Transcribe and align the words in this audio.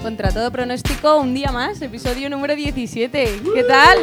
Contra 0.00 0.30
todo 0.30 0.52
pronóstico, 0.52 1.18
un 1.18 1.34
día 1.34 1.50
más, 1.50 1.82
episodio 1.82 2.30
número 2.30 2.54
17. 2.54 3.40
¿Qué 3.54 3.62
tal? 3.64 3.98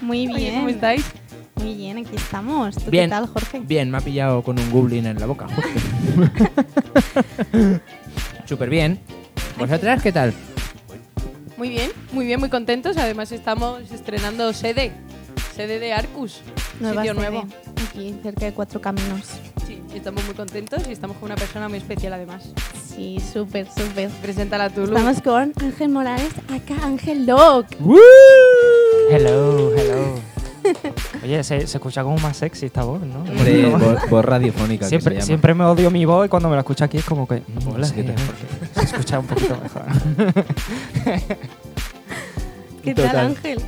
Muy 0.00 0.26
Oye, 0.26 0.36
bien. 0.36 0.54
¿Cómo 0.56 0.68
estáis? 0.68 1.21
Estamos. 2.24 2.76
¿Tú 2.76 2.90
Bien. 2.90 3.04
qué 3.04 3.10
tal, 3.10 3.26
Jorge? 3.26 3.60
Bien, 3.60 3.90
me 3.90 3.98
ha 3.98 4.00
pillado 4.00 4.42
con 4.42 4.58
un 4.58 4.70
goblin 4.70 5.06
en 5.06 5.18
la 5.20 5.26
boca, 5.26 5.46
justo. 5.48 5.70
Súper 8.46 8.70
bien. 8.70 8.98
¿Vosotras 9.58 10.02
qué 10.02 10.12
tal? 10.12 10.32
Muy 11.56 11.68
bien, 11.68 11.90
muy 12.12 12.26
bien, 12.26 12.40
muy 12.40 12.48
contentos. 12.48 12.96
Además 12.96 13.30
estamos 13.32 13.90
estrenando 13.92 14.52
sede, 14.52 14.92
sede 15.54 15.78
de 15.78 15.92
Arcus, 15.92 16.40
Nueva 16.80 17.02
sitio 17.02 17.14
sede, 17.14 17.30
nuevo. 17.30 17.48
Aquí, 17.88 18.14
cerca 18.22 18.46
de 18.46 18.52
Cuatro 18.52 18.80
Caminos. 18.80 19.28
Sí, 19.66 19.80
estamos 19.94 20.24
muy 20.24 20.34
contentos 20.34 20.82
y 20.88 20.92
estamos 20.92 21.16
con 21.18 21.26
una 21.26 21.36
persona 21.36 21.68
muy 21.68 21.78
especial 21.78 22.14
además. 22.14 22.48
Sí, 22.94 23.18
súper, 23.20 23.66
súper. 23.68 24.08
Preséntala 24.22 24.70
tú, 24.70 24.80
Lu. 24.86 24.96
Estamos 24.96 25.22
con 25.22 25.52
Ángel 25.60 25.88
Morales, 25.90 26.32
acá 26.48 26.84
Ángel 26.84 27.26
Doc. 27.26 27.66
Hello, 29.10 29.72
hello. 29.76 30.31
Oye, 31.22 31.42
se, 31.44 31.66
se 31.66 31.76
escucha 31.78 32.02
como 32.02 32.16
más 32.18 32.36
sexy 32.36 32.66
esta 32.66 32.82
voz, 32.84 33.00
¿no? 33.02 33.20
Hombre, 33.20 33.66
voz, 33.70 34.10
voz 34.10 34.24
radiofónica. 34.24 34.80
que 34.80 34.84
se 34.86 34.88
siempre, 34.90 35.14
llama. 35.14 35.26
siempre 35.26 35.54
me 35.54 35.64
odio 35.64 35.90
mi 35.90 36.04
voz 36.04 36.26
y 36.26 36.28
cuando 36.28 36.48
me 36.48 36.54
la 36.56 36.60
escucho 36.60 36.84
aquí 36.84 36.98
es 36.98 37.04
como 37.04 37.26
que. 37.28 37.36
mm, 37.40 37.68
Hola, 37.68 37.78
no 37.78 37.84
sé, 37.84 37.94
¿qué 37.94 38.02
tal? 38.04 38.14
porque 38.26 38.80
Se 38.80 38.84
escucha 38.84 39.18
un 39.18 39.26
poquito 39.26 39.56
mejor. 39.62 39.82
¿Qué 42.82 42.94
Total. 42.94 43.12
tal, 43.12 43.26
Ángel? 43.26 43.58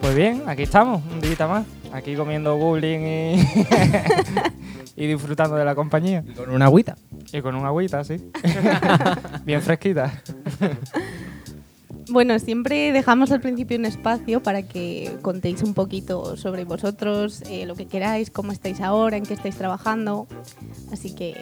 Pues 0.00 0.14
bien, 0.14 0.42
aquí 0.46 0.62
estamos, 0.62 1.02
un 1.10 1.20
día 1.20 1.46
más. 1.46 1.64
Aquí 1.92 2.14
comiendo 2.14 2.56
goblin 2.56 3.06
y. 3.06 3.48
y 4.96 5.06
disfrutando 5.06 5.56
de 5.56 5.64
la 5.64 5.74
compañía. 5.74 6.22
Y 6.28 6.34
Con 6.34 6.50
una 6.50 6.66
agüita. 6.66 6.96
Y 7.32 7.40
con 7.40 7.54
una 7.54 7.68
agüita, 7.68 8.04
sí. 8.04 8.30
bien 9.44 9.62
fresquita. 9.62 10.12
Bueno, 12.10 12.38
siempre 12.38 12.92
dejamos 12.92 13.30
al 13.32 13.40
principio 13.40 13.78
un 13.78 13.84
espacio 13.84 14.42
para 14.42 14.62
que 14.62 15.18
contéis 15.22 15.62
un 15.62 15.74
poquito 15.74 16.36
sobre 16.36 16.64
vosotros, 16.64 17.42
eh, 17.50 17.66
lo 17.66 17.74
que 17.74 17.86
queráis, 17.86 18.30
cómo 18.30 18.52
estáis 18.52 18.80
ahora, 18.80 19.16
en 19.16 19.24
qué 19.24 19.34
estáis 19.34 19.56
trabajando. 19.56 20.26
Así 20.92 21.14
que 21.14 21.36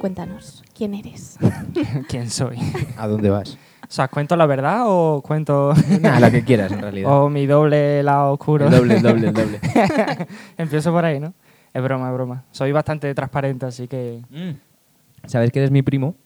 cuéntanos, 0.00 0.64
¿quién 0.76 0.94
eres? 0.94 1.38
¿Quién 2.08 2.28
soy? 2.30 2.58
¿A 2.96 3.06
dónde 3.06 3.30
vas? 3.30 3.56
O 3.82 3.90
sea, 3.92 4.08
¿cuento 4.08 4.34
la 4.34 4.46
verdad 4.46 4.82
o 4.86 5.22
cuento. 5.24 5.72
Nada, 6.00 6.18
la 6.18 6.30
que 6.30 6.42
quieras, 6.42 6.72
en 6.72 6.80
realidad. 6.82 7.10
o 7.12 7.28
mi 7.28 7.46
doble 7.46 8.02
lado 8.02 8.32
oscuro? 8.32 8.64
el 8.66 8.72
doble, 8.72 8.96
el 8.96 9.02
doble, 9.02 9.28
el 9.28 9.34
doble. 9.34 9.60
Empiezo 10.58 10.90
por 10.90 11.04
ahí, 11.04 11.20
¿no? 11.20 11.34
Es 11.72 11.82
broma, 11.82 12.08
es 12.08 12.14
broma. 12.14 12.44
Soy 12.50 12.72
bastante 12.72 13.14
transparente, 13.14 13.66
así 13.66 13.86
que. 13.86 14.22
¿Sabes 15.26 15.52
que 15.52 15.60
eres 15.60 15.70
mi 15.70 15.82
primo? 15.82 16.16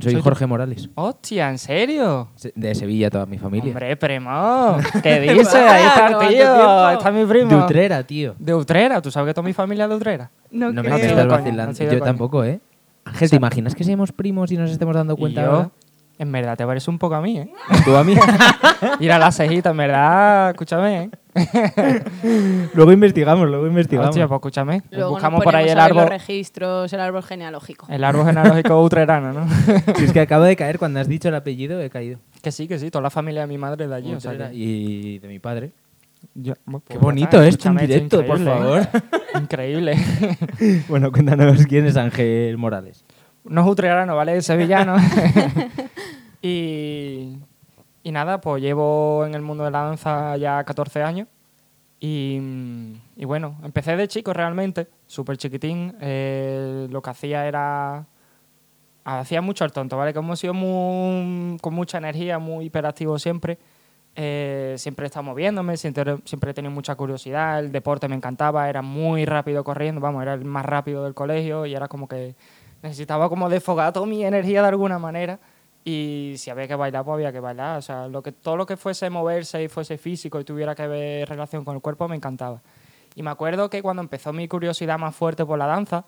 Soy, 0.00 0.12
Soy 0.12 0.20
tu- 0.20 0.24
Jorge 0.24 0.46
Morales. 0.46 0.88
¡Hostia, 0.94 1.50
en 1.50 1.58
serio! 1.58 2.28
Se- 2.36 2.52
De 2.54 2.74
Sevilla, 2.74 3.10
toda 3.10 3.26
mi 3.26 3.36
familia. 3.36 3.70
Hombre, 3.72 3.96
primo. 3.96 4.76
¿Qué 5.02 5.20
dices? 5.20 5.54
Ahí 5.54 5.84
está 5.86 6.06
el 6.08 6.14
¿Cuánto 6.14 6.28
tío. 6.32 6.84
Ahí 6.86 6.96
está 6.96 7.10
mi 7.10 7.24
primo. 7.24 7.48
De 7.50 7.56
Utrera, 7.56 8.02
tío. 8.04 8.34
De 8.38 8.54
Utrera. 8.54 9.02
¿Tú 9.02 9.10
sabes 9.10 9.30
que 9.30 9.34
toda 9.34 9.46
mi 9.46 9.52
familia 9.52 9.84
es 9.84 9.90
de 9.90 9.96
Utrera? 9.96 10.30
No, 10.52 10.66
No 10.72 10.82
me 10.82 10.88
creo. 10.88 10.94
estoy 10.96 11.10
estás 11.10 11.26
vacilando. 11.26 11.72
no 11.84 11.92
Yo 11.92 12.00
tampoco, 12.00 12.44
¿eh? 12.44 12.60
Ángel, 13.04 13.30
¿te 13.30 13.36
imaginas 13.36 13.74
que 13.74 13.84
seamos 13.84 14.12
primos 14.12 14.52
y 14.52 14.56
nos 14.56 14.70
estemos 14.70 14.94
dando 14.94 15.16
cuenta 15.16 15.42
yo, 15.42 15.50
ahora? 15.50 15.70
En 16.18 16.32
verdad, 16.32 16.56
te 16.56 16.66
parece 16.66 16.90
un 16.90 16.98
poco 16.98 17.14
a 17.14 17.20
mí, 17.20 17.38
¿eh? 17.38 17.50
Tú 17.84 17.94
a 17.96 18.02
mí. 18.04 18.14
Ir 19.00 19.12
a 19.12 19.18
la 19.18 19.30
cejita, 19.32 19.70
en 19.70 19.76
verdad, 19.76 20.50
escúchame, 20.50 21.02
¿eh? 21.04 21.10
luego 22.74 22.92
investigamos, 22.92 23.48
luego 23.48 23.66
investigamos. 23.66 24.10
Hostia, 24.10 24.26
pues 24.26 24.38
escúchame. 24.38 24.82
Luego 24.90 25.10
Buscamos 25.10 25.38
nos 25.38 25.44
por 25.44 25.56
ahí 25.56 25.68
el 25.68 25.76
ver 25.76 25.76
los 25.76 25.84
árbol, 25.98 26.08
registros, 26.10 26.92
el 26.92 27.00
árbol 27.00 27.22
genealógico. 27.22 27.86
el 27.88 28.02
árbol 28.04 28.26
genealógico 28.26 28.82
utrerano, 28.82 29.32
¿no? 29.32 29.46
Si 29.96 30.04
es 30.04 30.12
que 30.12 30.20
acabo 30.20 30.44
de 30.44 30.56
caer 30.56 30.78
cuando 30.78 31.00
has 31.00 31.08
dicho 31.08 31.28
el 31.28 31.34
apellido, 31.34 31.80
he 31.80 31.90
caído. 31.90 32.18
que 32.42 32.50
sí, 32.52 32.66
que 32.68 32.78
sí. 32.78 32.90
Toda 32.90 33.02
la 33.02 33.10
familia 33.10 33.42
de 33.42 33.46
mi 33.46 33.58
madre 33.58 33.84
es 33.84 33.90
de 33.90 33.96
allí. 33.96 34.14
o 34.14 34.20
sea 34.20 34.36
que- 34.36 34.54
Y 34.54 35.18
de 35.20 35.28
mi 35.28 35.38
padre. 35.38 35.70
yo- 36.34 36.54
Qué 36.54 36.60
pues, 36.86 37.00
bonito 37.00 37.40
esto 37.42 37.68
en 37.68 37.76
directo, 37.76 38.24
por 38.26 38.38
increíble, 38.40 38.60
favor. 38.60 38.80
¿eh? 38.82 39.38
Increíble. 39.40 39.96
Bueno, 40.88 41.12
cuéntanos 41.12 41.64
quién 41.66 41.86
es 41.86 41.96
Ángel 41.96 42.58
Morales. 42.58 43.04
No 43.48 43.62
es 43.62 43.66
utrerano, 43.68 44.16
¿vale? 44.16 44.36
Es 44.36 44.46
sevillano. 44.46 44.96
y, 46.42 47.38
y 48.02 48.12
nada, 48.12 48.40
pues 48.40 48.62
llevo 48.62 49.24
en 49.26 49.34
el 49.34 49.42
mundo 49.42 49.64
de 49.64 49.70
la 49.70 49.82
danza 49.82 50.36
ya 50.36 50.62
14 50.64 51.02
años. 51.02 51.28
Y, 52.00 52.40
y 53.16 53.24
bueno, 53.24 53.56
empecé 53.64 53.96
de 53.96 54.06
chico 54.08 54.32
realmente, 54.32 54.88
súper 55.06 55.36
chiquitín. 55.36 55.96
Eh, 56.00 56.86
lo 56.90 57.02
que 57.02 57.10
hacía 57.10 57.46
era... 57.46 58.06
Hacía 59.04 59.40
mucho 59.40 59.64
el 59.64 59.72
tonto, 59.72 59.96
¿vale? 59.96 60.12
Como 60.12 60.34
he 60.34 60.36
sido 60.36 60.52
muy, 60.52 61.56
con 61.60 61.72
mucha 61.74 61.96
energía, 61.98 62.38
muy 62.38 62.66
hiperactivo 62.66 63.18
siempre. 63.18 63.58
eh, 64.16 64.74
siempre 64.78 65.06
he 65.06 65.08
estado 65.08 65.22
moviéndome, 65.24 65.76
siempre, 65.76 66.18
siempre 66.24 66.50
he 66.50 66.54
tenido 66.54 66.72
mucha 66.72 66.94
curiosidad. 66.96 67.60
El 67.60 67.72
deporte 67.72 68.08
me 68.08 68.16
encantaba, 68.16 68.68
era 68.68 68.82
muy 68.82 69.24
rápido 69.24 69.64
corriendo, 69.64 70.00
vamos, 70.00 70.22
era 70.22 70.34
el 70.34 70.44
más 70.44 70.66
rápido 70.66 71.04
del 71.04 71.14
colegio 71.14 71.66
y 71.66 71.74
era 71.74 71.88
como 71.88 72.08
que 72.08 72.34
necesitaba 72.82 73.28
como 73.28 73.48
desfogar 73.48 73.92
toda 73.92 74.06
mi 74.06 74.24
energía 74.24 74.62
de 74.62 74.68
alguna 74.68 74.98
manera 74.98 75.38
y 75.84 76.34
si 76.36 76.50
había 76.50 76.68
que 76.68 76.74
bailar, 76.74 77.04
pues 77.04 77.14
había 77.14 77.32
que 77.32 77.40
bailar. 77.40 77.78
O 77.78 77.82
sea, 77.82 78.08
lo 78.08 78.22
que, 78.22 78.32
todo 78.32 78.56
lo 78.56 78.66
que 78.66 78.76
fuese 78.76 79.08
moverse 79.10 79.62
y 79.62 79.68
fuese 79.68 79.96
físico 79.98 80.38
y 80.40 80.44
tuviera 80.44 80.74
que 80.74 80.86
ver 80.86 81.28
relación 81.28 81.64
con 81.64 81.74
el 81.76 81.80
cuerpo 81.80 82.06
me 82.08 82.16
encantaba. 82.16 82.60
Y 83.14 83.22
me 83.22 83.30
acuerdo 83.30 83.70
que 83.70 83.82
cuando 83.82 84.02
empezó 84.02 84.32
mi 84.32 84.46
curiosidad 84.48 84.98
más 84.98 85.14
fuerte 85.16 85.44
por 85.46 85.58
la 85.58 85.66
danza, 85.66 86.04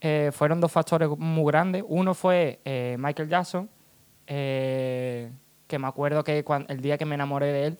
eh, 0.00 0.30
fueron 0.32 0.60
dos 0.60 0.70
factores 0.70 1.08
muy 1.16 1.44
grandes. 1.50 1.82
Uno 1.88 2.12
fue 2.14 2.60
eh, 2.64 2.96
Michael 2.98 3.28
Jackson, 3.28 3.68
eh, 4.26 5.30
que 5.66 5.78
me 5.78 5.86
acuerdo 5.86 6.22
que 6.24 6.44
cuan- 6.44 6.66
el 6.68 6.80
día 6.80 6.98
que 6.98 7.04
me 7.04 7.14
enamoré 7.14 7.46
de 7.46 7.66
él 7.66 7.78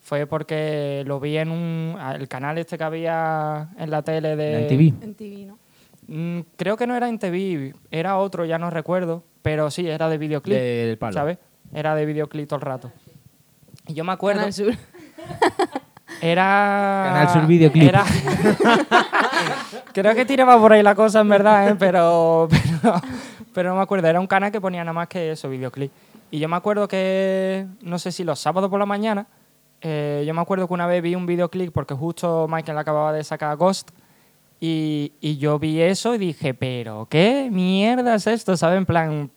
fue 0.00 0.26
porque 0.26 1.02
lo 1.06 1.18
vi 1.20 1.36
en 1.38 1.50
un, 1.50 1.96
el 2.14 2.28
canal 2.28 2.58
este 2.58 2.76
que 2.78 2.84
había 2.84 3.70
en 3.78 3.90
la 3.90 4.02
tele 4.02 4.36
de... 4.36 4.62
En 4.62 4.66
TV. 4.68 4.84
En 5.02 5.14
TV, 5.14 5.46
¿no? 5.46 5.58
Mm, 6.06 6.40
creo 6.56 6.76
que 6.76 6.86
no 6.86 6.94
era 6.94 7.08
en 7.08 7.18
TV, 7.18 7.74
era 7.90 8.18
otro, 8.18 8.44
ya 8.44 8.58
no 8.58 8.70
recuerdo, 8.70 9.24
pero 9.42 9.70
sí, 9.70 9.88
era 9.88 10.08
de 10.08 10.18
videoclip, 10.18 10.56
Del 10.56 10.98
palo. 10.98 11.12
¿sabes? 11.12 11.38
Era 11.72 11.94
de 11.94 12.06
videoclip 12.06 12.48
todo 12.48 12.58
el 12.58 12.62
rato. 12.62 12.92
Y 13.86 13.94
yo 13.94 14.04
me 14.04 14.12
acuerdo, 14.12 14.40
Canal 14.40 14.52
Sur. 14.52 14.74
era... 16.20 17.02
Canal 17.06 17.28
Sur 17.30 17.46
Videoclip. 17.46 17.88
Era... 17.88 18.04
creo 19.92 20.14
que 20.14 20.24
tiraba 20.24 20.58
por 20.58 20.72
ahí 20.72 20.82
la 20.82 20.94
cosa, 20.94 21.20
en 21.20 21.28
verdad, 21.28 21.68
¿eh? 21.68 21.76
pero, 21.78 22.48
pero, 22.82 23.00
pero 23.52 23.70
no 23.70 23.76
me 23.76 23.82
acuerdo, 23.82 24.08
era 24.08 24.20
un 24.20 24.26
canal 24.26 24.52
que 24.52 24.60
ponía 24.60 24.84
nada 24.84 24.92
más 24.92 25.08
que 25.08 25.32
eso, 25.32 25.48
videoclip. 25.48 25.90
Y 26.30 26.38
yo 26.38 26.48
me 26.48 26.56
acuerdo 26.56 26.88
que, 26.88 27.66
no 27.80 27.98
sé 27.98 28.12
si 28.12 28.24
los 28.24 28.40
sábados 28.40 28.68
por 28.68 28.78
la 28.78 28.86
mañana, 28.86 29.26
eh, 29.80 30.24
yo 30.26 30.34
me 30.34 30.40
acuerdo 30.40 30.66
que 30.66 30.74
una 30.74 30.86
vez 30.86 31.02
vi 31.02 31.14
un 31.14 31.26
videoclip 31.26 31.72
porque 31.72 31.94
justo 31.94 32.46
Michael 32.48 32.78
acababa 32.78 33.12
de 33.12 33.22
sacar 33.22 33.56
Ghost 33.56 33.90
y, 34.60 35.36
yo 35.38 35.58
vi 35.58 35.80
eso 35.80 36.14
y 36.14 36.18
dije, 36.18 36.54
pero 36.54 37.06
¿qué 37.10 37.48
mierda 37.52 38.14
es 38.14 38.26
esto? 38.26 38.56
¿Sabes? 38.56 38.78
En 38.78 38.86
plan, 38.86 39.30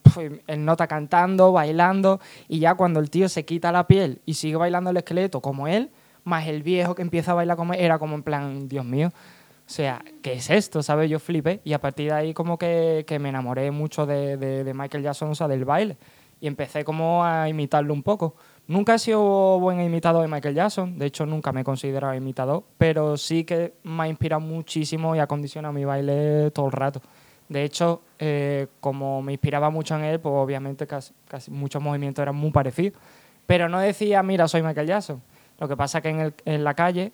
el 0.48 0.64
nota 0.66 0.88
cantando, 0.88 1.52
bailando, 1.52 2.20
y 2.48 2.60
ya 2.60 2.76
cuando 2.76 3.00
el 3.00 3.10
tío 3.10 3.28
se 3.28 3.44
quita 3.44 3.72
la 3.72 3.88
piel 3.88 4.22
y 4.26 4.36
sigue 4.36 4.56
bailando 4.56 4.90
el 4.92 4.98
esqueleto 4.98 5.42
como 5.42 5.68
él, 5.68 5.90
más 6.24 6.48
el 6.48 6.64
viejo 6.64 6.96
que 6.96 7.02
empieza 7.02 7.32
a 7.32 7.36
bailar 7.36 7.58
como 7.58 7.74
él, 7.74 7.80
era 7.82 8.00
como 8.00 8.16
en 8.16 8.24
plan, 8.24 8.68
Dios 8.70 8.86
mío. 8.86 9.10
O 9.10 9.70
sea, 9.70 10.02
¿qué 10.22 10.34
es 10.34 10.50
esto? 10.50 10.82
¿Sabes? 10.82 11.10
Yo 11.10 11.20
flipé 11.20 11.60
y 11.66 11.74
a 11.74 11.82
partir 11.82 12.10
de 12.12 12.16
ahí 12.18 12.34
como 12.34 12.58
que, 12.58 13.04
que 13.06 13.20
me 13.20 13.28
enamoré 13.30 13.70
mucho 13.72 14.06
de, 14.06 14.38
de- 14.38 14.64
de 14.64 14.74
Michael 14.74 15.04
Jackson, 15.04 15.30
o 15.30 15.36
sea, 15.36 15.50
del 15.50 15.66
baile. 15.66 15.98
Y 16.40 16.48
empecé 16.48 16.86
como 16.86 17.26
a 17.26 17.50
imitarlo 17.50 17.94
un 17.94 18.02
poco. 18.04 18.36
Nunca 18.68 18.96
he 18.96 19.00
sido 19.00 19.60
buen 19.60 19.80
imitador 19.80 20.22
de 20.24 20.28
Michael 20.28 20.54
Jackson, 20.56 20.98
de 21.00 21.06
hecho 21.06 21.26
nunca 21.26 21.54
me 21.54 21.62
he 21.62 21.64
considerado 21.64 22.14
imitador, 22.14 22.64
pero 22.78 23.16
sí 23.16 23.46
que 23.46 23.76
me 23.84 24.04
ha 24.04 24.08
inspirado 24.10 24.42
muchísimo 24.42 25.16
y 25.16 25.20
ha 25.20 25.28
condicionado 25.28 25.74
mi 25.74 25.86
baile 25.86 26.52
todo 26.52 26.66
el 26.66 26.74
rato. 26.74 27.02
De 27.48 27.64
hecho, 27.64 28.02
eh, 28.20 28.68
como 28.82 29.22
me 29.22 29.32
inspiraba 29.32 29.70
mucho 29.70 29.96
en 29.96 30.04
él, 30.04 30.20
pues 30.20 30.34
obviamente 30.36 30.86
casi, 30.86 31.14
muchos 31.50 31.82
movimientos 31.82 32.22
eran 32.22 32.36
muy 32.36 32.52
parecidos. 32.52 33.00
Pero 33.46 33.70
no 33.70 33.80
decía, 33.80 34.22
mira, 34.22 34.50
soy 34.50 34.62
Michael 34.62 34.88
Jackson. 34.88 35.22
Lo 35.58 35.70
que 35.70 35.78
pasa 35.78 36.02
que 36.02 36.10
en, 36.10 36.34
el- 36.44 36.64
la 36.66 36.74
calle, 36.74 37.14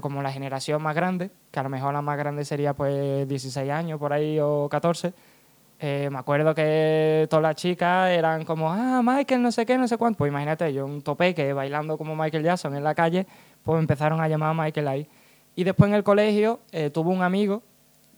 como 0.00 0.22
la 0.22 0.32
generación 0.32 0.80
más 0.82 0.94
grande, 0.96 1.30
que 1.50 1.60
a 1.60 1.62
lo 1.62 1.68
mejor 1.68 1.92
la 1.92 2.00
más 2.00 2.16
grande 2.16 2.46
sería 2.46 2.72
pues 2.72 3.28
16 3.28 3.70
años 3.70 3.98
por 4.00 4.14
ahí 4.14 4.38
o 4.40 4.68
14, 4.70 5.12
eh, 5.78 6.08
me 6.10 6.18
acuerdo 6.18 6.54
que 6.54 7.26
todas 7.28 7.42
las 7.42 7.56
chicas 7.56 8.10
eran 8.10 8.44
como, 8.44 8.72
ah, 8.72 9.02
Michael, 9.02 9.42
no 9.42 9.52
sé 9.52 9.66
qué, 9.66 9.76
no 9.76 9.88
sé 9.88 9.96
cuánto. 9.96 10.18
Pues 10.18 10.30
imagínate, 10.30 10.72
yo 10.72 10.86
un 10.86 11.02
topeque 11.02 11.52
bailando 11.52 11.98
como 11.98 12.14
Michael 12.16 12.44
Jackson 12.44 12.76
en 12.76 12.84
la 12.84 12.94
calle, 12.94 13.26
pues 13.62 13.78
empezaron 13.78 14.20
a 14.20 14.28
llamar 14.28 14.50
a 14.50 14.54
Michael 14.54 14.88
ahí. 14.88 15.08
Y 15.56 15.64
después 15.64 15.88
en 15.88 15.94
el 15.94 16.04
colegio 16.04 16.60
eh, 16.72 16.90
tuve 16.90 17.10
un 17.10 17.22
amigo 17.22 17.62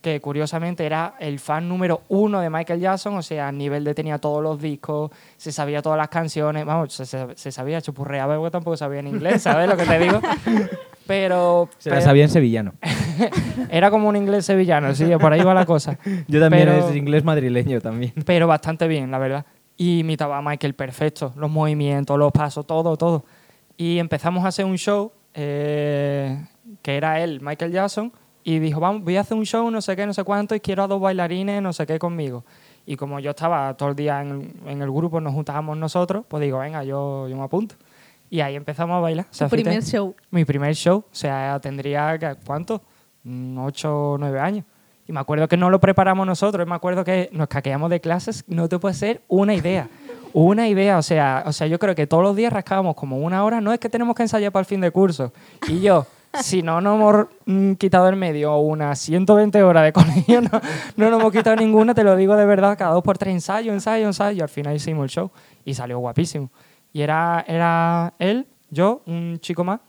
que 0.06 0.20
curiosamente 0.20 0.87
era 0.87 1.14
el 1.19 1.41
fan 1.41 1.69
número 1.69 2.03
uno 2.11 2.38
de 2.41 2.49
Michael 2.49 2.79
Jackson, 2.79 3.17
o 3.17 3.23
sea, 3.23 3.49
a 3.49 3.50
nivel 3.53 3.82
de 3.82 3.93
tenía 3.93 4.19
todos 4.19 4.41
los 4.41 4.61
discos, 4.62 5.11
se 5.37 5.50
sabía 5.50 5.82
todas 5.82 5.99
las 5.99 6.06
canciones, 6.06 6.64
vamos, 6.64 6.93
se, 6.93 7.05
se- 7.06 7.26
se 7.35 7.50
sabía, 7.50 7.81
chupurreaba, 7.82 8.37
porque 8.37 8.53
tampoco 8.53 8.76
sabía 8.76 9.00
en 9.00 9.08
inglés, 9.08 9.43
¿sabes 9.43 9.69
lo 9.69 9.76
que 9.76 9.85
te 9.85 9.99
digo? 9.99 10.20
Pero, 11.08 11.69
Se 11.79 11.88
la 11.91 11.97
pero 11.97 12.05
sabía 12.06 12.23
en 12.25 12.31
sevillano. 12.31 12.75
era 13.70 13.91
como 13.91 14.08
un 14.08 14.14
inglés 14.17 14.44
sevillano, 14.47 14.94
sí, 14.94 15.06
por 15.20 15.32
ahí 15.32 15.41
va 15.43 15.55
la 15.55 15.64
cosa. 15.67 15.99
Yo 16.29 16.38
también 16.41 16.69
Pero- 16.69 16.88
es 16.88 16.94
inglés 16.97 17.25
madrileño 17.25 17.81
también. 17.81 18.12
pero 18.25 18.47
bastante 18.47 18.87
bien, 18.88 19.11
la 19.11 19.19
verdad. 19.19 19.44
Y 19.76 19.99
imitaba 20.00 20.38
a 20.38 20.43
Michael 20.43 20.75
perfecto, 20.75 21.32
los 21.37 21.50
movimientos, 21.50 22.17
los 22.19 22.31
pasos, 22.32 22.64
todo, 22.67 22.97
todo. 22.97 23.25
Y 23.76 23.99
empezamos 23.99 24.44
a 24.44 24.49
hacer 24.49 24.64
un 24.64 24.79
show 24.79 25.11
eh, 25.35 26.44
que 26.82 26.97
era 26.97 27.20
él, 27.20 27.41
Michael 27.41 27.73
Jackson, 27.73 28.12
y 28.48 28.60
dijo, 28.60 28.78
vamos, 28.78 29.02
voy 29.02 29.16
a 29.16 29.22
hacer 29.22 29.37
un 29.37 29.44
show, 29.44 29.69
no 29.72 29.81
sé 29.82 29.96
qué, 29.96 30.06
no 30.06 30.14
sé 30.14 30.22
cuánto, 30.22 30.54
y 30.54 30.60
quiero 30.60 30.84
a 30.84 30.87
dos 30.87 31.00
bailarines, 31.00 31.60
no 31.60 31.72
sé 31.72 31.84
qué, 31.84 31.98
conmigo. 31.98 32.44
Y 32.87 32.94
como 32.94 33.19
yo 33.19 33.31
estaba 33.31 33.75
todo 33.76 33.88
el 33.88 33.96
día 33.96 34.20
en, 34.22 34.54
en 34.66 34.81
el 34.82 34.90
grupo, 34.93 35.20
nos 35.20 35.34
juntábamos 35.34 35.76
nosotros, 35.76 36.25
pues 36.28 36.40
digo, 36.43 36.60
venga, 36.60 36.84
yo, 36.84 37.26
yo 37.28 37.37
me 37.37 37.43
apunto. 37.43 37.75
Y 38.31 38.40
ahí 38.40 38.54
empezamos 38.54 38.96
a 38.96 39.00
bailar. 39.00 39.26
Tu 39.31 39.48
primer 39.48 39.82
show. 39.82 40.14
mi 40.31 40.44
primer 40.44 40.75
show, 40.76 40.98
o 40.98 41.04
sea, 41.14 41.58
tendría, 41.60 42.16
¿qué- 42.19 42.37
¿cuánto? 42.46 42.81
Mm, 43.25 43.58
Ocho 43.58 44.12
o 44.12 44.19
nueve 44.19 44.38
años. 44.38 44.64
Y 45.08 45.12
me 45.12 45.19
acuerdo 45.19 45.48
que 45.48 45.56
no 45.56 45.69
lo 45.69 45.81
preparamos 45.81 46.25
nosotros, 46.25 46.64
y 46.64 46.69
me 46.70 46.76
acuerdo 46.76 47.02
que 47.04 47.28
nos 47.32 47.48
caqueamos 47.48 47.90
de 47.90 48.00
clases, 48.00 48.44
no 48.46 48.69
te 48.69 48.78
puede 48.78 48.94
ser 48.94 49.22
una 49.26 49.54
idea. 49.54 49.88
Una 50.32 50.69
idea, 50.69 50.98
o 50.98 51.02
sea, 51.02 51.43
o 51.46 51.52
sea, 51.52 51.66
yo 51.66 51.78
creo 51.81 51.94
que 51.96 52.06
todos 52.06 52.22
los 52.22 52.37
días 52.37 52.52
rascábamos 52.52 52.94
como 52.94 53.19
una 53.19 53.43
hora, 53.44 53.60
no 53.60 53.72
es 53.72 53.81
que 53.81 53.88
tenemos 53.88 54.14
que 54.14 54.22
ensayar 54.22 54.52
para 54.52 54.60
el 54.60 54.66
fin 54.66 54.81
de 54.81 54.90
curso. 54.90 55.32
Y 55.69 55.81
yo, 55.81 56.06
si 56.42 56.62
no 56.62 56.80
nos 56.80 56.96
hemos 56.96 57.26
mm, 57.46 57.72
quitado 57.74 58.08
el 58.08 58.16
medio 58.16 58.56
unas 58.58 58.98
120 59.00 59.62
horas 59.62 59.84
de 59.84 59.92
colegio, 59.92 60.40
no, 60.42 60.50
no 60.96 61.10
nos 61.10 61.20
hemos 61.20 61.32
quitado 61.32 61.56
ninguna, 61.56 61.94
te 61.94 62.04
lo 62.04 62.16
digo 62.16 62.36
de 62.36 62.46
verdad, 62.46 62.76
cada 62.78 62.92
dos 62.92 63.02
por 63.02 63.18
tres 63.18 63.34
ensayo, 63.34 63.72
ensayo, 63.72 64.06
ensayo, 64.06 64.38
y 64.38 64.40
al 64.40 64.48
final 64.48 64.74
hicimos 64.76 65.04
el 65.04 65.10
show 65.10 65.30
y 65.64 65.74
salió 65.74 65.98
guapísimo. 65.98 66.50
Y 66.92 67.02
era, 67.02 67.44
era 67.46 68.14
él, 68.18 68.46
yo, 68.70 69.02
un 69.06 69.38
chico 69.40 69.64
más, 69.64 69.80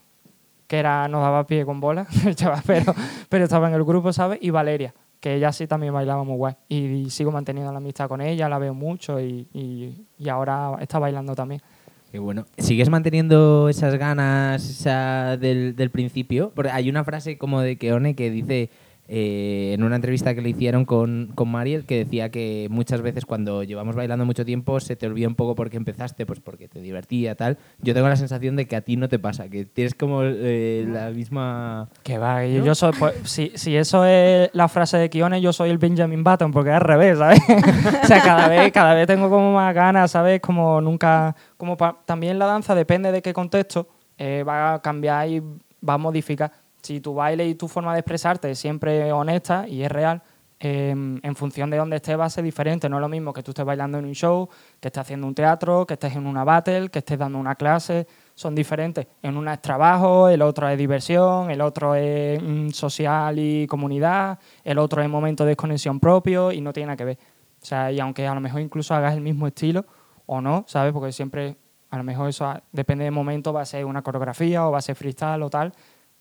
que 0.66 0.78
era, 0.78 1.08
nos 1.08 1.22
daba 1.22 1.46
pie 1.46 1.64
con 1.64 1.80
bola, 1.80 2.06
pero, 2.66 2.94
pero 3.28 3.44
estaba 3.44 3.68
en 3.68 3.74
el 3.74 3.84
grupo, 3.84 4.12
¿sabes? 4.12 4.38
Y 4.42 4.50
Valeria, 4.50 4.94
que 5.18 5.34
ella 5.34 5.50
sí 5.52 5.66
también 5.66 5.92
bailaba 5.94 6.22
muy 6.24 6.36
guay. 6.36 6.54
Y, 6.68 6.76
y 6.84 7.10
sigo 7.10 7.32
manteniendo 7.32 7.72
la 7.72 7.78
amistad 7.78 8.08
con 8.08 8.20
ella, 8.20 8.48
la 8.48 8.58
veo 8.58 8.74
mucho 8.74 9.18
y, 9.20 9.48
y- 9.54 10.04
y 10.18 10.28
ahora 10.28 10.76
está 10.80 10.98
bailando 10.98 11.34
también. 11.34 11.62
Qué 12.10 12.18
bueno. 12.18 12.46
¿Sigues 12.56 12.88
manteniendo 12.88 13.68
esas 13.68 13.94
ganas 13.96 14.84
del, 14.84 15.76
del 15.76 15.90
principio? 15.90 16.52
Porque 16.54 16.70
hay 16.70 16.88
una 16.88 17.04
frase 17.04 17.36
como 17.36 17.60
de 17.60 17.76
Keone 17.76 18.14
que 18.14 18.30
dice 18.30 18.70
eh, 19.08 19.72
en 19.74 19.82
una 19.82 19.96
entrevista 19.96 20.34
que 20.34 20.42
le 20.42 20.50
hicieron 20.50 20.84
con, 20.84 21.32
con 21.34 21.48
Mariel 21.50 21.86
que 21.86 21.96
decía 22.04 22.30
que 22.30 22.68
muchas 22.70 23.00
veces 23.00 23.24
cuando 23.24 23.62
llevamos 23.62 23.96
bailando 23.96 24.26
mucho 24.26 24.44
tiempo 24.44 24.78
se 24.80 24.96
te 24.96 25.06
olvida 25.06 25.26
un 25.28 25.34
poco 25.34 25.54
porque 25.54 25.78
empezaste, 25.78 26.26
pues 26.26 26.40
porque 26.40 26.68
te 26.68 26.80
divertía, 26.82 27.34
tal. 27.34 27.56
Yo 27.80 27.94
tengo 27.94 28.08
la 28.08 28.16
sensación 28.16 28.54
de 28.56 28.66
que 28.66 28.76
a 28.76 28.82
ti 28.82 28.96
no 28.96 29.08
te 29.08 29.18
pasa, 29.18 29.48
que 29.48 29.64
tienes 29.64 29.94
como 29.94 30.22
eh, 30.24 30.84
la 30.86 31.08
misma... 31.10 31.88
Que 32.02 32.18
va, 32.18 32.44
yo, 32.46 32.62
yo 32.64 32.74
soy, 32.74 32.92
pues, 32.98 33.14
si, 33.24 33.50
si 33.54 33.76
eso 33.76 34.04
es 34.04 34.50
la 34.52 34.68
frase 34.68 34.98
de 34.98 35.08
Kione, 35.08 35.40
yo 35.40 35.52
soy 35.52 35.70
el 35.70 35.78
Benjamin 35.78 36.22
Button, 36.22 36.52
porque 36.52 36.70
es 36.70 36.76
al 36.76 36.82
revés, 36.82 37.18
¿sabes? 37.18 37.40
o 38.02 38.06
sea, 38.06 38.20
cada 38.22 38.46
vez, 38.48 38.70
cada 38.72 38.94
vez 38.94 39.06
tengo 39.06 39.30
como 39.30 39.54
más 39.54 39.74
ganas, 39.74 40.10
¿sabes? 40.10 40.40
Como 40.40 40.80
nunca, 40.82 41.34
como 41.56 41.76
pa- 41.78 41.96
también 42.04 42.38
la 42.38 42.44
danza 42.46 42.74
depende 42.74 43.10
de 43.10 43.22
qué 43.22 43.32
contexto, 43.32 43.88
eh, 44.18 44.44
va 44.46 44.74
a 44.74 44.82
cambiar 44.82 45.28
y 45.28 45.40
va 45.40 45.94
a 45.94 45.98
modificar. 45.98 46.52
Si 46.88 47.00
tu 47.00 47.12
baile 47.12 47.46
y 47.46 47.54
tu 47.54 47.68
forma 47.68 47.92
de 47.92 47.98
expresarte 47.98 48.50
es 48.50 48.58
siempre 48.58 49.12
honesta 49.12 49.68
y 49.68 49.82
es 49.82 49.92
real, 49.92 50.22
eh, 50.58 50.88
en 50.88 51.36
función 51.36 51.68
de 51.68 51.76
dónde 51.76 51.96
estés 51.96 52.18
va 52.18 52.24
a 52.24 52.30
ser 52.30 52.42
diferente. 52.42 52.88
No 52.88 52.96
es 52.96 53.02
lo 53.02 53.10
mismo 53.10 53.30
que 53.34 53.42
tú 53.42 53.50
estés 53.50 53.66
bailando 53.66 53.98
en 53.98 54.06
un 54.06 54.14
show, 54.14 54.48
que 54.80 54.88
estés 54.88 55.02
haciendo 55.02 55.26
un 55.26 55.34
teatro, 55.34 55.86
que 55.86 55.92
estés 55.92 56.16
en 56.16 56.26
una 56.26 56.44
battle, 56.44 56.88
que 56.88 57.00
estés 57.00 57.18
dando 57.18 57.38
una 57.38 57.56
clase. 57.56 58.06
Son 58.34 58.54
diferentes. 58.54 59.06
En 59.20 59.36
una 59.36 59.52
es 59.52 59.60
trabajo, 59.60 60.30
el 60.30 60.40
otro 60.40 60.66
es 60.66 60.78
diversión, 60.78 61.50
el 61.50 61.60
otro 61.60 61.94
es 61.94 62.42
mm, 62.42 62.70
social 62.70 63.38
y 63.38 63.66
comunidad, 63.66 64.38
el 64.64 64.78
otro 64.78 65.02
es 65.02 65.10
momento 65.10 65.44
de 65.44 65.48
desconexión 65.48 66.00
propio 66.00 66.52
y 66.52 66.62
no 66.62 66.72
tiene 66.72 66.86
nada 66.86 66.96
que 66.96 67.04
ver. 67.04 67.18
O 67.60 67.66
sea, 67.66 67.92
y 67.92 68.00
aunque 68.00 68.26
a 68.26 68.34
lo 68.34 68.40
mejor 68.40 68.62
incluso 68.62 68.94
hagas 68.94 69.12
el 69.12 69.20
mismo 69.20 69.46
estilo 69.46 69.84
o 70.24 70.40
no, 70.40 70.64
¿sabes? 70.66 70.94
Porque 70.94 71.12
siempre, 71.12 71.58
a 71.90 71.98
lo 71.98 72.04
mejor 72.04 72.30
eso 72.30 72.50
depende 72.72 73.04
del 73.04 73.12
momento, 73.12 73.52
va 73.52 73.60
a 73.60 73.66
ser 73.66 73.84
una 73.84 74.00
coreografía 74.00 74.66
o 74.66 74.70
va 74.70 74.78
a 74.78 74.80
ser 74.80 74.94
freestyle 74.94 75.42
o 75.42 75.50
tal, 75.50 75.74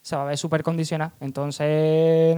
se 0.08 0.16
va 0.16 0.22
a 0.22 0.26
ver 0.26 0.38
súper 0.38 0.64
condicionado. 0.64 1.12
Entonces, 1.20 2.38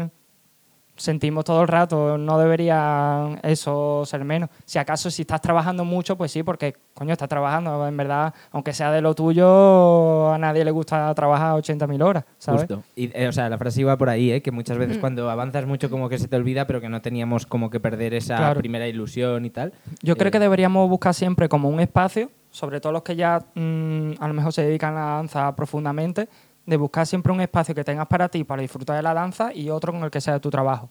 sentimos 0.95 1.45
todo 1.45 1.61
el 1.61 1.67
rato, 1.67 2.17
no 2.17 2.37
debería 2.39 3.39
eso 3.43 4.03
ser 4.05 4.25
menos. 4.25 4.49
Si 4.65 4.79
acaso 4.79 5.09
si 5.11 5.21
estás 5.21 5.39
trabajando 5.39 5.85
mucho, 5.85 6.17
pues 6.17 6.31
sí, 6.31 6.41
porque 6.43 6.75
coño, 6.93 7.13
estás 7.13 7.29
trabajando, 7.29 7.87
en 7.87 7.95
verdad, 7.95 8.33
aunque 8.51 8.73
sea 8.73 8.91
de 8.91 8.99
lo 9.01 9.13
tuyo, 9.15 10.33
a 10.33 10.37
nadie 10.39 10.65
le 10.65 10.71
gusta 10.71 11.13
trabajar 11.13 11.53
80.000 11.55 12.01
horas, 12.01 12.25
¿sabes? 12.37 12.61
Justo. 12.61 12.83
Y, 12.95 13.11
eh, 13.17 13.27
o 13.27 13.31
sea, 13.31 13.47
la 13.49 13.57
frase 13.57 13.79
iba 13.81 13.95
por 13.97 14.09
ahí, 14.09 14.31
¿eh? 14.31 14.41
que 14.41 14.51
muchas 14.51 14.77
veces 14.77 14.97
Mm. 14.97 14.99
cuando 14.99 15.29
avanzas 15.29 15.65
mucho 15.67 15.89
como 15.89 16.09
que 16.09 16.17
se 16.17 16.27
te 16.27 16.35
olvida, 16.35 16.65
pero 16.67 16.81
que 16.81 16.89
no 16.89 17.01
teníamos 17.01 17.45
como 17.45 17.69
que 17.69 17.79
perder 17.79 18.13
esa 18.15 18.35
Claro. 18.37 18.59
primera 18.59 18.87
ilusión 18.87 19.45
y 19.45 19.51
tal. 19.51 19.71
Yo 20.01 20.17
creo 20.17 20.29
Eh, 20.29 20.31
que 20.31 20.39
deberíamos 20.39 20.89
buscar 20.89 21.13
siempre 21.13 21.47
como 21.47 21.69
un 21.69 21.79
espacio, 21.79 22.29
sobre 22.51 22.81
todo 22.81 22.91
los 22.91 23.03
que 23.03 23.15
ya 23.15 23.39
mm, 23.55 24.13
a 24.19 24.27
lo 24.27 24.33
mejor 24.33 24.51
se 24.51 24.63
dedican 24.63 24.97
a 24.97 25.05
la 25.05 25.11
danza 25.17 25.55
profundamente, 25.55 26.27
de 26.69 26.77
buscar 26.77 27.05
siempre 27.07 27.33
un 27.33 27.41
espacio 27.41 27.73
que 27.73 27.83
tengas 27.83 28.07
para 28.07 28.29
ti, 28.29 28.43
para 28.43 28.61
disfrutar 28.61 28.95
de 28.95 29.01
la 29.01 29.13
danza 29.13 29.53
y 29.53 29.69
otro 29.69 29.91
con 29.91 30.03
el 30.03 30.11
que 30.11 30.21
sea 30.21 30.39
tu 30.39 30.49
trabajo. 30.49 30.89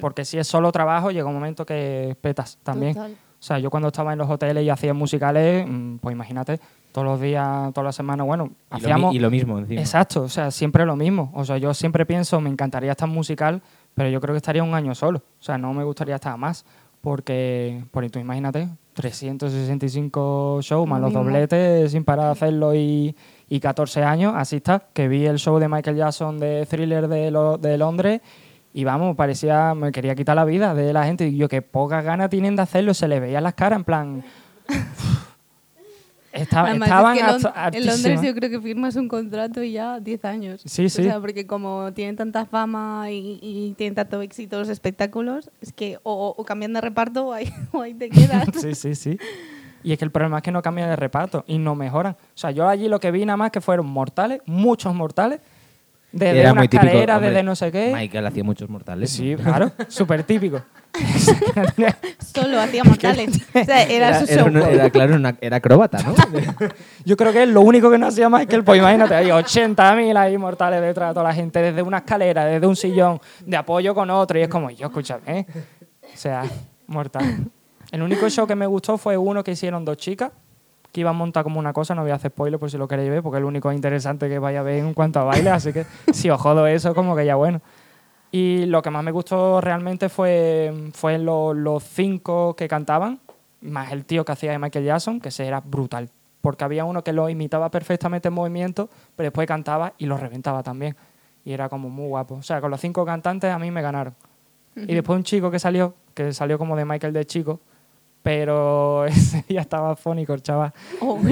Porque 0.00 0.24
si 0.24 0.38
es 0.38 0.46
solo 0.46 0.72
trabajo, 0.72 1.10
llega 1.10 1.26
un 1.28 1.34
momento 1.34 1.64
que 1.66 2.16
petas 2.20 2.58
también. 2.62 2.94
Total. 2.94 3.12
O 3.12 3.42
sea, 3.42 3.58
yo 3.60 3.70
cuando 3.70 3.88
estaba 3.88 4.12
en 4.12 4.18
los 4.18 4.28
hoteles 4.28 4.64
y 4.64 4.70
hacía 4.70 4.92
musicales, 4.94 5.64
mm, 5.68 5.98
pues 5.98 6.12
imagínate, 6.12 6.58
todos 6.90 7.06
los 7.06 7.20
días, 7.20 7.72
todas 7.72 7.84
las 7.84 7.94
semanas, 7.94 8.26
bueno, 8.26 8.46
Y 8.46 8.70
lo, 8.70 8.76
hacíamos... 8.76 9.14
y 9.14 9.18
lo 9.20 9.30
mismo 9.30 9.58
encima. 9.58 9.80
Exacto, 9.80 10.22
o 10.22 10.28
sea, 10.28 10.50
siempre 10.50 10.84
lo 10.84 10.96
mismo. 10.96 11.30
O 11.34 11.44
sea, 11.44 11.58
yo 11.58 11.72
siempre 11.74 12.04
pienso, 12.04 12.40
me 12.40 12.50
encantaría 12.50 12.90
estar 12.90 13.08
musical, 13.08 13.62
pero 13.94 14.08
yo 14.08 14.20
creo 14.20 14.32
que 14.32 14.38
estaría 14.38 14.64
un 14.64 14.74
año 14.74 14.94
solo. 14.94 15.18
O 15.38 15.42
sea, 15.42 15.56
no 15.56 15.72
me 15.72 15.84
gustaría 15.84 16.16
estar 16.16 16.36
más, 16.36 16.64
porque, 17.00 17.84
por 17.92 18.08
tú 18.10 18.18
imagínate, 18.18 18.68
365 18.94 20.58
shows 20.62 20.88
más 20.88 21.00
Lo 21.00 21.06
los 21.06 21.14
dobletes 21.14 21.92
sin 21.92 22.02
parar 22.02 22.26
de 22.26 22.32
hacerlo 22.32 22.74
y, 22.74 23.14
y 23.48 23.60
14 23.60 24.02
años, 24.02 24.34
así 24.36 24.56
está. 24.56 24.84
Que 24.92 25.08
vi 25.08 25.24
el 25.26 25.38
show 25.38 25.58
de 25.58 25.68
Michael 25.68 25.96
Jackson 25.96 26.38
de 26.38 26.66
Thriller 26.66 27.08
de, 27.08 27.30
lo- 27.30 27.58
de 27.58 27.78
Londres 27.78 28.20
y 28.74 28.84
vamos, 28.84 29.16
parecía, 29.16 29.74
me 29.74 29.90
quería 29.92 30.14
quitar 30.14 30.36
la 30.36 30.44
vida 30.44 30.74
de 30.74 30.92
la 30.92 31.04
gente. 31.04 31.26
Y 31.28 31.36
yo, 31.36 31.48
que 31.48 31.62
pocas 31.62 32.04
ganas 32.04 32.28
tienen 32.30 32.56
de 32.56 32.62
hacerlo, 32.62 32.92
se 32.94 33.08
le 33.08 33.18
veía 33.20 33.40
las 33.40 33.54
caras 33.54 33.78
en 33.78 33.84
plan. 33.84 34.24
Estaba- 36.30 36.70
es 36.72 36.82
estaban 36.82 37.16
que 37.16 37.22
Lon- 37.24 37.52
en 37.72 37.86
Londres 37.86 38.20
yo 38.22 38.34
creo 38.34 38.50
que 38.50 38.60
firmas 38.60 38.94
un 38.96 39.08
contrato 39.08 39.62
y 39.62 39.72
ya 39.72 39.98
10 39.98 40.24
años. 40.26 40.60
Sí, 40.66 40.88
sí. 40.90 41.00
O 41.00 41.04
sea, 41.04 41.20
porque 41.20 41.46
como 41.46 41.90
tienen 41.94 42.16
tanta 42.16 42.44
fama 42.44 43.10
y, 43.10 43.38
y 43.40 43.74
tienen 43.78 43.94
tanto 43.94 44.20
éxito 44.20 44.58
los 44.58 44.68
espectáculos, 44.68 45.50
es 45.62 45.72
que 45.72 45.98
o, 46.02 46.34
o 46.36 46.44
cambian 46.44 46.74
de 46.74 46.82
reparto 46.82 47.28
o 47.28 47.32
ahí, 47.32 47.50
o 47.72 47.80
ahí 47.80 47.94
te 47.94 48.10
quedas. 48.10 48.46
Sí, 48.60 48.74
sí, 48.74 48.94
sí. 48.94 49.18
Y 49.82 49.92
es 49.92 49.98
que 49.98 50.04
el 50.04 50.10
problema 50.10 50.38
es 50.38 50.42
que 50.42 50.50
no 50.50 50.60
cambian 50.62 50.88
de 50.90 50.96
reparto 50.96 51.44
y 51.46 51.58
no 51.58 51.74
mejoran. 51.74 52.12
O 52.14 52.16
sea, 52.34 52.50
yo 52.50 52.68
allí 52.68 52.88
lo 52.88 52.98
que 53.00 53.10
vi 53.10 53.24
nada 53.24 53.36
más 53.36 53.50
que 53.50 53.60
fueron 53.60 53.86
mortales, 53.86 54.40
muchos 54.46 54.94
mortales, 54.94 55.40
desde 56.10 56.40
Era 56.40 56.52
una 56.52 56.60
muy 56.62 56.68
típico. 56.68 56.86
escalera, 56.86 57.14
hombre, 57.16 57.30
desde 57.30 57.42
no 57.42 57.54
sé 57.54 57.70
qué. 57.70 57.92
Michael 57.94 58.26
hacía 58.26 58.42
muchos 58.44 58.68
mortales. 58.70 59.10
Sí, 59.10 59.36
claro, 59.36 59.70
súper 59.88 60.22
típico. 60.24 60.62
Solo 62.34 62.60
hacía 62.60 62.82
mortales. 62.84 63.40
O 63.54 63.64
sea, 63.64 63.82
era, 63.84 64.08
Era, 64.08 64.18
su 64.20 64.24
era 64.32 64.42
show. 64.42 64.46
una- 64.50 64.68
era, 64.68 64.90
claro, 64.90 65.14
una- 65.16 65.36
era 65.40 65.56
acróbata, 65.58 65.98
¿no? 66.02 66.14
Yo 67.04 67.16
creo 67.16 67.32
que 67.32 67.42
es 67.42 67.48
lo 67.48 67.60
único 67.60 67.90
que 67.90 67.98
no 67.98 68.06
hacía 68.06 68.28
Michael, 68.28 68.64
pues 68.64 68.78
imagínate, 68.80 69.14
hay 69.14 69.26
80.000 69.28 70.16
ahí 70.16 70.38
mortales 70.38 70.80
detrás 70.80 71.10
de 71.10 71.14
toda 71.14 71.28
la 71.28 71.34
gente, 71.34 71.60
desde 71.60 71.82
una 71.82 71.98
escalera, 71.98 72.44
desde 72.46 72.66
un 72.66 72.76
sillón, 72.76 73.20
de 73.44 73.56
apoyo 73.56 73.94
con 73.94 74.10
otro, 74.10 74.38
y 74.38 74.42
es 74.42 74.48
como, 74.48 74.70
yo, 74.70 74.86
escúchame, 74.86 75.22
¿eh? 75.40 75.46
o 76.02 76.16
sea, 76.16 76.42
mortal. 76.86 77.44
El 77.90 78.02
único 78.02 78.28
show 78.28 78.46
que 78.46 78.54
me 78.54 78.66
gustó 78.66 78.98
fue 78.98 79.16
uno 79.16 79.42
que 79.42 79.52
hicieron 79.52 79.84
dos 79.84 79.96
chicas, 79.96 80.32
que 80.92 81.00
iban 81.00 81.14
a 81.14 81.18
montar 81.18 81.42
como 81.44 81.58
una 81.58 81.72
cosa, 81.72 81.94
no 81.94 82.02
voy 82.02 82.10
a 82.10 82.14
hacer 82.16 82.30
spoiler 82.30 82.58
por 82.58 82.70
si 82.70 82.78
lo 82.78 82.86
queréis 82.88 83.10
ver, 83.10 83.22
porque 83.22 83.36
es 83.38 83.42
lo 83.42 83.48
único 83.48 83.70
interesante 83.72 84.28
que 84.28 84.38
vaya 84.38 84.60
a 84.60 84.62
ver 84.62 84.78
en 84.84 84.94
cuanto 84.94 85.20
a 85.20 85.24
baile, 85.24 85.50
así 85.50 85.72
que 85.72 85.84
si 86.12 86.28
os 86.30 86.40
jodo 86.40 86.66
eso, 86.66 86.94
como 86.94 87.14
que 87.16 87.24
ya 87.24 87.34
bueno. 87.36 87.60
Y 88.30 88.66
lo 88.66 88.82
que 88.82 88.90
más 88.90 89.02
me 89.02 89.10
gustó 89.10 89.60
realmente 89.60 90.08
fue, 90.10 90.90
fue 90.92 91.18
lo- 91.18 91.54
los 91.54 91.82
cinco 91.82 92.54
que 92.56 92.68
cantaban, 92.68 93.20
más 93.62 93.90
el 93.92 94.04
tío 94.04 94.24
que 94.24 94.32
hacía 94.32 94.52
de 94.52 94.58
Michael 94.58 94.84
Jackson, 94.84 95.20
que 95.20 95.30
ese 95.30 95.46
era 95.46 95.60
brutal. 95.60 96.10
Porque 96.42 96.62
había 96.64 96.84
uno 96.84 97.02
que 97.02 97.12
lo 97.12 97.28
imitaba 97.30 97.70
perfectamente 97.70 98.28
en 98.28 98.34
movimiento, 98.34 98.88
pero 99.16 99.26
después 99.28 99.48
cantaba 99.48 99.94
y 99.98 100.06
lo 100.06 100.16
reventaba 100.18 100.62
también. 100.62 100.94
Y 101.44 101.52
era 101.52 101.68
como 101.68 101.88
muy 101.88 102.06
guapo. 102.08 102.34
O 102.36 102.42
sea, 102.42 102.60
con 102.60 102.70
los 102.70 102.80
cinco 102.80 103.04
cantantes 103.04 103.50
a 103.50 103.58
mí 103.58 103.70
me 103.70 103.82
ganaron. 103.82 104.14
Y 104.76 104.94
después 104.94 105.16
un 105.16 105.24
chico 105.24 105.50
que 105.50 105.58
salió, 105.58 105.94
que 106.14 106.32
salió 106.32 106.58
como 106.58 106.76
de 106.76 106.84
Michael 106.84 107.12
de 107.12 107.24
chico, 107.26 107.60
pero 108.22 109.04
ese 109.06 109.44
día 109.48 109.60
estaba 109.62 109.96
fónico 109.96 110.34
el 110.34 110.42
chaval. 110.42 110.72
Oh, 111.00 111.18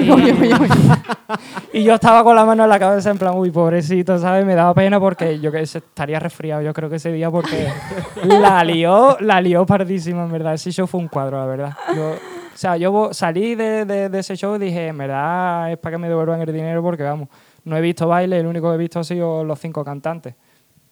Y, 1.73 1.78
y 1.81 1.85
yo 1.85 1.95
estaba 1.95 2.23
con 2.23 2.35
la 2.37 2.45
mano 2.45 2.62
en 2.64 2.71
la 2.71 2.78
cabeza 2.78 3.11
en 3.11 3.19
plan, 3.19 3.35
uy, 3.37 3.50
pobrecito, 3.50 4.19
¿sabes? 4.19 4.45
Me 4.47 4.55
daba 4.55 4.73
pena 4.75 4.99
porque 5.00 5.38
yo 5.40 5.50
que 5.52 5.66
sé, 5.66 5.78
estaría 5.78 6.19
resfriado, 6.21 6.62
yo 6.62 6.73
creo 6.73 6.88
que 6.88 6.97
ese 6.97 7.12
día 7.12 7.31
porque 7.31 7.69
la 8.25 8.62
lió, 8.64 9.16
la 9.21 9.40
lió 9.40 9.66
pardísima, 9.66 10.25
en 10.25 10.33
verdad. 10.33 10.55
Ese 10.55 10.71
show 10.73 10.87
fue 10.87 11.00
un 11.00 11.09
cuadro, 11.09 11.38
la 11.38 11.47
verdad. 11.47 11.73
Yo, 11.95 12.11
o 12.12 12.57
sea, 12.59 12.76
yo 12.76 13.11
salí 13.12 13.55
de, 13.55 13.85
de- 13.85 14.09
de 14.09 14.19
ese 14.19 14.37
show 14.37 14.57
y 14.57 14.59
dije, 14.59 14.87
en 14.88 14.97
verdad 14.99 15.73
es 15.73 15.78
para 15.78 15.95
que 15.97 15.99
me 15.99 16.09
devuelvan 16.09 16.40
el 16.40 16.52
dinero 16.52 16.83
porque, 16.83 17.02
vamos, 17.02 17.28
no 17.64 17.76
he 17.76 17.81
visto 17.81 18.07
baile, 18.09 18.38
el 18.38 18.47
único 18.47 18.69
que 18.71 18.75
he 18.76 18.78
visto 18.78 19.00
ha 19.00 19.05
sido 19.05 19.45
los 19.45 19.59
cinco 19.59 19.85
cantantes. 19.85 20.35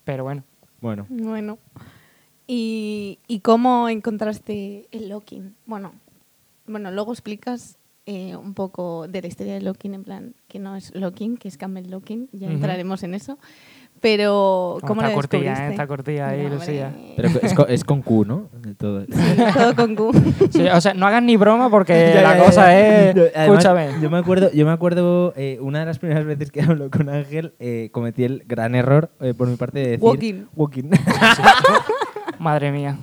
Pero 0.04 0.24
bueno, 0.24 0.42
Bueno, 0.80 1.06
Bueno. 1.08 1.58
¿Y, 2.46 3.18
y 3.26 3.40
cómo 3.40 3.88
encontraste 3.88 4.86
el 4.90 5.08
locking? 5.08 5.54
Bueno, 5.66 5.92
bueno 6.66 6.90
luego 6.90 7.12
explicas 7.12 7.78
eh, 8.06 8.36
un 8.36 8.52
poco 8.52 9.08
de 9.08 9.22
la 9.22 9.28
historia 9.28 9.54
del 9.54 9.64
locking, 9.64 9.94
en 9.94 10.04
plan, 10.04 10.34
que 10.48 10.58
no 10.58 10.76
es 10.76 10.94
locking, 10.94 11.38
que 11.38 11.48
es 11.48 11.56
camel 11.56 11.90
locking, 11.90 12.28
ya 12.32 12.48
Ujú. 12.48 12.56
entraremos 12.56 13.02
en 13.02 13.14
eso. 13.14 13.38
Pero, 14.00 14.76
¿cómo 14.82 15.00
está 15.00 15.08
lo 15.08 15.14
cortilla, 15.14 15.42
descubriste? 15.52 15.66
¿eh? 15.66 15.70
Está 15.70 15.86
cortilla 15.86 16.28
ahí, 16.28 16.46
Lucía. 16.50 16.94
pero 17.16 17.28
es 17.40 17.54
con, 17.54 17.70
es 17.70 17.84
con 17.84 18.02
Q, 18.02 18.26
¿no? 18.26 18.48
De 18.60 18.74
todo. 18.74 19.06
Sí, 19.06 19.12
todo 19.54 19.74
con 19.74 19.94
Q. 19.96 20.12
Sí, 20.50 20.60
o 20.68 20.80
sea, 20.82 20.92
no 20.92 21.06
hagas 21.06 21.22
ni 21.22 21.38
broma 21.38 21.70
porque 21.70 22.12
Ya, 22.14 22.20
la 22.20 22.36
ya, 22.36 22.44
cosa 22.44 22.66
ya. 22.66 23.08
es... 23.10 23.16
Además, 23.16 23.64
Escúchame. 23.64 23.88
Yo 24.02 24.10
me 24.10 24.18
acuerdo, 24.18 24.52
yo 24.52 24.66
me 24.66 24.72
acuerdo 24.72 25.32
eh, 25.36 25.56
una 25.62 25.80
de 25.80 25.86
las 25.86 25.98
primeras 25.98 26.26
veces 26.26 26.50
que 26.52 26.60
hablo 26.60 26.90
con 26.90 27.08
Ángel, 27.08 27.54
eh, 27.58 27.88
cometí 27.92 28.24
el 28.24 28.44
gran 28.46 28.74
error 28.74 29.10
eh, 29.22 29.32
por 29.32 29.48
mi 29.48 29.56
parte 29.56 29.78
de 29.78 29.86
decir. 29.92 30.04
Walking. 30.04 30.44
Walking. 30.54 30.90
Madre 32.44 32.70
mía. 32.70 32.98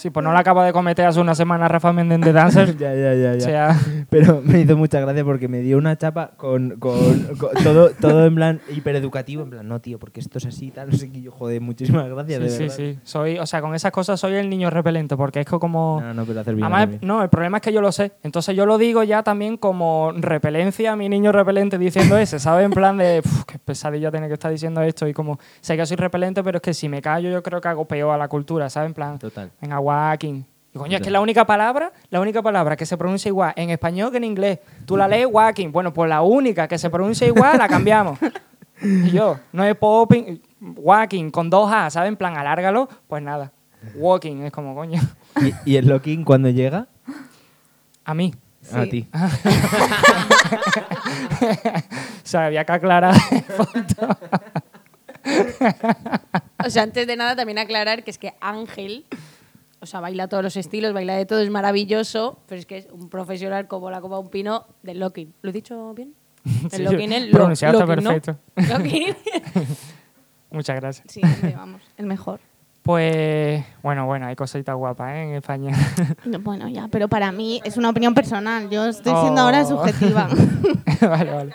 Sí, 0.00 0.08
pues 0.10 0.24
no 0.24 0.32
la 0.32 0.40
acaba 0.40 0.64
de 0.64 0.72
cometer 0.72 1.04
hace 1.06 1.20
una 1.20 1.34
semana 1.34 1.68
Rafa 1.68 1.92
Méndez 1.92 2.20
de 2.22 2.32
Dancer. 2.32 2.74
ya, 2.78 2.94
ya, 2.94 3.14
ya, 3.14 3.30
O 3.32 3.34
ya. 3.34 3.40
sea, 3.40 3.76
Pero 4.08 4.40
me 4.42 4.60
hizo 4.60 4.76
mucha 4.76 4.98
gracia 5.00 5.22
porque 5.24 5.46
me 5.46 5.60
dio 5.60 5.76
una 5.76 5.96
chapa 5.98 6.30
con, 6.38 6.78
con- 6.78 7.36
con 7.36 7.50
todo, 7.62 7.90
todo 7.90 8.24
en 8.24 8.34
plan 8.34 8.60
hipereducativo, 8.74 9.42
en 9.42 9.50
plan, 9.50 9.68
no, 9.68 9.80
tío, 9.80 9.98
porque 9.98 10.20
esto 10.20 10.38
es 10.38 10.46
así 10.46 10.68
y 10.68 10.70
tal, 10.70 10.88
no 10.90 10.96
sé 10.96 11.10
qué. 11.12 11.20
Yo, 11.20 11.30
joder, 11.30 11.60
muchísimas 11.60 12.08
gracias, 12.08 12.38
sí, 12.38 12.44
de 12.44 12.50
sí, 12.50 12.58
verdad. 12.62 12.74
sí. 12.76 12.98
Soy, 13.02 13.38
o 13.38 13.44
sea, 13.46 13.60
con 13.60 13.74
esas 13.74 13.92
cosas 13.92 14.18
soy 14.18 14.34
el 14.36 14.48
niño 14.48 14.70
repelente 14.70 15.16
porque 15.18 15.40
es 15.40 15.46
que 15.46 15.58
como... 15.58 16.00
No, 16.00 16.14
no, 16.14 16.24
pero 16.24 16.40
hacer 16.40 16.54
bien. 16.54 16.72
Además, 16.72 16.98
no, 17.02 17.22
el 17.22 17.28
problema 17.28 17.58
es 17.58 17.62
que 17.62 17.72
yo 17.72 17.82
lo 17.82 17.92
sé. 17.92 18.12
Entonces 18.22 18.56
yo 18.56 18.64
lo 18.64 18.78
digo 18.78 19.02
ya 19.02 19.22
también 19.22 19.58
como 19.58 20.12
repelencia 20.16 20.92
a 20.92 20.96
mi 20.96 21.08
niño 21.10 21.30
repelente 21.32 21.76
diciendo 21.76 22.16
ese, 22.16 22.38
¿sabes? 22.38 22.64
En 22.64 22.70
plan 22.72 22.96
de, 22.96 23.20
"Uf, 23.24 23.44
qué 23.44 23.58
pesadilla 23.58 24.10
tiene 24.10 24.28
que 24.28 24.34
estar 24.34 24.50
diciendo 24.50 24.80
esto 24.82 25.06
y 25.06 25.12
como, 25.12 25.38
sé 25.60 25.76
que 25.76 25.84
soy 25.84 25.96
repelente, 25.98 26.42
pero 26.42 26.56
es 26.56 26.62
que 26.62 26.72
si 26.72 26.88
me 26.88 27.02
callo 27.02 27.30
yo 27.30 27.42
creo 27.42 27.60
que 27.60 27.68
hago 27.68 27.84
peor 27.84 28.14
a 28.14 28.16
la 28.18 28.28
cultura, 28.28 28.70
¿sabes? 28.70 28.88
En 28.88 28.94
plan, 28.94 29.18
Total. 29.18 29.50
venga, 29.60 29.78
walking. 29.90 30.44
Y 30.72 30.78
coño, 30.78 30.96
es 30.96 31.02
que 31.02 31.10
la 31.10 31.20
única 31.20 31.44
palabra, 31.44 31.92
la 32.10 32.20
única 32.20 32.42
palabra 32.42 32.76
que 32.76 32.86
se 32.86 32.96
pronuncia 32.96 33.28
igual 33.28 33.52
en 33.56 33.70
español 33.70 34.10
que 34.10 34.18
en 34.18 34.24
inglés, 34.24 34.60
tú 34.86 34.96
la 34.96 35.08
lees 35.08 35.26
walking. 35.30 35.72
Bueno, 35.72 35.92
pues 35.92 36.08
la 36.08 36.22
única 36.22 36.68
que 36.68 36.78
se 36.78 36.88
pronuncia 36.90 37.26
igual 37.26 37.58
la 37.58 37.68
cambiamos. 37.68 38.18
Y 38.82 39.10
yo, 39.10 39.38
no 39.52 39.62
es 39.62 39.76
popping, 39.76 40.40
walking 40.58 41.30
con 41.30 41.50
dos 41.50 41.70
A, 41.70 41.90
¿sabes? 41.90 42.08
En 42.08 42.16
plan, 42.16 42.38
alárgalo, 42.38 42.88
pues 43.08 43.22
nada. 43.22 43.52
Walking, 43.94 44.44
es 44.44 44.52
como 44.52 44.74
coño. 44.74 44.98
¿Y, 45.42 45.72
y 45.72 45.76
el 45.76 45.86
locking 45.86 46.24
cuando 46.24 46.48
llega? 46.48 46.86
A 48.06 48.14
mí. 48.14 48.34
A 48.72 48.84
ti. 48.86 49.06
O 52.24 52.26
sea, 52.30 52.46
había 52.46 52.64
que 52.64 52.72
aclarar. 52.72 53.14
O 56.64 56.70
sea, 56.70 56.82
antes 56.82 57.06
de 57.06 57.16
nada 57.16 57.36
también 57.36 57.58
aclarar 57.58 58.04
que 58.04 58.10
es 58.10 58.18
que 58.18 58.34
Ángel, 58.40 59.04
o 59.80 59.86
sea, 59.86 60.00
baila 60.00 60.28
todos 60.28 60.42
los 60.42 60.56
estilos, 60.56 60.92
baila 60.92 61.14
de 61.16 61.26
todo, 61.26 61.40
es 61.40 61.50
maravilloso, 61.50 62.38
pero 62.46 62.58
es 62.58 62.66
que 62.66 62.78
es 62.78 62.88
un 62.92 63.08
profesional 63.08 63.66
como 63.68 63.90
la 63.90 64.00
copa 64.00 64.16
de 64.16 64.20
un 64.22 64.28
pino 64.28 64.66
del 64.82 65.00
locking. 65.00 65.32
¿Lo 65.42 65.50
he 65.50 65.52
dicho 65.52 65.94
bien? 65.94 66.14
El 66.64 66.70
Sí, 66.70 66.82
locking 66.82 67.12
es 67.12 67.32
lo- 67.32 67.48
locking, 67.48 67.68
¿no? 67.72 67.86
perfecto. 67.86 68.36
Locking. 68.56 69.14
Muchas 70.50 70.76
gracias. 70.80 71.06
Sí, 71.10 71.20
vamos, 71.54 71.80
el 71.96 72.06
mejor. 72.06 72.40
Pues, 72.82 73.62
bueno, 73.82 74.06
bueno, 74.06 74.26
hay 74.26 74.34
cositas 74.34 74.74
guapas 74.74 75.12
¿eh? 75.14 75.22
en 75.22 75.34
España. 75.34 75.76
No, 76.24 76.40
Bueno, 76.40 76.66
ya, 76.68 76.88
pero 76.88 77.08
para 77.08 77.30
mí 77.30 77.60
es 77.62 77.76
una 77.76 77.90
opinión 77.90 78.14
personal. 78.14 78.68
Yo 78.70 78.86
estoy 78.86 79.12
siendo 79.20 79.42
ahora 79.42 79.62
Oh. 79.62 79.68
subjetiva. 79.68 80.28
vale, 81.02 81.30
vale. 81.30 81.52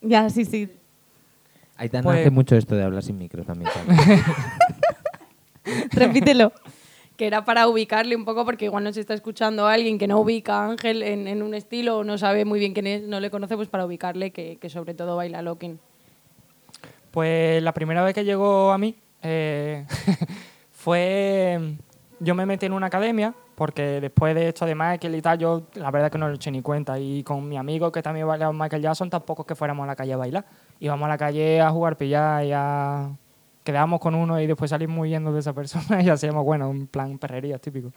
ya, 0.00 0.28
sí, 0.30 0.44
sí. 0.46 0.68
Aitana 1.76 2.02
Pues- 2.04 2.20
hace 2.20 2.30
mucho 2.30 2.56
esto 2.56 2.74
de 2.74 2.82
hablar 2.82 3.02
sin 3.02 3.18
micro 3.18 3.44
también. 3.44 3.70
¿sabes? 3.72 4.22
Repítelo. 5.92 6.52
que 7.16 7.26
era 7.26 7.44
para 7.44 7.68
ubicarle 7.68 8.16
un 8.16 8.24
poco, 8.24 8.44
porque 8.44 8.64
igual 8.64 8.84
nos 8.84 8.96
está 8.96 9.14
escuchando 9.14 9.66
alguien 9.66 9.98
que 9.98 10.06
no 10.06 10.18
ubica 10.18 10.60
a 10.60 10.70
Ángel 10.70 11.02
en, 11.02 11.28
en 11.28 11.42
un 11.42 11.54
estilo 11.54 11.98
o 11.98 12.04
no 12.04 12.18
sabe 12.18 12.44
muy 12.44 12.58
bien 12.58 12.72
quién 12.72 12.86
es, 12.86 13.02
no 13.02 13.20
le 13.20 13.30
conoce, 13.30 13.56
pues 13.56 13.68
para 13.68 13.84
ubicarle 13.84 14.30
que, 14.30 14.56
que 14.56 14.68
sobre 14.70 14.94
todo 14.94 15.16
baila 15.16 15.42
locking. 15.42 15.78
Pues 17.12 17.62
la 17.62 17.72
primera 17.72 18.02
vez 18.02 18.14
que 18.14 18.24
llegó 18.24 18.72
a 18.72 18.78
mí 18.78 18.96
eh, 19.22 19.86
fue. 20.72 21.76
Yo 22.20 22.34
me 22.34 22.46
metí 22.46 22.66
en 22.66 22.72
una 22.72 22.86
academia, 22.86 23.34
porque 23.54 24.00
después 24.00 24.34
de 24.34 24.48
esto 24.48 24.64
de 24.64 24.74
Michael 24.74 25.14
y 25.14 25.22
tal, 25.22 25.38
yo 25.38 25.64
la 25.74 25.90
verdad 25.90 26.10
que 26.10 26.18
no 26.18 26.28
lo 26.28 26.34
eché 26.34 26.50
ni 26.50 26.62
cuenta. 26.62 26.98
Y 26.98 27.22
con 27.22 27.48
mi 27.48 27.56
amigo 27.56 27.90
que 27.92 28.02
también 28.02 28.26
bailaba 28.26 28.52
Michael 28.52 28.82
Jackson, 28.82 29.10
tampoco 29.10 29.42
es 29.42 29.48
que 29.48 29.54
fuéramos 29.54 29.84
a 29.84 29.88
la 29.88 29.96
calle 29.96 30.12
a 30.12 30.16
bailar. 30.16 30.44
Íbamos 30.80 31.06
a 31.06 31.08
la 31.08 31.18
calle 31.18 31.60
a 31.60 31.70
jugar 31.70 31.96
pillar 31.96 32.44
y 32.44 32.52
a. 32.52 33.10
Quedábamos 33.64 34.00
con 34.00 34.14
uno 34.14 34.40
y 34.40 34.46
después 34.46 34.70
salimos 34.70 34.98
huyendo 34.98 35.32
de 35.32 35.40
esa 35.40 35.52
persona 35.52 36.02
y 36.02 36.08
hacíamos, 36.08 36.44
bueno, 36.44 36.68
un 36.68 36.86
plan 36.86 37.18
perrería 37.18 37.58
típico. 37.58 37.92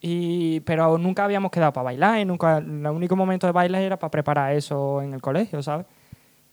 Y, 0.00 0.60
pero 0.60 0.98
nunca 0.98 1.24
habíamos 1.24 1.50
quedado 1.50 1.72
para 1.72 1.84
bailar 1.84 2.20
y 2.20 2.24
nunca, 2.24 2.58
el 2.58 2.86
único 2.86 3.16
momento 3.16 3.46
de 3.46 3.52
bailar 3.52 3.82
era 3.82 3.98
para 3.98 4.10
preparar 4.10 4.52
eso 4.52 5.00
en 5.00 5.14
el 5.14 5.22
colegio, 5.22 5.62
¿sabes? 5.62 5.86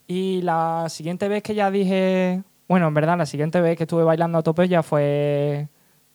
Y 0.07 0.41
la 0.41 0.86
siguiente 0.89 1.27
vez 1.27 1.43
que 1.43 1.55
ya 1.55 1.69
dije, 1.69 2.43
bueno, 2.67 2.88
en 2.88 2.93
verdad, 2.93 3.17
la 3.17 3.25
siguiente 3.25 3.60
vez 3.60 3.77
que 3.77 3.83
estuve 3.83 4.03
bailando 4.03 4.38
a 4.38 4.43
tope 4.43 4.67
ya 4.67 4.83
fue, 4.83 5.67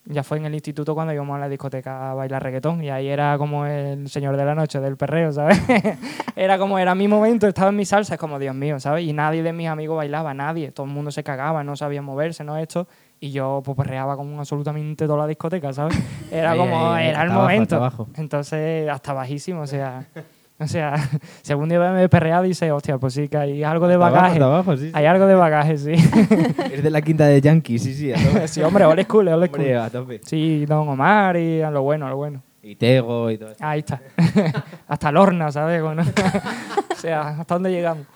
ya 0.07 0.23
fue 0.23 0.39
en 0.39 0.47
el 0.47 0.55
instituto 0.55 0.95
cuando 0.95 1.13
íbamos 1.13 1.37
a 1.37 1.41
la 1.41 1.49
discoteca 1.49 2.11
a 2.11 2.15
bailar 2.15 2.43
reggaetón 2.43 2.83
y 2.83 2.91
ahí 2.91 3.09
era 3.09 3.37
como 3.39 3.67
el 3.67 4.09
señor 4.09 4.37
de 4.37 4.45
la 4.45 4.55
noche 4.55 4.81
del 4.81 4.97
perreo, 4.97 5.33
¿sabes? 5.33 5.61
era 6.37 6.59
como, 6.59 6.79
era 6.79 6.95
mi 6.95 7.09
momento, 7.09 7.49
estaba 7.49 7.71
en 7.71 7.77
mi 7.77 7.85
salsa, 7.85 8.15
es 8.15 8.21
como, 8.21 8.39
Dios 8.39 8.55
mío, 8.55 8.79
¿sabes? 8.79 9.05
Y 9.05 9.13
nadie 9.13 9.43
de 9.43 9.53
mis 9.53 9.69
amigos 9.69 9.97
bailaba, 9.97 10.33
nadie, 10.33 10.71
todo 10.71 10.87
el 10.87 10.93
mundo 10.93 11.11
se 11.11 11.25
cagaba, 11.25 11.65
no 11.65 11.77
sabía 11.77 12.03
moverse, 12.03 12.45
no 12.45 12.57
esto. 12.57 12.87
Y 13.19 13.33
yo 13.33 13.63
pues 13.65 13.77
perreaba 13.77 14.17
como 14.17 14.39
absolutamente 14.39 15.07
toda 15.07 15.19
la 15.19 15.27
discoteca, 15.27 15.73
¿sabes? 15.73 15.99
Era 16.31 16.57
como, 16.57 16.97
era 16.97 17.23
el 17.23 17.31
momento. 17.31 18.09
Entonces, 18.17 18.89
hasta 18.89 19.13
bajísimo, 19.13 19.63
o 19.63 19.67
sea... 19.67 20.07
O 20.59 20.67
sea, 20.67 20.97
según 21.43 21.69
día 21.69 21.79
me 21.93 22.05
he 22.05 22.09
perreado, 22.09 22.43
dice, 22.43 22.73
hostia, 22.73 22.99
pues 22.99 23.15
sí, 23.15 23.29
que 23.29 23.37
hay 23.37 23.63
algo 23.63 23.87
de 23.89 23.95
abajo, 23.95 24.15
bagaje. 24.15 24.43
abajo, 24.43 24.77
sí, 24.77 24.87
sí. 24.87 24.93
Hay 24.95 25.05
algo 25.05 25.27
de 25.27 25.35
bagaje, 25.35 25.77
sí. 25.77 25.93
Es 26.73 26.83
de 26.83 26.91
la 26.91 27.03
quinta 27.03 27.27
de 27.27 27.41
Yankee, 27.41 27.79
sí, 27.79 27.93
sí. 27.93 28.13
a 28.13 28.17
tope. 28.17 28.49
sí, 28.49 28.63
hombre, 28.63 28.85
old 28.87 29.03
school, 29.03 29.29
old 29.29 29.47
school. 29.47 29.61
Hombre, 29.61 29.77
a 29.77 29.91
tope. 29.91 30.21
Sí, 30.25 30.65
Don 30.67 30.89
Omar 30.89 31.37
y 31.37 31.61
a 31.61 31.71
lo 31.71 31.83
bueno, 31.83 32.07
a 32.07 32.11
lo 32.11 32.17
bueno. 32.17 32.43
Y 32.63 32.75
Tego 32.75 33.31
y 33.31 33.39
todo 33.39 33.51
eso. 33.51 33.65
Ahí 33.65 33.81
está. 33.81 34.01
hasta 34.89 35.13
Lorna, 35.13 35.53
¿sabes? 35.53 35.83
Bueno, 35.83 36.03
o 36.03 36.95
sea, 36.97 37.29
hasta 37.41 37.55
dónde 37.55 37.71
llegamos. 37.71 38.07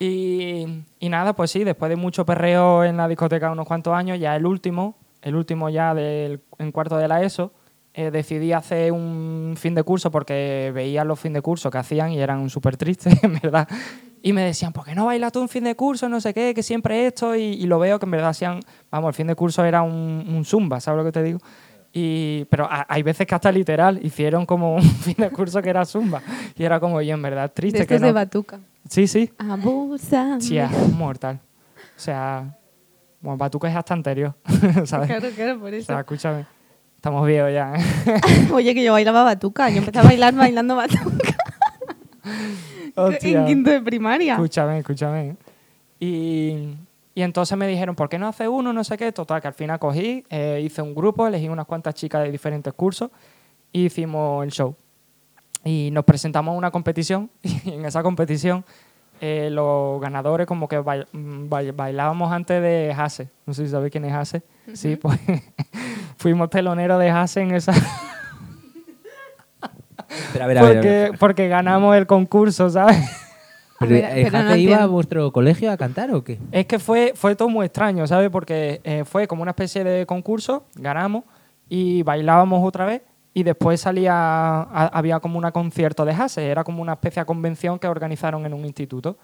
Y, 0.00 0.84
y 1.00 1.08
nada, 1.08 1.32
pues 1.32 1.50
sí, 1.50 1.64
después 1.64 1.88
de 1.88 1.96
mucho 1.96 2.26
perreo 2.26 2.84
en 2.84 2.96
la 2.96 3.08
discoteca 3.08 3.50
unos 3.50 3.66
cuantos 3.66 3.94
años, 3.94 4.18
ya 4.18 4.36
el 4.36 4.46
último, 4.46 4.96
el 5.22 5.34
último 5.36 5.70
ya 5.70 5.94
del, 5.94 6.40
en 6.58 6.70
cuarto 6.70 6.96
de 6.96 7.08
la 7.08 7.22
ESO, 7.22 7.52
eh, 7.98 8.10
decidí 8.12 8.52
hacer 8.52 8.92
un 8.92 9.54
fin 9.58 9.74
de 9.74 9.82
curso 9.82 10.10
porque 10.10 10.70
veía 10.74 11.02
los 11.04 11.18
fin 11.18 11.32
de 11.32 11.42
curso 11.42 11.70
que 11.70 11.78
hacían 11.78 12.12
y 12.12 12.18
eran 12.20 12.48
súper 12.48 12.76
tristes, 12.76 13.12
en 13.24 13.32
verdad. 13.42 13.66
Y 14.22 14.32
me 14.32 14.42
decían, 14.42 14.72
¿por 14.72 14.84
qué 14.84 14.94
no 14.94 15.06
bailas 15.06 15.32
tú 15.32 15.40
un 15.40 15.48
fin 15.48 15.64
de 15.64 15.74
curso? 15.74 16.08
No 16.08 16.20
sé 16.20 16.32
qué, 16.34 16.52
que 16.54 16.62
siempre 16.62 17.06
esto. 17.06 17.34
Y, 17.36 17.40
y 17.40 17.66
lo 17.66 17.78
veo 17.78 17.98
que 17.98 18.04
en 18.06 18.10
verdad 18.12 18.30
hacían, 18.30 18.60
vamos, 18.90 19.08
el 19.08 19.14
fin 19.14 19.26
de 19.26 19.34
curso 19.34 19.64
era 19.64 19.82
un, 19.82 20.24
un 20.28 20.44
zumba, 20.44 20.80
¿sabes 20.80 20.98
lo 20.98 21.04
que 21.04 21.12
te 21.12 21.22
digo? 21.22 21.38
Y, 21.92 22.44
pero 22.50 22.66
a- 22.70 22.86
hay 22.88 23.02
veces 23.02 23.26
que 23.26 23.34
hasta 23.34 23.50
literal 23.50 23.98
hicieron 24.04 24.44
como 24.46 24.74
un 24.76 24.82
fin 25.04 25.14
de 25.18 25.30
curso 25.30 25.60
que 25.62 25.70
era 25.70 25.84
zumba. 25.84 26.20
Y 26.56 26.62
era 26.64 26.78
como, 26.80 27.00
y 27.00 27.10
en 27.10 27.20
verdad 27.22 27.50
triste 27.52 27.80
De 27.80 27.86
que 27.86 27.94
estos 27.94 28.06
de 28.06 28.12
no. 28.12 28.14
Batuca. 28.14 28.60
Sí, 28.88 29.06
sí. 29.08 29.30
Abusa. 29.38 30.36
Sí, 30.40 30.56
es 30.58 30.70
mortal. 30.94 31.40
O 31.96 32.00
sea, 32.00 32.56
bueno, 33.20 33.36
Batuca 33.38 33.68
es 33.68 33.74
hasta 33.76 33.94
anterior, 33.94 34.34
¿sabes? 34.84 35.08
Claro, 35.08 35.28
claro, 35.34 35.58
por 35.60 35.72
O 35.72 35.76
eso. 35.76 35.86
sea, 35.86 36.00
escúchame. 36.00 36.44
Estamos 36.98 37.24
viejos 37.28 37.52
ya, 37.52 37.74
¿eh? 37.76 38.48
Oye, 38.52 38.74
que 38.74 38.82
yo 38.82 38.92
bailaba 38.92 39.22
batuca. 39.22 39.70
Yo 39.70 39.78
empecé 39.78 40.00
a 40.00 40.02
bailar 40.02 40.34
bailando 40.34 40.74
batuca 40.74 41.36
Hostia. 42.96 43.38
en 43.38 43.46
quinto 43.46 43.70
de 43.70 43.80
primaria. 43.80 44.32
Escúchame, 44.32 44.80
escúchame. 44.80 45.36
Y, 46.00 46.74
y 47.14 47.22
entonces 47.22 47.56
me 47.56 47.68
dijeron, 47.68 47.94
¿por 47.94 48.08
qué 48.08 48.18
no 48.18 48.26
hace 48.26 48.48
uno? 48.48 48.72
No 48.72 48.82
sé 48.82 48.98
qué. 48.98 49.12
Total, 49.12 49.40
que 49.40 49.46
al 49.46 49.54
final 49.54 49.78
cogí, 49.78 50.24
eh, 50.28 50.60
hice 50.64 50.82
un 50.82 50.92
grupo, 50.92 51.24
elegí 51.24 51.48
unas 51.48 51.66
cuantas 51.66 51.94
chicas 51.94 52.24
de 52.24 52.32
diferentes 52.32 52.72
cursos 52.72 53.12
y 53.70 53.84
hicimos 53.84 54.42
el 54.42 54.50
show. 54.50 54.74
Y 55.64 55.90
nos 55.92 56.04
presentamos 56.04 56.52
a 56.52 56.58
una 56.58 56.72
competición 56.72 57.30
y 57.42 57.74
en 57.74 57.84
esa 57.84 58.02
competición 58.02 58.64
eh, 59.20 59.48
los 59.50 60.00
ganadores 60.00 60.46
como 60.46 60.68
que 60.68 60.78
bail- 60.80 61.06
mm, 61.12 61.48
bail- 61.48 61.72
bailábamos 61.72 62.32
antes 62.32 62.60
de 62.62 62.94
Hase. 62.96 63.28
No 63.46 63.54
sé 63.54 63.64
si 63.66 63.70
sabéis 63.70 63.92
quién 63.92 64.04
es 64.04 64.12
Hase. 64.14 64.42
Sí, 64.74 64.96
pues 64.96 65.18
fuimos 66.18 66.50
teloneros 66.50 66.98
de 67.00 67.10
Hase 67.10 67.40
en 67.42 67.54
esa... 67.54 67.72
Pero 70.32 70.44
a 70.44 70.48
ver, 70.48 70.58
a 70.58 70.62
ver, 70.62 70.70
a 70.70 70.74
porque, 70.74 70.88
ver. 70.88 71.18
porque 71.18 71.48
ganamos 71.48 71.96
el 71.96 72.06
concurso, 72.06 72.70
¿sabes? 72.70 72.96
¿Pero, 73.78 73.94
eh, 73.94 74.08
pero 74.24 74.38
no 74.42 74.44
Jace 74.48 74.58
iba 74.60 74.82
a 74.82 74.86
vuestro 74.86 75.30
colegio 75.32 75.70
a 75.70 75.76
cantar 75.76 76.12
o 76.12 76.24
qué? 76.24 76.38
Es 76.50 76.66
que 76.66 76.78
fue, 76.80 77.12
fue 77.14 77.36
todo 77.36 77.48
muy 77.48 77.66
extraño, 77.66 78.06
¿sabes? 78.08 78.28
Porque 78.30 78.80
eh, 78.82 79.04
fue 79.04 79.28
como 79.28 79.42
una 79.42 79.52
especie 79.52 79.84
de 79.84 80.04
concurso, 80.04 80.64
ganamos 80.74 81.22
y 81.68 82.02
bailábamos 82.02 82.66
otra 82.66 82.86
vez 82.86 83.02
y 83.38 83.42
después 83.44 83.80
salía, 83.80 84.12
a- 84.14 84.90
había 84.92 85.20
como 85.20 85.38
un 85.38 85.48
concierto 85.52 86.04
de 86.04 86.12
Hase, 86.12 86.48
era 86.48 86.64
como 86.64 86.82
una 86.82 86.94
especie 86.94 87.22
de 87.22 87.26
convención 87.26 87.78
que 87.78 87.86
organizaron 87.86 88.44
en 88.46 88.52
un 88.54 88.64
instituto. 88.64 89.16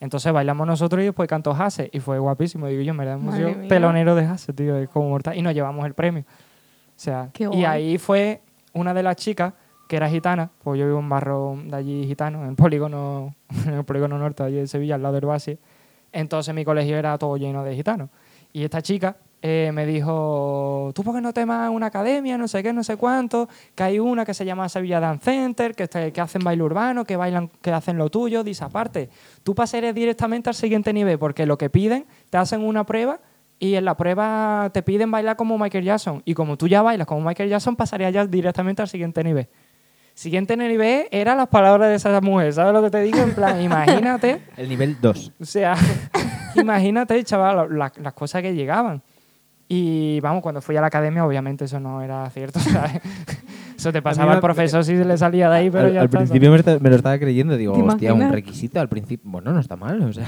Entonces 0.00 0.32
bailamos 0.32 0.66
nosotros 0.66 1.00
y 1.02 1.04
después 1.04 1.28
cantó 1.28 1.52
Hase 1.52 1.88
y 1.92 2.00
fue 2.00 2.18
guapísimo. 2.18 2.66
Digo 2.66 2.82
yo, 2.82 2.92
Madre 2.92 3.16
sido 3.36 3.48
mía. 3.56 3.68
telonero 3.68 4.16
de 4.16 4.24
Hase, 4.24 4.52
tío, 4.52 4.76
es 4.76 4.88
como 4.88 5.08
mortal. 5.10 5.36
Y 5.36 5.42
nos 5.42 5.54
llevamos 5.54 5.86
el 5.86 5.94
premio. 5.94 6.22
O 6.22 6.24
sea, 6.96 7.28
Qué 7.32 7.48
y 7.52 7.64
ahí 7.64 7.98
fue 7.98 8.40
una 8.72 8.92
de 8.94 9.02
las 9.04 9.14
chicas 9.16 9.52
que 9.88 9.96
era 9.96 10.08
gitana, 10.08 10.50
pues 10.64 10.80
yo 10.80 10.86
vivo 10.86 10.98
en 10.98 11.04
un 11.04 11.08
barrio 11.10 11.56
de 11.66 11.76
allí 11.76 12.06
gitano, 12.06 12.44
en 12.46 12.56
Polígono, 12.56 13.34
en 13.66 13.74
el 13.74 13.84
Polígono 13.84 14.18
Norte, 14.18 14.42
allí 14.42 14.56
de 14.56 14.66
Sevilla, 14.66 14.96
al 14.96 15.02
lado 15.02 15.14
del 15.14 15.26
Basi. 15.26 15.56
Entonces 16.10 16.52
mi 16.54 16.64
colegio 16.64 16.96
era 16.96 17.16
todo 17.16 17.36
lleno 17.36 17.62
de 17.62 17.76
gitanos. 17.76 18.08
Y 18.52 18.64
esta 18.64 18.82
chica 18.82 19.16
eh, 19.44 19.70
me 19.74 19.84
dijo, 19.86 20.92
¿tú 20.94 21.02
por 21.02 21.14
qué 21.16 21.20
no 21.20 21.32
te 21.32 21.44
vas 21.44 21.66
a 21.66 21.70
una 21.70 21.86
academia, 21.86 22.38
no 22.38 22.46
sé 22.46 22.62
qué, 22.62 22.72
no 22.72 22.84
sé 22.84 22.96
cuánto? 22.96 23.48
Que 23.74 23.82
hay 23.82 23.98
una 23.98 24.24
que 24.24 24.34
se 24.34 24.44
llama 24.44 24.68
Sevilla 24.68 25.00
Dance 25.00 25.24
Center, 25.24 25.74
que, 25.74 25.82
este- 25.84 26.12
que 26.12 26.20
hacen 26.20 26.42
baile 26.44 26.62
urbano, 26.62 27.04
que 27.04 27.16
bailan, 27.16 27.48
que 27.60 27.72
hacen 27.72 27.98
lo 27.98 28.08
tuyo. 28.08 28.44
Dice, 28.44 28.64
aparte, 28.64 29.08
tú 29.42 29.54
pasarías 29.54 29.94
directamente 29.94 30.48
al 30.48 30.54
siguiente 30.54 30.92
nivel, 30.92 31.18
porque 31.18 31.44
lo 31.44 31.58
que 31.58 31.68
piden, 31.70 32.06
te 32.30 32.38
hacen 32.38 32.62
una 32.62 32.84
prueba 32.86 33.18
y 33.58 33.74
en 33.74 33.84
la 33.84 33.96
prueba 33.96 34.70
te 34.72 34.82
piden 34.82 35.10
bailar 35.10 35.34
como 35.36 35.58
Michael 35.58 35.84
Jackson. 35.84 36.22
Y 36.24 36.34
como 36.34 36.56
tú 36.56 36.68
ya 36.68 36.82
bailas 36.82 37.06
como 37.06 37.20
Michael 37.20 37.48
Jackson, 37.50 37.74
pasarías 37.76 38.12
ya 38.12 38.26
directamente 38.26 38.80
al 38.82 38.88
siguiente 38.88 39.24
nivel. 39.24 39.48
Siguiente 40.14 40.56
nivel 40.56 41.06
eran 41.10 41.38
las 41.38 41.48
palabras 41.48 41.88
de 41.88 41.94
esa 41.96 42.20
mujer, 42.20 42.52
¿sabes 42.52 42.74
lo 42.74 42.82
que 42.82 42.90
te 42.90 43.00
digo? 43.00 43.18
En 43.18 43.34
plan, 43.34 43.60
imagínate 43.62 44.42
El 44.56 44.68
nivel 44.68 44.98
2. 45.00 45.32
o 45.40 45.44
sea, 45.44 45.74
imagínate, 46.54 47.22
chaval, 47.24 47.76
la- 47.78 47.92
las 47.96 48.12
cosas 48.12 48.42
que 48.42 48.54
llegaban. 48.54 49.02
Y 49.74 50.20
vamos, 50.20 50.42
cuando 50.42 50.60
fui 50.60 50.76
a 50.76 50.82
la 50.82 50.88
academia, 50.88 51.24
obviamente 51.24 51.64
eso 51.64 51.80
no 51.80 52.02
era 52.02 52.28
cierto, 52.28 52.60
¿sabes? 52.60 53.00
Eso 53.74 53.90
te 53.90 54.02
pasaba 54.02 54.34
al 54.34 54.40
profesor 54.40 54.84
si 54.84 54.94
se 54.98 55.04
le 55.06 55.16
salía 55.16 55.48
de 55.48 55.56
ahí, 55.56 55.70
pero 55.70 55.86
al 55.86 55.94
ya 55.94 56.00
al 56.00 56.04
está, 56.08 56.18
principio 56.18 56.50
me, 56.50 56.90
lo 56.90 56.96
estaba 56.96 57.18
creyendo. 57.18 57.56
Digo, 57.56 57.72
¿Te 57.72 57.80
hostia, 57.80 58.12
un 58.12 58.30
requisito 58.30 58.78
al 58.80 58.90
principio. 58.90 59.30
Bueno, 59.30 59.50
no 59.50 59.60
está 59.60 59.76
mal. 59.76 60.02
O 60.02 60.12
sea. 60.12 60.26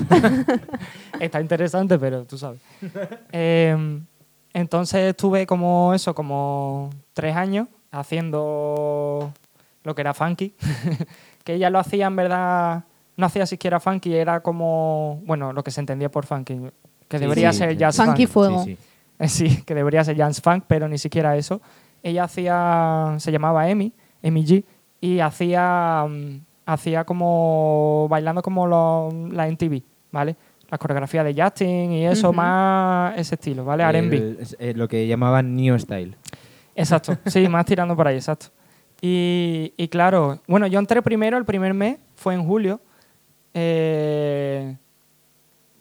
Está 1.20 1.42
interesante, 1.42 1.98
pero 1.98 2.24
tú 2.24 2.38
sabes. 2.38 2.58
Eh, 3.32 3.76
entonces 4.54 5.10
estuve 5.10 5.44
como 5.46 5.92
eso, 5.92 6.14
como 6.14 6.88
tres 7.12 7.36
años 7.36 7.68
haciendo 7.90 9.30
lo 9.82 9.94
que 9.94 10.00
era 10.00 10.14
funky. 10.14 10.54
que 11.44 11.52
ella 11.54 11.68
lo 11.68 11.80
hacía 11.80 12.06
en 12.06 12.16
verdad, 12.16 12.84
no 13.18 13.26
hacía 13.26 13.44
siquiera 13.44 13.78
funky, 13.78 14.14
era 14.14 14.40
como, 14.40 15.20
bueno, 15.26 15.52
lo 15.52 15.62
que 15.62 15.70
se 15.70 15.80
entendía 15.80 16.10
por 16.10 16.24
funky, 16.24 16.60
que 17.08 17.18
Sí, 17.18 17.22
debería 17.22 17.52
sí, 17.52 17.58
ser 17.58 17.70
sí. 17.72 17.76
jazz 17.76 17.96
Funky 17.96 18.26
funk. 18.26 18.32
fuego. 18.32 18.64
Sí, 19.28 19.62
que 19.62 19.74
debería 19.74 20.02
ser 20.04 20.16
Jazz 20.16 20.40
Funk, 20.40 20.64
pero 20.66 20.88
ni 20.88 20.98
siquiera 20.98 21.36
eso. 21.36 21.60
Ella 22.02 22.24
hacía, 22.24 23.14
se 23.18 23.32
llamaba 23.32 23.68
Emi, 23.68 23.92
Emi 24.22 24.44
G, 24.44 24.64
y 25.00 25.20
hacía, 25.20 26.04
mm, 26.08 26.40
hacía 26.66 27.04
como, 27.04 28.06
bailando 28.10 28.42
como 28.42 28.66
lo- 28.66 29.10
la 29.30 29.46
MTV, 29.48 29.82
¿vale? 30.12 30.36
La 30.70 30.78
coreografía 30.78 31.22
de 31.22 31.40
Justin 31.40 31.92
y 31.92 32.06
eso, 32.06 32.32
más 32.32 33.16
ese 33.18 33.36
estilo, 33.36 33.64
¿vale? 33.64 33.84
R&B. 33.84 34.36
Eh, 34.58 34.72
lo 34.74 34.88
que 34.88 35.06
llamaban 35.06 35.54
New 35.54 35.78
Style. 35.78 36.16
Exacto, 36.74 37.16
sí, 37.26 37.46
más 37.48 37.64
tirando 37.66 37.94
por 37.96 38.08
ahí, 38.08 38.16
exacto. 38.16 38.46
Y, 39.00 39.72
y 39.76 39.88
claro, 39.88 40.40
bueno, 40.48 40.66
yo 40.66 40.78
entré 40.78 41.02
primero, 41.02 41.36
el 41.38 41.44
primer 41.44 41.74
mes 41.74 41.98
fue 42.16 42.34
en 42.34 42.44
julio, 42.44 42.80
eh, 43.52 44.76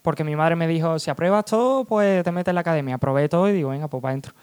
porque 0.03 0.23
mi 0.23 0.35
madre 0.35 0.55
me 0.55 0.67
dijo, 0.67 0.99
si 0.99 1.09
apruebas 1.09 1.45
todo, 1.45 1.85
pues 1.85 2.23
te 2.23 2.31
metes 2.31 2.51
en 2.51 2.55
la 2.55 2.61
academia. 2.61 2.95
Aprobé 2.95 3.27
todo 3.29 3.49
y 3.49 3.53
digo, 3.53 3.69
venga, 3.69 3.87
pues 3.87 4.01
para 4.01 4.11
adentro. 4.11 4.33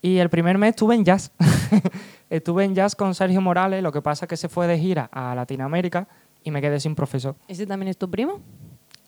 Y 0.00 0.18
el 0.18 0.30
primer 0.30 0.56
mes 0.56 0.70
estuve 0.70 0.94
en 0.94 1.04
jazz. 1.04 1.32
estuve 2.30 2.64
en 2.64 2.74
jazz 2.74 2.94
con 2.94 3.14
Sergio 3.14 3.40
Morales, 3.40 3.82
lo 3.82 3.92
que 3.92 4.00
pasa 4.00 4.24
es 4.24 4.28
que 4.28 4.36
se 4.36 4.48
fue 4.48 4.68
de 4.68 4.78
gira 4.78 5.10
a 5.12 5.34
Latinoamérica 5.34 6.06
y 6.44 6.52
me 6.52 6.62
quedé 6.62 6.80
sin 6.80 6.94
profesor. 6.94 7.34
¿Ese 7.48 7.66
también 7.66 7.88
es 7.88 7.98
tu 7.98 8.08
primo? 8.08 8.40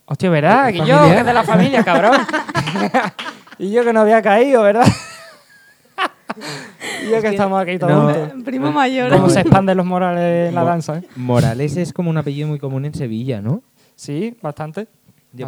Hostia, 0.05 0.29
¿verdad? 0.29 0.69
¿Es 0.69 0.81
Que 0.81 0.87
yo, 0.87 1.01
que 1.05 1.19
es 1.19 1.25
de 1.25 1.33
la 1.33 1.45
familia, 1.45 1.85
cabrón. 1.85 2.19
y 3.59 3.71
yo 3.71 3.85
que 3.85 3.93
no 3.93 4.01
había 4.01 4.21
caído, 4.21 4.62
¿verdad? 4.62 4.87
y 7.07 7.11
yo 7.11 7.23
que, 7.23 7.29
estamos 7.29 7.62
aquí 7.62 7.79
todos 7.79 7.93
no, 7.93 8.12
juntos. 8.12 8.43
Primo 8.45 8.73
mayor. 8.73 9.12
Cómo 9.12 9.31
se 9.31 9.41
expanden 9.41 9.77
los 9.77 9.87
morales 9.87 10.49
en 10.49 10.55
la 10.57 10.65
danza, 10.65 10.99
¿eh? 10.99 11.05
Morales 11.15 11.77
es 11.77 11.93
como 11.93 12.11
un 12.11 12.19
apellido 12.19 12.49
muy 12.49 12.59
común 12.59 12.85
en 12.85 12.93
Sevilla, 12.93 13.41
¿no? 13.41 13.62
Sí, 13.95 14.37
bastante. 14.43 14.88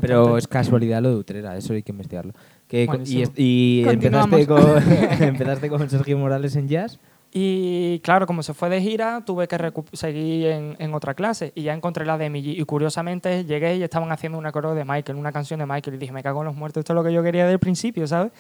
Pero 0.00 0.38
es 0.38 0.48
casualidad 0.48 1.02
lo 1.02 1.10
de 1.10 1.16
Utrera, 1.16 1.56
eso 1.56 1.72
hay 1.74 1.82
que 1.82 1.92
investigarlo. 1.92 2.32
Que, 2.68 2.86
co- 2.86 2.96
y 3.04 3.24
y 3.36 3.84
empezaste 3.88 4.46
con, 4.46 4.60
empezaste 5.22 5.68
con 5.68 5.88
Sergio 5.90 6.18
Morales 6.18 6.56
en 6.56 6.68
jazz. 6.68 6.98
Y 7.36 7.98
claro, 8.04 8.26
como 8.28 8.44
se 8.44 8.54
fue 8.54 8.68
de 8.70 8.80
gira, 8.80 9.22
tuve 9.26 9.48
que 9.48 9.72
seguir 9.92 10.46
en, 10.46 10.76
en 10.78 10.94
otra 10.94 11.14
clase 11.14 11.50
y 11.56 11.62
ya 11.64 11.74
encontré 11.74 12.06
la 12.06 12.16
de 12.16 12.26
Emily. 12.26 12.52
Y 12.60 12.64
curiosamente 12.64 13.44
llegué 13.44 13.76
y 13.76 13.82
estaban 13.82 14.12
haciendo 14.12 14.38
una 14.38 14.52
coro 14.52 14.74
de 14.76 14.84
Michael, 14.84 15.18
una 15.18 15.32
canción 15.32 15.58
de 15.58 15.66
Michael. 15.66 15.96
Y 15.96 15.98
dije, 15.98 16.12
me 16.12 16.22
cago 16.22 16.42
en 16.42 16.46
los 16.46 16.54
muertos, 16.54 16.82
esto 16.82 16.92
es 16.92 16.94
lo 16.94 17.02
que 17.02 17.12
yo 17.12 17.24
quería 17.24 17.42
desde 17.42 17.54
el 17.54 17.58
principio, 17.58 18.06
¿sabes? 18.06 18.30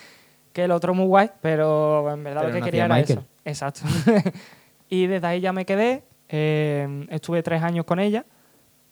Que 0.52 0.62
el 0.64 0.70
otro 0.70 0.94
muy 0.94 1.06
guay, 1.06 1.28
pero 1.42 2.08
en 2.12 2.22
verdad 2.22 2.42
Pero 2.42 2.48
lo 2.50 2.54
que 2.54 2.60
no 2.60 2.64
quería 2.66 2.84
era 2.84 2.94
Michael. 2.94 3.18
eso. 3.18 3.26
Exacto. 3.44 3.80
y 4.88 5.06
desde 5.08 5.26
ahí 5.26 5.40
ya 5.40 5.52
me 5.52 5.64
quedé. 5.64 6.04
eh, 6.28 7.06
estuve 7.10 7.42
tres 7.42 7.62
años 7.62 7.84
con 7.84 7.98
ella. 7.98 8.24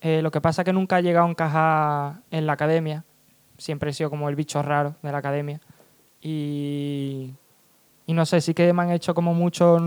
Eh, 0.05 0.21
lo 0.21 0.31
que 0.31 0.41
pasa 0.41 0.61
es 0.61 0.65
que 0.65 0.73
nunca 0.73 0.99
he 0.99 1.01
llegado 1.01 1.25
a 1.25 1.29
encajar 1.29 2.23
en 2.29 2.45
la 2.45 2.53
academia. 2.53 3.05
Siempre 3.57 3.89
he 3.89 3.93
sido 3.93 4.09
como 4.09 4.27
el 4.27 4.35
bicho 4.35 4.61
raro 4.61 4.95
de 5.01 5.11
la 5.13 5.19
academia. 5.19 5.61
Y, 6.19 7.33
y 8.05 8.13
no 8.13 8.25
sé, 8.25 8.41
sí 8.41 8.53
que 8.53 8.73
me 8.73 8.83
han 8.83 8.91
hecho 8.91 9.13
como 9.13 9.33
mucho... 9.33 9.77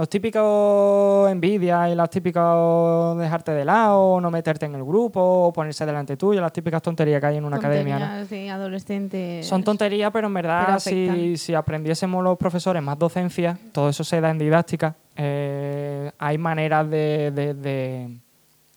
Los 0.00 0.08
típicos 0.08 1.30
envidias 1.30 1.90
y 1.92 1.94
las 1.94 2.08
típicas 2.08 3.18
dejarte 3.18 3.52
de 3.52 3.66
lado, 3.66 4.18
no 4.18 4.30
meterte 4.30 4.64
en 4.64 4.74
el 4.74 4.82
grupo, 4.82 5.52
ponerse 5.54 5.84
delante 5.84 6.16
tuyo, 6.16 6.40
las 6.40 6.54
típicas 6.54 6.80
tonterías 6.80 7.20
que 7.20 7.26
hay 7.26 7.36
en 7.36 7.44
una 7.44 7.58
academia. 7.58 7.98
¿no? 7.98 8.54
Adolescentes. 8.54 9.46
Son 9.46 9.62
tonterías, 9.62 10.10
pero 10.10 10.28
en 10.28 10.32
Pero 10.32 10.48
verdad, 10.48 10.78
si, 10.78 11.36
si 11.36 11.52
aprendiésemos 11.54 12.24
los 12.24 12.38
profesores 12.38 12.82
más 12.82 12.98
docencia, 12.98 13.58
todo 13.72 13.90
eso 13.90 14.02
se 14.02 14.22
da 14.22 14.30
en 14.30 14.38
didáctica, 14.38 14.94
eh, 15.16 16.10
hay 16.18 16.38
maneras 16.38 16.88
de, 16.88 17.30
de- 17.34 17.52
de- 17.52 18.16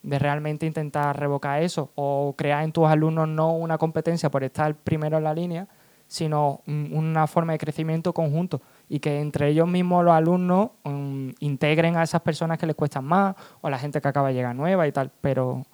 de 0.02 0.18
realmente 0.18 0.66
intentar 0.66 1.18
revocar 1.18 1.62
eso 1.62 1.90
o 1.94 2.34
crear 2.36 2.64
en 2.64 2.70
tus 2.72 2.86
alumnos 2.86 3.26
no 3.28 3.54
una 3.54 3.78
competencia 3.78 4.30
por 4.30 4.44
estar 4.44 4.74
primero 4.74 5.16
en 5.16 5.24
la 5.24 5.32
línea, 5.32 5.66
sino 6.06 6.60
una 6.66 7.26
forma 7.26 7.54
de 7.54 7.58
crecimiento 7.58 8.12
conjunto 8.12 8.60
y 8.94 9.00
que 9.00 9.18
entre 9.18 9.48
ellos 9.48 9.66
mismos 9.66 10.04
los 10.04 10.14
alumnos 10.14 10.70
mm, 10.84 11.30
integren 11.40 11.96
a 11.96 12.04
esas 12.04 12.20
personas 12.20 12.58
que 12.58 12.66
les 12.66 12.76
cuestan 12.76 13.04
más 13.04 13.34
o 13.60 13.68
la 13.68 13.76
gente 13.76 14.00
que 14.00 14.06
acaba 14.06 14.28
de 14.28 14.34
llegar 14.34 14.54
nueva 14.54 14.86
y 14.86 14.92
tal, 14.92 15.10
pero 15.20 15.64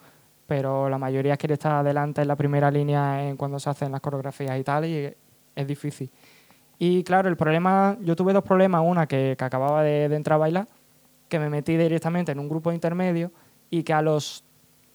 pero 0.46 0.88
la 0.88 0.96
mayoría 0.96 1.36
quiere 1.36 1.52
estar 1.52 1.72
adelante 1.72 2.22
en 2.22 2.28
la 2.28 2.34
primera 2.34 2.70
línea 2.70 3.28
en 3.28 3.36
cuando 3.36 3.58
se 3.60 3.68
hacen 3.68 3.92
las 3.92 4.00
coreografías 4.00 4.58
y 4.58 4.64
tal, 4.64 4.86
y 4.86 5.14
es 5.54 5.66
difícil. 5.66 6.10
Y 6.78 7.04
claro, 7.04 7.28
el 7.28 7.36
problema, 7.36 7.98
yo 8.00 8.16
tuve 8.16 8.32
dos 8.32 8.42
problemas, 8.42 8.82
una 8.86 9.06
que, 9.06 9.36
que 9.38 9.44
acababa 9.44 9.82
de, 9.82 10.08
de 10.08 10.16
entrar 10.16 10.36
a 10.36 10.38
bailar, 10.38 10.68
que 11.28 11.38
me 11.38 11.50
metí 11.50 11.76
directamente 11.76 12.32
en 12.32 12.38
un 12.38 12.48
grupo 12.48 12.72
intermedio 12.72 13.32
y 13.68 13.82
que 13.82 13.92
a 13.92 14.00
los, 14.00 14.44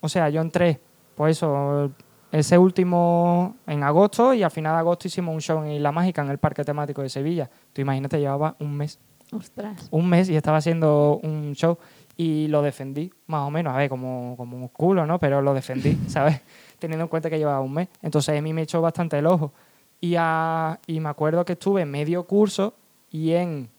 o 0.01 0.09
sea, 0.09 0.29
yo 0.29 0.41
entré, 0.41 0.81
pues 1.13 1.37
eso, 1.37 1.91
ese 2.31 2.57
último 2.57 3.55
en 3.67 3.83
agosto 3.83 4.33
y 4.33 4.43
al 4.43 4.51
final 4.51 4.73
de 4.75 4.79
agosto 4.79 5.07
hicimos 5.07 5.33
un 5.33 5.41
show 5.41 5.63
en 5.63 5.71
Isla 5.71 5.91
Mágica, 5.91 6.21
en 6.21 6.29
el 6.29 6.37
Parque 6.37 6.63
Temático 6.63 7.01
de 7.01 7.09
Sevilla. 7.09 7.49
Tú 7.73 7.81
imagínate, 7.81 8.19
llevaba 8.19 8.55
un 8.59 8.75
mes 8.75 8.99
Ostras. 9.31 9.87
un 9.91 10.07
mes 10.07 10.29
y 10.29 10.35
estaba 10.35 10.57
haciendo 10.57 11.19
un 11.23 11.53
show 11.55 11.77
y 12.17 12.47
lo 12.47 12.61
defendí, 12.61 13.11
más 13.27 13.41
o 13.47 13.51
menos, 13.51 13.73
a 13.73 13.77
ver, 13.77 13.89
como, 13.89 14.35
como 14.37 14.55
un 14.57 14.67
culo, 14.69 15.05
¿no? 15.05 15.19
Pero 15.19 15.41
lo 15.41 15.53
defendí, 15.53 15.97
¿sabes? 16.07 16.41
Teniendo 16.79 17.03
en 17.03 17.09
cuenta 17.09 17.29
que 17.29 17.37
llevaba 17.37 17.59
un 17.61 17.73
mes. 17.73 17.89
Entonces 18.01 18.37
a 18.37 18.41
mí 18.41 18.53
me 18.53 18.61
echó 18.61 18.81
bastante 18.81 19.17
el 19.17 19.25
ojo. 19.27 19.51
Y, 19.99 20.15
a- 20.17 20.79
y 20.87 20.99
me 20.99 21.09
acuerdo 21.09 21.43
que 21.45 21.53
estuve 21.53 21.85
medio 21.85 22.23
curso 22.25 22.73
y 23.11 23.31
en 23.33 23.69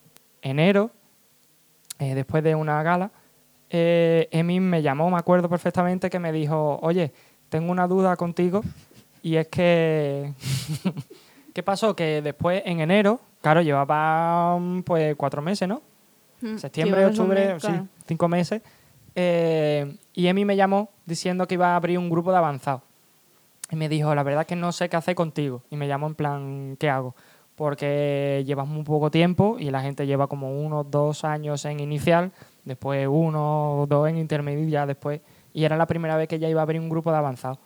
enero, 0.42 0.90
eh, 1.98 2.14
después 2.14 2.42
de 2.44 2.54
una 2.54 2.82
gala, 2.82 3.10
eh, 3.70 4.28
Emi 4.30 4.60
me 4.60 4.82
llamó, 4.82 5.10
me 5.10 5.16
acuerdo 5.18 5.48
perfectamente, 5.48 6.08
que 6.10 6.18
me 6.18 6.30
dijo, 6.32 6.78
oye, 6.82 7.12
tengo 7.48 7.70
una 7.72 7.86
duda 7.86 8.16
contigo 8.16 8.62
y 9.22 9.36
es 9.36 9.48
que... 9.48 10.32
¿Qué 11.54 11.62
pasó? 11.62 11.96
Que 11.96 12.20
después, 12.20 12.62
en 12.66 12.80
enero, 12.80 13.18
claro, 13.40 13.62
llevaba 13.62 14.58
mm, 14.58 14.82
pues 14.82 15.16
cuatro 15.16 15.40
meses, 15.40 15.66
¿no? 15.66 15.80
Mm, 16.42 16.58
septiembre, 16.58 17.06
octubre, 17.06 17.54
mes, 17.54 17.62
sí, 17.62 17.72
cinco 18.06 18.28
meses. 18.28 18.60
Eh, 19.14 19.96
y 20.12 20.26
Emi 20.26 20.44
me 20.44 20.54
llamó 20.54 20.90
diciendo 21.06 21.48
que 21.48 21.54
iba 21.54 21.68
a 21.68 21.76
abrir 21.76 21.98
un 21.98 22.10
grupo 22.10 22.30
de 22.30 22.36
avanzados. 22.36 22.82
Y 23.70 23.76
me 23.76 23.88
dijo, 23.88 24.14
la 24.14 24.22
verdad 24.22 24.46
que 24.46 24.54
no 24.54 24.70
sé 24.70 24.90
qué 24.90 24.96
hacer 24.96 25.14
contigo. 25.14 25.62
Y 25.70 25.76
me 25.76 25.88
llamó 25.88 26.06
en 26.06 26.14
plan, 26.14 26.76
¿qué 26.78 26.90
hago? 26.90 27.16
Porque 27.54 28.44
llevas 28.46 28.68
muy 28.68 28.84
poco 28.84 29.10
tiempo 29.10 29.56
y 29.58 29.70
la 29.70 29.80
gente 29.80 30.06
lleva 30.06 30.26
como 30.26 30.60
unos 30.60 30.90
dos 30.90 31.24
años 31.24 31.64
en 31.64 31.80
inicial 31.80 32.32
después 32.66 33.08
uno 33.08 33.80
o 33.80 33.86
dos 33.86 34.08
en 34.08 34.18
intermedio 34.18 34.68
y 34.68 34.70
ya 34.70 34.84
después. 34.84 35.22
Y 35.56 35.64
era 35.64 35.74
la 35.78 35.86
primera 35.86 36.18
vez 36.18 36.28
que 36.28 36.38
ya 36.38 36.50
iba 36.50 36.60
a 36.60 36.64
abrir 36.64 36.78
un 36.82 36.90
grupo 36.90 37.10
de 37.10 37.16
avanzados. 37.16 37.58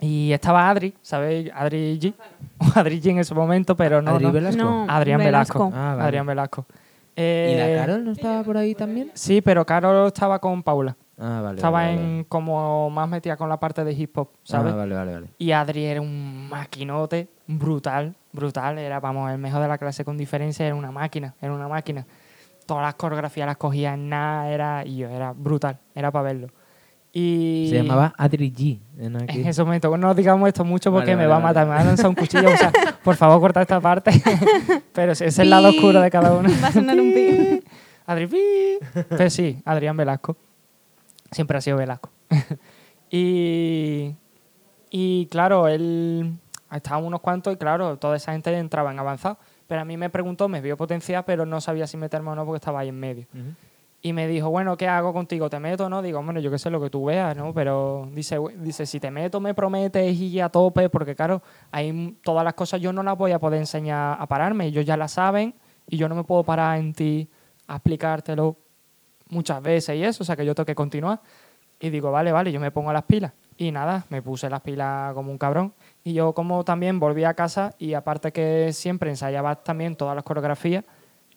Y 0.00 0.32
estaba 0.32 0.70
Adri, 0.70 0.94
¿sabéis? 1.02 1.50
Adri 1.54 1.98
G. 2.00 2.14
O 2.58 2.64
Adri 2.80 2.98
G 2.98 3.10
en 3.10 3.18
ese 3.18 3.34
momento, 3.34 3.76
pero 3.76 4.00
no. 4.00 4.12
Adri 4.12 4.24
no. 4.24 4.32
Velasco. 4.32 4.62
No, 4.62 4.86
Adrián 4.88 5.18
Velasco. 5.20 5.70
Ah, 5.74 5.90
vale. 5.96 6.02
Adrián 6.04 6.26
Velasco. 6.26 6.64
¿Y 6.70 6.74
Eh, 7.16 7.74
la 7.76 7.82
Carol 7.86 8.04
no 8.06 8.12
estaba 8.12 8.42
por 8.42 8.56
ahí 8.56 8.74
también? 8.74 9.10
Sí, 9.12 9.42
pero 9.42 9.66
Carol 9.66 10.06
estaba 10.06 10.38
con 10.38 10.62
Paula. 10.62 10.96
Ah, 11.18 11.40
vale. 11.42 11.56
estaba 11.56 11.80
vale, 11.82 11.92
en 11.92 12.12
vale. 12.12 12.24
como 12.26 12.88
más 12.88 13.06
metida 13.06 13.36
con 13.36 13.50
la 13.50 13.60
parte 13.60 13.84
de 13.84 13.92
hip 13.92 14.16
hop, 14.16 14.30
¿sabes? 14.42 14.72
Ah, 14.72 14.76
vale, 14.76 14.94
vale, 14.94 15.12
vale. 15.12 15.26
Y 15.36 15.52
Adri 15.52 15.84
era 15.84 16.00
un 16.00 16.48
maquinote 16.48 17.28
brutal, 17.46 18.14
brutal. 18.32 18.78
Era, 18.78 18.98
vamos, 18.98 19.30
el 19.30 19.36
mejor 19.36 19.60
de 19.60 19.68
la 19.68 19.76
clase 19.76 20.06
con 20.06 20.16
diferencia. 20.16 20.64
Era 20.66 20.74
una 20.74 20.90
máquina, 20.90 21.34
era 21.40 21.52
una 21.52 21.68
máquina. 21.68 22.06
Todas 22.64 22.82
las 22.82 22.94
coreografías 22.94 23.46
las 23.46 23.58
cogía 23.58 23.92
en 23.92 24.08
nada, 24.08 24.48
era, 24.48 24.86
y 24.86 24.96
yo, 24.96 25.08
era 25.10 25.32
brutal, 25.32 25.78
era 25.94 26.10
para 26.10 26.22
verlo. 26.24 26.48
Y 27.14 27.66
Se 27.68 27.76
llamaba 27.76 28.14
Adri 28.16 28.50
G. 28.50 28.78
en 28.98 29.16
en 29.28 29.46
ese 29.46 29.62
momento, 29.62 29.94
no 29.98 30.14
digamos 30.14 30.48
esto 30.48 30.64
mucho 30.64 30.90
porque 30.90 31.14
Vale, 31.14 31.16
me 31.16 31.26
vale, 31.26 31.30
va 31.30 31.36
a 31.36 31.52
matar, 31.52 31.66
vale. 31.66 31.70
me 31.70 31.76
va 31.76 31.80
a 31.82 31.84
lanzar 31.84 32.08
un 32.08 32.14
cuchillo. 32.14 32.48
o 32.48 32.56
sea, 32.56 32.72
por 33.04 33.16
favor, 33.16 33.38
corta 33.40 33.60
esta 33.60 33.80
parte. 33.80 34.10
Pero 34.94 35.12
ese 35.12 35.26
es 35.26 35.38
el 35.38 35.50
lado 35.50 35.68
oscuro 35.68 36.00
de 36.00 36.10
cada 36.10 36.34
uno. 36.34 36.48
Va 36.62 36.68
a 36.68 36.72
sonar 36.72 36.98
un 36.98 37.12
pi. 37.12 37.62
Adri, 38.06 38.26
pi. 38.28 38.38
Pero 39.10 39.28
sí, 39.30 39.60
Adrián 39.66 39.94
Velasco. 39.96 40.36
Siempre 41.30 41.58
ha 41.58 41.60
sido 41.60 41.76
Velasco. 41.76 42.08
y, 43.10 44.14
y 44.90 45.26
claro, 45.26 45.68
él 45.68 46.32
estaban 46.72 47.04
unos 47.04 47.20
cuantos 47.20 47.52
y 47.52 47.56
claro, 47.56 47.98
toda 47.98 48.16
esa 48.16 48.32
gente 48.32 48.56
entraba 48.56 48.90
en 48.90 48.98
avanzado. 48.98 49.38
Pero 49.66 49.82
a 49.82 49.84
mí 49.84 49.96
me 49.96 50.10
preguntó, 50.10 50.48
me 50.48 50.60
vio 50.60 50.76
potencial, 50.76 51.24
pero 51.26 51.46
no 51.46 51.60
sabía 51.60 51.86
si 51.86 51.96
meterme 51.96 52.30
o 52.30 52.34
no 52.34 52.44
porque 52.44 52.56
estaba 52.56 52.80
ahí 52.80 52.88
en 52.88 52.98
medio. 52.98 53.26
Ujú. 53.34 53.52
Y 54.04 54.12
me 54.12 54.26
dijo, 54.26 54.50
bueno, 54.50 54.76
¿qué 54.76 54.88
hago 54.88 55.12
contigo? 55.12 55.48
¿Te 55.48 55.60
meto 55.60 55.88
no? 55.88 56.02
Digo, 56.02 56.20
bueno, 56.22 56.40
yo 56.40 56.50
qué 56.50 56.58
sé 56.58 56.70
lo 56.70 56.80
que 56.80 56.90
tú 56.90 57.04
veas, 57.04 57.36
¿no? 57.36 57.54
Pero 57.54 58.08
dice, 58.12 58.36
dice 58.58 58.84
si 58.84 58.98
te 58.98 59.12
meto, 59.12 59.38
me 59.38 59.54
prometes 59.54 60.18
y 60.18 60.40
a 60.40 60.48
tope, 60.48 60.88
porque 60.88 61.14
claro, 61.14 61.40
m- 61.72 62.14
todas 62.24 62.42
las 62.44 62.54
cosas 62.54 62.80
yo 62.80 62.92
no 62.92 63.04
las 63.04 63.16
voy 63.16 63.30
a 63.30 63.38
poder 63.38 63.60
enseñar 63.60 64.16
a 64.20 64.26
pararme. 64.26 64.66
Ellos 64.66 64.84
ya 64.84 64.96
las 64.96 65.12
saben 65.12 65.54
y 65.88 65.96
yo 65.98 66.08
no 66.08 66.16
me 66.16 66.24
puedo 66.24 66.42
parar 66.42 66.78
en 66.80 66.92
ti 66.94 67.28
a 67.68 67.76
explicártelo 67.76 68.56
muchas 69.28 69.62
veces 69.62 69.96
y 69.96 70.02
eso, 70.04 70.24
o 70.24 70.26
sea 70.26 70.34
que 70.36 70.44
yo 70.44 70.54
tengo 70.54 70.66
que 70.66 70.74
continuar. 70.74 71.20
Y 71.78 71.90
digo, 71.90 72.10
vale, 72.10 72.32
vale, 72.32 72.50
yo 72.50 72.58
me 72.58 72.72
pongo 72.72 72.92
las 72.92 73.04
pilas. 73.04 73.32
Y 73.56 73.70
nada, 73.70 74.04
me 74.08 74.20
puse 74.20 74.50
las 74.50 74.62
pilas 74.62 75.14
como 75.14 75.30
un 75.30 75.38
cabrón. 75.38 75.74
Y 76.02 76.12
yo 76.12 76.32
como 76.32 76.64
también 76.64 76.98
volví 76.98 77.22
a 77.22 77.34
casa 77.34 77.74
y 77.78 77.94
aparte 77.94 78.32
que 78.32 78.72
siempre 78.72 79.10
ensayaba 79.10 79.56
también 79.62 79.94
todas 79.94 80.16
las 80.16 80.24
coreografías, 80.24 80.84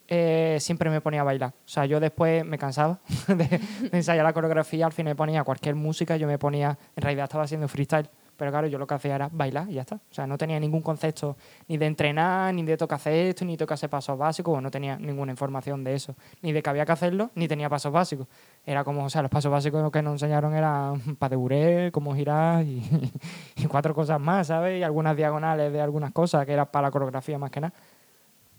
eh, 0.07 0.57
siempre 0.59 0.89
me 0.89 1.01
ponía 1.01 1.21
a 1.21 1.23
bailar. 1.23 1.53
O 1.65 1.67
sea, 1.67 1.85
yo 1.85 1.99
después 1.99 2.45
me 2.45 2.57
cansaba 2.57 2.99
de, 3.27 3.59
ensayar 3.91 4.23
la 4.23 4.33
coreografía, 4.33 4.85
al 4.85 4.93
final 4.93 5.11
me 5.11 5.15
ponía 5.15 5.43
cualquier 5.43 5.75
música, 5.75 6.17
yo 6.17 6.27
me 6.27 6.37
ponía, 6.37 6.77
en 6.95 7.01
realidad 7.01 7.25
estaba 7.25 7.43
haciendo 7.43 7.67
freestyle, 7.67 8.09
pero 8.37 8.51
claro, 8.51 8.67
yo 8.67 8.77
lo 8.77 8.85
que 8.85 8.93
hacía 8.93 9.15
era 9.15 9.29
bailar 9.31 9.69
y 9.69 9.75
ya 9.75 9.81
está. 9.81 9.95
O 9.95 10.13
sea, 10.13 10.27
no 10.27 10.37
tenía 10.37 10.59
ningún 10.59 10.81
concepto 10.81 11.37
ni 11.67 11.77
de 11.77 11.85
entrenar, 11.85 12.53
ni 12.53 12.63
de 12.63 12.77
tocar 12.77 12.97
hacer 12.97 13.13
esto, 13.13 13.45
ni 13.45 13.55
tocar 13.57 13.75
hacer 13.75 13.89
pasos 13.89 14.17
básicos, 14.17 14.61
no 14.61 14.69
tenía 14.69 14.97
ninguna 14.97 15.31
información 15.31 15.83
de 15.83 15.93
eso. 15.95 16.15
Ni 16.41 16.51
de 16.51 16.61
que 16.61 16.69
había 16.69 16.85
que 16.85 16.91
hacerlo, 16.91 17.31
ni 17.35 17.47
tenía 17.47 17.69
pasos 17.69 17.91
básicos. 17.91 18.27
Era 18.65 18.83
como, 18.83 19.05
o 19.05 19.09
sea, 19.09 19.21
los 19.21 19.31
pasos 19.31 19.51
básicos 19.51 19.89
que 19.91 20.01
nos 20.01 20.13
enseñaron 20.13 20.53
eran 20.53 20.99
pas 21.19 21.29
de 21.29 21.35
buré, 21.35 21.91
cómo 21.91 22.13
girar 22.13 22.65
y, 22.65 22.83
y 23.55 23.65
cuatro 23.67 23.95
cosas 23.95 24.19
más, 24.19 24.47
¿sabes? 24.47 24.79
Y 24.79 24.83
algunas 24.83 25.15
diagonales 25.15 25.71
de 25.71 25.81
algunas 25.81 26.11
cosas 26.11 26.45
que 26.45 26.53
era 26.53 26.69
para 26.69 26.87
la 26.87 26.91
coreografía 26.91 27.37
más 27.39 27.51
que 27.51 27.61
nada 27.61 27.73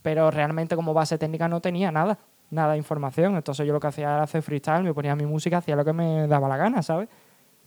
pero 0.06 0.30
realmente 0.30 0.76
como 0.76 0.94
base 0.94 1.18
técnica 1.18 1.48
no 1.48 1.60
tenía 1.60 1.90
nada, 1.90 2.16
nada 2.50 2.74
de 2.74 2.78
información. 2.78 3.34
Entonces 3.34 3.66
yo 3.66 3.72
lo 3.72 3.80
que 3.80 3.88
hacía 3.88 4.04
era 4.04 4.22
hacer 4.22 4.40
freestyle, 4.40 4.84
me 4.84 4.94
ponía 4.94 5.16
mi 5.16 5.26
música, 5.26 5.56
hacía 5.56 5.74
lo 5.74 5.84
que 5.84 5.92
me 5.92 6.28
daba 6.28 6.46
la 6.48 6.56
gana, 6.56 6.80
¿sabes? 6.80 7.08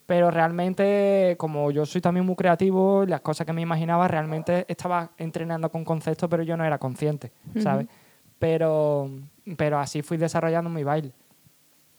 Pero 0.05 0.31
realmente, 0.31 1.35
como 1.37 1.69
yo 1.69 1.85
soy 1.85 1.99
también 1.99 2.25
muy 2.25 2.37
creativo, 2.37 3.03
las 3.05 3.19
cosas 3.19 3.45
que 3.45 3.51
me 3.51 3.59
imaginaba, 3.59 4.07
realmente 4.07 4.63
estaba 4.69 5.11
entrenando 5.17 5.69
con 5.69 5.83
conceptos, 5.83 6.29
pero 6.29 6.41
yo 6.41 6.55
no 6.55 6.63
era 6.63 6.77
consciente, 6.77 7.33
¿sabes? 7.61 7.87
pero, 8.39 9.09
pero 9.57 9.77
así 9.77 10.01
fui 10.01 10.15
desarrollando 10.15 10.69
mi 10.69 10.85
baile. 10.85 11.11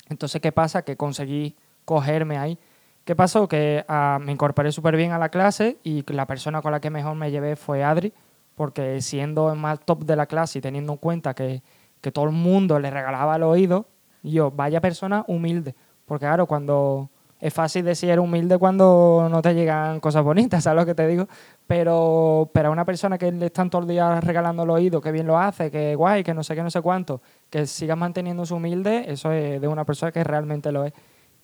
Entonces, 0.09 0.41
¿qué 0.41 0.53
pasa? 0.53 0.81
Que 0.87 0.97
conseguí 0.97 1.55
cogerme 1.85 2.39
ahí. 2.39 2.59
¿Qué 3.05 3.15
pasó? 3.15 3.47
Que 3.47 3.85
ah, 3.89 4.19
me 4.23 4.33
incorporé 4.33 4.73
súper 4.73 4.97
bien 4.97 5.13
a 5.13 5.19
la 5.19 5.29
clase 5.29 5.77
y 5.85 6.03
la 6.11 6.27
persona 6.27 6.63
con 6.63 6.73
la 6.73 6.81
que 6.81 6.89
mejor 6.89 7.15
me 7.15 7.31
llevé 7.31 7.57
fue 7.57 7.85
Adri, 7.85 8.15
porque 8.55 9.01
siendo 9.01 9.53
el 9.53 9.59
más 9.59 9.81
top 9.81 10.05
de 10.05 10.17
la 10.17 10.27
clase 10.27 10.59
y 10.59 10.63
teniendo 10.63 10.93
en 10.93 10.99
cuenta 10.99 11.35
que, 11.35 11.63
que 12.01 12.13
todo 12.13 12.27
el 12.27 12.33
mundo 12.33 12.79
le 12.79 12.91
regalaba 12.91 13.37
el 13.37 13.43
oído, 13.43 13.87
yo, 14.23 14.51
vaya 14.51 14.81
persona 14.81 15.25
humilde. 15.29 15.75
Porque 16.05 16.27
claro, 16.27 16.47
cuando 16.47 17.11
es 17.41 17.55
fácil 17.55 17.85
decir 17.85 18.19
humilde 18.21 18.59
cuando 18.59 19.29
no 19.31 19.41
te 19.41 19.55
llegan 19.55 19.99
cosas 20.01 20.23
bonitas, 20.23 20.63
¿sabes 20.65 20.83
lo 20.83 20.87
que 20.87 20.95
te 20.95 21.07
digo? 21.07 21.27
Pero, 21.67 22.51
pero 22.53 22.69
a 22.69 22.73
una 22.73 22.85
persona 22.85 23.17
que 23.17 23.33
le 23.33 23.47
están 23.47 23.71
todo 23.71 23.83
el 23.83 23.89
día 23.89 24.21
regalando 24.21 24.65
el 24.65 24.71
oído, 24.71 25.01
que 25.01 25.11
bien 25.11 25.27
lo 25.27 25.39
hace, 25.39 25.71
que 25.71 25.95
guay, 25.95 26.23
que 26.23 26.35
no 26.35 26.43
sé 26.43 26.55
qué, 26.55 26.63
no 26.63 26.71
sé 26.71 26.83
cuánto, 26.83 27.23
que 27.49 27.67
siga 27.67 27.97
manteniéndose 27.97 28.53
humilde, 28.53 29.05
eso 29.09 29.33
es 29.33 29.61
de 29.61 29.69
una 29.69 29.85
persona 29.85 30.13
que 30.13 30.23
realmente 30.23 30.71
lo 30.71 30.85
es. 30.85 30.93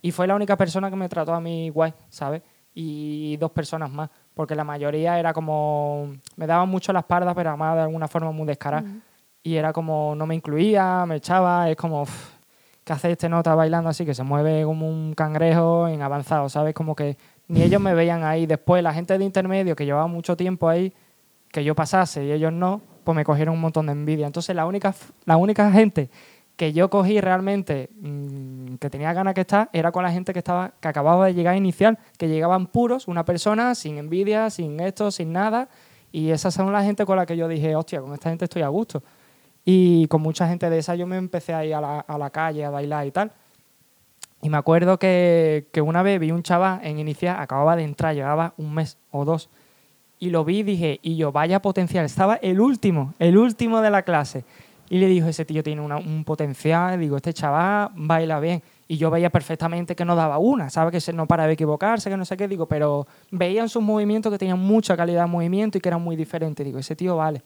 Y 0.02 0.12
fue 0.12 0.26
la 0.26 0.34
única 0.34 0.56
persona 0.56 0.90
que 0.90 0.96
me 0.96 1.08
trató 1.08 1.32
a 1.32 1.40
mí 1.40 1.70
guay, 1.70 1.94
¿sabes? 2.10 2.42
Y 2.74 3.36
dos 3.38 3.50
personas 3.52 3.90
más, 3.90 4.10
porque 4.36 4.54
la 4.54 4.64
mayoría 4.64 5.18
era 5.18 5.32
como, 5.32 6.12
me 6.36 6.46
daban 6.46 6.68
mucho 6.68 6.92
la 6.92 6.98
espalda, 6.98 7.34
pero 7.34 7.48
además 7.48 7.74
de 7.76 7.80
alguna 7.80 8.06
forma 8.06 8.32
muy 8.32 8.46
descarada. 8.46 8.84
Y 9.42 9.56
era 9.56 9.72
como, 9.72 10.14
no 10.14 10.26
me 10.26 10.34
incluía, 10.34 11.06
me 11.06 11.16
echaba, 11.16 11.70
es 11.70 11.76
como, 11.76 12.02
"Uf, 12.02 12.34
¿qué 12.84 12.92
hace 12.92 13.12
este 13.12 13.30
nota 13.30 13.54
bailando 13.54 13.88
así? 13.88 14.04
Que 14.04 14.12
se 14.12 14.22
mueve 14.24 14.62
como 14.64 14.90
un 14.90 15.14
cangrejo 15.14 15.88
en 15.88 16.02
avanzado, 16.02 16.50
¿sabes? 16.50 16.74
Como 16.74 16.94
que 16.94 17.16
ni 17.48 17.62
ellos 17.62 17.80
me 17.80 17.94
veían 17.94 18.24
ahí. 18.24 18.44
Después, 18.44 18.82
la 18.82 18.92
gente 18.92 19.16
de 19.16 19.24
intermedio 19.24 19.74
que 19.74 19.86
llevaba 19.86 20.06
mucho 20.06 20.36
tiempo 20.36 20.68
ahí, 20.68 20.92
que 21.50 21.64
yo 21.64 21.74
pasase 21.74 22.26
y 22.26 22.30
ellos 22.30 22.52
no, 22.52 22.82
pues 23.04 23.16
me 23.16 23.24
cogieron 23.24 23.54
un 23.54 23.62
montón 23.62 23.86
de 23.86 23.92
envidia. 23.92 24.26
Entonces, 24.26 24.54
la 24.54 24.66
única, 24.66 24.94
la 25.24 25.38
única 25.38 25.70
gente 25.72 26.10
que 26.56 26.72
yo 26.72 26.90
cogí 26.90 27.20
realmente 27.20 27.90
mm, 28.00 28.76
que 28.76 28.90
tenía 28.90 29.12
ganas 29.12 29.34
que 29.34 29.42
estar 29.42 29.68
era 29.72 29.92
con 29.92 30.02
la 30.02 30.10
gente 30.10 30.32
que 30.32 30.38
estaba 30.38 30.72
que 30.80 30.88
acababa 30.88 31.26
de 31.26 31.34
llegar 31.34 31.56
inicial, 31.56 31.98
que 32.18 32.28
llegaban 32.28 32.66
puros, 32.66 33.08
una 33.08 33.24
persona 33.24 33.74
sin 33.74 33.98
envidia, 33.98 34.50
sin 34.50 34.80
esto, 34.80 35.10
sin 35.10 35.32
nada, 35.32 35.68
y 36.12 36.30
esas 36.30 36.54
son 36.54 36.72
la 36.72 36.82
gente 36.82 37.04
con 37.04 37.16
la 37.16 37.26
que 37.26 37.36
yo 37.36 37.46
dije, 37.46 37.76
hostia, 37.76 38.00
con 38.00 38.14
esta 38.14 38.30
gente 38.30 38.46
estoy 38.46 38.62
a 38.62 38.68
gusto. 38.68 39.02
Y 39.64 40.06
con 40.06 40.22
mucha 40.22 40.48
gente 40.48 40.70
de 40.70 40.78
esa 40.78 40.94
yo 40.94 41.06
me 41.06 41.16
empecé 41.16 41.52
a 41.52 41.64
ir 41.64 41.74
a 41.74 41.80
la, 41.80 42.00
a 42.00 42.16
la 42.16 42.30
calle 42.30 42.64
a 42.64 42.70
bailar 42.70 43.06
y 43.06 43.10
tal. 43.10 43.32
Y 44.40 44.48
me 44.48 44.56
acuerdo 44.56 44.98
que, 44.98 45.66
que 45.72 45.80
una 45.80 46.02
vez 46.02 46.20
vi 46.20 46.30
un 46.30 46.42
chaval 46.42 46.80
en 46.84 46.98
inicial, 46.98 47.36
acababa 47.38 47.74
de 47.74 47.82
entrar, 47.82 48.14
llevaba 48.14 48.54
un 48.56 48.74
mes 48.74 48.96
o 49.10 49.24
dos, 49.24 49.50
y 50.18 50.30
lo 50.30 50.44
vi 50.44 50.60
y 50.60 50.62
dije, 50.62 51.00
y 51.02 51.16
yo, 51.16 51.32
vaya 51.32 51.60
potencial, 51.60 52.04
estaba 52.04 52.36
el 52.36 52.60
último, 52.60 53.14
el 53.18 53.36
último 53.36 53.80
de 53.80 53.90
la 53.90 54.02
clase. 54.02 54.44
Y 54.88 54.98
le 54.98 55.06
dijo, 55.06 55.26
ese 55.26 55.44
tío 55.44 55.62
tiene 55.62 55.80
una- 55.80 55.96
un 55.96 56.24
potencial, 56.24 56.98
digo, 57.00 57.16
este 57.16 57.32
chaval 57.34 57.90
baila 57.96 58.38
bien. 58.40 58.62
Y 58.88 58.98
yo 58.98 59.10
veía 59.10 59.30
perfectamente 59.30 59.96
que 59.96 60.04
no 60.04 60.14
daba 60.14 60.38
una, 60.38 60.70
¿sabes? 60.70 61.04
Que 61.04 61.12
no 61.12 61.26
para 61.26 61.46
de 61.46 61.54
equivocarse, 61.54 62.08
que 62.08 62.16
no 62.16 62.24
sé 62.24 62.36
qué, 62.36 62.46
digo, 62.46 62.66
pero 62.66 63.06
veía 63.32 63.62
en 63.62 63.68
sus 63.68 63.82
movimientos 63.82 64.30
que 64.30 64.38
tenían 64.38 64.60
mucha 64.60 64.96
calidad 64.96 65.22
de 65.24 65.30
movimiento 65.30 65.76
y 65.78 65.80
que 65.80 65.88
eran 65.88 66.02
muy 66.02 66.14
diferentes. 66.14 66.64
Digo, 66.64 66.78
ese 66.78 66.94
tío 66.94 67.16
vale. 67.16 67.42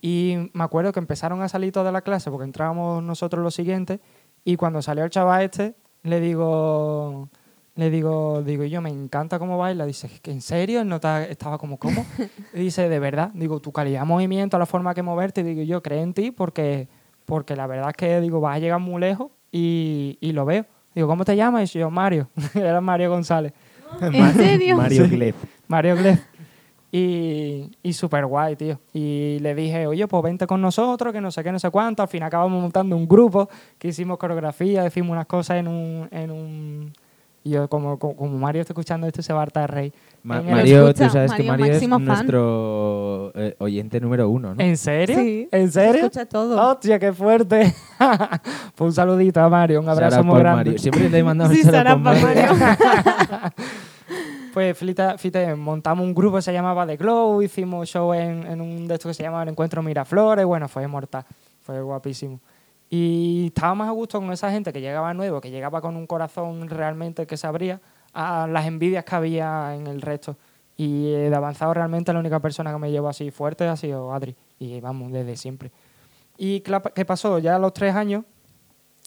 Y 0.00 0.50
me 0.52 0.64
acuerdo 0.64 0.90
que 0.92 0.98
empezaron 0.98 1.40
a 1.42 1.48
salir 1.48 1.70
toda 1.72 1.92
la 1.92 2.00
clase 2.02 2.30
porque 2.30 2.44
entrábamos 2.44 3.00
nosotros 3.04 3.44
los 3.44 3.54
siguientes 3.54 4.00
y 4.44 4.56
cuando 4.56 4.82
salió 4.82 5.04
el 5.04 5.10
chaval 5.10 5.42
este, 5.44 5.76
le 6.02 6.18
digo, 6.18 7.28
le 7.74 7.88
digo, 7.90 8.42
digo, 8.42 8.64
yo 8.64 8.80
me 8.82 8.90
encanta 8.90 9.38
cómo 9.38 9.56
baila. 9.58 9.86
Dice, 9.86 10.08
¿que 10.20 10.30
en 10.30 10.40
serio? 10.42 10.84
No 10.84 11.00
ta- 11.00 11.24
estaba 11.24 11.56
como, 11.58 11.78
¿cómo? 11.78 12.04
Y 12.54 12.58
dice, 12.60 12.88
de 12.88 12.98
verdad, 12.98 13.30
digo, 13.34 13.60
tu 13.60 13.72
calidad 13.72 14.00
de 14.00 14.06
movimiento, 14.06 14.58
la 14.58 14.66
forma 14.66 14.94
que 14.94 15.02
moverte, 15.02 15.42
digo, 15.42 15.62
yo 15.62 15.82
creo 15.82 16.02
en 16.02 16.12
ti 16.12 16.30
porque, 16.30 16.88
porque 17.24 17.56
la 17.56 17.66
verdad 17.66 17.90
es 17.90 17.96
que, 17.96 18.20
digo, 18.20 18.40
vas 18.40 18.56
a 18.56 18.58
llegar 18.58 18.78
muy 18.80 19.00
lejos 19.00 19.30
y, 19.50 20.18
y 20.20 20.32
lo 20.32 20.44
veo. 20.44 20.66
Digo, 20.94 21.08
¿cómo 21.08 21.24
te 21.24 21.34
llamas? 21.34 21.74
Y 21.74 21.78
yo, 21.78 21.90
Mario. 21.90 22.28
Era 22.54 22.80
Mario 22.82 23.08
González. 23.10 23.52
¿En 24.00 24.34
serio? 24.34 24.76
Mario 24.78 25.04
Sí. 25.06 25.10
Gleb. 25.10 25.34
Mario 25.66 25.96
Gleb. 25.96 26.18
Y, 26.94 27.70
y 27.82 27.92
súper 27.94 28.26
guay, 28.26 28.54
tío. 28.54 28.78
Y 28.92 29.38
le 29.40 29.54
dije, 29.54 29.86
oye, 29.86 30.06
pues 30.06 30.22
vente 30.22 30.46
con 30.46 30.60
nosotros, 30.60 31.10
que 31.12 31.22
no 31.22 31.30
sé 31.30 31.42
qué, 31.42 31.50
no 31.50 31.58
sé 31.58 31.70
cuánto. 31.70 32.02
Al 32.02 32.08
fin 32.08 32.22
acabamos 32.22 32.60
montando 32.60 32.94
un 32.96 33.08
grupo, 33.08 33.48
que 33.78 33.88
hicimos 33.88 34.18
coreografía, 34.18 34.82
decimos 34.82 35.12
unas 35.12 35.24
cosas 35.26 35.56
en 35.58 35.68
un... 35.68 36.08
En 36.10 36.30
un 36.30 36.92
y 37.44 37.50
yo, 37.50 37.68
como, 37.68 37.98
como, 37.98 38.14
como 38.16 38.38
Mario 38.38 38.60
está 38.60 38.72
escuchando 38.72 39.06
esto, 39.06 39.20
se 39.22 39.32
va 39.32 39.40
a 39.40 39.42
hartar. 39.42 39.72
Ma- 40.22 40.38
el- 40.38 40.44
Mario, 40.44 40.88
escucha, 40.88 41.06
tú 41.06 41.12
sabes 41.12 41.32
que 41.32 41.42
Mario, 41.42 41.66
es 41.66 41.80
fan. 41.88 42.04
nuestro 42.04 43.32
eh, 43.34 43.56
oyente 43.58 44.00
número 44.00 44.28
uno, 44.28 44.54
¿no? 44.54 44.62
¿En 44.62 44.76
serio? 44.76 45.16
Sí. 45.18 45.48
¿En 45.50 45.66
Se 45.72 45.80
serio? 45.80 46.04
escucha 46.06 46.26
todo. 46.26 46.70
Hostia, 46.70 46.98
qué 46.98 47.12
fuerte. 47.12 47.74
pues 48.76 48.88
un 48.88 48.92
saludito 48.92 49.40
a 49.40 49.48
Mario, 49.48 49.80
un 49.80 49.88
abrazo 49.88 50.10
Sara 50.16 50.22
muy 50.22 50.38
grande. 50.38 50.56
Mario. 50.64 50.78
Siempre 50.78 51.08
le 51.08 51.24
mandamos 51.24 51.56
Sí, 51.56 51.62
Sara 51.62 51.78
Sara 51.78 51.94
por 51.94 52.02
por 52.14 52.22
Mario. 52.22 52.46
Pues 54.52 54.76
flita, 54.76 55.16
fíjate, 55.16 55.54
montamos 55.54 56.04
un 56.04 56.14
grupo 56.14 56.36
que 56.36 56.42
se 56.42 56.52
llamaba 56.52 56.86
The 56.86 56.98
Glow, 56.98 57.40
hicimos 57.40 57.88
show 57.88 58.12
en, 58.12 58.46
en 58.46 58.60
un 58.60 58.86
de 58.86 58.94
estos 58.94 59.08
que 59.08 59.14
se 59.14 59.22
llamaba 59.22 59.44
el 59.44 59.48
Encuentro 59.48 59.82
Miraflores, 59.82 60.44
bueno, 60.44 60.68
fue 60.68 60.86
mortal, 60.86 61.24
fue 61.62 61.80
guapísimo. 61.80 62.38
Y 62.94 63.46
estaba 63.46 63.74
más 63.74 63.88
a 63.88 63.92
gusto 63.92 64.20
con 64.20 64.30
esa 64.32 64.50
gente 64.50 64.70
que 64.70 64.82
llegaba 64.82 65.14
nuevo, 65.14 65.40
que 65.40 65.50
llegaba 65.50 65.80
con 65.80 65.96
un 65.96 66.06
corazón 66.06 66.68
realmente 66.68 67.26
que 67.26 67.38
se 67.38 67.46
abría, 67.46 67.80
a 68.12 68.46
las 68.46 68.66
envidias 68.66 69.02
que 69.06 69.14
había 69.14 69.74
en 69.74 69.86
el 69.86 70.02
resto. 70.02 70.36
Y 70.76 71.06
eh, 71.06 71.30
de 71.30 71.34
avanzado 71.34 71.72
realmente 71.72 72.12
la 72.12 72.18
única 72.18 72.38
persona 72.40 72.70
que 72.70 72.78
me 72.78 72.90
llevó 72.90 73.08
así 73.08 73.30
fuerte 73.30 73.66
ha 73.66 73.78
sido 73.78 74.12
Adri. 74.12 74.36
Y 74.58 74.78
vamos, 74.82 75.10
desde 75.10 75.38
siempre. 75.38 75.72
¿Y 76.36 76.60
qué 76.60 77.04
pasó? 77.06 77.38
Ya 77.38 77.56
a 77.56 77.58
los 77.58 77.72
tres 77.72 77.94
años 77.94 78.26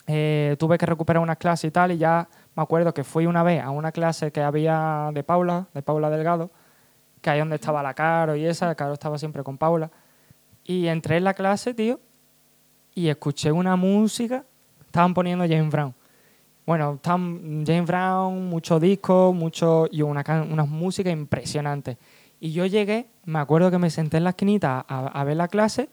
eh, 0.08 0.56
tuve 0.58 0.80
que 0.80 0.88
recuperar 0.88 1.22
unas 1.22 1.38
clases 1.38 1.68
y 1.68 1.72
tal, 1.72 1.92
y 1.92 2.00
ya 2.00 2.28
me 2.56 2.64
acuerdo 2.64 2.92
que 2.92 3.04
fui 3.04 3.28
una 3.28 3.44
vez 3.44 3.62
a 3.62 3.70
una 3.70 3.92
clase 3.92 4.32
que 4.32 4.42
había 4.42 5.12
de 5.14 5.24
Paula, 5.24 5.68
de 5.76 5.84
Paula 5.84 6.10
Delgado, 6.10 6.50
que 7.22 7.30
ahí 7.30 7.38
donde 7.38 7.58
estaba 7.58 7.84
la 7.84 7.94
Caro 7.94 8.36
y 8.36 8.48
esa, 8.48 8.74
Caro 8.74 8.94
estaba 8.94 9.20
siempre 9.20 9.44
con 9.44 9.60
Paula. 9.60 9.92
Y 10.64 10.88
entré 10.88 11.18
en 11.18 11.24
la 11.24 11.36
clase, 11.36 11.76
tío, 11.76 12.00
y 12.96 13.10
escuché 13.10 13.52
una 13.52 13.76
música, 13.76 14.46
estaban 14.86 15.14
poniendo 15.14 15.46
James 15.48 15.70
Brown. 15.70 15.94
Bueno, 16.66 16.96
estaban 16.96 17.64
James 17.68 17.86
Brown, 17.86 18.50
muchos 18.50 18.82
discos, 18.82 19.36
mucho, 19.36 19.88
y 19.92 20.02
una, 20.02 20.24
unas 20.50 20.68
músicas 20.68 21.14
impresionantes. 21.14 21.98
Y 22.40 22.54
yo 22.54 22.66
llegué, 22.66 23.08
me 23.26 23.40
acuerdo 23.40 23.70
que 23.70 23.78
me 23.78 23.90
senté 23.90 24.18
en 24.18 24.24
la 24.24 24.32
esquinita 24.32 24.86
a, 24.88 25.24
ver 25.24 25.38
la 25.38 25.48
clase 25.48 25.90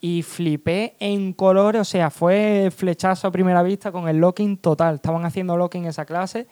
y 0.00 0.22
flipé 0.22 0.96
en 0.98 1.32
colores, 1.34 1.82
o 1.82 1.84
sea, 1.84 2.10
fue 2.10 2.72
flechazo 2.74 3.28
a 3.28 3.30
primera 3.30 3.62
vista 3.62 3.92
con 3.92 4.08
el 4.08 4.16
locking 4.16 4.56
total. 4.56 4.96
Estaban 4.96 5.24
haciendo 5.24 5.56
locking 5.56 5.84
esa 5.84 6.06
clase 6.06 6.48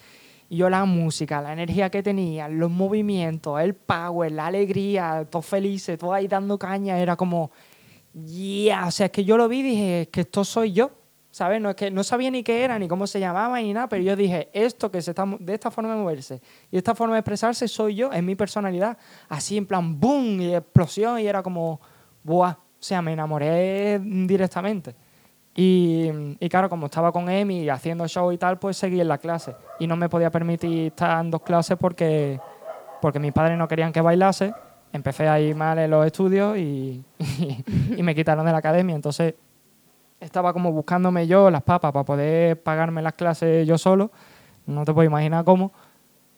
y 0.51 0.57
yo 0.59 0.71
la 0.71 0.85
música, 0.85 1.41
la 1.41 1.53
energía 1.53 1.91
que 1.91 2.03
tenían, 2.03 2.59
los 2.59 2.71
movimientos, 2.71 3.61
el 3.61 3.75
power, 3.75 4.33
la 4.33 4.47
alegría, 4.47 5.27
todos 5.31 5.47
felices, 5.47 5.99
todos 5.99 6.15
ahí 6.15 6.29
dando 6.29 6.59
caña, 6.59 6.99
era 6.99 7.17
como, 7.17 7.51
yeah, 8.13 8.87
o 8.87 8.91
sea, 8.91 9.07
es 9.07 9.13
que 9.13 9.25
yo 9.25 9.37
lo 9.37 9.49
vi 9.49 9.61
y 9.61 9.63
dije, 9.63 10.01
es 10.03 10.09
que 10.09 10.23
esto 10.23 10.45
soy 10.45 10.73
yo, 10.73 10.91
¿sabes? 11.31 11.61
No, 11.61 11.71
es 11.71 11.77
que 11.77 11.91
no 11.91 12.03
sabía 12.03 12.31
ni 12.31 12.43
qué 12.43 12.65
era, 12.65 12.79
ni 12.79 12.89
cómo 12.89 13.07
se 13.07 13.21
llamaba, 13.21 13.61
ni 13.61 13.73
nada, 13.73 13.89
pero 13.89 14.03
yo 14.03 14.17
dije, 14.17 14.49
esto 14.53 14.91
que 14.91 15.01
se 15.03 15.13
está, 15.13 15.25
de 15.39 15.55
esta 15.55 15.71
forma 15.71 15.95
de 15.95 16.01
moverse 16.01 16.41
y 16.71 16.77
esta 16.77 16.95
forma 16.95 17.15
de 17.15 17.21
expresarse 17.21 17.69
soy 17.69 17.95
yo, 17.95 18.13
es 18.13 18.23
mi 18.23 18.35
personalidad. 18.35 18.99
Así 19.29 19.57
en 19.57 19.67
plan, 19.67 19.99
boom, 19.99 20.41
y 20.41 20.55
explosión, 20.55 21.21
y 21.21 21.27
era 21.27 21.43
como, 21.43 21.81
buah, 22.23 22.53
o 22.53 22.83
sea, 22.83 23.03
me 23.03 23.13
enamoré 23.13 23.99
directamente. 24.01 24.95
Y, 25.55 26.09
y 26.39 26.49
claro, 26.49 26.69
como 26.69 26.87
estaba 26.87 27.11
con 27.11 27.29
Emi 27.29 27.69
haciendo 27.69 28.07
show 28.07 28.31
y 28.31 28.39
tal, 28.39 28.61
pues 28.61 28.77
seguí 28.77 29.01
en 29.01 29.09
la 29.09 29.19
clase. 29.19 29.57
Y 29.81 29.89
no 29.89 29.97
me 29.97 30.09
podía 30.09 30.31
permitir 30.31 30.87
estar 30.87 31.21
en 31.25 31.33
dos 31.33 31.43
clases 31.43 31.77
porque, 31.77 32.39
porque 33.03 33.19
mis 33.19 33.33
padres 33.33 33.59
no 33.59 33.67
querían 33.67 33.93
que 33.93 34.01
bailase. 34.01 34.55
Empecé 34.93 35.29
a 35.29 35.39
ir 35.41 35.55
mal 35.55 35.79
en 35.79 35.91
los 35.91 36.07
estudios 36.07 36.57
y, 36.57 37.03
y 37.97 38.03
me 38.03 38.15
quitaron 38.15 38.47
de 38.47 38.53
la 38.53 38.59
academia. 38.59 38.95
Entonces 38.97 39.35
estaba 40.21 40.53
como 40.53 40.73
buscándome 40.73 41.27
yo 41.27 41.51
las 41.51 41.63
papas 41.63 41.93
para 41.93 42.05
poder 42.05 42.61
pagarme 42.63 43.03
las 43.03 43.13
clases 43.13 43.67
yo 43.67 43.77
solo. 43.79 44.11
No 44.67 44.85
te 44.85 44.93
puedo 44.95 45.07
imaginar 45.07 45.45
cómo. 45.45 45.73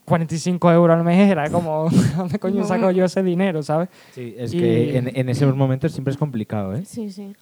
45 0.05 0.73
euros 0.73 0.97
al 0.97 1.05
mes 1.05 1.31
era 1.31 1.49
como, 1.51 1.89
¿dónde 2.17 2.39
coño 2.41 2.65
saco 2.65 2.91
yo 2.91 3.05
ese 3.05 3.23
dinero, 3.23 3.63
sabes? 3.63 3.89
Sí, 4.11 4.35
es 4.37 4.53
Y- 4.53 4.59
que 4.59 4.97
en, 4.99 5.17
en 5.17 5.29
esos 5.29 5.55
momentos 5.55 5.93
siempre 5.93 6.11
es 6.11 6.19
complicado, 6.19 6.75
¿eh? 6.75 6.85
Sí, 6.85 7.11
sí. 7.13 7.35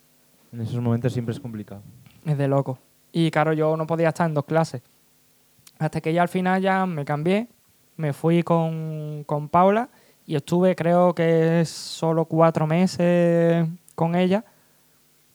En 0.53 0.61
esos 0.61 0.81
momentos 0.81 1.13
siempre 1.13 1.33
es 1.33 1.41
complicado. 1.41 1.81
Es 2.27 2.37
de 2.37 2.47
loco. 2.49 2.79
Y 3.13 3.31
claro, 3.31 3.55
yo 3.55 3.75
no 3.79 3.87
podía 3.87 4.09
estar 4.09 4.29
en 4.29 4.35
dos 4.35 4.45
clases. 4.45 4.83
Hasta 5.79 6.01
que 6.03 6.13
ya 6.13 6.21
al 6.21 6.29
final 6.29 6.61
ya 6.61 6.85
me 6.85 7.05
cambié, 7.07 7.49
me 7.97 8.13
fui 8.13 8.43
con, 8.43 9.25
con 9.25 9.49
Paula 9.49 9.89
y 10.29 10.37
estuve 10.37 10.77
creo 10.77 11.15
que 11.15 11.65
solo 11.65 12.27
cuatro 12.27 12.67
meses 12.67 13.67
con 13.95 14.15
ella 14.15 14.45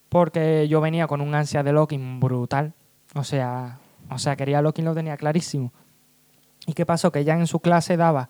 porque 0.10 0.68
yo 0.68 0.80
venía 0.82 1.08
con 1.08 1.22
un 1.22 1.34
ansia 1.34 1.64
de 1.64 1.74
locking 1.74 2.20
brutal. 2.20 2.74
O 3.16 3.24
sea, 3.24 3.80
o 4.12 4.20
sea, 4.20 4.36
quería 4.36 4.62
locking, 4.62 4.86
lo 4.86 4.94
tenía 4.94 5.18
clarísimo. 5.18 5.72
¿Y 6.68 6.74
qué 6.74 6.86
pasó? 6.86 7.12
Que 7.12 7.24
ya 7.24 7.34
en 7.34 7.48
su 7.48 7.60
clase 7.60 7.98
daba 7.98 8.30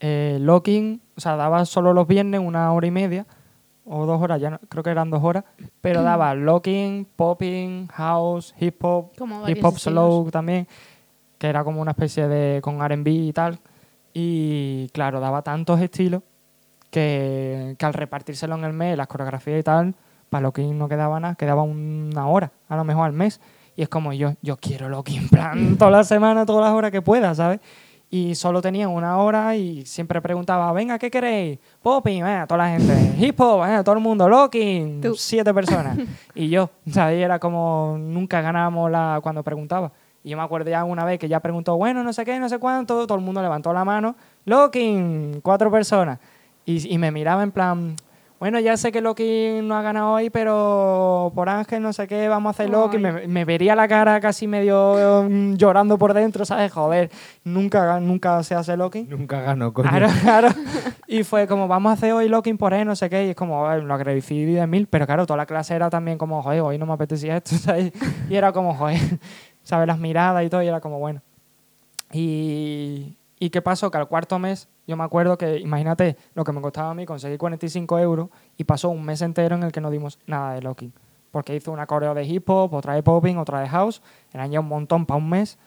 eh, 0.00 0.38
locking, 0.40 1.00
o 1.16 1.20
sea, 1.20 1.34
daba 1.36 1.64
solo 1.64 1.92
los 1.92 2.06
viernes 2.06 2.40
una 2.40 2.72
hora 2.72 2.86
y 2.86 2.90
media 2.92 3.26
o 3.84 4.06
dos 4.06 4.22
horas, 4.22 4.40
ya 4.40 4.50
no- 4.50 4.60
creo 4.68 4.84
que 4.84 4.90
eran 4.90 5.10
dos 5.10 5.24
horas, 5.24 5.44
pero 5.80 6.02
daba 6.04 6.34
locking, 6.34 7.04
popping, 7.16 7.88
house, 7.88 8.54
hip 8.60 8.84
hop, 8.84 9.10
hip 9.50 9.64
hop 9.64 9.74
estilos. 9.76 9.80
slow 10.04 10.30
también, 10.30 10.68
que 11.38 11.48
era 11.48 11.64
como 11.64 11.80
una 11.80 11.90
especie 11.92 12.28
de 12.28 12.60
con 12.62 12.80
R&B 12.80 13.10
y 13.10 13.32
tal. 13.32 13.58
Y 14.12 14.88
claro, 14.92 15.20
daba 15.20 15.42
tantos 15.42 15.80
estilos 15.80 16.22
que, 16.90 17.76
que 17.78 17.86
al 17.86 17.94
repartírselo 17.94 18.54
en 18.56 18.64
el 18.64 18.72
mes, 18.72 18.96
las 18.96 19.06
coreografías 19.06 19.60
y 19.60 19.62
tal, 19.62 19.94
para 20.28 20.42
locking 20.42 20.76
no 20.78 20.88
quedaba 20.88 21.20
nada, 21.20 21.34
quedaba 21.34 21.62
una 21.62 22.26
hora, 22.28 22.52
a 22.68 22.76
lo 22.76 22.84
mejor 22.84 23.06
al 23.06 23.12
mes. 23.12 23.40
Y 23.76 23.82
es 23.82 23.88
como 23.88 24.12
yo, 24.12 24.34
yo 24.42 24.56
quiero 24.56 24.86
en 25.06 25.28
plan, 25.28 25.76
toda 25.78 25.90
la 25.90 26.04
semana, 26.04 26.44
todas 26.44 26.64
las 26.64 26.74
horas 26.74 26.90
que 26.90 27.00
pueda, 27.00 27.34
¿sabes? 27.34 27.60
Y 28.10 28.34
solo 28.34 28.62
tenía 28.62 28.88
una 28.88 29.18
hora 29.18 29.54
y 29.54 29.84
siempre 29.84 30.22
preguntaba, 30.22 30.72
venga, 30.72 30.98
¿qué 30.98 31.10
queréis? 31.10 31.58
Popping, 31.82 32.24
venga, 32.24 32.46
toda 32.46 32.64
la 32.64 32.70
gente. 32.70 33.14
Hip 33.18 33.38
hop, 33.38 33.60
venga, 33.62 33.84
todo 33.84 33.94
el 33.96 34.00
mundo. 34.00 34.26
Tú. 35.02 35.14
siete 35.14 35.52
personas. 35.52 35.98
y 36.34 36.48
yo, 36.48 36.70
¿sabes? 36.90 37.18
Y 37.18 37.22
era 37.22 37.38
como, 37.38 37.96
nunca 37.98 38.40
ganábamos 38.40 38.90
la, 38.90 39.20
cuando 39.22 39.42
preguntaba. 39.42 39.92
Y 40.28 40.32
yo 40.32 40.36
me 40.36 40.42
acuerdo 40.42 40.68
ya 40.68 40.84
una 40.84 41.06
vez 41.06 41.18
que 41.18 41.26
ya 41.26 41.40
preguntó, 41.40 41.78
bueno, 41.78 42.04
no 42.04 42.12
sé 42.12 42.22
qué, 42.26 42.38
no 42.38 42.50
sé 42.50 42.58
cuánto, 42.58 43.06
todo 43.06 43.16
el 43.16 43.24
mundo 43.24 43.40
levantó 43.40 43.72
la 43.72 43.82
mano. 43.82 44.14
Locking, 44.44 45.40
cuatro 45.40 45.70
personas. 45.70 46.18
Y, 46.66 46.92
y 46.92 46.98
me 46.98 47.10
miraba 47.10 47.42
en 47.42 47.50
plan, 47.50 47.96
bueno, 48.38 48.60
ya 48.60 48.76
sé 48.76 48.92
que 48.92 49.00
Loki 49.00 49.60
no 49.64 49.74
ha 49.74 49.82
ganado 49.82 50.12
hoy, 50.12 50.30
pero 50.30 51.32
por 51.34 51.48
Ángel 51.48 51.82
no 51.82 51.92
sé 51.92 52.06
qué, 52.06 52.28
vamos 52.28 52.50
a 52.50 52.50
hacer 52.50 52.70
Loki. 52.70 52.98
Me, 52.98 53.26
me 53.26 53.44
vería 53.44 53.74
la 53.74 53.88
cara 53.88 54.20
casi 54.20 54.46
medio 54.46 55.24
mm, 55.28 55.54
llorando 55.54 55.98
por 55.98 56.12
dentro, 56.14 56.44
¿sabes? 56.44 56.70
Joder, 56.70 57.10
nunca, 57.42 57.98
nunca 57.98 58.42
se 58.44 58.54
hace 58.54 58.76
Loki. 58.76 59.04
Nunca 59.04 59.40
ganó, 59.40 59.72
coño. 59.72 59.88
Claro, 59.88 60.08
claro. 60.22 60.48
Y 61.08 61.24
fue 61.24 61.48
como, 61.48 61.66
vamos 61.66 61.90
a 61.90 61.94
hacer 61.94 62.12
hoy 62.12 62.28
Locking 62.28 62.58
por 62.58 62.74
él, 62.74 62.86
no 62.86 62.94
sé 62.94 63.10
qué. 63.10 63.26
Y 63.26 63.30
es 63.30 63.34
como, 63.34 63.66
"Ay, 63.66 63.82
lo 63.82 63.92
agradecí 63.94 64.44
de 64.44 64.66
mil. 64.68 64.86
Pero 64.86 65.06
claro, 65.06 65.26
toda 65.26 65.38
la 65.38 65.46
clase 65.46 65.74
era 65.74 65.90
también 65.90 66.16
como, 66.16 66.40
joder, 66.42 66.60
hoy 66.60 66.78
no 66.78 66.86
me 66.86 66.92
apetecía 66.92 67.38
esto, 67.38 67.56
¿sabes? 67.56 67.92
Y 68.30 68.36
era 68.36 68.52
como, 68.52 68.72
joder, 68.74 69.00
¿sabes? 69.68 69.86
Las 69.86 69.98
miradas 69.98 70.44
y 70.44 70.48
todo. 70.48 70.62
Y 70.62 70.66
era 70.66 70.80
como, 70.80 70.98
bueno. 70.98 71.20
Y, 72.10 73.16
¿y 73.38 73.50
qué 73.50 73.60
pasó? 73.60 73.90
Que 73.90 73.98
al 73.98 74.08
cuarto 74.08 74.38
mes, 74.38 74.66
yo 74.86 74.96
me 74.96 75.04
acuerdo 75.04 75.36
que, 75.36 75.58
imagínate, 75.58 76.16
lo 76.34 76.42
que 76.42 76.52
me 76.52 76.62
costaba 76.62 76.90
a 76.90 76.94
mí 76.94 77.04
conseguir 77.04 77.36
45 77.36 77.98
euros. 77.98 78.30
Y 78.56 78.64
pasó 78.64 78.88
un 78.88 79.04
mes 79.04 79.20
entero 79.20 79.56
en 79.56 79.62
el 79.62 79.70
que 79.70 79.82
no 79.82 79.90
dimos 79.90 80.18
nada 80.26 80.54
de 80.54 80.62
Locking. 80.62 80.92
Porque 81.30 81.54
hizo 81.54 81.70
una 81.70 81.86
coreo 81.86 82.14
de 82.14 82.24
hip 82.24 82.48
hop, 82.48 82.72
otra 82.72 82.94
de 82.94 83.02
popping, 83.02 83.36
otra 83.36 83.60
de 83.60 83.68
house. 83.68 84.00
Eran 84.32 84.50
ya 84.50 84.60
un 84.60 84.68
montón 84.68 85.04
para 85.04 85.18
un 85.18 85.28
mes. 85.28 85.58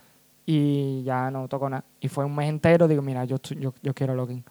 Y 0.47 1.03
ya 1.03 1.29
no 1.29 1.47
tocó 1.47 1.69
nada. 1.69 1.85
Y 1.99 2.07
fue 2.07 2.25
un 2.25 2.35
mes 2.35 2.49
entero, 2.49 2.87
digo, 2.87 3.03
mira, 3.03 3.23
yo, 3.25 3.37
yo, 3.59 3.75
yo 3.83 3.93
quiero 3.93 4.15
Locking. 4.15 4.43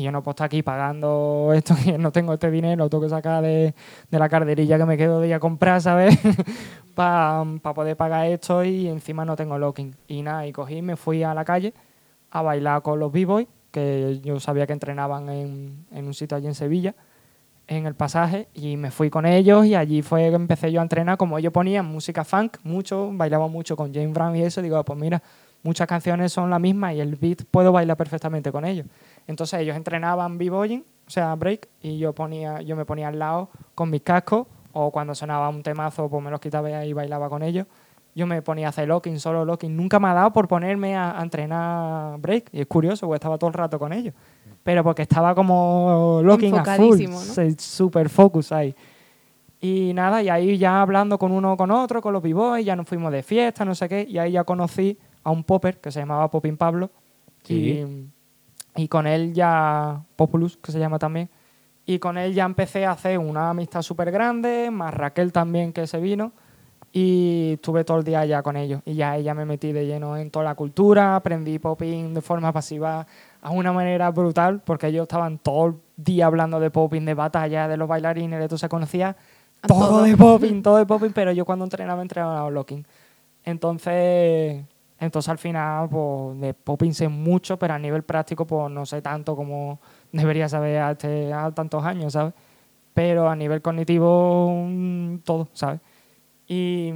Y 0.00 0.04
yo 0.04 0.12
no 0.12 0.22
puedo 0.22 0.32
estar 0.32 0.46
aquí 0.46 0.62
pagando 0.62 1.52
esto, 1.54 1.74
que 1.82 1.98
no 1.98 2.10
tengo 2.10 2.32
este 2.32 2.50
dinero, 2.50 2.88
tengo 2.88 3.04
que 3.04 3.10
sacar 3.10 3.42
de, 3.42 3.74
de 4.10 4.18
la 4.18 4.28
carderilla 4.28 4.78
que 4.78 4.86
me 4.86 4.96
quedo 4.96 5.20
de 5.20 5.34
a 5.34 5.38
comprar, 5.38 5.80
¿sabes? 5.82 6.18
Para 6.94 7.44
poder 7.74 7.96
pagar 7.96 8.26
esto 8.26 8.64
y 8.64 8.88
encima 8.88 9.24
no 9.24 9.36
tengo 9.36 9.58
locking. 9.58 9.94
Y 10.08 10.22
nada, 10.22 10.46
y 10.46 10.52
cogí 10.52 10.80
me 10.82 10.96
fui 10.96 11.22
a 11.22 11.34
la 11.34 11.44
calle 11.44 11.74
a 12.30 12.42
bailar 12.42 12.82
con 12.82 12.98
los 12.98 13.12
b-boys, 13.12 13.46
que 13.70 14.20
yo 14.22 14.40
sabía 14.40 14.66
que 14.66 14.72
entrenaban 14.72 15.28
en, 15.28 15.86
en 15.92 16.06
un 16.06 16.14
sitio 16.14 16.36
allí 16.36 16.46
en 16.46 16.54
Sevilla, 16.54 16.94
en 17.68 17.86
el 17.86 17.94
pasaje, 17.94 18.48
y 18.54 18.76
me 18.76 18.90
fui 18.90 19.10
con 19.10 19.26
ellos 19.26 19.66
y 19.66 19.74
allí 19.74 20.02
fue 20.02 20.28
que 20.30 20.34
empecé 20.34 20.72
yo 20.72 20.80
a 20.80 20.82
entrenar, 20.82 21.16
como 21.18 21.38
ellos 21.38 21.52
ponían 21.52 21.86
música 21.86 22.24
funk, 22.24 22.56
mucho, 22.64 23.10
bailaba 23.12 23.48
mucho 23.48 23.76
con 23.76 23.92
James 23.92 24.12
Brown 24.12 24.34
y 24.34 24.42
eso, 24.42 24.62
digo, 24.62 24.76
"Ah, 24.76 24.84
pues 24.84 24.98
mira, 24.98 25.22
muchas 25.62 25.86
canciones 25.86 26.32
son 26.32 26.50
las 26.50 26.60
mismas 26.60 26.94
y 26.94 27.00
el 27.00 27.16
beat 27.16 27.44
puedo 27.50 27.72
bailar 27.72 27.96
perfectamente 27.96 28.50
con 28.50 28.64
ellos. 28.64 28.86
Entonces 29.30 29.60
ellos 29.60 29.76
entrenaban 29.76 30.38
b-boying, 30.38 30.84
o 31.06 31.10
sea, 31.10 31.34
break, 31.36 31.68
y 31.80 31.98
yo, 31.98 32.12
ponía, 32.12 32.62
yo 32.62 32.74
me 32.74 32.84
ponía 32.84 33.08
al 33.08 33.18
lado 33.18 33.48
con 33.76 33.88
mis 33.88 34.02
cascos, 34.02 34.48
o 34.72 34.90
cuando 34.90 35.14
sonaba 35.14 35.48
un 35.48 35.62
temazo, 35.62 36.08
pues 36.08 36.22
me 36.22 36.30
los 36.30 36.40
quitaba 36.40 36.84
y 36.84 36.92
bailaba 36.92 37.28
con 37.28 37.44
ellos. 37.44 37.66
Yo 38.12 38.26
me 38.26 38.42
ponía 38.42 38.66
a 38.66 38.70
hacer 38.70 38.88
locking, 38.88 39.20
solo 39.20 39.44
locking. 39.44 39.76
Nunca 39.76 40.00
me 40.00 40.08
ha 40.08 40.14
dado 40.14 40.32
por 40.32 40.48
ponerme 40.48 40.96
a, 40.96 41.16
a 41.18 41.22
entrenar 41.22 42.18
break, 42.18 42.50
y 42.52 42.60
es 42.60 42.66
curioso, 42.66 43.06
porque 43.06 43.18
estaba 43.18 43.38
todo 43.38 43.48
el 43.48 43.54
rato 43.54 43.78
con 43.78 43.92
ellos. 43.92 44.14
Pero 44.64 44.82
porque 44.82 45.02
estaba 45.02 45.32
como 45.32 46.20
locking 46.24 46.58
a 46.58 46.64
full, 46.74 46.98
super 47.56 48.08
focus 48.08 48.50
ahí. 48.50 48.74
Y 49.60 49.92
nada, 49.94 50.24
y 50.24 50.28
ahí 50.28 50.58
ya 50.58 50.82
hablando 50.82 51.18
con 51.18 51.30
uno 51.30 51.56
con 51.56 51.70
otro, 51.70 52.02
con 52.02 52.12
los 52.12 52.22
b-boys, 52.22 52.66
ya 52.66 52.74
nos 52.74 52.88
fuimos 52.88 53.12
de 53.12 53.22
fiesta, 53.22 53.64
no 53.64 53.76
sé 53.76 53.88
qué, 53.88 54.04
y 54.08 54.18
ahí 54.18 54.32
ya 54.32 54.42
conocí 54.42 54.98
a 55.22 55.30
un 55.30 55.44
popper 55.44 55.78
que 55.80 55.92
se 55.92 56.00
llamaba 56.00 56.28
Popin 56.28 56.56
Pablo. 56.56 56.90
Sí. 57.44 57.54
Y, 57.54 58.10
y 58.76 58.88
con 58.88 59.06
él 59.06 59.32
ya, 59.34 60.02
Populus, 60.16 60.56
que 60.56 60.72
se 60.72 60.78
llama 60.78 60.98
también, 60.98 61.28
y 61.86 61.98
con 61.98 62.18
él 62.18 62.34
ya 62.34 62.44
empecé 62.44 62.86
a 62.86 62.92
hacer 62.92 63.18
una 63.18 63.50
amistad 63.50 63.82
súper 63.82 64.10
grande, 64.10 64.70
más 64.70 64.94
Raquel 64.94 65.32
también 65.32 65.72
que 65.72 65.86
se 65.86 65.98
vino, 65.98 66.32
y 66.92 67.52
estuve 67.54 67.84
todo 67.84 67.98
el 67.98 68.04
día 68.04 68.24
ya 68.24 68.42
con 68.42 68.56
ellos. 68.56 68.82
Y 68.84 68.94
ya, 68.94 69.16
ya 69.18 69.34
me 69.34 69.44
metí 69.44 69.72
de 69.72 69.86
lleno 69.86 70.16
en 70.16 70.30
toda 70.30 70.44
la 70.44 70.54
cultura, 70.54 71.16
aprendí 71.16 71.58
popping 71.58 72.14
de 72.14 72.20
forma 72.20 72.52
pasiva 72.52 73.06
a 73.42 73.50
una 73.50 73.72
manera 73.72 74.10
brutal, 74.10 74.60
porque 74.64 74.88
ellos 74.88 75.02
estaban 75.02 75.38
todo 75.38 75.66
el 75.66 75.74
día 75.96 76.26
hablando 76.26 76.60
de 76.60 76.70
popping, 76.70 77.04
de 77.04 77.14
batalla, 77.14 77.68
de 77.68 77.76
los 77.76 77.88
bailarines, 77.88 78.40
de 78.40 78.48
todo, 78.48 78.58
se 78.58 78.68
conocía 78.68 79.16
A 79.62 79.68
todo, 79.68 79.88
todo. 79.88 80.02
de 80.02 80.16
popping, 80.16 80.62
todo 80.62 80.76
de 80.76 80.86
popping, 80.86 81.12
pero 81.12 81.32
yo 81.32 81.44
cuando 81.44 81.64
entrenaba 81.64 82.02
entrenaba 82.02 82.50
locking. 82.50 82.84
Entonces, 83.44 84.64
entonces 85.00 85.28
al 85.30 85.38
final, 85.38 85.88
pues 85.88 86.40
de 86.40 86.54
popping 86.54 86.92
sé 86.94 87.08
mucho, 87.08 87.58
pero 87.58 87.74
a 87.74 87.78
nivel 87.78 88.02
práctico, 88.04 88.46
pues 88.46 88.70
no 88.70 88.84
sé 88.86 89.02
tanto 89.02 89.34
como 89.34 89.80
debería 90.12 90.48
saber 90.48 90.78
a, 90.80 90.90
este- 90.92 91.32
a 91.32 91.50
tantos 91.52 91.82
años, 91.84 92.12
¿sabes? 92.12 92.34
Pero 92.94 93.28
a 93.28 93.34
nivel 93.36 93.62
cognitivo, 93.62 94.66
todo, 95.24 95.48
¿sabes? 95.52 95.80
Y, 96.46 96.92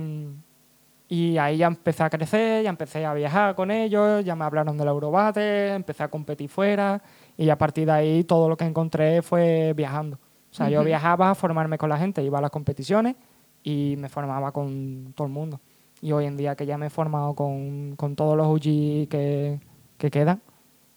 y 1.08 1.38
ahí 1.38 1.58
ya 1.58 1.66
empecé 1.66 2.02
a 2.02 2.10
crecer, 2.10 2.64
ya 2.64 2.70
empecé 2.70 3.04
a 3.04 3.14
viajar 3.14 3.54
con 3.54 3.70
ellos, 3.70 4.24
ya 4.24 4.34
me 4.34 4.44
hablaron 4.44 4.76
del 4.76 4.88
Eurobate, 4.88 5.68
empecé 5.74 6.02
a 6.02 6.08
competir 6.08 6.48
fuera 6.48 7.00
y 7.36 7.50
a 7.50 7.56
partir 7.58 7.86
de 7.86 7.92
ahí 7.92 8.24
todo 8.24 8.48
lo 8.48 8.56
que 8.56 8.64
encontré 8.64 9.22
fue 9.22 9.72
viajando. 9.76 10.16
O 10.50 10.54
sea, 10.54 10.68
yo 10.68 10.80
Ujú. 10.80 10.86
viajaba 10.86 11.30
a 11.30 11.34
formarme 11.34 11.78
con 11.78 11.88
la 11.88 11.98
gente, 11.98 12.22
iba 12.22 12.38
a 12.38 12.42
las 12.42 12.50
competiciones 12.50 13.16
y 13.62 13.94
me 13.98 14.08
formaba 14.08 14.52
con 14.52 15.12
todo 15.14 15.26
el 15.26 15.32
mundo. 15.32 15.60
Y 16.04 16.12
hoy 16.12 16.26
en 16.26 16.36
día 16.36 16.54
que 16.54 16.66
ya 16.66 16.76
me 16.76 16.88
he 16.88 16.90
formado 16.90 17.32
con, 17.32 17.96
con 17.96 18.14
todos 18.14 18.36
los 18.36 18.46
UG 18.46 19.08
que, 19.08 19.58
que 19.96 20.10
quedan, 20.10 20.42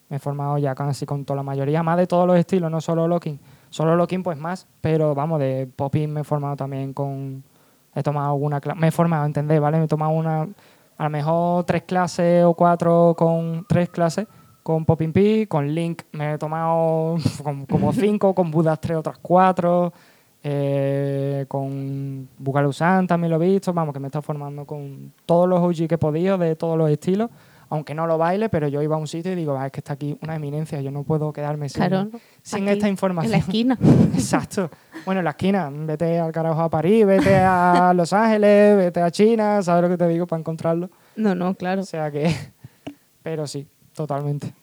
me 0.09 0.17
he 0.17 0.19
formado 0.19 0.57
ya 0.57 0.75
casi 0.75 1.05
con 1.05 1.23
toda 1.23 1.37
la 1.37 1.43
mayoría, 1.43 1.81
más 1.81 1.95
de 1.95 2.07
todos 2.07 2.27
los 2.27 2.37
estilos, 2.37 2.69
no 2.69 2.81
solo 2.81 3.07
locking. 3.07 3.39
Solo 3.69 3.95
locking 3.95 4.21
pues 4.21 4.37
más, 4.37 4.67
pero 4.81 5.15
vamos, 5.15 5.39
de 5.39 5.65
popping 5.73 6.11
me 6.11 6.21
he 6.21 6.23
formado 6.25 6.57
también 6.57 6.91
con... 6.91 7.41
He 7.95 8.03
tomado 8.03 8.33
alguna 8.33 8.59
clase, 8.59 8.81
me 8.81 8.89
he 8.89 8.91
formado, 8.91 9.25
¿entendés? 9.25 9.61
¿Vale? 9.61 9.77
Me 9.77 9.85
he 9.85 9.87
tomado 9.87 10.11
una, 10.11 10.45
a 10.97 11.03
lo 11.05 11.09
mejor 11.09 11.63
tres 11.63 11.83
clases 11.83 12.43
o 12.43 12.53
cuatro 12.53 13.15
con 13.17 13.65
tres 13.69 13.87
clases 13.87 14.27
con 14.61 14.83
Popping 14.83 15.13
P, 15.13 15.47
con 15.47 15.73
Link 15.73 16.01
me 16.11 16.33
he 16.33 16.37
tomado 16.37 17.15
como, 17.43 17.65
como 17.65 17.93
cinco, 17.93 18.35
con 18.35 18.51
Budas 18.51 18.81
tres 18.81 18.97
otras 18.97 19.17
cuatro, 19.19 19.93
eh, 20.43 21.45
con 21.47 22.27
Bugalusan 22.37 23.07
también 23.07 23.31
lo 23.31 23.41
he 23.41 23.47
visto, 23.49 23.73
vamos, 23.73 23.93
que 23.93 23.99
me 23.99 24.07
he 24.07 24.09
estado 24.09 24.21
formando 24.21 24.65
con 24.65 25.11
todos 25.25 25.47
los 25.49 25.59
OG 25.59 25.87
que 25.87 25.95
he 25.95 25.97
podido, 25.97 26.37
de 26.37 26.55
todos 26.55 26.77
los 26.77 26.89
estilos, 26.89 27.29
aunque 27.69 27.93
no 27.93 28.07
lo 28.07 28.17
baile, 28.17 28.47
pero 28.47 28.69
yo 28.69 28.81
iba 28.81 28.95
a 28.95 28.99
un 28.99 29.07
sitio 29.07 29.31
y 29.33 29.35
digo, 29.35 29.57
"Ah, 29.57 29.65
es 29.65 29.71
que 29.73 29.81
está 29.81 29.93
aquí 29.93 30.17
una 30.21 30.35
eminencia, 30.35 30.79
yo 30.79 30.89
no 30.89 31.03
puedo 31.03 31.33
quedarme 31.33 31.67
sin, 31.67 31.83
Claro. 31.85 32.09
sin 32.41 32.63
aquí, 32.63 32.77
esta 32.77 32.87
información. 32.87 33.33
En 33.33 33.39
la 33.39 33.45
esquina. 33.45 33.77
Exacto. 34.13 34.69
Bueno, 35.05 35.19
en 35.19 35.25
la 35.25 35.31
esquina, 35.31 35.69
vete 35.71 36.17
al 36.19 36.31
carajo 36.31 36.61
a 36.61 36.69
París, 36.69 37.05
vete 37.05 37.35
a 37.35 37.93
Los 37.93 38.13
Ángeles, 38.13 38.77
vete 38.77 39.01
a 39.01 39.11
China, 39.11 39.61
¿sabes 39.61 39.83
lo 39.83 39.89
que 39.89 39.97
te 39.97 40.07
digo? 40.07 40.25
Para 40.27 40.39
encontrarlo. 40.39 40.89
No, 41.17 41.35
no, 41.35 41.55
claro. 41.55 41.81
O 41.81 41.85
sea 41.85 42.09
que... 42.09 42.33
Pero 43.21 43.45
sí, 43.47 43.67
totalmente. 43.93 44.53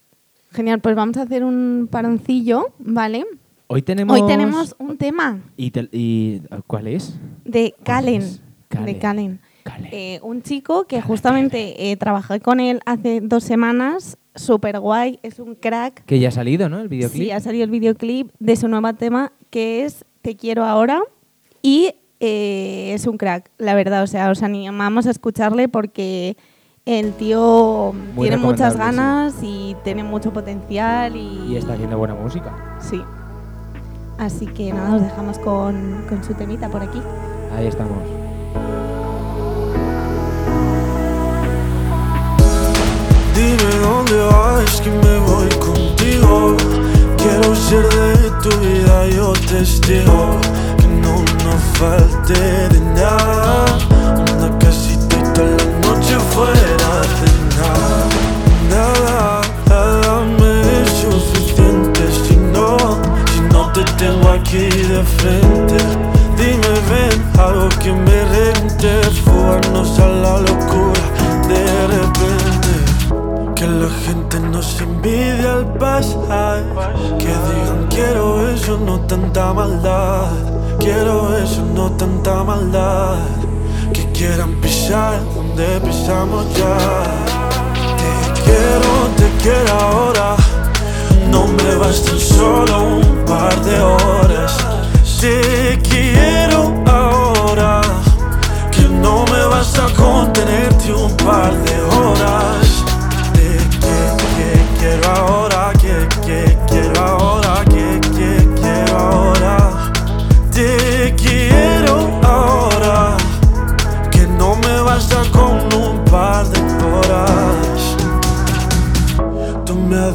Genial, 0.52 0.80
pues 0.80 0.96
vamos 0.96 1.16
a 1.18 1.22
hacer 1.22 1.44
un 1.44 1.88
paroncillo, 1.90 2.68
¿vale? 2.78 3.26
Hoy 3.74 3.82
tenemos... 3.82 4.20
Hoy 4.20 4.28
tenemos 4.28 4.76
un 4.78 4.96
tema 4.96 5.40
¿Y, 5.56 5.72
te- 5.72 5.88
y- 5.90 6.40
¿Cuál 6.68 6.87
es? 6.87 7.18
de 7.44 7.74
Calen. 7.82 8.22
es? 8.22 8.40
De 8.40 8.68
Calen. 8.68 8.98
Calen. 9.00 9.40
Cale. 9.64 9.88
Eh, 9.90 10.20
un 10.22 10.42
chico 10.42 10.84
que 10.84 11.02
justamente 11.02 11.90
eh, 11.90 11.96
trabajé 11.96 12.38
con 12.38 12.60
él 12.60 12.80
hace 12.87 13.20
dos 13.20 13.42
semanas, 13.42 14.16
súper 14.37 14.78
guay, 14.78 15.18
es 15.24 15.40
un 15.40 15.56
crack. 15.56 16.04
Que 16.04 16.20
ya 16.20 16.28
ha 16.28 16.30
salido, 16.30 16.68
¿no? 16.68 16.78
El 16.78 16.88
videoclip. 16.88 17.22
Sí, 17.24 17.30
ha 17.32 17.40
salido 17.40 17.64
el 17.64 17.70
videoclip 17.70 18.30
de 18.38 18.54
su 18.54 18.68
nuevo 18.68 18.92
tema 18.94 19.32
que 19.50 19.84
es 19.84 20.04
Te 20.22 20.37
quiero 20.37 20.64
ahora 20.64 21.00
y 21.60 21.94
eh, 22.20 22.92
es 22.94 23.08
un 23.08 23.16
crack, 23.16 23.50
la 23.58 23.74
verdad. 23.74 24.04
O 24.04 24.06
sea, 24.06 24.30
os 24.30 24.44
animamos 24.44 25.08
a 25.08 25.10
escucharle 25.10 25.66
porque 25.66 26.37
el 26.87 27.12
tío 27.14 27.92
Muy 28.14 28.28
tiene 28.28 28.40
muchas 28.40 28.76
ganas 28.76 29.34
y 29.42 29.74
tiene 29.82 30.04
mucho 30.04 30.32
potencial 30.32 31.16
y, 31.16 31.52
Y 31.52 31.56
está 31.56 31.72
haciendo 31.72 31.98
buena 31.98 32.14
música. 32.14 32.78
Sí. 32.80 33.00
Así 34.24 34.46
que 34.46 34.72
nada, 34.72 34.96
os 34.96 35.02
dejamos 35.02 35.38
con, 35.38 36.06
con 36.08 36.24
su 36.24 36.32
temita 36.32 36.70
por 36.70 36.80
aquí. 36.80 36.98
Ahí 37.54 37.66
estamos. 37.66 37.98
Dime 43.34 43.74
dónde 43.82 44.16
vas, 44.24 44.80
que 44.80 44.90
me 44.90 45.18
voy 45.18 45.48
contigo. 45.58 46.56
Quiero 47.18 47.54
ser 47.54 47.87
de 47.87 48.30
tu 48.42 48.48
vida, 48.60 49.08
yo 49.08 49.34
testigo. 49.46 50.38
Que 50.78 50.88
no 50.88 51.22
nos 51.44 51.62
falte 51.74 52.32
de 52.70 52.80
nada. 52.80 53.66
Una 54.38 54.58
casita 54.58 55.16
y 55.18 55.32
toda 55.34 55.50
la 55.50 55.87
noche 55.87 56.18
fuera 56.32 56.92
de 57.20 57.30
nada. 57.58 58.08
Nada, 58.70 59.04
nada 59.10 59.33
tengo 64.04 64.28
aquí 64.28 64.68
de 64.92 65.02
frente. 65.18 65.78
Dime, 66.36 66.72
ven, 66.90 67.16
algo 67.38 67.68
que 67.80 67.92
me 67.92 68.18
rente. 68.36 68.90
Fugarnos 69.24 69.98
a 69.98 70.06
la 70.06 70.38
locura 70.40 71.04
de 71.48 71.64
repente. 71.94 72.72
Que 73.54 73.66
la 73.66 73.88
gente 74.06 74.40
nos 74.40 74.80
envidia 74.80 75.52
al 75.54 75.66
pasar 75.78 76.64
Que 77.18 77.32
digan 77.46 77.86
quiero 77.88 78.50
eso, 78.50 78.76
no 78.78 78.98
tanta 79.00 79.54
maldad 79.54 80.32
Quiero 80.80 81.34
eso, 81.38 81.62
no 81.74 81.90
tanta 81.92 82.42
maldad 82.42 83.16
Que 83.92 84.04
quieran 84.12 84.54
pisar 84.60 85.20
donde 85.34 85.80
pisamos 85.80 86.44
ya 86.58 86.76
Te 88.00 88.42
quiero, 88.42 88.90
te 89.16 89.42
quiero 89.42 89.72
ahora 89.72 90.43
No 91.34 91.48
me 91.48 91.74
bastan 91.74 92.20
solo 92.20 92.84
un 92.98 93.24
par 93.24 93.52
de 93.64 93.80
horas. 93.80 94.56
Te 95.20 95.80
quiero 95.82 96.72
ahora 96.86 97.80
que 98.70 98.82
no 98.82 99.24
me 99.24 99.44
basta 99.46 99.88
con 99.96 100.32
tenerte 100.32 100.92
un 100.92 101.12
par 101.16 101.52
de 101.64 101.76
horas. 101.96 102.84
Te 103.32 103.58
que, 103.82 103.98
que 104.36 104.48
quiero 104.78 105.10
ahora, 105.10 105.72
que, 105.72 106.08
que 106.24 106.56
quiero 106.68 107.00
ahora, 107.02 107.53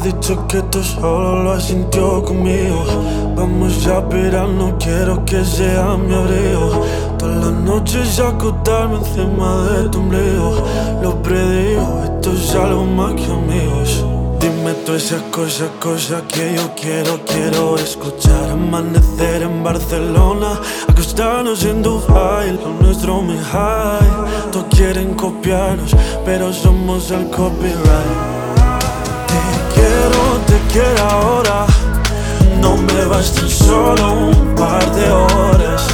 dicho 0.02 0.46
que 0.46 0.62
tú 0.62 0.82
solo 0.82 1.42
lo 1.42 1.52
has 1.52 1.64
sintió 1.64 2.22
conmigo. 2.22 2.84
Vamos 3.36 3.86
a 3.86 4.00
no 4.46 4.76
quiero 4.78 5.24
que 5.24 5.44
sea 5.44 5.96
mi 5.96 6.14
abrigo. 6.14 6.84
Todas 7.18 7.44
las 7.44 7.52
noches 7.52 8.18
acostarme 8.18 8.96
encima 8.96 9.62
de 9.64 9.88
tu 9.88 9.98
ombligo. 9.98 10.64
Lo 11.02 11.22
predigo, 11.22 12.02
esto 12.04 12.32
es 12.32 12.54
algo 12.54 12.84
más 12.84 13.14
que 13.14 13.24
amigos. 13.24 14.04
Dime 14.40 14.72
todas 14.86 15.04
esas 15.04 15.22
cosas, 15.24 15.68
cosas 15.78 16.22
que 16.22 16.54
yo 16.54 16.70
quiero, 16.74 17.20
quiero 17.26 17.76
escuchar. 17.76 18.50
Amanecer 18.50 19.42
en 19.42 19.62
Barcelona, 19.62 20.58
acostarnos 20.88 21.64
en 21.64 21.82
Dubai, 21.82 22.52
lo 22.52 22.70
nuestro 22.80 23.20
me 23.22 23.36
high. 23.36 24.50
Todos 24.50 24.66
quieren 24.70 25.14
copiarnos, 25.14 25.94
pero 26.24 26.52
somos 26.52 27.10
el 27.10 27.28
copyright. 27.28 28.39
Quiero 30.72 31.04
ahora. 31.04 31.66
No 32.60 32.76
me 32.76 33.04
bastan 33.06 33.48
solo 33.48 34.12
un 34.12 34.54
par 34.54 34.84
de 34.94 35.10
horas. 35.10 35.88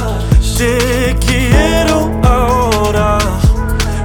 Te 0.55 1.15
quiero 1.19 2.11
ahora. 2.21 3.17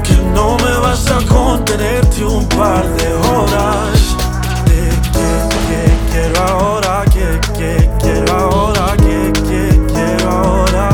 Que 0.02 0.16
no 0.35 0.56
me 0.56 0.78
basta 0.78 1.18
con 1.28 1.62
tenerte 1.66 2.24
un 2.24 2.48
par 2.48 2.88
de 2.88 3.12
horas. 3.12 4.16
Te 4.64 4.88
que 5.12 6.11
quiero 6.11 6.40
ahora, 6.40 7.04
que, 7.04 7.38
que 7.52 7.90
quiero 8.00 8.32
ahora, 8.32 8.96
que, 8.96 9.30
que 9.42 9.87
quiero 9.92 10.30
ahora. 10.30 10.88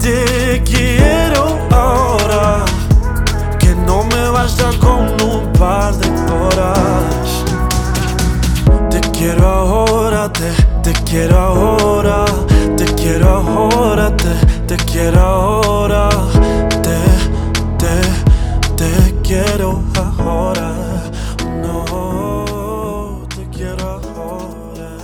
Te 0.00 0.62
quiero 0.64 1.58
ahora 1.70 2.64
que 3.58 3.74
no 3.74 4.04
me 4.04 4.30
basta 4.30 4.70
con 4.80 5.08
un 5.20 5.52
par 5.52 5.94
de 5.94 6.08
horas. 6.32 6.97
Te 9.18 9.24
quiero 9.24 9.48
ahora, 9.48 10.32
te, 10.32 10.48
te 10.84 10.92
quiero 11.02 11.36
ahora, 11.36 12.24
te 12.76 12.84
quiero 12.94 13.28
ahora, 13.28 14.16
te, 14.16 14.76
te 14.76 14.84
quiero 14.84 15.18
ahora, 15.18 16.08
te, 16.68 16.96
te, 17.78 18.76
te 18.76 19.20
quiero 19.24 19.82
ahora. 19.96 20.72
No, 21.60 23.26
te 23.34 23.48
quiero 23.48 23.88
ahora. 23.90 24.96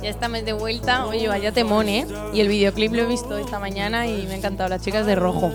Ya 0.00 0.08
estamos 0.08 0.44
de 0.44 0.52
vuelta. 0.52 1.06
Oye, 1.06 1.26
vaya 1.26 1.50
temón, 1.50 1.88
¿eh? 1.88 2.06
Y 2.32 2.38
el 2.38 2.46
videoclip 2.46 2.92
lo 2.92 3.02
he 3.02 3.06
visto 3.06 3.36
esta 3.38 3.58
mañana 3.58 4.06
y 4.06 4.24
me 4.28 4.34
ha 4.34 4.36
encantado. 4.36 4.68
Las 4.68 4.82
chicas 4.82 5.04
de 5.04 5.16
rojo. 5.16 5.50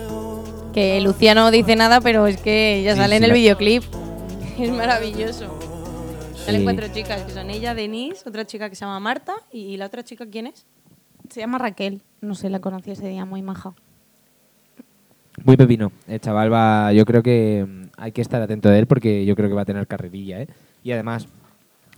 Que 0.74 1.00
Luciano 1.00 1.40
no 1.44 1.50
dice 1.50 1.74
nada, 1.74 2.02
pero 2.02 2.26
es 2.26 2.36
que 2.36 2.82
ya 2.84 2.92
Sí, 2.92 2.98
sale 2.98 3.16
en 3.16 3.24
el 3.24 3.32
videoclip. 3.32 3.82
Es 4.58 4.70
maravilloso. 4.70 5.75
Salen 6.46 6.60
Sí. 6.60 6.64
cuatro 6.64 6.86
chicas, 6.94 7.22
que 7.22 7.32
son 7.32 7.50
ella, 7.50 7.74
Denise, 7.74 8.28
otra 8.28 8.46
chica 8.46 8.70
que 8.70 8.76
se 8.76 8.84
llama 8.84 9.00
Marta 9.00 9.34
y 9.52 9.76
la 9.76 9.86
otra 9.86 10.04
chica, 10.04 10.26
¿quién 10.26 10.46
es? 10.46 10.64
Se 11.28 11.40
llama 11.40 11.58
Raquel. 11.58 12.02
No 12.20 12.36
sé, 12.36 12.48
la 12.50 12.60
conocí 12.60 12.92
ese 12.92 13.08
día, 13.08 13.24
muy 13.24 13.42
maja. 13.42 13.74
Muy 15.44 15.56
pepino. 15.56 15.90
El 16.06 16.20
chaval 16.20 16.52
va, 16.52 16.92
yo 16.92 17.04
creo 17.04 17.22
que 17.22 17.66
mm, 17.68 17.82
hay 17.96 18.12
que 18.12 18.22
estar 18.22 18.40
atento 18.40 18.68
de 18.68 18.78
él 18.78 18.86
porque 18.86 19.24
yo 19.26 19.34
creo 19.34 19.48
que 19.48 19.54
va 19.56 19.62
a 19.62 19.66
tener 19.66 19.86
carrerilla, 19.88 20.40
¿eh? 20.42 20.48
Y 20.84 20.92
además, 20.92 21.26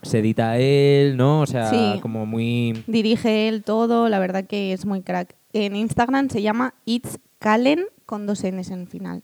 se 0.03 0.21
edita 0.21 0.57
él, 0.59 1.17
¿no? 1.19 1.43
O 1.43 1.47
sea, 1.47 1.67
Sí. 1.69 1.99
como 2.01 2.25
muy... 2.25 2.83
Dirige 2.87 3.49
él 3.49 3.63
todo, 3.63 4.09
la 4.09 4.19
verdad 4.19 4.47
que 4.47 4.73
es 4.73 4.87
muy 4.87 5.03
crack. 5.03 5.37
En 5.53 5.77
Instagram 5.77 6.31
se 6.31 6.41
llama 6.41 6.75
It's 6.87 7.21
Calen 7.39 7.85
con 8.07 8.27
dos 8.27 8.43
N's 8.45 8.71
en 8.71 8.81
el 8.81 8.87
final. 8.89 9.23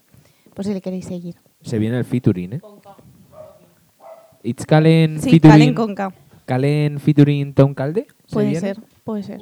Por 0.54 0.66
si 0.66 0.74
le 0.74 0.82
queréis 0.82 1.06
seguir. 1.06 1.36
Se 1.62 1.78
viene 1.78 1.98
el 1.98 2.04
featuring, 2.04 2.52
¿eh? 2.54 2.60
It's 4.44 4.66
Calen 4.66 5.20
Sí, 5.20 5.30
featuring... 5.30 5.52
Calen 5.52 5.74
con 5.74 5.94
K. 5.94 6.12
Calen 6.44 7.00
featuring 7.00 7.54
Tom 7.54 7.74
Calde. 7.74 8.06
¿Se 8.26 8.34
Puede 8.34 8.50
viene? 8.50 8.60
ser, 8.60 8.80
puede 9.02 9.22
ser. 9.22 9.40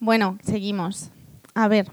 Bueno, 0.00 0.38
seguimos. 0.42 1.10
A 1.54 1.68
ver, 1.68 1.88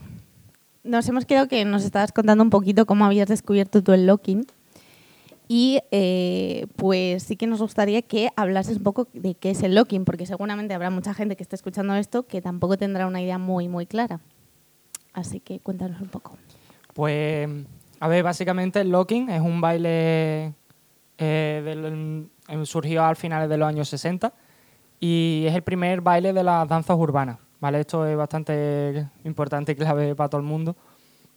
nos 0.84 1.08
hemos 1.10 1.26
quedado 1.26 1.48
que 1.48 1.64
nos 1.66 1.84
estabas 1.84 2.12
contando 2.12 2.44
un 2.44 2.50
poquito 2.50 2.86
cómo 2.86 3.06
habías 3.06 3.28
descubierto 3.28 3.84
tú 3.84 3.92
el 3.92 4.08
locking. 4.08 4.46
Y 5.50 5.80
eh, 5.92 6.68
pues 6.78 7.24
sí 7.24 7.36
que 7.36 7.48
nos 7.48 7.60
gustaría 7.62 8.02
que 8.02 8.30
hablases 8.38 8.78
un 8.78 8.84
poco 8.84 9.08
de 9.14 9.36
qué 9.36 9.52
es 9.52 9.62
el 9.62 9.76
locking, 9.76 10.06
porque 10.06 10.26
seguramente 10.26 10.74
habrá 10.74 10.90
mucha 10.90 11.14
gente 11.14 11.36
que 11.36 11.44
esté 11.44 11.58
escuchando 11.58 11.94
esto 11.96 12.24
que 12.26 12.42
tampoco 12.42 12.78
tendrá 12.78 13.08
una 13.08 13.22
idea 13.22 13.38
muy, 13.38 13.68
muy 13.68 13.86
clara. 13.86 14.22
Así 15.12 15.42
que 15.42 15.60
cuéntanos 15.60 16.02
un 16.02 16.08
poco. 16.08 16.38
Pues, 16.94 17.50
a 18.00 18.08
ver, 18.08 18.24
básicamente 18.24 18.80
el 18.82 18.90
locking 18.90 19.30
es 19.30 19.42
un 19.42 19.60
baile 19.62 20.54
eh, 21.24 22.26
surgió 22.64 23.04
al 23.04 23.16
finales 23.16 23.50
de 23.50 23.58
los 23.58 23.68
años 23.68 23.90
60 23.90 24.34
y 25.00 25.46
es 25.48 25.56
el 25.56 25.64
primer 25.64 26.02
baile 26.02 26.34
de 26.34 26.44
las 26.44 26.68
danzas 26.68 26.98
urbanas. 26.98 27.40
¿vale? 27.60 27.80
Esto 27.80 28.06
es 28.06 28.16
bastante 28.18 29.10
importante 29.24 29.72
y 29.72 29.76
clave 29.76 30.16
para 30.16 30.30
todo 30.30 30.42
el 30.42 30.48
mundo 30.48 30.76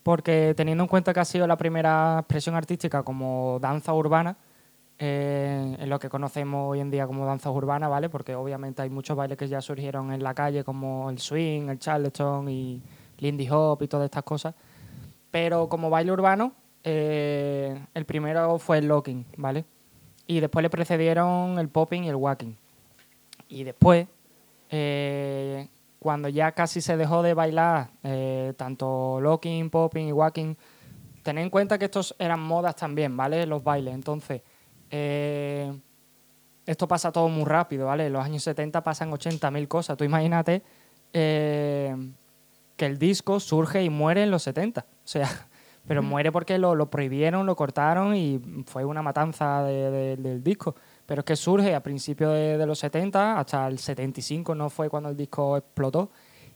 porque 0.07 0.55
teniendo 0.57 0.85
en 0.85 0.89
cuenta 0.89 1.13
que 1.13 1.19
ha 1.19 1.25
sido 1.25 1.49
la 1.49 1.57
primera 1.57 2.19
expresión 2.21 2.55
artística 2.55 3.03
como 3.03 3.59
danza 3.61 3.93
urbana, 3.93 4.37
eh, 5.01 5.77
en 5.81 5.91
lo 5.91 5.99
que 5.99 6.09
conocemos 6.09 6.71
hoy 6.71 6.79
en 6.79 6.93
día 6.93 7.09
como 7.09 7.27
danza 7.27 7.51
urbana, 7.51 7.89
¿vale? 7.89 8.09
Porque 8.09 8.37
obviamente 8.37 8.83
hay 8.83 8.89
muchos 8.89 9.17
bailes 9.17 9.37
que 9.37 9.49
ya 9.49 9.61
surgieron 9.61 10.13
en 10.13 10.23
la 10.23 10.33
calle 10.33 10.63
como 10.63 11.11
el 11.11 11.19
swing, 11.19 11.71
el 11.71 11.81
charleston 11.81 12.49
y 12.49 12.81
lindy 13.19 13.49
hop 13.51 13.83
y 13.83 13.89
todas 13.89 14.05
estas 14.05 14.23
cosas. 14.23 14.55
Pero 15.33 15.69
como 15.69 15.91
baile 15.91 16.13
urbano, 16.13 16.53
eh, 16.85 17.77
el 17.93 18.05
primero 18.05 18.61
fue 18.61 18.79
el 18.79 18.87
locking, 18.87 19.27
¿vale? 19.39 19.65
Y 20.27 20.41
después 20.41 20.63
le 20.63 20.71
precedieron 20.71 21.59
el 21.59 21.69
popping 21.69 22.05
y 22.05 22.09
el 22.09 22.17
walking. 22.17 22.55
Y 23.49 23.65
después, 23.65 24.09
eh, 24.71 25.69
cuando 25.99 26.29
ya 26.29 26.53
casi 26.53 26.81
se 26.81 26.97
dejó 26.97 27.23
de 27.23 27.35
bailar 27.35 27.91
eh, 28.03 28.53
tanto 28.57 29.21
locking, 29.21 29.71
popping 29.71 30.09
y 30.09 30.13
walking, 30.13 30.55
tened 31.23 31.43
en 31.43 31.51
cuenta 31.51 31.79
que 31.79 31.85
estos 31.87 32.15
eran 32.19 32.41
modas 32.41 32.75
también, 32.77 33.17
¿vale? 33.17 33.47
Los 33.47 33.63
bailes. 33.63 33.95
Entonces, 33.95 34.43
eh, 34.91 35.73
esto 36.67 36.89
pasa 36.89 37.13
todo 37.13 37.29
muy 37.29 37.45
rápido, 37.45 37.87
¿vale? 37.87 38.07
En 38.07 38.13
los 38.13 38.25
años 38.25 38.43
70 38.43 38.83
pasan 38.83 39.11
80.000 39.13 39.69
cosas. 39.69 39.97
Tú 39.97 40.05
imagínate 40.05 40.63
que 41.13 42.85
el 42.85 42.99
disco 42.99 43.41
surge 43.41 43.83
y 43.83 43.89
muere 43.89 44.25
en 44.25 44.31
los 44.31 44.43
70. 44.43 44.83
O 44.83 44.85
sea, 45.05 45.29
pero 45.87 46.03
muere 46.03 46.33
porque 46.33 46.59
lo, 46.59 46.75
lo 46.75 46.91
prohibieron, 46.91 47.47
lo 47.47 47.55
cortaron 47.57 48.15
y 48.17 48.41
fue 48.67 48.85
una 48.85 49.03
matanza 49.03 49.63
de- 49.63 49.91
de- 49.91 50.17
del 50.17 50.43
disco. 50.43 50.75
Pero 51.07 51.21
es 51.21 51.25
que 51.25 51.37
surge 51.37 51.75
a 51.75 51.83
principios 51.83 52.33
de, 52.33 52.59
de 52.59 52.67
los 52.67 52.79
70, 52.81 53.39
hasta 53.39 53.67
el 53.69 53.79
75 53.79 54.55
no 54.55 54.69
fue 54.71 54.89
cuando 54.91 55.09
el 55.11 55.17
disco 55.17 55.57
explotó. 55.57 56.11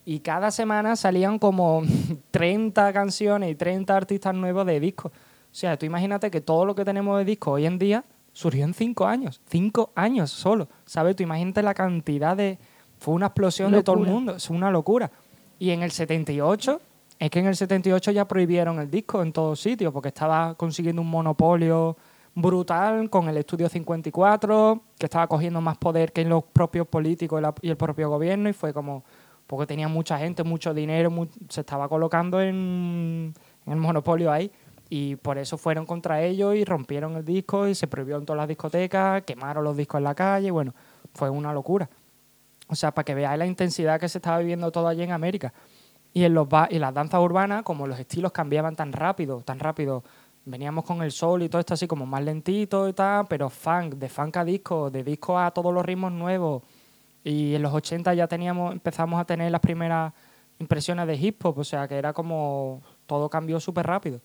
Y 0.04 0.20
cada 0.20 0.50
semana 0.50 0.96
salían 0.96 1.38
como 1.38 1.82
30 2.30 2.92
canciones 2.92 3.50
y 3.50 3.54
30 3.54 3.96
artistas 3.96 4.34
nuevos 4.34 4.66
de 4.66 4.80
discos. 4.80 5.12
O 5.12 5.54
sea, 5.54 5.76
tú 5.76 5.86
imagínate 5.86 6.30
que 6.30 6.40
todo 6.40 6.64
lo 6.64 6.74
que 6.74 6.84
tenemos 6.84 7.18
de 7.18 7.24
disco 7.24 7.52
hoy 7.52 7.66
en 7.66 7.78
día 7.78 8.04
surgió 8.32 8.64
en 8.64 8.74
5 8.74 9.06
años. 9.06 9.40
5 9.48 9.90
años 9.94 10.30
solo. 10.30 10.68
¿Sabes? 10.86 11.16
Tú 11.16 11.22
imagínate 11.22 11.62
la 11.62 11.74
cantidad 11.74 12.36
de... 12.36 12.58
Fue 12.98 13.14
una 13.14 13.26
explosión 13.26 13.72
de 13.72 13.82
todo 13.82 13.94
el 13.96 14.00
Locura. 14.02 14.14
mundo. 14.14 14.36
Es 14.36 14.50
una 14.50 14.70
locura. 14.70 15.10
Y 15.58 15.70
en 15.70 15.82
el 15.82 15.90
78, 15.90 16.80
es 17.20 17.30
que 17.30 17.38
en 17.38 17.46
el 17.46 17.54
78 17.54 18.12
ya 18.12 18.26
prohibieron 18.26 18.80
el 18.80 18.90
disco 18.90 19.22
en 19.22 19.30
todos 19.30 19.60
sitios 19.60 19.92
porque 19.92 20.08
estaba 20.08 20.54
consiguiendo 20.54 21.02
un 21.02 21.10
monopolio 21.10 21.98
brutal 22.34 23.10
con 23.10 23.28
el 23.28 23.36
Estudio 23.36 23.68
54, 23.68 24.80
que 24.98 25.04
estaba 25.04 25.26
cogiendo 25.26 25.60
más 25.60 25.76
poder 25.76 26.12
que 26.12 26.24
los 26.24 26.42
propios 26.44 26.86
políticos 26.86 27.42
y 27.60 27.68
el 27.68 27.76
propio 27.76 28.08
gobierno 28.08 28.48
y 28.48 28.54
fue 28.54 28.72
como, 28.72 29.04
porque 29.46 29.66
tenía 29.66 29.86
mucha 29.86 30.18
gente, 30.18 30.44
mucho 30.44 30.72
dinero, 30.72 31.28
se 31.50 31.60
estaba 31.60 31.90
colocando 31.90 32.40
en, 32.40 33.34
en 33.66 33.72
el 33.72 33.78
monopolio 33.78 34.32
ahí 34.32 34.50
y 34.88 35.16
por 35.16 35.36
eso 35.36 35.58
fueron 35.58 35.84
contra 35.84 36.22
ellos 36.22 36.56
y 36.56 36.64
rompieron 36.64 37.16
el 37.16 37.24
disco 37.26 37.68
y 37.68 37.74
se 37.74 37.86
prohibió 37.86 38.16
en 38.16 38.24
todas 38.24 38.38
las 38.38 38.48
discotecas, 38.48 39.22
quemaron 39.24 39.62
los 39.62 39.76
discos 39.76 39.98
en 39.98 40.04
la 40.04 40.14
calle, 40.14 40.48
y 40.48 40.50
bueno, 40.50 40.74
fue 41.12 41.28
una 41.28 41.52
locura. 41.52 41.90
O 42.68 42.74
sea, 42.74 42.92
para 42.92 43.04
que 43.04 43.14
veáis 43.14 43.38
la 43.38 43.46
intensidad 43.46 44.00
que 44.00 44.08
se 44.08 44.18
estaba 44.18 44.38
viviendo 44.38 44.70
todo 44.72 44.88
allí 44.88 45.02
en 45.02 45.12
América. 45.12 45.52
Y 46.12 46.24
en 46.24 46.34
los 46.34 46.48
y 46.70 46.78
las 46.78 46.92
danzas 46.94 47.20
urbanas, 47.20 47.62
como 47.62 47.86
los 47.86 47.98
estilos 47.98 48.32
cambiaban 48.32 48.74
tan 48.76 48.92
rápido, 48.92 49.42
tan 49.42 49.60
rápido, 49.60 50.02
veníamos 50.44 50.84
con 50.84 51.02
el 51.02 51.12
sol 51.12 51.42
y 51.42 51.48
todo 51.48 51.60
esto 51.60 51.74
así 51.74 51.86
como 51.86 52.06
más 52.06 52.22
lentito 52.24 52.88
y 52.88 52.92
tal, 52.92 53.26
pero 53.28 53.48
funk, 53.50 53.94
de 53.94 54.08
funk 54.08 54.36
a 54.38 54.44
disco, 54.44 54.90
de 54.90 55.04
disco 55.04 55.38
a 55.38 55.50
todos 55.52 55.72
los 55.72 55.84
ritmos 55.84 56.12
nuevos. 56.12 56.62
Y 57.22 57.54
en 57.54 57.62
los 57.62 57.72
80 57.74 58.14
ya 58.14 58.26
teníamos, 58.26 58.72
empezamos 58.72 59.20
a 59.20 59.24
tener 59.24 59.52
las 59.52 59.60
primeras 59.60 60.12
impresiones 60.58 61.06
de 61.06 61.14
hip 61.16 61.44
hop, 61.44 61.58
o 61.58 61.64
sea 61.64 61.86
que 61.86 61.96
era 61.96 62.12
como 62.12 62.82
todo 63.06 63.28
cambió 63.30 63.60
súper 63.60 63.86
rápido. 63.86 64.20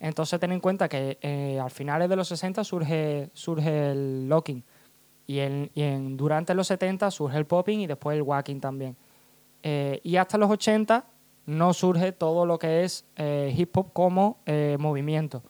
Entonces 0.00 0.38
ten 0.40 0.52
en 0.52 0.60
cuenta 0.60 0.88
que 0.88 1.18
eh, 1.22 1.58
al 1.60 1.70
finales 1.70 2.08
de 2.08 2.16
los 2.16 2.28
60 2.28 2.64
surge, 2.64 3.30
surge 3.34 3.90
el 3.92 4.28
locking 4.28 4.62
y, 5.26 5.38
en, 5.40 5.70
y 5.74 5.82
en- 5.82 6.16
durante 6.16 6.54
los 6.54 6.66
70 6.68 7.10
surge 7.10 7.36
el 7.38 7.46
popping 7.46 7.80
y 7.80 7.86
después 7.86 8.16
el 8.16 8.22
walking 8.22 8.60
también. 8.60 8.96
Eh, 9.62 10.00
y 10.04 10.16
hasta 10.16 10.38
los 10.38 10.50
80 10.50 11.04
no 11.46 11.72
surge 11.72 12.12
todo 12.12 12.44
lo 12.44 12.58
que 12.58 12.84
es 12.84 13.06
eh, 13.16 13.54
hip 13.56 13.76
hop 13.76 13.92
como 13.92 14.40
eh, 14.46 14.76
movimiento. 14.78 15.42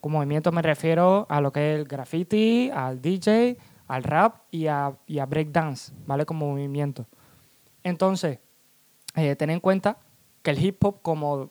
Con 0.00 0.12
movimiento 0.12 0.52
me 0.52 0.62
refiero 0.62 1.26
a 1.28 1.40
lo 1.40 1.50
que 1.52 1.72
es 1.72 1.80
el 1.80 1.86
graffiti, 1.86 2.70
al 2.72 3.00
DJ, 3.00 3.56
al 3.88 4.04
rap 4.04 4.42
y 4.50 4.66
a, 4.66 4.96
y 5.06 5.18
a 5.18 5.26
breakdance, 5.26 5.92
¿vale? 6.06 6.24
Como 6.26 6.50
movimiento. 6.50 7.06
Entonces, 7.82 8.38
eh, 9.16 9.34
ten 9.36 9.50
en 9.50 9.60
cuenta 9.60 9.98
que 10.42 10.50
el 10.50 10.62
hip 10.62 10.84
hop 10.84 11.02
como 11.02 11.50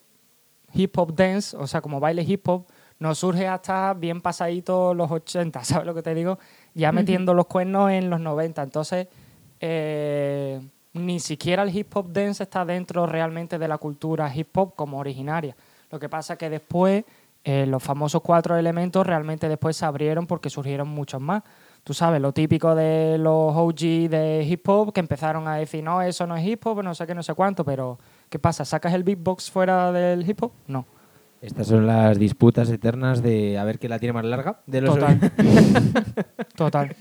hip 0.74 0.98
hop 0.98 1.16
dance, 1.16 1.58
o 1.58 1.66
sea, 1.66 1.82
como 1.82 2.00
baile 2.00 2.24
hip 2.24 2.48
hop, 2.48 2.68
no 3.00 3.14
surge 3.16 3.48
hasta 3.48 3.94
bien 3.94 4.22
pasadito 4.22 4.94
los 4.94 5.10
80, 5.10 5.64
¿sabes 5.64 5.86
lo 5.86 5.94
que 5.94 6.04
te 6.04 6.14
digo? 6.14 6.38
Ya 6.74 6.92
metiendo 6.92 7.34
los 7.34 7.48
cuernos 7.48 7.92
en 7.92 8.10
los 8.10 8.20
90. 8.20 8.64
Entonces, 8.64 9.08
eh, 9.60 10.62
ni 10.98 11.20
siquiera 11.20 11.64
el 11.64 11.76
hip 11.76 11.96
hop 11.96 12.12
dance 12.12 12.44
está 12.44 12.66
dentro 12.66 13.06
realmente 13.06 13.58
de 13.58 13.68
la 13.68 13.78
cultura 13.78 14.34
hip 14.34 14.56
hop 14.58 14.76
como 14.76 14.98
originaria. 14.98 15.56
Lo 15.92 16.00
que 16.00 16.10
pasa 16.10 16.38
que 16.38 16.50
después 16.50 17.06
eh, 17.44 17.66
los 17.66 17.82
famosos 17.82 18.22
cuatro 18.22 18.58
elementos 18.58 19.06
realmente 19.08 19.48
después 19.48 19.78
se 19.78 19.86
abrieron 19.86 20.28
porque 20.28 20.50
surgieron 20.50 20.90
muchos 20.90 21.22
más. 21.22 21.44
Tú 21.84 21.94
sabes, 21.94 22.22
lo 22.22 22.34
típico 22.34 22.76
de 22.76 23.18
los 23.18 23.56
OG 23.56 24.10
de 24.10 24.46
hip 24.46 24.68
hop 24.68 24.92
que 24.92 25.00
empezaron 25.00 25.48
a 25.48 25.56
decir, 25.56 25.82
no, 25.82 26.02
eso 26.02 26.28
no 26.28 26.36
es 26.36 26.46
hip 26.46 26.66
hop, 26.68 26.84
no 26.84 26.94
sé 26.94 27.08
qué, 27.08 27.16
no 27.16 27.24
sé 27.24 27.34
cuánto, 27.34 27.64
pero 27.64 27.98
¿qué 28.30 28.38
pasa? 28.40 28.66
¿Sacas 28.66 28.94
el 28.94 29.04
beatbox 29.04 29.50
fuera 29.50 29.94
del 29.94 30.30
hip 30.30 30.44
hop? 30.44 30.52
No. 30.68 30.86
Estas 31.42 31.68
son 31.68 31.88
las 31.88 32.18
disputas 32.18 32.70
eternas 32.70 33.22
de 33.22 33.58
a 33.58 33.64
ver 33.64 33.80
quién 33.80 33.92
la 33.92 34.00
tiene 34.00 34.12
más 34.12 34.26
larga. 34.26 34.60
De 34.66 34.82
los 34.82 34.96
Total. 34.96 35.32
total. 36.56 36.96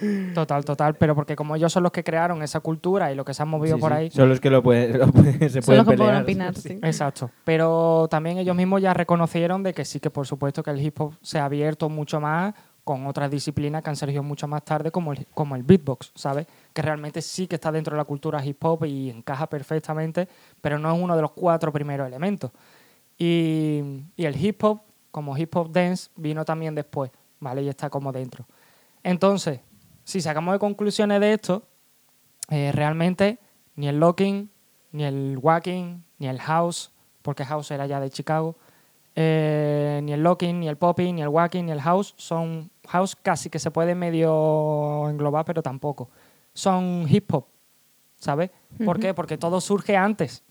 Total, 0.34 0.64
total. 0.64 0.94
Pero 0.96 1.14
porque 1.14 1.34
como 1.36 1.56
ellos 1.56 1.72
son 1.72 1.82
los 1.82 1.92
que 1.92 2.04
crearon 2.04 2.42
esa 2.42 2.60
cultura 2.60 3.10
y 3.12 3.14
lo 3.14 3.24
que 3.24 3.34
se 3.34 3.42
han 3.42 3.48
movido 3.48 3.76
Sí, 3.76 3.80
por 3.80 3.90
sí. 3.92 3.96
ahí. 3.98 4.10
Son 4.10 4.28
los 4.28 4.40
que 4.40 4.50
lo 4.50 4.62
pueden, 4.62 4.98
lo 4.98 5.08
pueden- 5.08 5.38
se 5.40 5.60
Son 5.60 5.62
pueden 5.62 5.78
los 5.78 5.86
que 5.86 5.96
pelear. 5.96 6.08
pueden 6.10 6.22
opinar, 6.22 6.54
sí. 6.54 6.78
Exacto. 6.82 7.30
Pero 7.44 8.06
también 8.10 8.38
ellos 8.38 8.54
mismos 8.56 8.80
ya 8.82 8.94
reconocieron 8.94 9.62
de 9.62 9.74
que 9.74 9.84
sí 9.84 10.00
que 10.00 10.10
por 10.10 10.26
supuesto 10.26 10.62
que 10.62 10.70
el 10.70 10.80
hip 10.80 11.00
hop 11.00 11.14
se 11.22 11.38
ha 11.38 11.44
abierto 11.46 11.88
mucho 11.88 12.20
más 12.20 12.54
con 12.84 13.06
otras 13.06 13.30
disciplinas 13.30 13.82
que 13.82 13.90
han 13.90 13.96
surgido 13.96 14.22
mucho 14.22 14.48
más 14.48 14.64
tarde 14.64 14.90
como 14.90 15.12
el, 15.12 15.26
como 15.34 15.56
el 15.56 15.62
beatbox, 15.62 16.10
¿sabes? 16.14 16.46
Que 16.72 16.80
realmente 16.80 17.20
sí 17.20 17.46
que 17.46 17.56
está 17.56 17.70
dentro 17.70 17.94
de 17.94 17.98
la 17.98 18.04
cultura 18.04 18.42
hip 18.42 18.64
hop 18.64 18.86
y 18.86 19.10
encaja 19.10 19.46
perfectamente, 19.46 20.26
pero 20.62 20.78
no 20.78 20.90
es 20.94 20.98
uno 21.02 21.14
de 21.14 21.20
los 21.22 21.32
cuatro 21.32 21.70
primeros 21.70 22.06
elementos. 22.06 22.50
Y, 23.18 24.04
y 24.16 24.24
el 24.24 24.36
hip 24.42 24.62
hop, 24.64 24.80
como 25.10 25.36
hip 25.36 25.54
hop 25.56 25.70
dance, 25.72 26.08
vino 26.16 26.44
también 26.44 26.74
después, 26.74 27.10
¿vale? 27.40 27.62
Y 27.62 27.68
está 27.68 27.90
como 27.90 28.12
dentro. 28.12 28.46
Entonces, 29.02 29.60
si 30.08 30.22
sacamos 30.22 30.54
de 30.54 30.58
conclusiones 30.58 31.20
de 31.20 31.34
esto, 31.34 31.64
eh, 32.48 32.72
realmente 32.72 33.38
ni 33.76 33.88
el 33.88 34.00
locking, 34.00 34.50
ni 34.90 35.04
el 35.04 35.38
walking, 35.38 35.98
ni 36.18 36.28
el 36.28 36.40
house, 36.40 36.92
porque 37.20 37.44
house 37.44 37.70
era 37.72 37.86
ya 37.86 38.00
de 38.00 38.08
Chicago, 38.08 38.56
eh, 39.14 40.00
ni 40.02 40.14
el 40.14 40.22
locking, 40.22 40.60
ni 40.60 40.68
el 40.68 40.78
popping, 40.78 41.16
ni 41.16 41.20
el 41.20 41.28
walking, 41.28 41.64
ni 41.64 41.72
el 41.72 41.82
house 41.82 42.14
son 42.16 42.70
house 42.88 43.16
casi 43.16 43.50
que 43.50 43.58
se 43.58 43.70
puede 43.70 43.94
medio 43.94 45.10
englobar, 45.10 45.44
pero 45.44 45.62
tampoco. 45.62 46.08
Son 46.54 47.04
hip 47.06 47.30
hop, 47.34 47.44
¿sabes? 48.16 48.50
¿Por 48.82 48.98
qué? 48.98 49.12
Porque 49.12 49.36
todo 49.36 49.60
surge 49.60 49.94
antes. 49.94 50.42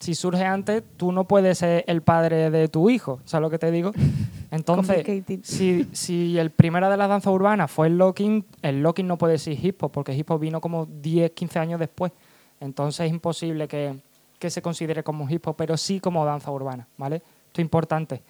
Si 0.00 0.14
surge 0.14 0.46
antes, 0.46 0.82
tú 0.96 1.12
no 1.12 1.28
puedes 1.28 1.58
ser 1.58 1.84
el 1.88 2.00
padre 2.00 2.48
de 2.48 2.68
tu 2.68 2.88
hijo, 2.88 3.20
¿sabes 3.26 3.42
lo 3.42 3.50
que 3.50 3.58
te 3.58 3.70
digo? 3.70 3.92
Entonces, 4.50 5.06
si, 5.42 5.88
si 5.92 6.38
el 6.38 6.50
primero 6.50 6.88
de 6.88 6.96
las 6.96 7.08
danzas 7.08 7.32
urbanas 7.32 7.70
fue 7.70 7.88
el 7.88 7.98
locking, 7.98 8.44
el 8.62 8.82
locking 8.82 9.06
no 9.06 9.18
puede 9.18 9.38
ser 9.38 9.62
hip 9.62 9.82
hop, 9.82 9.92
porque 9.92 10.14
hip 10.14 10.30
hop 10.30 10.40
vino 10.40 10.60
como 10.60 10.86
10, 10.86 11.32
15 11.32 11.58
años 11.58 11.80
después. 11.80 12.12
Entonces 12.60 13.06
es 13.06 13.12
imposible 13.12 13.68
que, 13.68 13.96
que 14.38 14.50
se 14.50 14.62
considere 14.62 15.02
como 15.02 15.28
hip 15.28 15.46
hop, 15.46 15.56
pero 15.56 15.76
sí 15.76 16.00
como 16.00 16.24
danza 16.24 16.50
urbana, 16.50 16.88
¿vale? 16.96 17.16
Esto 17.16 17.60
es 17.60 17.64
importante. 17.64 18.22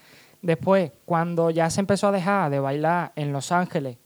Después, 0.42 0.92
cuando 1.04 1.50
ya 1.50 1.70
se 1.70 1.80
empezó 1.80 2.08
a 2.08 2.12
dejar 2.12 2.50
de 2.50 2.60
bailar 2.60 3.12
en 3.16 3.32
Los 3.32 3.52
Ángeles, 3.52 3.96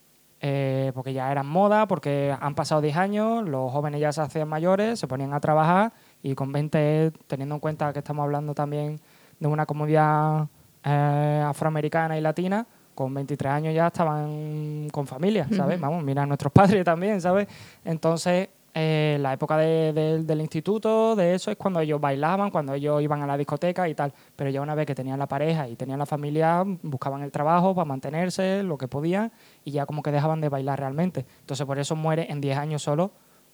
eh, 0.41 0.91
porque 0.95 1.13
ya 1.13 1.31
eran 1.31 1.47
moda, 1.47 1.87
porque 1.87 2.35
han 2.39 2.55
pasado 2.55 2.81
10 2.81 2.97
años, 2.97 3.49
los 3.49 3.71
jóvenes 3.71 4.01
ya 4.01 4.13
se 4.13 4.23
hacían 4.23 4.49
mayores, 4.49 4.99
se 4.99 5.07
ponían 5.07 5.33
a 5.35 5.41
trabajar 5.41 5.93
y 6.23 6.35
con 6.35 6.51
20, 6.51 7.13
teniendo 7.27 7.55
en 7.55 7.61
cuenta 7.61 7.93
que 7.93 8.01
estamos 8.01 8.25
hablando 8.25 8.55
también 8.55 9.01
de 9.39 9.47
una 9.47 9.67
comunidad 9.67 10.49
eh, 10.85 11.43
afroamericana 11.47 12.17
y 12.19 12.21
latina, 12.21 12.67
con 12.95 13.13
23 13.15 13.53
años 13.53 13.75
ya 13.75 13.87
estaban 13.87 14.89
con 14.93 15.07
familia, 15.07 15.47
¿sabes? 15.57 15.81
Vamos, 15.81 16.03
mira 16.05 16.23
a 16.23 16.27
nuestros 16.27 16.53
padres 16.83 16.85
también, 16.85 17.21
¿sabes? 17.21 17.49
Entonces, 17.85 18.49
eh, 18.75 19.19
la 19.21 19.35
época 19.35 19.57
de- 19.59 19.93
de- 19.93 20.23
del 20.25 20.41
instituto, 20.41 21.15
de 21.15 21.35
eso, 21.35 21.51
es 21.51 21.57
cuando 21.59 21.81
ellos 21.81 22.01
bailaban, 22.01 22.51
cuando 22.51 22.73
ellos 22.75 23.03
iban 23.03 23.21
a 23.23 23.27
la 23.27 23.37
discoteca 23.37 23.87
y 23.89 23.95
tal. 23.95 24.13
Pero 24.35 24.49
ya 24.51 24.63
una 24.63 24.75
vez 24.75 24.87
que 24.87 24.95
tenían 24.95 25.19
la 25.19 25.27
pareja 25.27 25.69
y 25.69 25.77
tenían 25.77 25.99
la 25.99 26.07
familia, 26.07 26.65
buscaban 26.83 27.23
el 27.23 27.31
trabajo 27.31 27.75
para 27.75 27.85
mantenerse, 27.85 28.63
lo 28.63 28.79
que 28.79 28.89
podían, 28.89 29.31
y 29.65 29.73
ya 29.73 29.85
como 29.87 30.03
que 30.03 30.11
dejaban 30.11 30.41
de 30.41 30.49
bailar 30.49 30.79
realmente. 30.81 31.27
Entonces, 31.41 31.67
por 31.67 31.79
eso 31.79 31.97
muere 31.97 32.27
en 32.31 32.41
10 32.41 32.57
años 32.57 32.83
solo. 32.83 33.11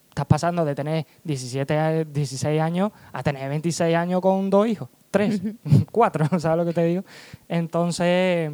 Estás 0.09 0.27
pasando 0.27 0.65
de 0.65 0.75
tener 0.77 1.07
17, 1.25 1.77
a- 1.79 2.05
16 2.05 2.61
años 2.61 2.93
a 3.13 3.23
tener 3.25 3.49
26 3.49 3.97
años 3.97 4.21
con 4.21 4.51
dos 4.51 4.67
hijos, 4.69 4.89
tres, 5.11 5.41
cuatro, 5.93 6.27
¿sabes 6.39 6.59
lo 6.59 6.65
que 6.65 6.73
te 6.73 6.85
digo? 6.85 7.05
Entonces, 7.49 8.51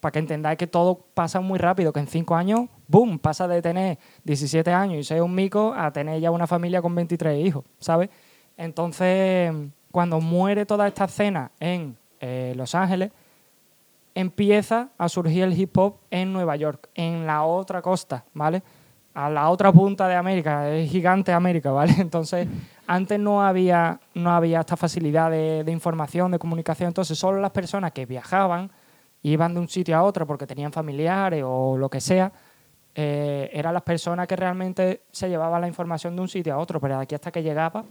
para 0.00 0.12
que 0.12 0.18
entendáis 0.18 0.58
que 0.58 0.66
todo 0.66 1.06
pasa 1.14 1.40
muy 1.40 1.58
rápido, 1.58 1.92
que 1.92 2.00
en 2.00 2.06
cinco 2.06 2.34
años, 2.34 2.68
¡boom!, 2.86 3.18
pasa 3.18 3.48
de 3.48 3.60
tener 3.60 3.98
17 4.24 4.72
años 4.72 4.98
y 4.98 5.04
ser 5.04 5.22
un 5.22 5.34
mico 5.34 5.74
a 5.76 5.92
tener 5.92 6.20
ya 6.20 6.30
una 6.30 6.46
familia 6.46 6.80
con 6.80 6.94
23 6.94 7.44
hijos, 7.44 7.64
¿sabes? 7.80 8.10
Entonces, 8.56 9.52
cuando 9.90 10.20
muere 10.20 10.66
toda 10.66 10.86
esta 10.86 11.04
escena 11.04 11.50
en 11.60 11.96
eh, 12.20 12.52
Los 12.56 12.74
Ángeles, 12.74 13.10
empieza 14.14 14.88
a 14.98 15.08
surgir 15.08 15.44
el 15.44 15.58
hip 15.58 15.76
hop 15.78 15.96
en 16.10 16.32
Nueva 16.32 16.56
York, 16.56 16.88
en 16.94 17.26
la 17.26 17.44
otra 17.44 17.82
costa, 17.82 18.24
¿vale? 18.34 18.62
A 19.14 19.30
la 19.30 19.48
otra 19.48 19.72
punta 19.72 20.08
de 20.08 20.16
América, 20.16 20.68
es 20.70 20.90
gigante 20.90 21.32
América, 21.32 21.70
¿vale? 21.72 21.94
Entonces, 21.98 22.48
antes 22.88 23.20
no 23.20 23.44
había, 23.46 24.00
no 24.14 24.30
había 24.32 24.60
esta 24.60 24.76
facilidad 24.76 25.30
de, 25.30 25.62
de 25.62 25.72
información, 25.72 26.32
de 26.32 26.38
comunicación, 26.38 26.88
entonces 26.88 27.18
solo 27.18 27.40
las 27.40 27.50
personas 27.52 27.92
que 27.92 28.06
viajaban, 28.06 28.70
iban 29.22 29.54
de 29.54 29.60
un 29.60 29.68
sitio 29.68 29.96
a 29.96 30.02
otro 30.02 30.26
porque 30.26 30.46
tenían 30.46 30.72
familiares 30.72 31.44
o 31.46 31.76
lo 31.76 31.88
que 31.88 32.00
sea, 32.00 32.32
eh, 32.94 33.50
eran 33.52 33.74
las 33.74 33.82
personas 33.82 34.26
que 34.26 34.34
realmente 34.34 35.02
se 35.12 35.28
llevaban 35.28 35.60
la 35.60 35.68
información 35.68 36.16
de 36.16 36.22
un 36.22 36.28
sitio 36.28 36.54
a 36.54 36.58
otro, 36.58 36.80
pero 36.80 36.96
de 36.96 37.02
aquí 37.02 37.14
hasta 37.14 37.30
que 37.30 37.42
llegaba, 37.42 37.84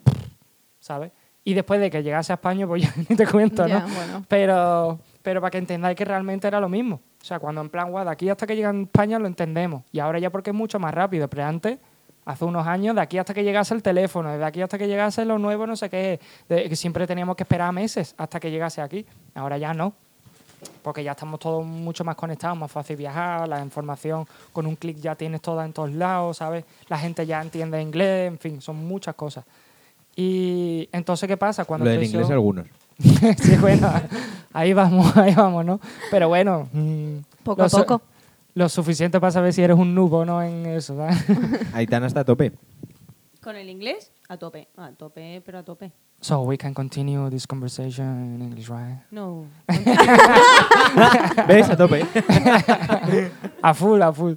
¿sabes? 0.80 1.12
Y 1.43 1.54
después 1.54 1.80
de 1.80 1.89
que 1.89 2.04
llegase 2.04 2.34
a 2.34 2.36
España, 2.36 2.68
pues 2.68 2.84
ya 2.84 2.93
ni 3.08 3.16
te 3.16 3.26
cuento, 3.26 3.68
¿no? 3.68 3.80
Bueno. 3.88 4.26
Pero, 4.28 5.00
pero 5.22 5.39
para 5.39 5.52
que 5.52 5.60
entendáis 5.60 5.95
que 5.95 6.04
realmente 6.04 6.48
era 6.48 6.60
lo 6.60 6.68
mismo. 6.68 7.00
O 7.22 7.24
sea, 7.24 7.39
cuando 7.39 7.62
en 7.62 7.70
plan, 7.70 7.89
guau, 7.89 8.04
de 8.04 8.12
aquí 8.12 8.30
hasta 8.30 8.45
que 8.45 8.56
llega 8.56 8.70
a 8.70 8.82
España 8.82 9.18
lo 9.18 9.28
entendemos. 9.28 9.84
Y 9.91 10.00
ahora 10.00 10.20
ya 10.20 10.30
porque 10.30 10.50
es 10.50 10.56
mucho 10.56 10.78
más 10.78 10.93
rápido. 10.93 11.30
Pero 11.30 11.45
antes, 11.45 11.80
hace 12.28 12.45
unos 12.45 12.67
años, 12.67 12.93
de 12.95 13.01
aquí 13.01 13.17
hasta 13.17 13.34
que 13.34 13.43
llegase 13.43 13.73
el 13.73 13.82
teléfono, 13.82 14.38
de 14.38 14.43
aquí 14.45 14.61
hasta 14.61 14.78
que 14.78 14.88
llegase 14.88 15.23
lo 15.25 15.39
nuevo, 15.39 15.65
no 15.65 15.75
sé 15.75 15.89
qué, 15.89 16.19
de- 16.49 16.67
que 16.69 16.75
siempre 16.75 17.07
teníamos 17.07 17.36
que 17.36 17.43
esperar 17.43 17.71
meses 17.73 18.13
hasta 18.17 18.39
que 18.39 18.51
llegase 18.51 18.82
aquí. 18.82 19.05
Ahora 19.34 19.57
ya 19.57 19.73
no. 19.73 19.93
Porque 20.82 21.03
ya 21.03 21.11
estamos 21.11 21.39
todos 21.39 21.63
mucho 21.65 22.03
más 22.03 22.15
conectados, 22.15 22.57
más 22.57 22.71
fácil 22.71 22.97
viajar, 22.97 23.47
la 23.47 23.61
información 23.61 24.25
con 24.51 24.65
un 24.65 24.75
clic 24.75 24.97
ya 24.97 25.13
tienes 25.15 25.39
toda 25.41 25.63
en 25.63 25.71
todos 25.71 25.91
lados, 25.93 26.38
¿sabes? 26.38 26.65
La 26.89 26.97
gente 26.97 27.25
ya 27.25 27.41
entiende 27.41 27.82
inglés, 27.82 28.28
en 28.28 28.39
fin, 28.39 28.59
son 28.61 28.75
muchas 28.88 29.13
cosas. 29.15 29.45
Y 30.15 30.89
entonces, 30.91 31.28
¿qué 31.28 31.38
pasa? 31.38 31.63
Cuando 31.65 31.86
Lo 31.86 31.93
inglés 31.93 32.30
algunos. 32.30 32.65
sí, 33.38 33.55
bueno, 33.57 33.91
ahí 34.51 34.73
vamos, 34.73 35.15
ahí 35.17 35.36
vamos, 35.36 35.63
¿no? 35.63 35.80
Pero 36.09 36.28
bueno, 36.28 36.67
mm, 36.73 37.17
Poco 37.43 37.61
a 37.63 37.69
poco. 37.69 38.01
Lo 38.58 38.68
suficiente 38.70 39.20
para 39.20 39.30
saber 39.30 39.53
si 39.53 39.62
eres 39.62 39.78
un 39.78 39.93
noob 39.93 40.12
o 40.14 40.26
no 40.26 40.41
en 40.41 40.66
eso, 40.66 40.97
¿sabes? 40.97 41.16
Aitana 41.76 42.08
está 42.08 42.22
a 42.22 42.26
tope. 42.26 42.53
¿Con 43.39 43.55
el 43.55 43.70
inglés? 43.70 44.12
A 44.30 44.38
tope. 44.38 44.68
A 44.76 44.89
tope, 44.93 45.43
pero 45.45 45.60
a 45.60 45.64
tope. 45.64 45.91
So 46.22 46.41
we 46.41 46.58
can 46.58 46.74
continue 46.74 47.30
this 47.30 47.45
conversation 47.45 48.34
in 48.34 48.41
English, 48.41 48.68
right? 48.68 48.97
No. 49.12 49.45
¿Ves? 51.47 51.70
A 51.70 51.78
tope. 51.78 52.03
A 53.62 53.76
full, 53.76 54.01
a 54.01 54.12
full. 54.12 54.34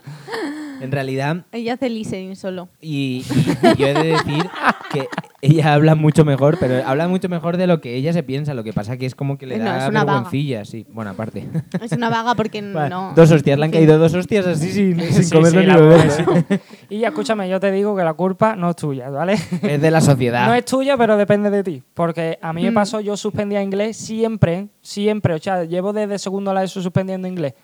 En 0.81 0.91
realidad, 0.93 1.45
Ella 1.53 1.75
hace 1.75 1.89
listening 1.91 2.35
solo. 2.37 2.69
y, 2.81 3.25
y- 3.29 3.69
y 3.69 3.77
yo 3.77 3.87
he 3.87 3.95
de 3.95 4.05
decir 4.05 4.49
que 4.93 5.07
ella 5.43 5.73
habla 5.75 5.95
mucho 5.95 6.25
mejor, 6.25 6.59
pero 6.61 6.87
habla 6.87 7.09
mucho 7.09 7.29
mejor 7.29 7.57
de 7.57 7.67
lo 7.67 7.81
que 7.81 7.95
ella 7.97 8.13
se 8.13 8.23
piensa. 8.23 8.53
Lo 8.55 8.63
que 8.65 8.73
pasa 8.73 8.97
que 8.99 9.07
es 9.07 9.15
como 9.15 9.39
que 9.39 9.47
le 9.47 9.59
No, 9.59 9.65
da 9.65 9.89
una 9.89 10.05
vaga. 10.05 10.13
vergüencilla, 10.21 10.65
sí. 10.65 10.87
Bueno, 10.93 11.13
aparte. 11.13 11.49
Es 11.81 11.93
una 11.93 12.11
vaga 12.11 12.35
porque 12.35 12.61
Vale, 12.61 12.91
no. 12.91 13.13
Dos 13.17 13.31
hostias, 13.31 13.59
le 13.59 13.65
han 13.67 13.71
caído 13.71 13.99
dos 13.99 14.13
hostias 14.15 14.47
así 14.47 14.71
sin, 14.71 15.01
sin 15.01 15.25
Sí, 15.25 15.35
comerlo 15.35 15.61
sí, 15.61 15.67
ni 15.67 15.73
la 15.73 15.77
beberlo. 15.79 16.45
Y 16.91 17.05
escúchame, 17.05 17.49
yo 17.49 17.61
te 17.61 17.71
digo 17.71 17.97
que 17.97 18.03
la 18.03 18.15
culpa 18.15 18.57
no 18.57 18.71
es 18.71 18.77
tuya, 18.77 19.09
¿vale? 19.11 19.35
Es 19.63 19.81
de 19.81 19.91
la 19.91 20.01
sociedad. 20.01 20.47
No 20.47 20.55
es 20.55 20.65
tuya, 20.65 20.97
pero 20.97 21.17
depende 21.17 21.49
de 21.51 21.63
ti. 21.63 21.83
Porque 21.95 22.39
a 22.43 22.53
mí 22.53 22.63
me 22.65 22.73
Mm. 22.73 22.75
pasó, 22.75 23.01
yo 23.01 23.17
suspendía 23.17 23.63
inglés 23.63 23.97
siempre, 23.97 24.69
siempre. 24.83 25.35
O 25.35 25.39
sea, 25.39 25.65
llevo 25.65 25.93
desde 25.93 26.19
segundo 26.19 26.51
a 26.51 26.55
la 26.55 26.65
ESO 26.65 26.83
suspendiendo 26.83 27.29
inglés. 27.29 27.55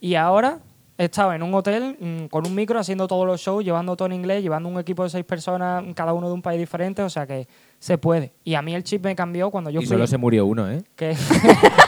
Y 0.00 0.16
ahora 0.16 0.58
he 1.02 1.06
estado 1.06 1.32
en 1.32 1.42
un 1.42 1.52
hotel 1.52 1.96
mm, 1.98 2.26
con 2.26 2.46
un 2.46 2.54
micro 2.54 2.78
haciendo 2.78 3.08
todos 3.08 3.26
los 3.26 3.40
shows, 3.40 3.64
llevando 3.64 3.96
todo 3.96 4.06
en 4.06 4.12
inglés, 4.12 4.40
llevando 4.40 4.68
un 4.68 4.78
equipo 4.78 5.02
de 5.02 5.10
seis 5.10 5.24
personas, 5.24 5.82
cada 5.96 6.12
uno 6.12 6.28
de 6.28 6.34
un 6.34 6.42
país 6.42 6.60
diferente. 6.60 7.02
O 7.02 7.10
sea 7.10 7.26
que 7.26 7.48
se 7.80 7.98
puede. 7.98 8.32
Y 8.44 8.54
a 8.54 8.62
mí 8.62 8.72
el 8.74 8.84
chip 8.84 9.04
me 9.04 9.16
cambió 9.16 9.50
cuando 9.50 9.70
yo 9.70 9.80
y 9.80 9.86
fui. 9.86 9.94
solo 9.94 10.06
se 10.06 10.16
murió 10.16 10.46
uno, 10.46 10.70
¿eh? 10.70 10.82
que 10.94 11.16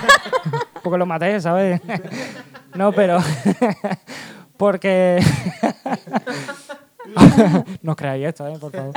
porque 0.83 0.99
lo 0.99 1.07
maté, 1.07 1.41
¿sabes? 1.41 1.81
no, 2.75 2.91
pero 2.91 3.19
porque 4.57 5.21
no 7.83 7.93
os 7.93 7.97
creáis 7.97 8.27
esto, 8.27 8.49
¿eh? 8.49 8.59
por 8.59 8.73
favor. 8.73 8.95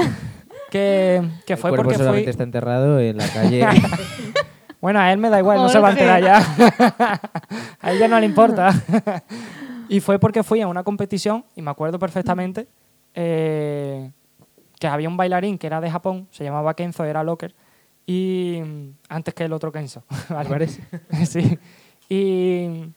Que, 0.72 1.22
que 1.45 1.57
fue 1.57 1.70
el 1.70 1.76
porque 1.76 1.93
solamente 1.93 2.24
fui... 2.24 2.32
está 2.32 2.43
enterrado 2.43 2.99
en 2.99 3.18
la 3.18 3.28
calle. 3.28 3.65
Bueno, 4.82 4.99
a 4.99 5.11
él 5.11 5.18
me 5.18 5.30
da 5.30 5.39
igual, 5.39 5.57
no 5.57 5.70
se 5.70 5.80
va 5.80 5.89
a 5.89 5.91
enterar 5.91 6.24
ya. 6.24 7.20
a 7.82 7.91
ella 7.91 8.07
no 8.07 8.20
le 8.20 8.26
importa. 8.26 8.74
Y 9.89 9.99
fue 9.99 10.19
porque 10.19 10.43
fui 10.43 10.61
a 10.61 10.67
una 10.67 10.83
competición, 10.83 11.45
y 11.55 11.61
me 11.61 11.71
acuerdo 11.71 11.99
perfectamente, 11.99 12.67
eh, 13.13 14.11
que 14.79 14.88
había 14.88 15.09
un 15.09 15.17
bailarín 15.17 15.57
que 15.57 15.67
era 15.67 15.81
de 15.81 15.89
Japón, 15.89 16.27
se 16.31 16.43
llamaba 16.43 16.73
Kenzo, 16.75 17.03
era 17.03 17.23
Locker, 17.23 17.55
y 18.05 18.61
mm, 18.63 18.89
antes 19.09 19.33
que 19.33 19.43
el 19.45 19.53
otro 19.53 19.71
Kenzo. 19.71 20.03
¿vale? 20.29 20.49
parece? 20.49 20.81
sí. 21.25 21.57
Y, 22.09 22.93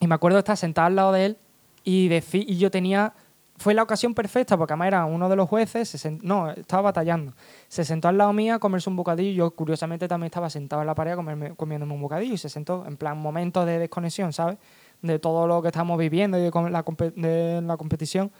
y 0.00 0.06
me 0.06 0.14
acuerdo 0.14 0.38
estar 0.38 0.56
sentado 0.56 0.86
al 0.86 0.96
lado 0.96 1.12
de 1.12 1.26
él 1.26 1.36
y, 1.84 2.08
deci- 2.08 2.44
y 2.46 2.58
yo 2.58 2.70
tenía... 2.70 3.12
Fue 3.58 3.74
la 3.74 3.82
ocasión 3.84 4.12
perfecta 4.14 4.56
porque 4.56 4.72
además 4.72 4.88
era 4.88 5.04
uno 5.04 5.28
de 5.28 5.36
los 5.36 5.48
jueces, 5.48 5.88
se 5.88 6.10
no, 6.22 6.50
estaba 6.50 6.82
batallando. 6.82 7.34
Se 7.68 7.84
sentó 7.84 8.08
al 8.08 8.18
lado 8.18 8.32
mío 8.32 8.54
a 8.54 8.58
comerse 8.58 8.90
un 8.90 8.96
bocadillo 8.96 9.30
y 9.30 9.34
yo 9.34 9.50
curiosamente 9.52 10.08
también 10.08 10.26
estaba 10.26 10.50
sentado 10.50 10.82
en 10.82 10.86
la 10.88 10.96
pared 10.96 11.14
comerme- 11.14 11.54
comiéndome 11.54 11.92
un 11.94 12.00
bocadillo 12.00 12.34
y 12.34 12.38
se 12.38 12.48
sentó 12.48 12.84
en 12.86 12.96
plan 12.96 13.16
momento 13.18 13.64
de 13.64 13.78
desconexión, 13.78 14.32
¿sabes? 14.32 14.56
De 15.02 15.18
todo 15.18 15.46
lo 15.46 15.60
que 15.62 15.68
estamos 15.68 15.98
viviendo 15.98 16.38
y 16.38 16.42
de 16.42 16.50
la, 16.70 16.84
de 17.16 17.60
la 17.62 17.76
competición. 17.76 18.30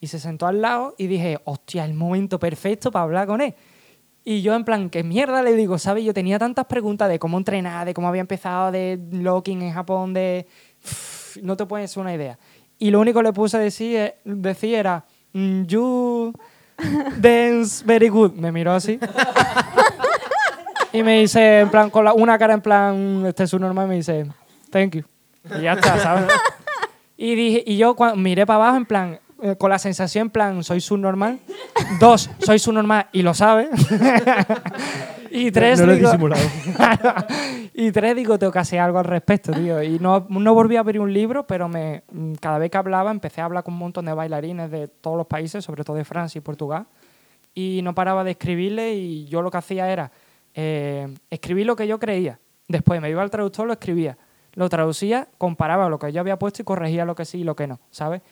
Y 0.00 0.06
se 0.06 0.18
sentó 0.18 0.46
al 0.46 0.60
lado 0.62 0.94
y 0.96 1.06
dije, 1.06 1.38
hostia, 1.44 1.84
el 1.84 1.94
momento 1.94 2.38
perfecto 2.38 2.90
para 2.90 3.02
hablar 3.04 3.26
con 3.26 3.40
él. 3.40 3.54
Y 4.24 4.40
yo 4.42 4.54
en 4.54 4.64
plan, 4.64 4.88
¿qué 4.90 5.02
mierda 5.02 5.42
le 5.42 5.54
digo? 5.54 5.76
¿Sabes? 5.78 6.04
Yo 6.04 6.14
tenía 6.14 6.38
tantas 6.38 6.64
preguntas 6.66 7.08
de 7.08 7.18
cómo 7.18 7.36
entrenar, 7.36 7.84
de 7.84 7.92
cómo 7.94 8.08
había 8.08 8.20
empezado, 8.22 8.70
de 8.72 8.98
locking 9.12 9.60
en 9.62 9.72
Japón, 9.72 10.14
de... 10.14 10.46
No 11.42 11.56
te 11.56 11.66
puedes 11.66 11.96
una 11.96 12.14
idea. 12.14 12.38
Y 12.78 12.90
lo 12.90 13.00
único 13.00 13.18
que 13.20 13.24
le 13.24 13.32
puse 13.32 13.56
a 13.56 13.60
decir, 13.60 13.96
eh, 13.96 14.14
decir 14.24 14.74
era, 14.76 15.04
"Mm, 15.32 15.62
you 15.64 16.32
dance 17.18 17.84
very 17.84 18.08
good. 18.08 18.32
Me 18.32 18.50
miró 18.52 18.72
así. 18.72 18.98
y 20.92 21.02
me 21.02 21.20
dice, 21.20 21.60
en 21.60 21.70
plan, 21.70 21.90
con 21.90 22.04
la- 22.04 22.12
una 22.14 22.38
cara 22.38 22.54
en 22.54 22.60
plan, 22.60 23.24
este 23.26 23.44
es 23.44 23.50
su 23.50 23.58
normal, 23.58 23.88
me 23.88 23.96
dice, 23.96 24.26
thank 24.70 24.94
you. 24.96 25.02
Y 25.58 25.62
ya 25.62 25.74
está, 25.74 25.98
¿sabes? 25.98 26.32
Y, 27.16 27.34
dije, 27.34 27.62
y 27.66 27.76
yo 27.76 27.94
cuando 27.94 28.16
miré 28.16 28.44
para 28.46 28.56
abajo, 28.56 28.76
en 28.76 28.86
plan, 28.86 29.20
eh, 29.42 29.56
con 29.56 29.70
la 29.70 29.78
sensación, 29.78 30.26
en 30.26 30.30
plan, 30.30 30.64
soy 30.64 30.80
subnormal. 30.80 31.38
Dos, 32.00 32.30
soy 32.38 32.58
subnormal 32.58 33.08
y 33.12 33.22
lo 33.22 33.34
sabe. 33.34 33.68
y 35.30 35.50
tres, 35.50 35.80
no 35.80 35.86
lo 35.86 35.92
he 35.92 35.96
digo, 35.96 36.08
disimulado. 36.10 36.42
y 37.74 37.92
tres, 37.92 38.16
digo, 38.16 38.38
tengo 38.38 38.52
que 38.52 38.58
hacer 38.58 38.80
algo 38.80 38.98
al 38.98 39.04
respecto, 39.04 39.52
tío. 39.52 39.82
Y 39.82 39.98
no, 39.98 40.26
no 40.28 40.54
volví 40.54 40.76
a 40.76 40.80
abrir 40.80 41.00
un 41.00 41.12
libro, 41.12 41.46
pero 41.46 41.68
me, 41.68 42.04
cada 42.40 42.58
vez 42.58 42.70
que 42.70 42.78
hablaba, 42.78 43.10
empecé 43.10 43.40
a 43.40 43.44
hablar 43.44 43.64
con 43.64 43.74
un 43.74 43.80
montón 43.80 44.06
de 44.06 44.12
bailarines 44.12 44.70
de 44.70 44.88
todos 44.88 45.16
los 45.16 45.26
países, 45.26 45.64
sobre 45.64 45.84
todo 45.84 45.96
de 45.96 46.04
Francia 46.04 46.38
y 46.38 46.42
Portugal. 46.42 46.86
y 47.54 47.80
no 47.84 47.94
paraba 47.94 48.24
de 48.24 48.32
escribirle 48.32 48.94
y 48.94 49.26
yo 49.26 49.42
lo 49.42 49.50
que 49.50 49.58
hacía 49.58 49.90
era 49.90 50.10
eh, 50.54 51.12
escribir 51.30 51.66
lo 51.66 51.76
que 51.76 51.86
yo 51.86 51.98
creía. 51.98 52.38
Después 52.68 53.00
me 53.00 53.10
iba 53.10 53.22
al 53.22 53.30
traductor, 53.30 53.66
lo 53.66 53.72
escribía. 53.72 54.16
Lo 54.54 54.68
traducía, 54.68 55.28
comparaba 55.38 55.88
lo 55.88 55.98
que 55.98 56.12
yo 56.12 56.20
había 56.20 56.38
puesto 56.38 56.62
y 56.62 56.64
corregía 56.64 57.04
lo 57.04 57.14
que 57.14 57.24
sí 57.24 57.38
y 57.38 57.44
lo 57.44 57.56
que 57.56 57.66
no, 57.66 57.80
¿sabes? 57.90 58.22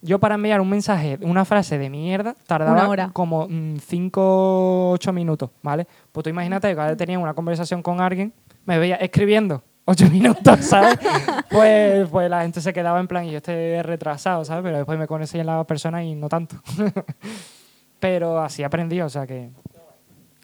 Yo 0.00 0.20
para 0.20 0.36
enviar 0.36 0.60
un 0.60 0.70
mensaje, 0.70 1.18
una 1.22 1.44
frase 1.44 1.76
de 1.76 1.90
mierda, 1.90 2.36
tardaba 2.46 3.10
como 3.12 3.48
5 3.48 4.20
o 4.20 4.90
8 4.92 5.12
minutos, 5.12 5.50
¿vale? 5.62 5.86
Pues 6.12 6.24
tú 6.24 6.30
imagínate 6.30 6.68
que 6.68 6.76
cada 6.76 6.88
vez 6.88 6.96
tenía 6.96 7.18
una 7.18 7.34
conversación 7.34 7.82
con 7.82 8.00
alguien, 8.00 8.32
me 8.64 8.78
veía 8.78 8.96
escribiendo 8.96 9.62
8 9.86 10.08
minutos, 10.12 10.60
¿sabes? 10.60 10.98
pues, 11.50 12.08
pues 12.08 12.30
la 12.30 12.42
gente 12.42 12.60
se 12.60 12.72
quedaba 12.72 13.00
en 13.00 13.08
plan, 13.08 13.24
y 13.24 13.32
yo 13.32 13.38
estoy 13.38 13.82
retrasado, 13.82 14.44
¿sabes? 14.44 14.62
Pero 14.62 14.76
después 14.76 14.98
me 14.98 15.08
conocí 15.08 15.38
en 15.40 15.46
la 15.46 15.64
persona 15.64 16.04
y 16.04 16.14
no 16.14 16.28
tanto. 16.28 16.56
Pero 17.98 18.38
así 18.38 18.62
aprendí, 18.62 19.00
o 19.00 19.08
sea 19.08 19.26
que 19.26 19.50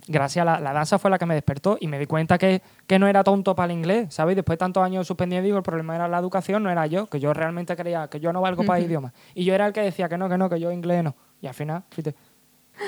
gracias 0.07 0.43
a 0.43 0.45
la, 0.45 0.61
la 0.61 0.73
danza 0.73 0.99
fue 0.99 1.11
la 1.11 1.19
que 1.19 1.27
me 1.27 1.35
despertó 1.35 1.77
y 1.81 1.87
me 1.87 1.99
di 1.99 2.07
cuenta 2.07 2.39
que, 2.39 2.63
que 2.87 2.99
no 2.99 3.07
era 3.07 3.25
tonto 3.25 3.55
para 3.55 3.73
el 3.73 3.79
inglés, 3.79 4.15
¿sabes? 4.15 4.37
Después 4.37 4.55
de 4.55 4.59
tantos 4.59 4.83
años 4.83 5.07
suspendiendo, 5.07 5.45
digo, 5.45 5.57
el 5.57 5.63
problema 5.63 5.95
era 5.95 6.09
la 6.09 6.19
educación, 6.19 6.63
no 6.63 6.71
era 6.71 6.87
yo, 6.87 7.07
que 7.07 7.21
yo 7.21 7.33
realmente 7.33 7.75
creía 7.77 8.09
que 8.09 8.21
yo 8.21 8.33
no 8.33 8.41
valgo 8.41 8.65
para 8.65 8.81
idiomas. 8.81 9.13
Y 9.35 9.45
yo 9.45 9.55
era 9.55 9.67
el 9.67 9.73
que 9.73 9.81
decía 9.81 10.09
que 10.09 10.19
no, 10.19 10.29
que 10.29 10.39
no, 10.39 10.49
que 10.49 10.61
yo 10.61 10.71
inglés 10.71 11.05
no. 11.05 11.15
Y 11.41 11.47
al 11.47 11.55
final, 11.55 11.85
fíjate. 11.91 12.17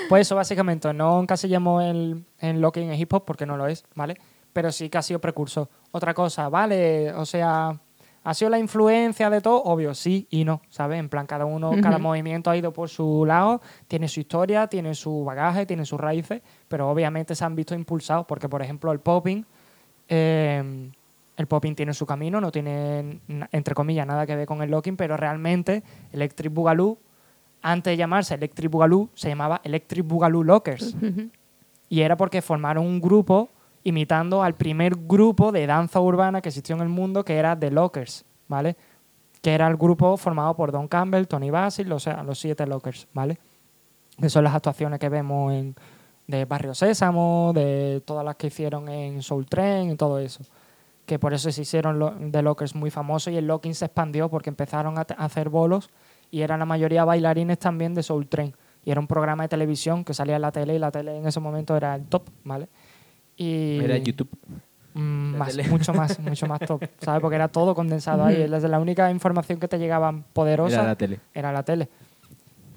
Pues 0.09 0.27
eso 0.27 0.35
básicamente, 0.35 0.93
no 0.93 1.21
encasillemos 1.21 1.83
el, 1.83 2.25
en 2.39 2.61
locking 2.61 2.91
en 2.91 2.99
hip 2.99 3.13
hop 3.13 3.23
porque 3.25 3.45
no 3.45 3.55
lo 3.57 3.67
es, 3.67 3.85
¿vale? 3.95 4.17
Pero 4.51 4.71
sí 4.71 4.89
que 4.89 4.97
ha 4.97 5.01
sido 5.01 5.19
precursor. 5.19 5.69
Otra 5.91 6.13
cosa, 6.13 6.49
¿vale? 6.49 7.13
O 7.13 7.25
sea, 7.25 7.79
¿ha 8.27 8.33
sido 8.33 8.51
la 8.51 8.59
influencia 8.59 9.29
de 9.29 9.39
todo? 9.39 9.63
Obvio, 9.63 9.93
sí 9.93 10.27
y 10.29 10.43
no, 10.43 10.61
¿sabes? 10.67 10.99
En 10.99 11.07
plan, 11.07 11.25
cada 11.25 11.45
uno, 11.45 11.71
cada 11.81 11.97
movimiento 11.97 12.49
ha 12.49 12.57
ido 12.57 12.73
por 12.73 12.89
su 12.89 13.23
lado, 13.25 13.61
tiene 13.87 14.09
su 14.09 14.19
historia, 14.19 14.67
tiene 14.67 14.95
su 14.95 15.23
bagaje, 15.23 15.65
tiene 15.65 15.85
sus 15.85 15.97
raíces, 15.97 16.41
pero 16.67 16.89
obviamente 16.89 17.35
se 17.35 17.45
han 17.45 17.55
visto 17.55 17.73
impulsados 17.73 18.25
porque, 18.25 18.49
por 18.49 18.61
ejemplo, 18.61 18.91
el 18.91 18.99
popping, 18.99 19.45
eh, 20.09 20.89
el 21.37 21.47
popping 21.47 21.73
tiene 21.73 21.93
su 21.93 22.05
camino, 22.05 22.41
no 22.41 22.51
tiene, 22.51 23.21
entre 23.53 23.73
comillas, 23.73 24.05
nada 24.05 24.25
que 24.25 24.35
ver 24.35 24.45
con 24.45 24.61
el 24.61 24.71
locking, 24.71 24.97
pero 24.97 25.15
realmente 25.15 25.81
Electric 26.11 26.53
Boogaloo, 26.53 26.97
antes 27.61 27.91
de 27.93 27.95
llamarse 27.95 28.33
Electric 28.35 28.69
Boogaloo, 28.69 29.07
se 29.13 29.29
llamaba 29.29 29.61
Electric 29.63 30.05
Boogaloo 30.05 30.43
Lockers. 30.43 30.97
Y 31.87 32.01
era 32.01 32.17
porque 32.17 32.41
formaron 32.41 32.85
un 32.85 32.99
grupo 32.99 33.47
imitando 33.83 34.43
al 34.43 34.55
primer 34.55 34.95
grupo 34.95 35.51
de 35.51 35.67
danza 35.67 35.99
urbana 35.99 36.41
que 36.41 36.49
existió 36.49 36.75
en 36.75 36.81
el 36.81 36.89
mundo, 36.89 37.23
que 37.23 37.37
era 37.37 37.57
The 37.57 37.71
Lockers, 37.71 38.25
¿vale? 38.47 38.75
Que 39.41 39.53
era 39.53 39.67
el 39.67 39.77
grupo 39.77 40.17
formado 40.17 40.55
por 40.55 40.71
Don 40.71 40.87
Campbell, 40.87 41.27
Tony 41.27 41.49
Basil, 41.49 41.93
sea, 41.99 42.23
los 42.23 42.39
siete 42.39 42.65
Lockers, 42.65 43.07
¿vale? 43.13 43.37
Que 44.19 44.29
son 44.29 44.43
las 44.43 44.55
actuaciones 44.55 44.99
que 44.99 45.09
vemos 45.09 45.53
en, 45.53 45.75
de 46.27 46.45
Barrio 46.45 46.73
Sésamo, 46.73 47.51
de 47.55 48.01
todas 48.05 48.25
las 48.25 48.35
que 48.35 48.47
hicieron 48.47 48.89
en 48.89 49.21
Soul 49.21 49.45
Train 49.45 49.91
y 49.91 49.95
todo 49.95 50.19
eso. 50.19 50.43
Que 51.05 51.17
por 51.19 51.33
eso 51.33 51.49
se 51.51 51.61
hicieron 51.61 52.31
The 52.31 52.41
Lockers 52.41 52.75
muy 52.75 52.91
famosos 52.91 53.31
y 53.31 53.37
el 53.37 53.47
locking 53.47 53.73
se 53.73 53.85
expandió 53.85 54.29
porque 54.29 54.49
empezaron 54.49 54.97
a, 54.97 55.01
a 55.01 55.25
hacer 55.25 55.49
bolos 55.49 55.89
y 56.29 56.41
eran 56.41 56.59
la 56.59 56.65
mayoría 56.65 57.05
bailarines 57.05 57.59
también 57.59 57.93
de 57.93 58.03
Soul 58.03 58.27
Train. 58.27 58.53
Y 58.83 58.91
era 58.91 58.99
un 58.99 59.07
programa 59.07 59.43
de 59.43 59.49
televisión 59.49 60.03
que 60.03 60.13
salía 60.13 60.35
en 60.35 60.41
la 60.41 60.51
tele 60.51 60.75
y 60.75 60.79
la 60.79 60.91
tele 60.91 61.17
en 61.17 61.25
ese 61.25 61.39
momento 61.39 61.75
era 61.77 61.95
el 61.95 62.05
top, 62.07 62.29
¿vale? 62.43 62.67
Y 63.37 63.79
Era 63.79 63.97
YouTube. 63.97 64.29
Mm, 64.93 65.37
más, 65.37 65.55
mucho 65.69 65.93
más, 65.93 66.19
mucho 66.19 66.47
más 66.47 66.59
top, 66.61 66.83
¿sabes? 66.99 67.21
Porque 67.21 67.35
era 67.35 67.47
todo 67.47 67.75
condensado 67.75 68.25
ahí. 68.25 68.47
La, 68.47 68.59
la 68.59 68.79
única 68.79 69.11
información 69.11 69.59
que 69.59 69.67
te 69.67 69.77
llegaba 69.77 70.11
poderosa 70.33 70.75
Era 70.79 70.83
la 70.87 70.95
tele. 70.95 71.19
era 71.33 71.51
la 71.51 71.63
tele. 71.63 71.87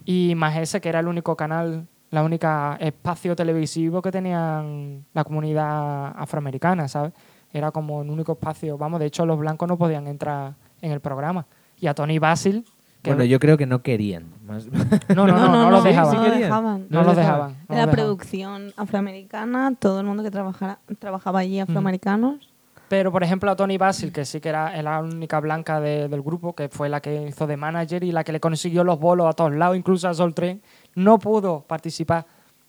Y 0.05 0.35
más 0.37 0.57
ese, 0.59 0.81
que 0.81 0.89
era 0.91 1.01
el 1.01 1.09
único 1.09 1.35
canal, 1.37 1.87
la 2.11 2.23
única 2.23 2.77
espacio 2.81 3.35
televisivo 3.35 4.03
que 4.03 4.11
tenían 4.11 5.07
la 5.15 5.25
comunidad 5.25 6.09
afroamericana, 6.17 6.89
¿sabes? 6.89 7.13
Era 7.53 7.71
como 7.71 7.99
un 7.99 8.11
único 8.11 8.33
espacio. 8.33 8.77
Vamos, 8.77 9.01
de 9.01 9.07
hecho, 9.07 9.25
los 9.25 9.39
blancos 9.39 9.67
no 9.69 9.79
podían 9.79 10.07
entrar 10.07 10.55
en 10.83 10.93
el 10.93 11.01
programa. 11.01 11.47
Y 11.79 11.87
a 11.87 11.95
Tony 11.95 12.19
Basil, 12.19 12.65
que 13.03 13.11
Bueno, 13.11 13.25
yo 13.25 13.39
creo 13.41 13.57
que 13.57 13.67
no 13.67 13.83
querían. 13.83 14.25
Más- 14.47 14.67
no, 15.09 15.27
no, 15.27 15.27
no, 15.27 15.49
no, 15.49 15.71
los 15.71 15.85
dejaban. 15.85 16.11
sí 16.13 16.17
No 16.19 16.23
querían. 16.25 16.41
dejaban. 16.43 16.87
No 16.91 17.03
los 17.03 17.17
dejaban. 17.17 17.51
no 17.51 17.57
la 17.69 17.75
dejaban. 17.77 17.95
producción 17.95 18.73
afroamericana, 18.77 19.75
todo 19.79 20.01
el 20.01 20.07
mundo 20.07 20.23
que 20.23 20.31
trabajara, 20.31 20.79
trabajaba 20.99 21.39
allí 21.41 21.61
afroamericanos. 21.61 22.49
Pero, 22.89 23.13
por 23.13 23.23
ejemplo, 23.23 23.49
a 23.51 23.55
Tony 23.57 23.79
Basil, 23.79 24.11
que 24.13 24.25
sí 24.25 24.41
que 24.41 24.49
era 24.49 24.83
la 24.83 24.99
única 25.01 25.39
blanca 25.39 25.81
de- 25.81 26.09
del 26.09 26.23
grupo, 26.23 26.55
que 26.57 26.69
fue 26.69 26.89
la 26.89 27.01
que 27.01 27.29
hizo 27.29 27.47
de 27.47 27.57
manager 27.57 28.03
y 28.03 28.11
la 28.11 28.25
que 28.25 28.33
le 28.33 28.41
consiguió 28.41 28.83
los 28.83 28.99
bolos 28.99 29.29
a 29.29 29.33
todos 29.33 29.55
lados, 29.55 29.77
incluso 29.77 30.09
a 30.09 30.15
Sol 30.15 30.35
Train, 30.35 30.61
no 30.97 31.19
pudo 31.21 31.61
participar. 31.63 32.27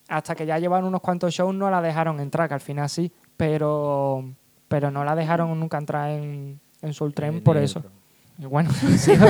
Hasta 0.07 0.35
que 0.35 0.45
ya 0.45 0.59
llevaron 0.59 0.87
unos 0.89 1.01
cuantos 1.01 1.33
shows, 1.33 1.55
no 1.55 1.69
la 1.71 1.81
dejaron 1.81 2.19
entrar, 2.19 2.47
que 2.47 2.53
al 2.53 2.59
final 2.61 2.87
sí, 2.89 3.11
pero, 3.37 4.23
pero 4.67 4.91
no 4.91 5.03
la 5.03 5.15
dejaron 5.15 5.59
nunca 5.59 5.77
entrar 5.77 6.11
en, 6.11 6.59
en 6.81 6.93
Soul 6.93 7.13
por 7.43 7.57
eso. 7.57 7.79
otro. 7.79 7.91
Bueno, 8.37 8.71
sigo. 8.97 9.25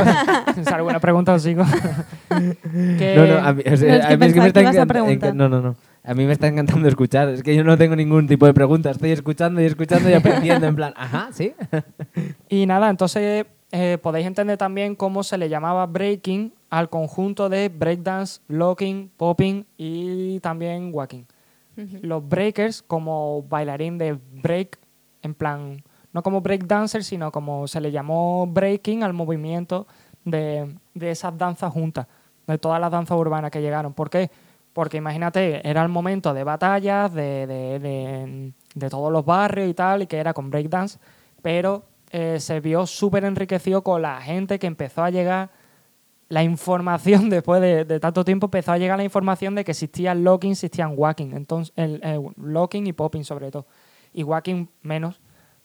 ¿Es 0.57 0.67
alguna 0.67 0.99
pregunta 0.99 1.33
o 1.33 1.39
sigo? 1.39 1.63
Que- 2.29 3.13
No, 3.17 3.25
no, 3.27 3.37
a 3.47 3.53
mí, 3.53 3.63
o 3.71 3.77
sea, 3.77 3.89
No, 3.89 3.95
es 3.95 4.05
que 4.05 4.13
a 4.13 4.17
mí 4.17 4.25
es 4.25 4.33
que 4.33 4.39
pensaba 4.39 4.43
me 4.43 4.47
está 4.47 4.61
ibas 4.61 4.75
a 4.75 4.77
encanta- 4.79 4.93
preguntar. 4.93 5.29
enca- 5.31 5.35
No, 5.35 5.49
no, 5.49 5.61
no. 5.61 5.75
A 6.03 6.13
mí 6.15 6.25
me 6.25 6.31
está 6.33 6.47
encantando 6.47 6.87
escuchar. 6.87 7.29
Es 7.29 7.43
que 7.43 7.55
yo 7.55 7.63
no 7.63 7.77
tengo 7.77 7.95
ningún 7.95 8.25
tipo 8.27 8.45
de 8.47 8.53
pregunta. 8.53 8.89
Estoy 8.89 9.11
escuchando 9.11 9.61
y 9.61 9.65
escuchando 9.65 10.09
y 10.09 10.13
aprendiendo 10.13 10.65
en 10.65 10.75
plan, 10.75 10.93
ajá, 10.95 11.29
sí. 11.31 11.53
Y 12.49 12.65
nada, 12.65 12.89
entonces 12.89 13.45
eh, 13.71 13.97
podéis 14.01 14.25
entender 14.25 14.57
también 14.57 14.95
cómo 14.95 15.21
se 15.23 15.37
le 15.37 15.47
llamaba 15.47 15.85
breaking 15.85 16.53
al 16.71 16.89
conjunto 16.89 17.49
de 17.49 17.69
breakdance, 17.69 18.39
locking, 18.47 19.11
popping 19.15 19.65
y 19.77 20.39
también 20.39 20.89
walking. 20.93 21.23
Los 22.01 22.27
breakers 22.27 22.81
como 22.81 23.43
bailarín 23.43 23.97
de 23.97 24.17
break, 24.41 24.79
en 25.21 25.33
plan, 25.35 25.83
no 26.13 26.23
como 26.23 26.41
breakdancer, 26.41 27.03
sino 27.03 27.31
como 27.31 27.67
se 27.67 27.81
le 27.81 27.91
llamó 27.91 28.47
breaking 28.47 29.03
al 29.03 29.13
movimiento 29.13 29.87
de, 30.25 30.75
de 30.93 31.11
esas 31.11 31.37
danzas 31.37 31.71
juntas, 31.71 32.07
de 32.47 32.57
todas 32.57 32.79
las 32.81 32.91
danzas 32.91 33.17
urbanas 33.17 33.51
que 33.51 33.61
llegaron. 33.61 33.93
¿Por 33.93 34.09
qué? 34.09 34.29
Porque 34.73 34.97
imagínate, 34.97 35.67
era 35.67 35.81
el 35.83 35.89
momento 35.89 36.33
de 36.33 36.43
batallas, 36.43 37.13
de, 37.13 37.45
de, 37.47 38.53
de- 38.75 38.89
todos 38.89 39.11
los 39.11 39.25
barrios 39.25 39.69
y 39.69 39.73
tal, 39.73 40.01
y 40.03 40.07
que 40.07 40.17
era 40.17 40.33
con 40.33 40.49
breakdance, 40.49 40.97
pero 41.41 41.83
eh, 42.11 42.39
se 42.39 42.59
vio 42.59 42.85
súper 42.85 43.25
enriquecido 43.25 43.83
con 43.83 44.01
la 44.01 44.21
gente 44.21 44.59
que 44.59 44.67
empezó 44.67 45.03
a 45.03 45.09
llegar 45.09 45.49
la 46.29 46.43
información 46.43 47.29
después 47.29 47.61
de, 47.61 47.85
de 47.85 47.99
tanto 47.99 48.23
tiempo 48.25 48.47
empezó 48.47 48.71
a 48.73 48.77
llegar 48.77 48.97
la 48.97 49.03
información 49.03 49.55
de 49.55 49.63
que 49.63 49.71
existía 49.71 50.11
el 50.13 50.23
locking, 50.23 50.51
existían 50.51 50.93
walking, 50.95 51.31
entonces 51.33 51.73
el, 51.75 51.99
el 52.03 52.21
locking 52.37 52.87
y 52.87 52.93
popping 52.93 53.23
sobre 53.23 53.51
todo, 53.51 53.65
y 54.13 54.23
walking 54.23 54.67
menos, 54.81 55.20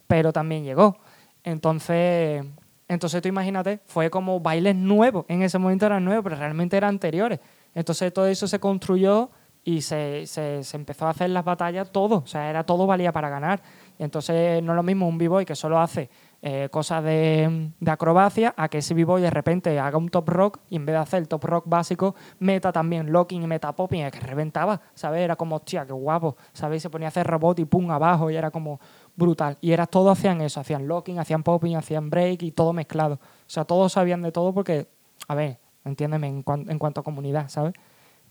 pero 0.07 0.33
también 0.33 0.65
llegó. 0.65 0.99
Entonces, 1.45 2.45
entonces 2.89 3.23
tú 3.23 3.29
imagínate, 3.29 3.81
fue 3.87 4.11
como 4.11 4.41
bailes 4.41 4.77
nuevos, 4.77 5.25
en 5.29 5.43
ese 5.43 5.59
momento 5.59 5.87
eran 5.87 6.05
nuevos, 6.05 6.25
pero 6.25 6.37
realmente 6.37 6.77
eran 6.77 6.91
anteriores. 6.91 7.41
Entonces 7.75 8.13
todo 8.13 8.27
eso 8.27 8.49
se 8.49 8.59
construyó 8.59 9.31
y 9.67 9.81
se, 9.81 10.27
se, 10.27 10.63
empezó 10.75 11.09
a 11.09 11.11
hacer 11.11 11.29
las 11.31 11.45
batallas 11.45 11.91
todo, 11.91 12.19
o 12.19 12.27
sea, 12.29 12.49
era 12.49 12.65
todo 12.65 12.87
valía 12.87 13.11
para 13.11 13.29
ganar. 13.29 13.61
Y 13.99 14.05
entonces 14.05 14.63
no 14.63 14.73
es 14.73 14.77
lo 14.77 14.83
mismo 14.85 15.09
un 15.09 15.19
b-boy 15.19 15.45
que 15.45 15.57
solo 15.57 15.81
hace 15.81 16.09
eh, 16.41 16.69
cosas 16.71 17.03
de, 17.03 17.73
de 17.81 17.91
acrobacia 17.91 18.55
a 18.57 18.69
que 18.69 18.79
ese 18.79 18.95
b-boy 18.95 19.21
de 19.21 19.31
repente 19.31 19.77
haga 19.81 19.99
un 19.99 20.09
top 20.09 20.29
rock 20.29 20.61
y 20.71 20.77
en 20.77 20.87
vez 20.87 20.95
de 20.95 21.01
hacer 21.01 21.19
el 21.19 21.27
top 21.27 21.45
rock 21.47 21.65
básico, 21.67 22.15
meta 22.39 22.71
también 22.71 23.11
locking 23.11 23.43
y 23.43 23.47
meta 23.49 23.75
popping, 23.75 24.09
que 24.13 24.21
reventaba, 24.21 24.81
¿sabes? 24.95 25.23
Era 25.23 25.35
como, 25.35 25.57
hostia, 25.57 25.85
qué 25.85 25.93
guapo, 25.93 26.37
¿sabes? 26.53 26.81
Se 26.81 26.89
ponía 26.89 27.09
a 27.09 27.11
hacer 27.11 27.27
robot 27.27 27.59
y 27.59 27.65
pum 27.65 27.91
abajo 27.91 28.31
y 28.31 28.37
era 28.37 28.53
como 28.53 28.79
brutal. 29.17 29.57
Y 29.61 29.73
era 29.73 29.87
todo 29.87 30.11
hacían 30.11 30.41
eso, 30.41 30.61
hacían 30.61 30.87
locking, 30.87 31.19
hacían 31.19 31.43
popping, 31.43 31.77
hacían 31.77 32.11
break 32.11 32.43
y 32.43 32.53
todo 32.53 32.73
mezclado. 32.73 33.15
O 33.15 33.19
sea, 33.49 33.65
todos 33.65 33.93
sabían 33.93 34.23
de 34.23 34.31
todo 34.33 34.53
porque, 34.53 34.87
a 35.29 35.35
ver, 35.35 35.59
entiéndeme, 35.85 36.29
en, 36.29 36.43
cuan- 36.43 36.71
en 36.71 36.79
cuanto 36.79 37.01
a 37.01 37.05
comunidad, 37.05 37.49
¿sabes? 37.49 37.75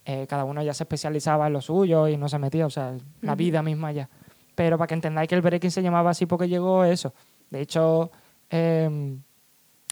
Eh, 0.06 0.28
cada 0.30 0.44
uno 0.44 0.62
ya 0.62 0.74
se 0.74 0.84
especializaba 0.84 1.48
en 1.48 1.54
lo 1.54 1.62
suyo 1.62 2.08
y 2.08 2.16
no 2.18 2.30
se 2.30 2.38
metía, 2.38 2.66
o 2.68 2.70
sea, 2.70 2.96
la 3.22 3.36
vida 3.36 3.64
misma 3.64 3.92
ya. 3.92 4.08
Pero 4.54 4.78
para 4.78 4.88
que 4.88 4.94
entendáis 4.94 5.28
que 5.28 5.36
el 5.36 5.42
breaking 5.42 5.72
se 5.72 5.82
llamaba 5.82 6.12
así 6.12 6.26
porque 6.28 6.48
llegó 6.48 6.84
eso. 6.86 7.14
De 7.50 7.60
hecho, 7.62 8.12
em, 8.50 9.22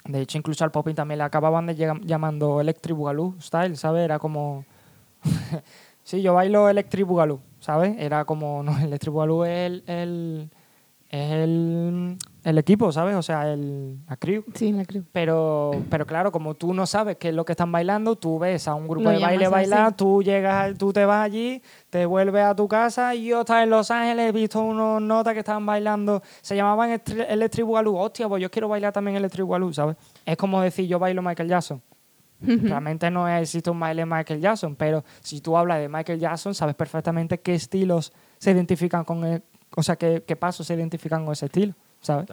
de 0.06 0.22
hecho 0.22 0.38
incluso 0.38 0.64
al 0.64 0.72
popping 0.72 0.94
también 0.96 1.18
le 1.18 1.24
acababan 1.24 1.66
de 1.66 1.76
llamando 2.04 2.62
Electric 2.62 2.96
Boogaloo 2.96 3.36
Style, 3.42 3.76
¿sabes? 3.76 4.04
Era 4.06 4.20
como... 4.20 4.66
sí, 6.04 6.22
yo 6.22 6.34
bailo 6.36 6.70
Electric 6.70 7.06
Boogaloo, 7.08 7.40
¿sabes? 7.60 7.96
Era 7.98 8.24
como... 8.26 8.62
No, 8.64 8.78
Electric 8.78 9.12
Boogaloo 9.12 9.46
es 9.46 9.68
el... 9.72 9.84
el 9.88 10.50
es 11.14 11.32
el, 11.32 12.18
el 12.44 12.58
equipo, 12.58 12.92
¿sabes? 12.92 13.16
O 13.16 13.22
sea, 13.22 13.54
el, 13.54 14.00
la 14.10 14.18
crew. 14.18 14.44
Sí, 14.56 14.72
la 14.72 14.84
creo. 14.84 15.04
Pero, 15.12 15.72
pero 15.88 16.08
claro, 16.08 16.32
como 16.32 16.56
tú 16.56 16.74
no 16.74 16.88
sabes 16.88 17.18
qué 17.18 17.30
es 17.30 17.36
lo 17.36 17.46
que 17.46 17.52
están 17.54 17.72
bailando, 17.72 18.16
tú 18.16 18.40
ves 18.40 18.68
a 18.68 18.74
un 18.74 18.88
grupo 18.88 19.04
Lo 19.04 19.10
de 19.12 19.20
baile 19.20 19.48
bailar, 19.48 19.88
así. 19.88 19.96
tú 19.98 20.24
llegas, 20.24 20.76
tú 20.76 20.92
te 20.92 21.06
vas 21.06 21.24
allí, 21.24 21.62
te 21.92 22.08
vuelves 22.08 22.44
a 22.44 22.56
tu 22.56 22.68
casa 22.68 23.14
y 23.14 23.26
yo 23.26 23.42
estaba 23.42 23.62
en 23.62 23.70
Los 23.70 23.92
Ángeles, 23.92 24.30
he 24.30 24.32
visto 24.32 24.60
unos 24.64 25.04
notas 25.04 25.34
que 25.34 25.40
estaban 25.42 25.68
bailando, 25.68 26.24
se 26.42 26.56
llamaban 26.56 27.00
Electric 27.30 27.64
Boogaloo, 27.64 27.96
hostia, 27.96 28.28
pues 28.28 28.42
yo 28.42 28.50
quiero 28.50 28.68
bailar 28.68 28.92
también 28.92 29.16
Electric 29.16 29.46
Boogaloo, 29.46 29.72
¿sabes? 29.72 29.96
Es 30.26 30.36
como 30.36 30.62
decir 30.64 30.88
yo 30.88 30.98
bailo 30.98 31.22
Michael 31.22 31.50
Jackson. 31.50 31.80
Realmente 32.42 33.10
no 33.10 33.30
existe 33.30 33.70
un 33.70 33.80
baile 33.80 34.06
Michael 34.06 34.42
Jackson, 34.42 34.76
pero 34.76 35.06
si 35.22 35.40
tú 35.40 35.56
hablas 35.56 35.80
de 35.80 35.88
Michael 35.88 36.20
Jackson, 36.20 36.56
sabes 36.56 36.76
perfectamente 36.76 37.40
qué 37.40 37.54
estilos 37.54 38.12
se 38.40 38.52
identifican 38.52 39.06
con 39.06 39.24
el, 39.24 39.44
o 39.76 39.84
sea, 39.84 39.96
qué, 39.96 40.24
qué 40.26 40.36
pasos 40.36 40.68
se 40.68 40.74
identifican 40.76 41.24
con 41.26 41.34
ese 41.34 41.46
estilo, 41.48 41.74
¿sabes? 42.02 42.28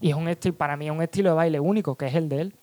Y 0.00 0.10
es 0.10 0.14
un 0.16 0.28
estilo, 0.28 0.54
para 0.54 0.76
mí 0.76 0.86
es 0.86 0.92
un 0.92 1.02
estilo 1.02 1.30
de 1.30 1.36
baile 1.36 1.60
único, 1.60 1.96
que 1.96 2.06
es 2.06 2.14
el 2.14 2.28
de 2.28 2.40
él. 2.42 2.54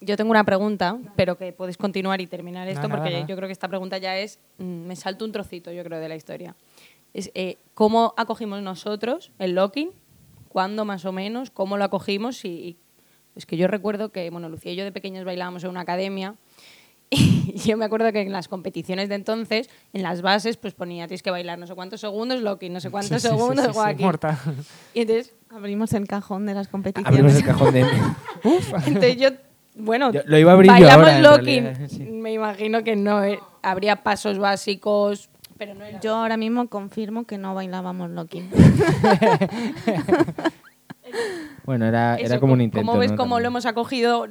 Yo 0.00 0.16
tengo 0.16 0.30
una 0.30 0.44
pregunta, 0.44 0.96
pero 1.16 1.36
que 1.36 1.52
podéis 1.52 1.76
continuar 1.76 2.20
y 2.20 2.26
terminar 2.28 2.68
esto, 2.68 2.82
No, 2.82 2.88
nada, 2.88 3.00
porque 3.02 3.14
nada. 3.14 3.26
yo 3.26 3.34
creo 3.36 3.48
que 3.48 3.52
esta 3.52 3.66
pregunta 3.68 3.98
ya 3.98 4.16
es. 4.16 4.38
mm, 4.58 4.86
Me 4.86 4.94
salto 4.96 5.24
un 5.24 5.32
trocito, 5.32 5.72
yo 5.72 5.82
creo, 5.82 5.98
de 5.98 6.08
la 6.08 6.14
historia. 6.14 6.54
Es 7.14 7.30
eh, 7.34 7.58
cómo 7.74 8.14
acogimos 8.16 8.62
nosotros 8.62 9.32
el 9.40 9.54
locking, 9.56 9.90
cuándo 10.48 10.84
más 10.84 11.04
o 11.04 11.10
menos, 11.12 11.50
cómo 11.50 11.76
lo 11.76 11.84
acogimos. 11.84 12.44
Y, 12.44 12.48
y- 12.48 12.76
es 13.34 13.44
que 13.46 13.56
yo 13.56 13.66
recuerdo 13.66 14.10
que, 14.10 14.30
bueno, 14.30 14.48
Lucía 14.48 14.72
y 14.72 14.76
yo 14.76 14.84
de 14.84 14.92
pequeños 14.92 15.24
bailábamos 15.24 15.64
en 15.64 15.70
una 15.70 15.80
academia. 15.80 16.34
Y 17.10 17.52
yo 17.64 17.76
me 17.76 17.84
acuerdo 17.86 18.12
que 18.12 18.20
en 18.20 18.32
las 18.32 18.48
competiciones 18.48 19.08
de 19.08 19.14
entonces, 19.14 19.70
en 19.92 20.02
las 20.02 20.20
bases, 20.22 20.56
pues 20.58 20.74
ponía 20.74 21.06
tienes 21.06 21.22
que 21.22 21.30
bailar 21.30 21.58
no 21.58 21.66
sé 21.66 21.74
cuántos 21.74 22.00
segundos, 22.00 22.42
locking, 22.42 22.72
no 22.72 22.80
sé 22.80 22.90
cuántos 22.90 23.22
Sí, 23.22 23.28
sí, 23.28 23.34
sí, 23.34 23.38
segundos, 23.40 23.66
sí, 23.66 23.72
sí. 23.72 24.04
Y 24.94 25.00
entonces, 25.02 25.34
Abrimos 25.50 25.92
el 25.94 26.06
cajón 26.06 26.44
de 26.44 26.52
las 26.54 26.68
competiciones. 26.68 27.08
Abrimos 27.18 27.34
el 27.36 27.44
cajón 27.46 27.72
de... 27.72 27.80
entonces 28.86 29.16
yo, 29.16 29.28
bueno, 29.76 30.12
Yo- 30.12 30.20
lo 30.26 30.38
iba 30.38 30.50
a 30.50 30.54
abrir 30.54 30.68
yo 30.70 30.74
bailamos 30.74 31.06
ahora, 31.06 31.16
en 31.16 31.22
locking. 31.22 31.64
realidad, 31.64 31.88
sí. 31.88 32.04
Me 32.04 32.32
imagino 32.34 32.84
que 32.84 32.96
no 32.96 33.24
eh, 33.24 33.40
habría 33.62 33.96
pasos 34.02 34.38
básicos, 34.38 35.30
pero 35.56 35.74
no 35.74 35.84
era. 35.86 36.00
Yo 36.00 36.14
ahora 36.16 36.36
mismo 36.36 36.68
confirmo 36.68 37.24
que 37.24 37.38
no 37.38 37.54
bailábamos 37.54 38.10
locking. 38.10 38.50
Bueno, 41.64 41.86
era, 41.86 42.16
Eso, 42.16 42.26
era 42.26 42.40
como 42.40 42.52
un 42.52 42.58
¿cómo- 42.58 42.64
intento. 42.64 42.86
¿Cómo 42.86 42.98
ves 42.98 43.10
¿no? 43.12 43.16
cómo 43.16 43.36
También. 43.36 43.42
lo 43.44 43.48
hemos 43.48 43.66
acogido 43.66 44.28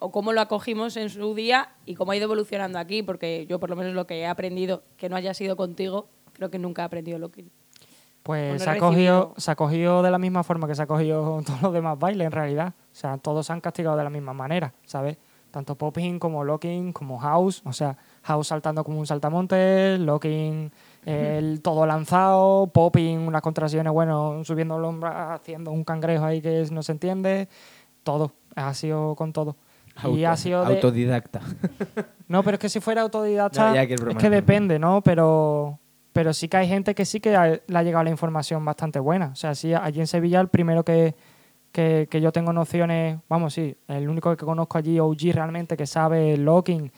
o 0.00 0.10
cómo 0.10 0.32
lo 0.32 0.40
acogimos 0.40 0.96
en 0.96 1.10
su 1.10 1.34
día 1.34 1.74
y 1.86 1.94
cómo 1.94 2.12
ha 2.12 2.16
ido 2.16 2.24
evolucionando 2.24 2.78
aquí? 2.78 3.02
Porque 3.02 3.46
yo, 3.48 3.60
por 3.60 3.70
lo 3.70 3.76
menos, 3.76 3.94
lo 3.94 4.06
que 4.06 4.20
he 4.20 4.26
aprendido, 4.26 4.82
que 4.96 5.08
no 5.08 5.16
haya 5.16 5.34
sido 5.34 5.56
contigo, 5.56 6.08
creo 6.32 6.50
que 6.50 6.58
nunca 6.58 6.82
he 6.82 6.84
aprendido 6.86 7.18
locking. 7.18 7.50
Pues 8.22 8.48
Bueno, 8.48 8.58
se 8.58 8.70
ha, 8.70 8.78
cogido, 8.78 9.34
se 9.36 9.50
ha 9.50 9.56
cogido 9.56 10.02
de 10.02 10.10
la 10.10 10.18
misma 10.18 10.42
forma 10.42 10.66
que 10.66 10.74
se 10.74 10.82
ha 10.82 10.86
cogido 10.86 11.42
todos 11.46 11.62
los 11.62 11.72
demás 11.72 11.98
bailes, 11.98 12.26
en 12.26 12.32
realidad. 12.32 12.74
O 12.92 12.94
sea, 12.94 13.18
todos 13.18 13.46
se 13.46 13.52
han 13.52 13.60
castigado 13.60 13.96
de 13.96 14.04
la 14.04 14.10
misma 14.10 14.32
manera, 14.32 14.74
¿sabes? 14.84 15.16
Tanto 15.50 15.74
popping 15.74 16.18
como 16.18 16.44
locking, 16.44 16.92
como 16.92 17.18
house. 17.18 17.62
O 17.64 17.72
sea, 17.72 17.96
house 18.22 18.48
saltando 18.48 18.84
como 18.84 18.98
un 18.98 19.06
saltamontes, 19.06 19.98
locking 19.98 20.70
el 21.04 21.62
todo 21.62 21.86
lanzado, 21.86 22.66
popping 22.68 23.18
unas 23.18 23.42
contracciones, 23.42 23.92
bueno, 23.92 24.44
subiendo 24.44 24.76
el 24.76 24.84
hombro, 24.84 25.08
haciendo 25.08 25.72
un 25.72 25.82
cangrejo 25.84 26.24
ahí 26.24 26.40
que 26.40 26.66
no 26.70 26.82
se 26.82 26.92
entiende. 26.92 27.48
Todo, 28.02 28.32
ha 28.54 28.72
sido 28.74 29.14
con 29.16 29.32
todo. 29.32 29.56
Y 30.12 30.24
ha 30.24 30.36
sido 30.36 30.64
de, 30.64 30.74
Autodidacta. 30.76 31.40
no, 32.28 32.42
pero 32.42 32.54
es 32.54 32.58
que 32.60 32.68
si 32.68 32.80
fuera 32.80 33.02
autodidacta, 33.02 33.70
No, 33.70 33.74
ya 33.74 33.86
que 33.86 33.94
es 33.94 34.00
broma, 34.00 34.18
que 34.18 34.26
es 34.26 34.32
depende, 34.32 34.78
¿no? 34.78 35.02
Pero, 35.02 35.78
pero 36.12 36.32
sí 36.32 36.48
que 36.48 36.56
hay 36.56 36.68
gente 36.68 36.94
que 36.94 37.04
sí 37.04 37.20
que 37.20 37.36
ha- 37.36 37.60
le 37.66 37.78
ha 37.78 37.82
llegado 37.82 38.04
la 38.04 38.10
información 38.10 38.64
bastante 38.64 38.98
buena. 38.98 39.26
O 39.32 39.36
sea, 39.36 39.54
sí, 39.54 39.74
allí 39.74 40.00
en 40.00 40.06
Sevilla 40.06 40.40
el 40.40 40.48
primero 40.48 40.84
que, 40.84 41.14
que, 41.72 42.08
que 42.10 42.20
yo 42.20 42.32
tengo 42.32 42.52
nociones, 42.52 43.18
vamos, 43.28 43.54
sí, 43.54 43.76
el 43.88 44.08
único 44.08 44.34
que 44.36 44.44
conozco 44.44 44.78
allí, 44.78 44.98
OG 44.98 45.32
realmente, 45.34 45.76
que 45.76 45.86
sabe 45.86 46.36
locking, 46.36 46.90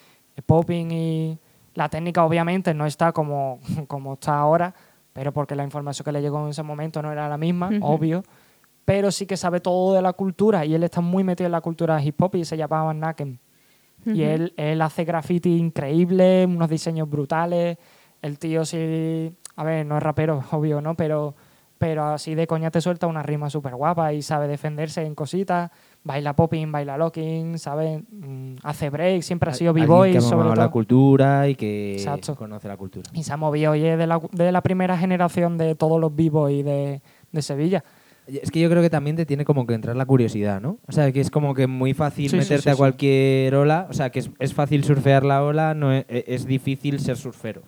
popping 0.46 0.90
y 0.90 1.38
la 1.74 1.88
técnica 1.88 2.24
obviamente 2.24 2.72
no 2.74 2.86
está 2.86 3.12
como, 3.12 3.58
como 3.88 4.14
está 4.14 4.38
ahora, 4.38 4.74
pero 5.12 5.32
porque 5.32 5.54
la 5.54 5.64
información 5.64 6.04
que 6.04 6.12
le 6.12 6.22
llegó 6.22 6.42
en 6.44 6.50
ese 6.50 6.62
momento 6.62 7.02
no 7.02 7.10
era 7.12 7.28
la 7.28 7.36
misma, 7.36 7.70
obvio. 7.82 8.22
Pero 8.84 9.10
sí 9.10 9.26
que 9.26 9.36
sabe 9.36 9.60
todo 9.60 9.94
de 9.94 10.02
la 10.02 10.12
cultura 10.12 10.64
y 10.64 10.74
él 10.74 10.82
está 10.82 11.00
muy 11.00 11.22
metido 11.24 11.46
en 11.46 11.52
la 11.52 11.60
cultura 11.60 12.02
hip 12.02 12.20
hop 12.20 12.34
y 12.36 12.44
se 12.44 12.56
llamaba 12.56 12.92
Naken. 12.92 13.38
Y 14.04 14.22
él, 14.22 14.52
él 14.56 14.82
hace 14.82 15.04
graffiti 15.04 15.56
increíble, 15.58 16.44
unos 16.44 16.68
diseños 16.68 17.08
brutales. 17.08 17.78
El 18.20 18.38
tío 18.38 18.64
sí, 18.64 19.32
a 19.54 19.64
ver, 19.64 19.86
no 19.86 19.96
es 19.96 20.02
rapero, 20.02 20.42
obvio, 20.50 20.80
¿no? 20.80 20.96
Pero, 20.96 21.36
pero 21.78 22.06
así 22.06 22.34
de 22.34 22.48
coña 22.48 22.72
te 22.72 22.80
suelta 22.80 23.06
una 23.06 23.22
rima 23.22 23.48
súper 23.48 23.76
guapa 23.76 24.12
y 24.12 24.22
sabe 24.22 24.48
defenderse 24.48 25.04
en 25.04 25.14
cositas. 25.14 25.70
Baila 26.02 26.34
popping, 26.34 26.72
baila 26.72 26.96
locking, 26.98 27.58
¿sabe? 27.58 28.02
Mm, 28.10 28.56
hace 28.64 28.90
break, 28.90 29.22
siempre 29.22 29.50
ha 29.50 29.54
sido 29.54 29.72
b-boy 29.72 30.20
sobre 30.20 30.48
todo. 30.48 30.56
la 30.56 30.68
cultura 30.68 31.48
y 31.48 31.54
que 31.54 31.94
Exacto. 31.94 32.34
conoce 32.34 32.66
la 32.66 32.76
cultura. 32.76 33.08
Y 33.14 33.22
se 33.22 33.32
ha 33.32 33.36
movido, 33.36 33.70
oye, 33.70 33.96
de 33.96 34.06
la, 34.08 34.20
de 34.32 34.50
la 34.50 34.62
primera 34.62 34.98
generación 34.98 35.58
de 35.58 35.76
todos 35.76 36.00
los 36.00 36.14
b-boys 36.14 36.64
de, 36.64 37.02
de 37.30 37.42
Sevilla. 37.42 37.84
Es 38.26 38.50
que 38.50 38.60
yo 38.60 38.70
creo 38.70 38.82
que 38.82 38.90
también 38.90 39.16
te 39.16 39.26
tiene 39.26 39.44
como 39.44 39.66
que 39.66 39.74
entrar 39.74 39.96
la 39.96 40.06
curiosidad, 40.06 40.60
¿no? 40.60 40.78
O 40.86 40.92
sea, 40.92 41.10
que 41.12 41.20
es 41.20 41.30
como 41.30 41.54
que 41.54 41.66
muy 41.66 41.92
fácil 41.92 42.30
Sí, 42.30 42.36
meterte 42.36 42.62
sí, 42.62 42.68
a 42.68 42.72
sí. 42.72 42.78
cualquier 42.78 43.54
ola. 43.56 43.86
O 43.90 43.92
sea, 43.94 44.10
que 44.10 44.20
es, 44.20 44.30
es 44.38 44.54
fácil 44.54 44.84
surfear 44.84 45.24
la 45.24 45.42
ola, 45.42 45.74
no 45.74 45.92
es, 45.92 46.04
es 46.08 46.46
difícil 46.46 47.00
ser 47.00 47.16
surfero. 47.16 47.62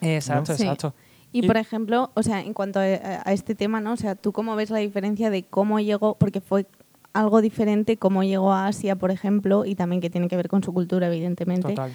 Exacto, 0.00 0.54
Sí. 0.54 0.62
exacto. 0.64 0.94
Y 1.32 1.44
Y- 1.44 1.46
por 1.46 1.56
ejemplo, 1.56 2.10
o 2.14 2.22
sea, 2.22 2.40
en 2.40 2.52
cuanto 2.52 2.78
a, 2.80 2.82
a 2.82 3.32
este 3.32 3.54
tema, 3.54 3.80
¿no? 3.80 3.92
O 3.92 3.96
sea, 3.96 4.14
¿tú 4.14 4.32
cómo 4.32 4.54
ves 4.56 4.70
la 4.70 4.78
diferencia 4.78 5.30
de 5.30 5.42
cómo 5.44 5.80
llegó, 5.80 6.14
porque 6.16 6.40
fue 6.40 6.66
algo 7.12 7.40
diferente 7.40 7.96
cómo 7.96 8.22
llegó 8.24 8.52
a 8.52 8.66
Asia, 8.66 8.96
por 8.96 9.10
ejemplo, 9.10 9.64
y 9.64 9.74
también 9.74 10.00
que 10.02 10.10
tiene 10.10 10.28
que 10.28 10.36
ver 10.36 10.48
con 10.48 10.62
su 10.62 10.72
cultura, 10.74 11.06
evidentemente, 11.06 11.68
Total. 11.68 11.90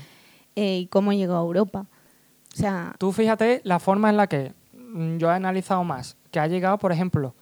eh, 0.56 0.80
y 0.80 0.88
cómo 0.88 1.14
llegó 1.14 1.36
a 1.36 1.42
Europa? 1.42 1.86
O 2.54 2.58
sea, 2.58 2.96
Tú 2.98 3.12
fíjate 3.12 3.62
la 3.64 3.80
forma 3.80 4.10
en 4.10 4.18
la 4.18 4.28
que 4.28 4.54
yo 5.18 5.30
he 5.30 5.34
analizado 5.34 5.84
más, 5.84 6.18
que 6.32 6.40
ha 6.40 6.48
llegado, 6.48 6.78
por 6.80 6.92
ejemplo, 6.92 7.36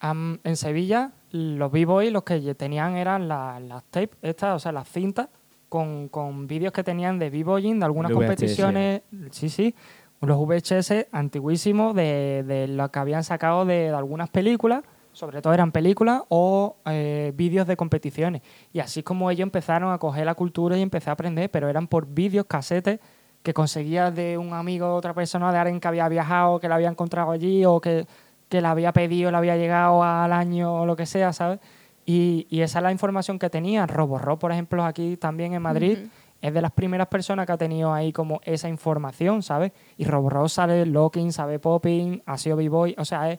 am- 0.00 0.38
en 0.44 0.56
Sevilla, 0.56 1.12
los 1.30 1.70
b-boys 1.70 2.12
los 2.12 2.22
que 2.22 2.54
tenían 2.54 2.96
eran 2.96 3.28
la- 3.28 3.60
las 3.60 3.84
tapes, 3.84 4.16
estas, 4.22 4.56
o 4.56 4.58
sea, 4.58 4.72
las 4.72 4.88
cintas, 4.88 5.28
con, 5.68 6.08
con 6.08 6.46
vídeos 6.46 6.72
que 6.72 6.82
tenían 6.82 7.18
de 7.18 7.28
b-boying, 7.30 7.78
de 7.78 7.84
algunas 7.84 8.10
VHS. 8.10 8.14
competiciones, 8.26 9.02
sí, 9.30 9.48
sí, 9.50 9.74
los 10.22 10.38
VHS 10.38 11.08
antiguísimos 11.12 11.94
de, 11.94 12.42
de 12.46 12.68
lo 12.68 12.90
que 12.90 12.98
habían 12.98 13.22
sacado 13.22 13.64
de, 13.66 13.74
de 13.74 13.94
algunas 13.94 14.30
películas, 14.30 14.82
sobre 15.12 15.42
todo 15.42 15.52
eran 15.52 15.70
películas 15.72 16.22
o 16.28 16.76
eh, 16.86 17.32
vídeos 17.36 17.66
de 17.66 17.76
competiciones. 17.76 18.40
Y 18.72 18.80
así 18.80 19.00
es 19.00 19.04
como 19.04 19.30
ellos 19.30 19.42
empezaron 19.42 19.92
a 19.92 19.98
coger 19.98 20.24
la 20.26 20.34
cultura 20.34 20.76
y 20.78 20.82
empecé 20.82 21.10
a 21.10 21.12
aprender, 21.14 21.50
pero 21.50 21.68
eran 21.68 21.86
por 21.86 22.06
vídeos, 22.06 22.46
casetes, 22.46 22.98
que 23.42 23.52
conseguías 23.54 24.14
de 24.14 24.38
un 24.38 24.52
amigo, 24.54 24.94
otra 24.94 25.14
persona, 25.14 25.52
de 25.52 25.58
alguien 25.58 25.80
que 25.80 25.88
había 25.88 26.08
viajado, 26.08 26.58
que 26.60 26.68
la 26.68 26.74
había 26.76 26.88
encontrado 26.88 27.30
allí 27.30 27.64
o 27.64 27.80
que, 27.80 28.06
que 28.48 28.60
la 28.60 28.70
había 28.70 28.92
pedido, 28.92 29.30
le 29.30 29.36
había 29.36 29.56
llegado 29.56 30.02
al 30.02 30.32
año 30.32 30.74
o 30.74 30.86
lo 30.86 30.96
que 30.96 31.06
sea, 31.06 31.32
¿sabes? 31.32 31.60
Y, 32.06 32.46
y 32.48 32.62
esa 32.62 32.78
es 32.78 32.82
la 32.82 32.92
información 32.92 33.38
que 33.38 33.50
tenía. 33.50 33.86
Roborro, 33.86 34.38
por 34.38 34.52
ejemplo, 34.52 34.84
aquí 34.84 35.16
también 35.16 35.52
en 35.52 35.62
Madrid, 35.62 35.98
es 36.40 36.54
de 36.54 36.62
las 36.62 36.72
primeras 36.72 37.08
personas 37.08 37.46
que 37.46 37.52
ha 37.52 37.56
tenido 37.56 37.92
ahí 37.92 38.12
como 38.12 38.40
esa 38.44 38.68
información, 38.68 39.42
¿sabes? 39.42 39.72
Y 39.96 40.04
Roborro 40.04 40.48
sabe 40.48 40.86
locking, 40.86 41.32
sabe 41.32 41.58
popping, 41.58 42.22
ha 42.26 42.38
sido 42.38 42.56
b-boy, 42.56 42.94
o 42.98 43.04
sea, 43.04 43.32
es... 43.32 43.38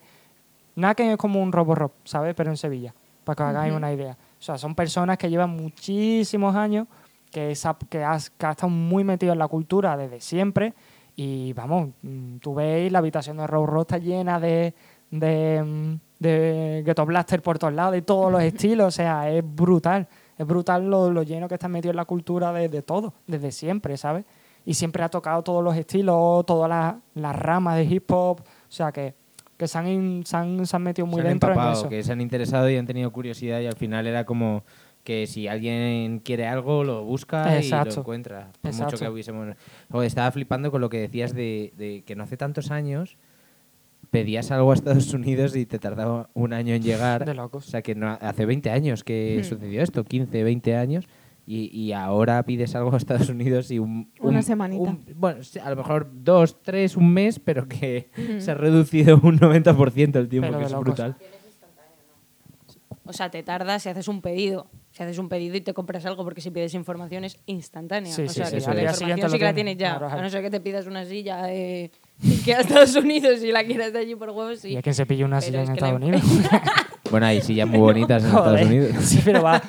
Naken 0.76 1.10
es 1.10 1.16
como 1.16 1.42
un 1.42 1.50
Roborro, 1.50 1.92
¿sabes? 2.04 2.34
Pero 2.34 2.50
en 2.50 2.56
Sevilla, 2.56 2.94
para 3.24 3.36
que 3.36 3.42
os 3.42 3.48
hagáis 3.48 3.72
una 3.72 3.92
idea. 3.92 4.16
O 4.38 4.42
sea, 4.42 4.56
son 4.56 4.74
personas 4.74 5.18
que 5.18 5.28
llevan 5.28 5.50
muchísimos 5.50 6.54
años, 6.54 6.86
que, 7.30 7.50
esa, 7.50 7.76
que, 7.88 8.04
has, 8.04 8.30
que 8.30 8.46
ha 8.46 8.52
estado 8.52 8.70
muy 8.70 9.04
metido 9.04 9.32
en 9.32 9.38
la 9.38 9.48
cultura 9.48 9.96
desde 9.96 10.20
siempre. 10.20 10.74
Y 11.16 11.52
vamos, 11.54 11.90
mm, 12.02 12.36
tú 12.36 12.54
veis 12.54 12.90
la 12.92 13.00
habitación 13.00 13.38
de 13.38 13.46
Roborro 13.46 13.82
está 13.82 13.98
llena 13.98 14.38
de, 14.38 14.74
de, 15.10 15.98
de 16.18 16.82
Ghetto 16.84 17.06
Blaster 17.06 17.42
por 17.42 17.58
todos 17.58 17.74
lados, 17.74 17.92
de 17.92 18.02
todos 18.02 18.30
los 18.30 18.42
estilos. 18.42 18.88
O 18.88 18.90
sea, 18.90 19.30
es 19.30 19.42
brutal. 19.44 20.08
Es 20.38 20.46
brutal 20.46 20.88
lo, 20.88 21.10
lo 21.10 21.22
lleno 21.22 21.48
que 21.48 21.54
está 21.54 21.68
metido 21.68 21.90
en 21.90 21.96
la 21.96 22.06
cultura 22.06 22.52
de, 22.52 22.68
de 22.68 22.80
todo, 22.82 23.12
desde 23.26 23.52
siempre, 23.52 23.96
¿sabes? 23.98 24.24
Y 24.64 24.74
siempre 24.74 25.02
ha 25.02 25.08
tocado 25.08 25.42
todos 25.42 25.62
los 25.62 25.76
estilos, 25.76 26.44
todas 26.46 26.68
las, 26.68 26.94
las 27.14 27.36
ramas 27.36 27.76
de 27.76 27.84
hip 27.84 28.10
hop. 28.10 28.40
O 28.40 28.44
sea, 28.68 28.90
que, 28.92 29.14
que 29.58 29.68
se, 29.68 29.76
han, 29.78 29.88
in- 29.88 30.24
se, 30.24 30.36
han, 30.36 30.64
se 30.64 30.76
han 30.76 30.82
metido 30.82 31.06
muy 31.06 31.16
se 31.16 31.20
han 31.22 31.32
dentro 31.32 31.48
en 31.48 31.52
empapado, 31.52 31.80
eso. 31.80 31.88
que 31.88 32.02
se 32.02 32.12
han 32.12 32.20
interesado 32.22 32.70
y 32.70 32.76
han 32.76 32.86
tenido 32.86 33.10
curiosidad 33.12 33.60
y 33.60 33.66
al 33.66 33.76
final 33.76 34.06
era 34.06 34.24
como 34.24 34.62
que 35.04 35.26
si 35.26 35.48
alguien 35.48 36.20
quiere 36.20 36.46
algo 36.46 36.84
lo 36.84 37.04
busca 37.04 37.42
y 37.48 37.52
lo 37.52 37.58
Exacto. 37.58 38.00
encuentra. 38.00 38.50
Por 38.60 38.70
Exacto. 38.70 38.92
mucho 38.92 39.04
que 39.04 39.10
hubiésemos... 39.10 39.56
Joder, 39.90 40.06
estaba 40.06 40.30
flipando 40.30 40.70
con 40.70 40.80
lo 40.80 40.88
que 40.88 41.00
decías 41.00 41.34
de, 41.34 41.72
de 41.76 42.02
que 42.06 42.16
no 42.16 42.24
hace 42.24 42.36
tantos 42.36 42.70
años 42.70 43.16
pedías 44.10 44.50
algo 44.50 44.70
a 44.72 44.74
Estados 44.74 45.12
Unidos 45.14 45.54
y 45.56 45.66
te 45.66 45.78
tardaba 45.78 46.30
un 46.34 46.52
año 46.52 46.74
en 46.74 46.82
llegar. 46.82 47.24
De 47.24 47.34
locos. 47.34 47.66
O 47.66 47.70
sea 47.70 47.82
que 47.82 47.94
no, 47.94 48.18
hace 48.20 48.46
20 48.46 48.70
años 48.70 49.04
que 49.04 49.38
Hmm. 49.40 49.44
sucedió 49.44 49.82
esto, 49.82 50.04
15, 50.04 50.42
20 50.42 50.76
años. 50.76 51.06
Y, 51.46 51.66
y 51.76 51.92
ahora 51.92 52.40
pides 52.44 52.76
algo 52.76 52.94
a 52.94 52.96
Estados 52.96 53.28
Unidos 53.28 53.70
y 53.72 53.78
un... 53.80 54.12
Una 54.20 54.38
un- 54.38 54.42
semanita. 54.44 54.90
un- 54.90 55.04
bueno, 55.16 55.40
a 55.64 55.70
lo 55.70 55.76
mejor 55.76 56.08
dos, 56.12 56.62
tres, 56.62 56.96
un 56.96 57.12
mes, 57.12 57.40
pero 57.40 57.66
que 57.66 58.10
se 58.38 58.50
ha 58.52 58.54
reducido 58.54 59.18
un 59.22 59.38
90% 59.40 60.16
el 60.20 60.28
tiempo, 60.28 60.46
Pero 60.48 60.58
que 60.60 60.64
es 60.66 60.70
locos. 60.70 60.84
brutal. 60.84 61.16
O 63.04 63.12
sea, 63.12 63.30
te 63.30 63.42
tardas 63.42 63.82
si 63.82 63.88
haces 63.88 64.06
un 64.06 64.20
pedido. 64.20 64.68
Si 64.92 65.02
haces 65.02 65.18
un 65.18 65.28
pedido 65.28 65.56
y 65.56 65.60
te 65.60 65.74
compras 65.74 66.04
algo, 66.06 66.22
porque 66.22 66.40
si 66.40 66.50
pides 66.50 66.74
información 66.74 67.24
es 67.24 67.36
instantánea. 67.46 68.12
Sí, 68.12 68.22
o 68.22 68.28
sea, 68.28 68.46
sí, 68.46 68.52
que 68.58 68.60
la 68.60 68.82
información 68.90 69.30
sí 69.30 69.38
que 69.38 69.44
la 69.44 69.54
tienes. 69.54 69.76
ya. 69.76 69.98
Claro, 69.98 70.08
A 70.16 70.22
no 70.22 70.30
ser 70.30 70.42
que 70.42 70.50
te 70.50 70.60
pidas 70.60 70.86
una 70.86 71.04
silla 71.04 71.42
de 71.44 71.90
que 72.44 72.54
a 72.54 72.60
Estados 72.60 72.94
Unidos 72.96 73.42
y 73.42 73.52
la 73.52 73.64
quieras 73.64 73.92
de 73.92 73.98
allí 74.00 74.14
por 74.14 74.30
huevos, 74.30 74.60
sí. 74.60 74.70
Y 74.70 74.76
es 74.76 74.82
que 74.82 74.92
se 74.94 75.06
pilla 75.06 75.24
una 75.26 75.38
Pero 75.40 75.46
silla 75.46 75.62
es 75.62 75.68
en 75.68 75.74
Estados 75.74 75.96
Unidos. 76.02 76.22
Bueno, 77.10 77.26
hay 77.26 77.40
sillas 77.40 77.66
muy 77.66 77.80
bonitas 77.80 78.22
en 78.22 78.28
Estados. 78.28 78.62
Unidos. 78.62 78.94
Sí, 79.04 79.20
pero 79.24 79.42
va. 79.42 79.60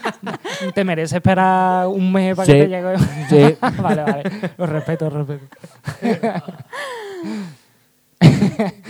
te 0.75 0.83
mereces 0.83 1.13
esperar 1.13 1.87
un 1.87 2.11
mes 2.13 2.35
para 2.35 2.45
Sí. 2.45 2.51
que 2.51 2.59
te 2.59 2.67
llegue. 2.67 2.97
Sí. 3.29 3.57
vale, 3.81 4.03
vale. 4.03 4.23
Lo 4.59 4.65
respeto, 4.67 5.09
lo 5.09 5.23
respeto. 5.23 5.47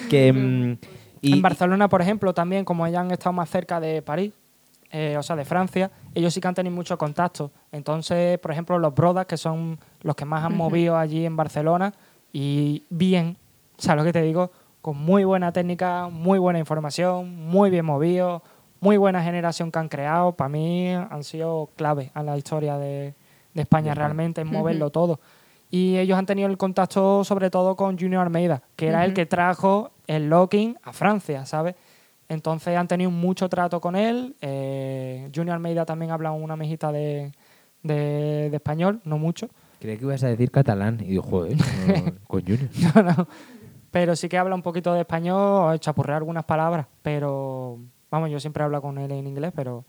Que, 0.09 0.33
mm, 0.33 0.77
y- 1.21 1.33
en 1.33 1.41
Barcelona, 1.41 1.87
por 1.87 2.01
ejemplo, 2.01 2.33
también, 2.33 2.65
como 2.65 2.85
ellos 2.85 2.99
han 2.99 3.11
estado 3.11 3.31
más 3.31 3.49
cerca 3.49 3.79
de 3.79 4.01
París, 4.01 4.33
eh, 4.91 5.15
o 5.17 5.23
sea, 5.23 5.37
de 5.37 5.45
Francia, 5.45 5.89
ellos 6.13 6.33
sí 6.33 6.41
que 6.41 6.47
han 6.49 6.55
tenido 6.55 6.75
mucho 6.75 6.97
contacto. 6.97 7.51
Entonces, 7.71 8.37
por 8.39 8.51
ejemplo, 8.51 8.77
los 8.79 8.93
Brodas, 8.93 9.25
que 9.27 9.37
son 9.37 9.79
los 10.01 10.15
que 10.15 10.25
más 10.25 10.43
han 10.43 10.57
movido 10.57 10.97
allí 10.97 11.25
en 11.25 11.37
Barcelona, 11.37 11.93
y 12.33 12.83
bien, 12.89 13.37
o 13.81 13.83
sea, 13.83 13.95
lo 13.95 14.03
que 14.03 14.13
te 14.13 14.21
digo, 14.21 14.51
con 14.81 14.95
muy 14.97 15.23
buena 15.23 15.51
técnica, 15.51 16.07
muy 16.07 16.37
buena 16.37 16.59
información, 16.59 17.35
muy 17.47 17.71
bien 17.71 17.83
movido, 17.85 18.43
muy 18.79 18.97
buena 18.97 19.23
generación 19.23 19.71
que 19.71 19.79
han 19.79 19.89
creado, 19.89 20.33
para 20.33 20.49
mí 20.49 20.89
han 20.89 21.23
sido 21.23 21.69
clave 21.75 22.11
a 22.13 22.21
la 22.21 22.37
historia 22.37 22.77
de, 22.77 23.15
de 23.55 23.61
España 23.61 23.93
realmente, 23.95 24.41
en 24.41 24.47
moverlo 24.47 24.89
todo. 24.91 25.19
Y 25.71 25.97
ellos 25.97 26.17
han 26.17 26.25
tenido 26.25 26.47
el 26.47 26.57
contacto 26.57 27.23
sobre 27.23 27.49
todo 27.49 27.75
con 27.75 27.97
Junior 27.97 28.21
Almeida, 28.23 28.61
que 28.75 28.87
era 28.89 29.03
el 29.03 29.11
Ujú. 29.11 29.15
que 29.15 29.25
trajo 29.25 29.91
el 30.05 30.29
locking 30.29 30.77
a 30.83 30.93
Francia, 30.93 31.45
¿sabes? 31.45 31.75
Entonces 32.29 32.77
han 32.77 32.87
tenido 32.87 33.09
mucho 33.11 33.49
trato 33.49 33.79
con 33.81 33.95
él. 33.95 34.35
Eh, 34.41 35.29
Junior 35.33 35.55
Almeida 35.55 35.85
también 35.85 36.11
habla 36.11 36.31
una 36.31 36.55
mejita 36.55 36.91
de, 36.91 37.31
de- 37.83 38.49
de 38.49 38.55
español, 38.55 39.01
no 39.05 39.17
mucho. 39.17 39.47
Creía 39.79 39.97
que 39.97 40.05
ibas 40.05 40.23
a 40.23 40.27
decir 40.27 40.51
catalán. 40.51 40.99
Y 41.01 41.05
digo, 41.07 41.23
joder, 41.23 41.57
no, 41.57 42.13
con 42.27 42.41
Junior. 42.41 42.69
No, 42.95 43.03
no. 43.03 43.27
Pero 43.91 44.15
sí 44.15 44.29
que 44.29 44.37
habla 44.37 44.55
un 44.55 44.61
poquito 44.61 44.93
de 44.93 45.01
español, 45.01 45.79
chapurrea 45.79 46.17
algunas 46.17 46.45
palabras, 46.45 46.87
pero 47.01 47.77
vamos, 48.09 48.29
yo 48.29 48.39
siempre 48.39 48.63
hablo 48.63 48.81
con 48.81 48.97
él 48.97 49.11
en 49.11 49.27
inglés, 49.27 49.51
pero, 49.53 49.83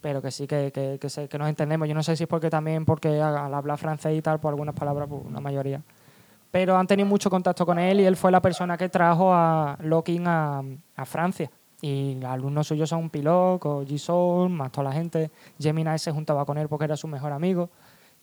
pero 0.00 0.20
que 0.20 0.30
sí 0.32 0.46
que, 0.48 0.72
que, 0.72 0.98
que, 1.00 1.08
sé- 1.08 1.28
que 1.28 1.38
nos 1.38 1.48
entendemos. 1.48 1.86
Yo 1.88 1.94
no 1.94 2.02
sé 2.02 2.16
si 2.16 2.24
es 2.24 2.28
porque 2.28 2.50
también 2.50 2.84
porque 2.84 3.20
al 3.22 3.54
hablar 3.54 3.78
francés 3.78 4.16
y 4.18 4.22
tal, 4.22 4.40
por 4.40 4.50
algunas 4.50 4.74
palabras, 4.74 5.08
pues 5.08 5.22
una 5.24 5.40
mayoría. 5.40 5.80
Pero 6.50 6.76
han 6.76 6.86
tenido 6.86 7.08
mucho 7.08 7.30
contacto 7.30 7.64
con 7.64 7.78
él 7.78 8.00
y 8.00 8.04
él 8.04 8.16
fue 8.16 8.30
la 8.32 8.40
persona 8.42 8.76
que 8.76 8.88
trajo 8.88 9.32
a 9.32 9.76
Locking 9.80 10.26
a, 10.26 10.62
a 10.96 11.04
Francia. 11.04 11.50
Y 11.80 12.22
alumnos 12.24 12.66
suyos 12.68 12.88
son 12.88 13.10
Piloc, 13.10 13.64
G-Soul, 13.64 14.50
más 14.50 14.72
toda 14.72 14.84
la 14.90 14.92
gente. 14.92 15.30
Gemini 15.58 15.98
se 15.98 16.10
juntaba 16.12 16.44
con 16.44 16.56
él 16.58 16.68
porque 16.68 16.86
era 16.86 16.96
su 16.96 17.06
mejor 17.08 17.32
amigo. 17.32 17.70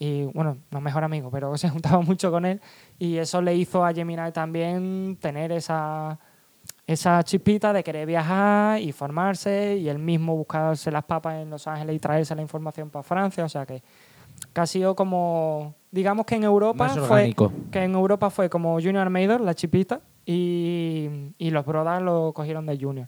Y 0.03 0.23
bueno, 0.23 0.57
no 0.71 0.81
mejor 0.81 1.03
amigo, 1.03 1.29
pero 1.29 1.55
se 1.59 1.69
juntaba 1.69 2.01
mucho 2.01 2.31
con 2.31 2.43
él. 2.43 2.59
Y 2.97 3.17
eso 3.17 3.39
le 3.39 3.55
hizo 3.55 3.85
a 3.85 3.93
Gemini 3.93 4.31
también 4.31 5.15
tener 5.21 5.51
esa, 5.51 6.17
esa 6.87 7.21
chispita 7.21 7.71
de 7.71 7.83
querer 7.83 8.07
viajar 8.07 8.81
y 8.81 8.93
formarse 8.93 9.77
y 9.77 9.87
él 9.89 9.99
mismo 9.99 10.35
buscarse 10.35 10.89
las 10.89 11.03
papas 11.03 11.35
en 11.35 11.51
Los 11.51 11.67
Ángeles 11.67 11.95
y 11.95 11.99
traerse 11.99 12.33
la 12.33 12.41
información 12.41 12.89
para 12.89 13.03
Francia. 13.03 13.45
O 13.45 13.49
sea 13.49 13.67
que, 13.67 13.83
ha 14.55 14.65
sido 14.65 14.95
como, 14.95 15.75
digamos 15.91 16.25
que 16.25 16.33
en 16.33 16.45
Europa 16.45 16.87
Más 16.87 16.99
fue 16.99 17.35
que 17.71 17.83
en 17.83 17.93
Europa 17.93 18.31
fue 18.31 18.49
como 18.49 18.81
Junior 18.81 19.07
Maidor, 19.11 19.41
la 19.41 19.53
chipita, 19.53 20.01
y, 20.25 21.31
y 21.37 21.51
los 21.51 21.63
Brothers 21.63 22.01
lo 22.01 22.33
cogieron 22.33 22.65
de 22.65 22.75
Junior. 22.75 23.07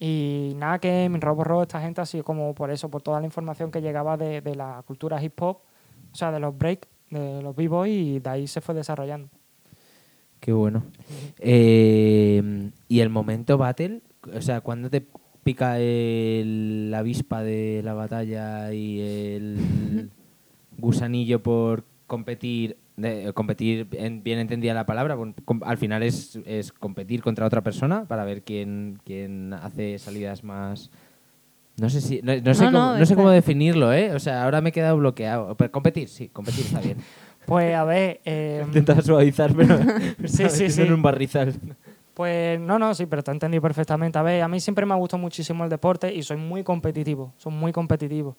Y 0.00 0.54
nada, 0.56 0.80
que 0.80 1.08
mi 1.08 1.20
Robo 1.20 1.44
Robo, 1.44 1.62
esta 1.62 1.80
gente 1.80 2.00
ha 2.00 2.06
sido 2.06 2.24
como 2.24 2.52
por 2.56 2.72
eso, 2.72 2.90
por 2.90 3.02
toda 3.02 3.20
la 3.20 3.26
información 3.26 3.70
que 3.70 3.80
llegaba 3.80 4.16
de, 4.16 4.40
de 4.40 4.56
la 4.56 4.82
cultura 4.84 5.22
hip 5.22 5.40
hop, 5.40 5.58
o 6.12 6.16
sea, 6.16 6.30
de 6.30 6.40
los 6.40 6.56
break, 6.56 6.86
de 7.10 7.42
los 7.42 7.54
b-boy, 7.56 7.90
y 7.90 8.18
de 8.20 8.30
ahí 8.30 8.46
se 8.46 8.60
fue 8.60 8.74
desarrollando. 8.74 9.28
Qué 10.40 10.52
bueno. 10.52 10.82
Eh, 11.38 12.70
y 12.88 13.00
el 13.00 13.10
momento 13.10 13.58
battle, 13.58 14.00
o 14.34 14.40
sea, 14.40 14.60
cuando 14.60 14.90
te 14.90 15.04
pica 15.44 15.78
el- 15.78 16.90
la 16.90 16.98
avispa 16.98 17.42
de 17.42 17.80
la 17.84 17.94
batalla 17.94 18.72
y 18.72 19.00
el 19.00 19.56
gusanillo 20.78 21.42
por 21.42 21.84
competir, 22.06 22.76
de- 22.96 23.32
competir, 23.34 23.88
en- 23.92 24.22
bien 24.22 24.38
entendida 24.38 24.74
la 24.74 24.86
palabra, 24.86 25.16
al 25.62 25.78
final 25.78 26.02
es, 26.02 26.38
es 26.44 26.72
competir 26.72 27.22
contra 27.22 27.46
otra 27.46 27.62
persona 27.62 28.04
para 28.06 28.24
ver 28.24 28.42
quién, 28.42 28.98
quién 29.04 29.52
hace 29.52 29.98
salidas 29.98 30.44
más... 30.44 30.90
No 31.82 31.90
sé 31.90 32.00
si 32.00 32.20
no, 32.22 32.32
no 32.40 32.54
sé, 32.54 32.64
No, 32.66 32.70
cómo, 32.70 32.92
no, 32.92 32.98
no 32.98 33.06
sé 33.06 33.14
cómo 33.16 33.30
definirlo, 33.30 33.92
¿eh? 33.92 34.14
O 34.14 34.20
sea, 34.20 34.44
ahora 34.44 34.60
me 34.60 34.68
he 34.68 34.72
quedado 34.72 34.96
bloqueado. 34.96 35.56
Pero 35.56 35.70
competir, 35.72 36.08
sí, 36.08 36.28
competir 36.28 36.64
está 36.66 36.80
bien. 36.80 36.96
Pues 37.44 37.74
a 37.74 37.82
ver, 37.82 38.20
eh, 38.24 38.62
Intentaba 38.64 39.02
suavizar, 39.02 39.52
pero 39.52 39.76
Sí, 40.24 40.48
sí, 40.48 40.70
sí. 40.70 40.82
en 40.82 40.92
un 40.92 41.02
barrizal. 41.02 41.52
Pues 42.14 42.60
no, 42.60 42.78
no, 42.78 42.94
sí, 42.94 43.06
pero 43.06 43.24
te 43.24 43.32
entendí 43.32 43.58
perfectamente. 43.58 44.16
A 44.16 44.22
ver, 44.22 44.42
a 44.42 44.46
mí 44.48 44.60
siempre 44.60 44.86
me 44.86 44.94
ha 44.94 44.96
gustado 44.96 45.20
muchísimo 45.20 45.64
el 45.64 45.70
deporte 45.70 46.14
y 46.14 46.22
soy 46.22 46.36
muy 46.36 46.62
competitivo, 46.62 47.32
soy 47.38 47.52
muy 47.52 47.72
competitivo. 47.72 48.36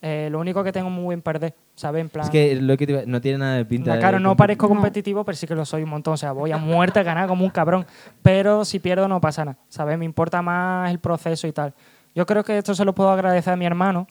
Eh, 0.00 0.28
lo 0.32 0.38
único 0.40 0.64
que 0.64 0.72
tengo 0.72 0.88
muy 0.88 1.12
en 1.14 1.20
perder, 1.20 1.54
¿sabes? 1.74 2.00
En 2.00 2.08
plan, 2.08 2.24
Es 2.24 2.30
que 2.30 2.54
lo 2.56 2.76
que 2.78 2.86
te 2.86 2.92
iba- 2.92 3.02
no 3.06 3.20
tiene 3.20 3.36
nada 3.38 3.56
de 3.56 3.64
pinta. 3.66 3.90
No, 3.90 3.94
de 3.94 4.00
claro, 4.00 4.20
no 4.20 4.36
parezco 4.36 4.68
competitivo, 4.68 5.22
pero 5.24 5.36
sí 5.36 5.46
que 5.46 5.54
lo 5.54 5.64
soy 5.66 5.82
un 5.82 5.90
montón. 5.90 6.14
O 6.14 6.16
sea, 6.16 6.32
voy 6.32 6.50
a 6.52 6.56
muerte 6.56 7.00
a 7.00 7.02
ganar 7.02 7.28
como 7.28 7.44
un 7.44 7.50
cabrón. 7.50 7.84
Pero 8.22 8.64
si 8.64 8.78
pierdo 8.78 9.06
no 9.08 9.20
pasa 9.20 9.44
nada, 9.44 9.58
¿sabes? 9.68 9.98
Me 9.98 10.04
importa 10.06 10.40
más 10.40 10.90
el 10.90 10.98
proceso 10.98 11.46
y 11.46 11.52
tal. 11.52 11.74
Yo 12.16 12.24
creo 12.24 12.42
que 12.42 12.56
esto 12.56 12.74
se 12.74 12.86
lo 12.86 12.94
puedo 12.94 13.10
agradecer 13.10 13.52
a 13.52 13.56
mi 13.56 13.66
hermano 13.66 14.08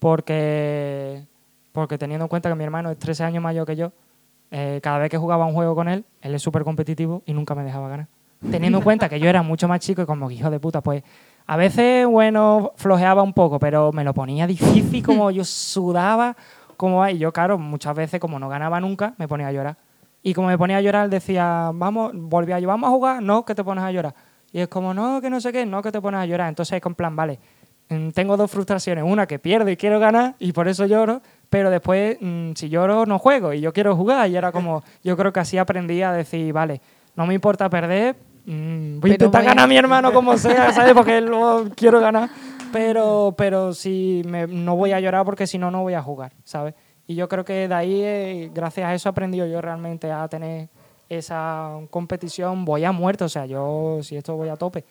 porque, 0.00 1.24
porque 1.70 1.96
teniendo 1.96 2.24
en 2.24 2.28
cuenta 2.28 2.48
que 2.48 2.56
mi 2.56 2.64
hermano 2.64 2.90
es 2.90 2.98
13 2.98 3.22
años 3.22 3.44
mayor 3.44 3.64
que 3.64 3.76
yo, 3.76 3.92
eh, 4.50 4.80
cada 4.82 4.98
vez 4.98 5.08
que 5.08 5.18
jugaba 5.18 5.46
un 5.46 5.54
juego 5.54 5.76
con 5.76 5.88
él, 5.88 6.04
él 6.20 6.34
es 6.34 6.42
súper 6.42 6.64
competitivo 6.64 7.22
y 7.26 7.32
nunca 7.32 7.54
me 7.54 7.62
dejaba 7.62 7.88
ganar. 7.88 8.08
Teniendo 8.50 8.78
en 8.78 8.84
cuenta 8.84 9.08
que 9.08 9.20
yo 9.20 9.28
era 9.28 9.42
mucho 9.42 9.68
más 9.68 9.78
chico 9.78 10.02
y 10.02 10.04
como 10.04 10.32
hijo 10.32 10.50
de 10.50 10.58
puta, 10.58 10.80
pues 10.80 11.04
a 11.46 11.56
veces, 11.56 12.08
bueno, 12.08 12.72
flojeaba 12.74 13.22
un 13.22 13.32
poco, 13.32 13.60
pero 13.60 13.92
me 13.92 14.02
lo 14.02 14.12
ponía 14.14 14.48
difícil, 14.48 15.04
como 15.04 15.30
yo 15.30 15.44
sudaba, 15.44 16.36
como 16.76 17.08
yo, 17.10 17.32
claro, 17.32 17.56
muchas 17.56 17.94
veces 17.94 18.18
como 18.18 18.40
no 18.40 18.48
ganaba 18.48 18.80
nunca, 18.80 19.14
me 19.16 19.28
ponía 19.28 19.46
a 19.46 19.52
llorar. 19.52 19.76
Y 20.24 20.34
como 20.34 20.48
me 20.48 20.58
ponía 20.58 20.78
a 20.78 20.80
llorar, 20.80 21.08
decía, 21.08 21.70
vamos, 21.72 22.10
volvía 22.14 22.58
yo, 22.58 22.66
vamos 22.66 22.88
a 22.88 22.90
jugar, 22.90 23.22
no, 23.22 23.44
que 23.44 23.54
te 23.54 23.62
pones 23.62 23.84
a 23.84 23.92
llorar. 23.92 24.14
Y 24.54 24.60
es 24.60 24.68
como, 24.68 24.94
no, 24.94 25.20
que 25.20 25.28
no 25.28 25.40
sé 25.40 25.52
qué, 25.52 25.66
no, 25.66 25.82
que 25.82 25.90
te 25.90 26.00
pones 26.00 26.20
a 26.20 26.26
llorar. 26.26 26.48
Entonces 26.48 26.76
es 26.76 26.80
con 26.80 26.94
plan, 26.94 27.16
vale, 27.16 27.40
mm, 27.88 28.10
tengo 28.10 28.36
dos 28.36 28.48
frustraciones, 28.48 29.02
una 29.04 29.26
que 29.26 29.40
pierdo 29.40 29.68
y 29.68 29.76
quiero 29.76 29.98
ganar 29.98 30.36
y 30.38 30.52
por 30.52 30.68
eso 30.68 30.86
lloro, 30.86 31.20
pero 31.50 31.70
después 31.70 32.16
mm, 32.20 32.52
si 32.54 32.68
lloro 32.68 33.04
no 33.04 33.18
juego 33.18 33.52
y 33.52 33.60
yo 33.60 33.72
quiero 33.72 33.96
jugar 33.96 34.30
y 34.30 34.36
era 34.36 34.52
como, 34.52 34.84
yo 35.02 35.16
creo 35.16 35.32
que 35.32 35.40
así 35.40 35.58
aprendí 35.58 36.02
a 36.02 36.12
decir, 36.12 36.52
vale, 36.52 36.80
no 37.16 37.26
me 37.26 37.34
importa 37.34 37.68
perder, 37.68 38.14
mm, 38.46 39.00
voy 39.00 39.10
a 39.10 39.14
intentar 39.14 39.42
ganar 39.44 39.64
a 39.64 39.66
mi 39.66 39.76
hermano 39.76 40.12
como 40.12 40.38
sea, 40.38 40.72
¿sabes? 40.72 40.94
Porque 40.94 41.20
luego 41.20 41.64
quiero 41.74 41.98
ganar, 41.98 42.30
pero, 42.72 43.34
pero 43.36 43.72
si 43.72 44.22
me- 44.24 44.46
no 44.46 44.76
voy 44.76 44.92
a 44.92 45.00
llorar 45.00 45.24
porque 45.24 45.48
si 45.48 45.58
no, 45.58 45.72
no 45.72 45.82
voy 45.82 45.94
a 45.94 46.02
jugar, 46.02 46.32
¿sabes? 46.44 46.74
Y 47.08 47.16
yo 47.16 47.28
creo 47.28 47.44
que 47.44 47.66
de 47.68 47.74
ahí, 47.74 48.00
eh, 48.02 48.50
gracias 48.54 48.86
a 48.86 48.94
eso, 48.94 49.08
he 49.08 49.10
aprendido 49.10 49.46
yo 49.46 49.60
realmente 49.60 50.10
a 50.12 50.26
tener 50.28 50.68
esa 51.08 51.78
competición, 51.90 52.64
voy 52.64 52.84
a 52.84 52.92
muerte, 52.92 53.24
o 53.24 53.28
sea, 53.28 53.46
yo 53.46 53.98
si 54.02 54.16
esto 54.16 54.36
voy 54.36 54.48
a 54.48 54.56
tope. 54.56 54.84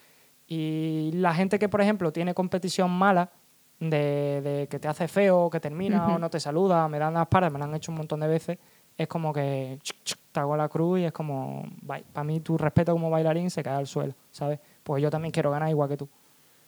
Y 0.47 1.11
la 1.13 1.33
gente 1.33 1.57
que, 1.57 1.69
por 1.69 1.81
ejemplo, 1.81 2.11
tiene 2.11 2.33
competición 2.33 2.91
mala, 2.91 3.31
de, 3.79 4.41
de 4.41 4.67
que 4.67 4.79
te 4.79 4.87
hace 4.87 5.07
feo, 5.07 5.49
que 5.49 5.59
termina 5.59 6.15
o 6.15 6.19
no 6.19 6.29
te 6.29 6.39
saluda, 6.39 6.87
me 6.87 6.99
dan 6.99 7.13
las 7.13 7.27
paras, 7.27 7.51
me 7.51 7.59
lo 7.59 7.65
han 7.65 7.75
hecho 7.75 7.91
un 7.91 7.97
montón 7.97 8.19
de 8.19 8.27
veces, 8.27 8.57
es 8.97 9.07
como 9.07 9.33
que 9.33 9.77
chuc, 9.81 9.97
chuc, 10.03 10.19
te 10.31 10.39
hago 10.39 10.55
la 10.55 10.69
cruz 10.69 10.99
y 10.99 11.05
es 11.05 11.11
como, 11.11 11.63
para 11.85 12.23
mí 12.23 12.39
tu 12.39 12.57
respeto 12.57 12.91
como 12.93 13.09
bailarín 13.09 13.49
se 13.49 13.63
cae 13.63 13.75
al 13.75 13.87
suelo, 13.87 14.13
¿sabes? 14.31 14.59
Pues 14.83 15.01
yo 15.01 15.09
también 15.09 15.31
quiero 15.31 15.51
ganar 15.51 15.69
igual 15.69 15.89
que 15.89 15.97
tú. 15.97 16.09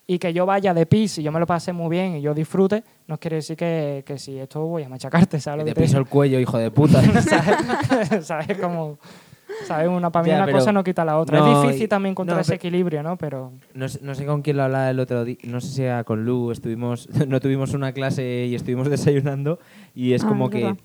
Y 0.07 0.19
que 0.19 0.31
yo 0.33 0.45
vaya 0.45 0.73
de 0.73 0.85
pis 0.85 1.17
y 1.17 1.23
yo 1.23 1.31
me 1.31 1.39
lo 1.39 1.47
pase 1.47 1.73
muy 1.73 1.89
bien 1.89 2.17
y 2.17 2.21
yo 2.21 2.35
disfrute, 2.35 2.83
no 3.07 3.19
quiere 3.19 3.37
decir 3.37 3.57
que, 3.57 4.03
que 4.05 4.19
si 4.19 4.37
esto 4.37 4.61
voy 4.61 4.83
a 4.83 4.89
machacarte, 4.89 5.39
¿sabes? 5.41 5.65
Te 5.65 5.71
que 5.71 5.75
te 5.75 5.81
piso 5.81 5.97
el 5.97 6.05
cuello, 6.05 6.39
hijo 6.39 6.57
de 6.57 6.69
puta. 6.69 7.01
¿sabes? 7.21 8.25
¿Sabes? 8.27 8.57
Como, 8.59 8.99
¿sabes? 9.63 9.87
Una, 9.87 10.11
para 10.11 10.23
mí 10.23 10.29
Ya, 10.29 10.43
una 10.43 10.51
cosa 10.51 10.71
no 10.71 10.83
quita 10.83 11.05
la 11.05 11.17
otra. 11.17 11.39
no, 11.39 11.61
es 11.61 11.67
difícil 11.67 11.89
también 11.89 12.11
encontrar 12.11 12.37
no, 12.37 12.41
ese 12.41 12.55
equilibrio, 12.55 13.01
¿no? 13.03 13.17
Pero 13.17 13.53
No 13.73 13.87
sé, 13.89 13.99
no 14.01 14.13
sé 14.15 14.25
con 14.25 14.41
quién 14.41 14.57
lo 14.57 14.63
hablaba 14.63 14.89
el 14.89 14.99
otro 14.99 15.23
día, 15.25 15.37
no 15.45 15.61
sé 15.61 15.67
si 15.69 15.83
era 15.83 16.03
con 16.03 16.25
Lu, 16.25 16.51
estuvimos, 16.51 17.07
no 17.27 17.39
tuvimos 17.39 17.73
una 17.73 17.91
clase 17.93 18.45
y 18.49 18.55
estuvimos 18.55 18.89
desayunando 18.89 19.59
y 19.93 20.13
es 20.13 20.23
Ah, 20.23 20.27
como 20.27 20.45
es 20.45 20.51
que 20.51 20.63
verdad. 20.63 20.77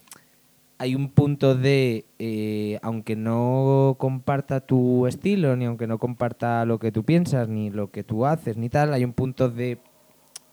hay 0.78 0.94
un 0.94 1.10
punto 1.10 1.54
de, 1.54 2.06
eh, 2.18 2.78
aunque 2.82 3.16
no 3.16 3.96
comparta 3.98 4.60
tu 4.60 5.06
estilo, 5.06 5.56
ni 5.56 5.64
aunque 5.66 5.86
no 5.86 5.98
comparta 5.98 6.64
lo 6.64 6.78
que 6.78 6.92
tú 6.92 7.04
piensas, 7.04 7.48
ni 7.48 7.70
lo 7.70 7.90
que 7.90 8.02
tú 8.04 8.24
haces, 8.26 8.56
ni 8.56 8.68
tal, 8.68 8.92
hay 8.94 9.04
un 9.04 9.12
punto 9.12 9.48
de, 9.50 9.78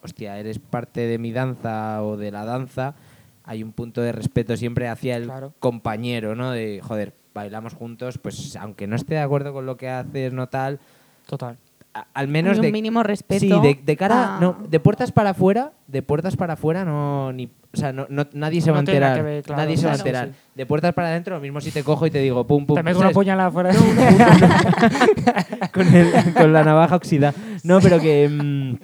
hostia, 0.04 0.38
eres 0.40 0.60
parte 0.60 1.02
de 1.02 1.18
mi 1.18 1.32
danza 1.32 2.04
o 2.04 2.18
de 2.18 2.32
la 2.32 2.46
danza, 2.46 2.96
hay 3.44 3.64
un 3.64 3.72
punto 3.72 4.02
de 4.02 4.12
respeto 4.12 4.58
siempre 4.58 4.90
hacia 4.90 5.16
el 5.16 5.24
Claro. 5.24 5.54
compañero, 5.60 6.36
¿no? 6.36 6.52
De, 6.52 6.82
joder, 6.84 7.14
bailamos 7.38 7.74
juntos, 7.74 8.18
pues 8.18 8.56
aunque 8.58 8.88
no 8.88 8.96
esté 8.96 9.16
de 9.16 9.22
acuerdo 9.22 9.54
con 9.54 9.66
lo 9.66 9.78
que 9.78 9.90
haces, 9.90 10.34
no 10.34 10.48
tal, 10.48 10.80
total. 11.26 11.58
a- 11.94 12.08
al 12.14 12.28
menos 12.28 12.54
Hay 12.54 12.58
un 12.60 12.62
de 12.64 12.72
mínimo 12.72 13.04
respeto. 13.04 13.40
Sí, 13.40 13.50
de, 13.50 13.80
de 13.84 13.98
cara, 13.98 14.38
a- 14.38 14.42
no, 14.42 14.58
de 14.68 14.80
puertas 14.80 15.12
para 15.12 15.32
afuera, 15.32 15.72
de 15.88 16.02
puertas 16.04 16.36
para 16.36 16.54
afuera 16.54 16.86
no, 16.86 17.32
ni, 17.34 17.46
o 17.74 17.78
sea, 17.78 17.92
no, 17.94 18.06
no- 18.10 18.28
nadie 18.34 18.62
se 18.62 18.72
va 18.72 18.78
a 18.78 18.80
enterar, 18.82 19.16
que 19.18 19.24
ver, 19.24 19.44
claro, 19.44 19.62
nadie 19.62 19.78
se 19.78 19.86
va 19.88 19.94
a 19.94 19.96
enterar. 19.96 20.28
Sí, 20.28 20.34
De 20.56 20.66
puertas 20.66 20.94
para 20.94 21.10
adentro, 21.10 21.36
lo 21.36 21.42
mismo 21.42 21.60
si 21.62 21.72
te 21.72 21.84
cojo 21.84 22.06
y 22.06 22.12
te 22.12 22.20
digo 22.20 22.46
pum 22.46 22.66
pum. 22.66 22.76
Te 22.76 22.84
meto 22.84 23.00
una 23.00 23.12
puñalada 23.12 23.50
afuera. 23.50 23.72
con, 25.74 25.96
el- 25.96 26.34
con 26.34 26.54
la 26.54 26.64
navaja 26.64 26.96
oxidada. 26.96 27.34
No, 27.64 27.80
pero 27.82 28.00
que, 28.00 28.30
mm, 28.30 28.76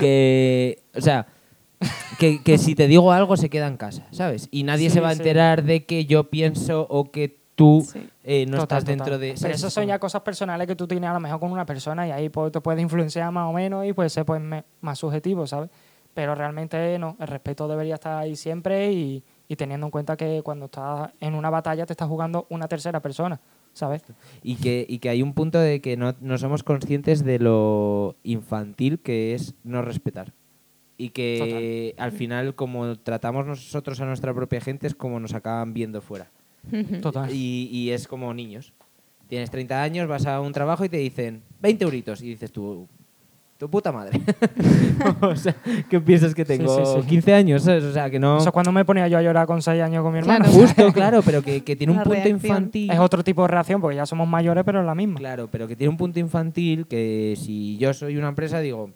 que, 0.00 0.78
o 0.94 1.00
sea, 1.00 1.26
que, 2.18 2.42
que 2.42 2.58
si 2.58 2.74
te 2.74 2.86
digo 2.86 3.12
algo 3.12 3.36
se 3.36 3.50
queda 3.50 3.66
en 3.66 3.76
casa, 3.76 4.06
¿sabes? 4.10 4.48
Y 4.50 4.62
nadie 4.62 4.88
Sí, 4.88 4.94
se 4.94 5.00
va 5.00 5.10
a 5.10 5.14
sí. 5.14 5.20
enterar 5.20 5.64
de 5.64 5.84
que 5.84 6.06
yo 6.06 6.30
pienso 6.30 6.86
o 6.88 7.10
que 7.10 7.38
tú 7.56 7.84
Sí. 7.90 8.08
eh, 8.22 8.46
no 8.46 8.58
Total, 8.58 8.78
estás 8.78 8.84
dentro 8.84 9.18
de... 9.18 9.34
Pero 9.40 9.54
eso 9.54 9.70
son 9.70 9.86
ya 9.86 9.98
cosas 9.98 10.22
personales 10.22 10.68
que 10.68 10.76
tú 10.76 10.86
tienes 10.86 11.10
a 11.10 11.14
lo 11.14 11.20
mejor 11.20 11.40
con 11.40 11.50
una 11.50 11.66
persona 11.66 12.06
y 12.06 12.12
ahí 12.12 12.28
pues, 12.28 12.52
te 12.52 12.60
puede 12.60 12.80
influenciar 12.82 13.32
más 13.32 13.48
o 13.48 13.52
menos 13.52 13.84
y 13.84 13.92
puede 13.92 14.10
ser 14.10 14.24
pues, 14.24 14.40
más 14.80 14.98
subjetivo, 14.98 15.46
¿sabes? 15.46 15.70
Pero 16.14 16.34
realmente 16.34 16.98
no, 16.98 17.16
el 17.18 17.26
respeto 17.26 17.66
debería 17.66 17.94
estar 17.94 18.18
ahí 18.18 18.36
siempre 18.36 18.92
y, 18.92 19.24
y 19.48 19.56
teniendo 19.56 19.86
en 19.86 19.90
cuenta 19.90 20.16
que 20.16 20.42
cuando 20.42 20.66
estás 20.66 21.10
en 21.20 21.34
una 21.34 21.50
batalla 21.50 21.86
te 21.86 21.92
estás 21.92 22.08
jugando 22.08 22.46
una 22.50 22.68
tercera 22.68 23.00
persona, 23.00 23.40
¿sabes? 23.72 24.02
Y 24.42 24.56
que, 24.56 24.86
y 24.88 24.98
que 24.98 25.08
hay 25.08 25.22
un 25.22 25.34
punto 25.34 25.58
de 25.58 25.80
que 25.80 25.96
no, 25.96 26.14
no 26.20 26.38
somos 26.38 26.62
conscientes 26.62 27.24
de 27.24 27.38
lo 27.38 28.16
infantil 28.22 28.98
que 29.00 29.34
es 29.34 29.54
no 29.64 29.82
respetar. 29.82 30.32
Y 30.98 31.10
que 31.10 31.94
al 31.98 32.12
final, 32.12 32.54
como 32.54 32.96
tratamos 32.96 33.44
nosotros 33.46 34.00
a 34.00 34.06
nuestra 34.06 34.32
propia 34.32 34.62
gente, 34.62 34.86
es 34.86 34.94
como 34.94 35.20
nos 35.20 35.34
acaban 35.34 35.74
viendo 35.74 36.00
fuera. 36.00 36.30
Total. 37.00 37.30
Y, 37.32 37.68
y 37.72 37.90
es 37.90 38.06
como 38.08 38.32
niños. 38.34 38.72
Tienes 39.28 39.50
30 39.50 39.82
años, 39.82 40.08
vas 40.08 40.26
a 40.26 40.40
un 40.40 40.52
trabajo 40.52 40.84
y 40.84 40.88
te 40.88 40.98
dicen 40.98 41.42
20 41.60 41.84
euritos. 41.84 42.22
Y 42.22 42.28
dices 42.28 42.52
tú, 42.52 42.88
tu 43.58 43.70
puta 43.70 43.90
madre. 43.90 44.20
o 45.20 45.34
sea, 45.34 45.56
¿qué 45.88 46.00
piensas 46.00 46.34
que 46.34 46.44
tengo? 46.44 46.94
sí, 46.94 47.02
sí. 47.02 47.08
15 47.08 47.34
años, 47.34 47.62
¿sabes? 47.62 47.84
O 47.84 47.92
sea, 47.92 48.10
que 48.10 48.18
no... 48.18 48.38
Eso 48.38 48.48
es 48.48 48.52
cuando 48.52 48.70
me 48.70 48.84
ponía 48.84 49.08
yo 49.08 49.18
a 49.18 49.22
llorar 49.22 49.46
con 49.46 49.62
6 49.62 49.82
años 49.82 50.02
con 50.02 50.12
mi 50.12 50.18
hermana. 50.18 50.44
Claro. 50.44 50.60
Justo, 50.60 50.92
claro, 50.94 51.22
pero 51.22 51.42
que, 51.42 51.62
que 51.64 51.74
tiene 51.74 51.92
un 51.92 51.98
punto 51.98 52.10
reacción. 52.10 52.36
infantil. 52.36 52.90
Es 52.90 52.98
otro 52.98 53.24
tipo 53.24 53.42
de 53.42 53.48
reacción 53.48 53.80
porque 53.80 53.96
ya 53.96 54.06
somos 54.06 54.28
mayores, 54.28 54.62
pero 54.64 54.80
es 54.80 54.86
la 54.86 54.94
misma. 54.94 55.18
Claro, 55.18 55.48
pero 55.50 55.66
que 55.66 55.74
tiene 55.74 55.90
un 55.90 55.96
punto 55.96 56.20
infantil 56.20 56.86
que 56.86 57.34
si 57.36 57.78
yo 57.78 57.92
soy 57.94 58.16
una 58.16 58.28
empresa 58.28 58.60
digo, 58.60 58.90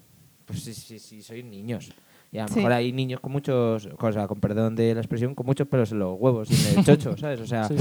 pues 0.45 0.63
sí, 0.63 0.73
sí, 0.73 0.99
sí, 0.99 1.21
soy 1.21 1.43
niños. 1.43 1.91
Y 2.31 2.37
a 2.37 2.43
lo 2.43 2.47
Sí. 2.47 2.55
mejor 2.55 2.71
hay 2.73 2.91
niños 2.93 3.19
con 3.19 3.31
muchos, 3.33 3.89
o 3.97 4.11
sea, 4.13 4.27
con 4.27 4.39
perdón 4.39 4.75
de 4.75 4.93
la 4.93 5.01
expresión, 5.01 5.35
con 5.35 5.45
muchos 5.45 5.67
pelos 5.67 5.91
en 5.91 5.99
los 5.99 6.17
huevos 6.19 6.49
y 6.49 6.71
en 6.71 6.79
el 6.79 6.85
chocho, 6.85 7.15
¿sabes? 7.17 7.41
O 7.41 7.45
sea, 7.45 7.65
Sí. 7.67 7.75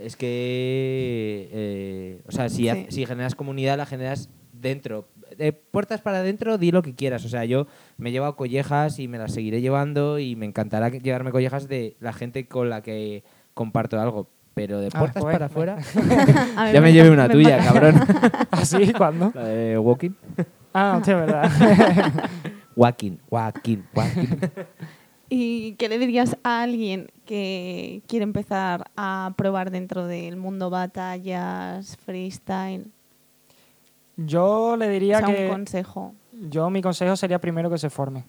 es 0.00 0.16
que, 0.16 1.48
eh, 1.52 2.22
o 2.26 2.32
sea, 2.32 2.48
si, 2.48 2.68
Sí. 2.70 2.86
si 2.88 3.06
generas 3.06 3.34
comunidad, 3.34 3.76
la 3.76 3.86
generas 3.86 4.28
dentro. 4.52 5.08
De 5.36 5.52
puertas 5.52 6.00
para 6.00 6.18
adentro, 6.20 6.56
di 6.56 6.70
lo 6.70 6.80
que 6.82 6.94
quieras. 6.94 7.24
O 7.24 7.28
sea, 7.28 7.44
yo 7.44 7.66
me 7.98 8.08
he 8.08 8.12
llevado 8.12 8.36
collejas 8.36 8.98
y 8.98 9.08
me 9.08 9.18
las 9.18 9.32
seguiré 9.34 9.60
llevando 9.60 10.18
y 10.18 10.36
me 10.36 10.46
encantará 10.46 10.88
llevarme 10.88 11.30
collejas 11.30 11.68
de 11.68 11.96
la 12.00 12.12
gente 12.14 12.46
con 12.48 12.70
la 12.70 12.80
que 12.82 13.24
comparto 13.52 14.00
algo. 14.00 14.30
Pero 14.54 14.80
de 14.80 14.88
Ah, 14.94 14.98
puertas 15.00 15.22
para 15.22 15.46
afuera, 15.46 15.76
ya 16.72 16.80
me 16.80 16.80
me 16.80 16.92
llevé 16.94 17.10
una 17.10 17.28
me 17.28 17.34
tuya, 17.34 17.58
cabrón. 17.58 17.96
¿Así? 18.50 18.90
¿Cuándo? 18.94 19.30
La 19.34 19.44
de 19.44 19.76
Walking. 19.78 20.12
Ah, 20.72 20.94
hostia, 20.96 21.16
verdad. 21.16 21.50
Walking, 22.76 23.16
walking, 23.30 23.82
walking. 23.94 24.38
¿Y 25.28 25.72
qué 25.72 25.88
le 25.88 25.98
dirías 25.98 26.36
a 26.44 26.62
alguien 26.62 27.10
que 27.24 28.02
quiere 28.06 28.22
empezar 28.22 28.90
a 28.96 29.32
probar 29.36 29.70
dentro 29.70 30.06
del 30.06 30.36
mundo 30.36 30.70
batallas, 30.70 31.96
freestyle? 31.96 32.86
Yo 34.16 34.76
le 34.76 34.86
O 34.86 34.90
diría 34.90 35.18
sea, 35.18 35.34
que... 35.34 35.46
un 35.46 35.50
consejo. 35.50 36.14
Yo 36.32 36.70
mi 36.70 36.82
consejo 36.82 37.16
sería 37.16 37.40
primero 37.40 37.70
que 37.70 37.78
se 37.78 37.90
forme. 37.90 38.24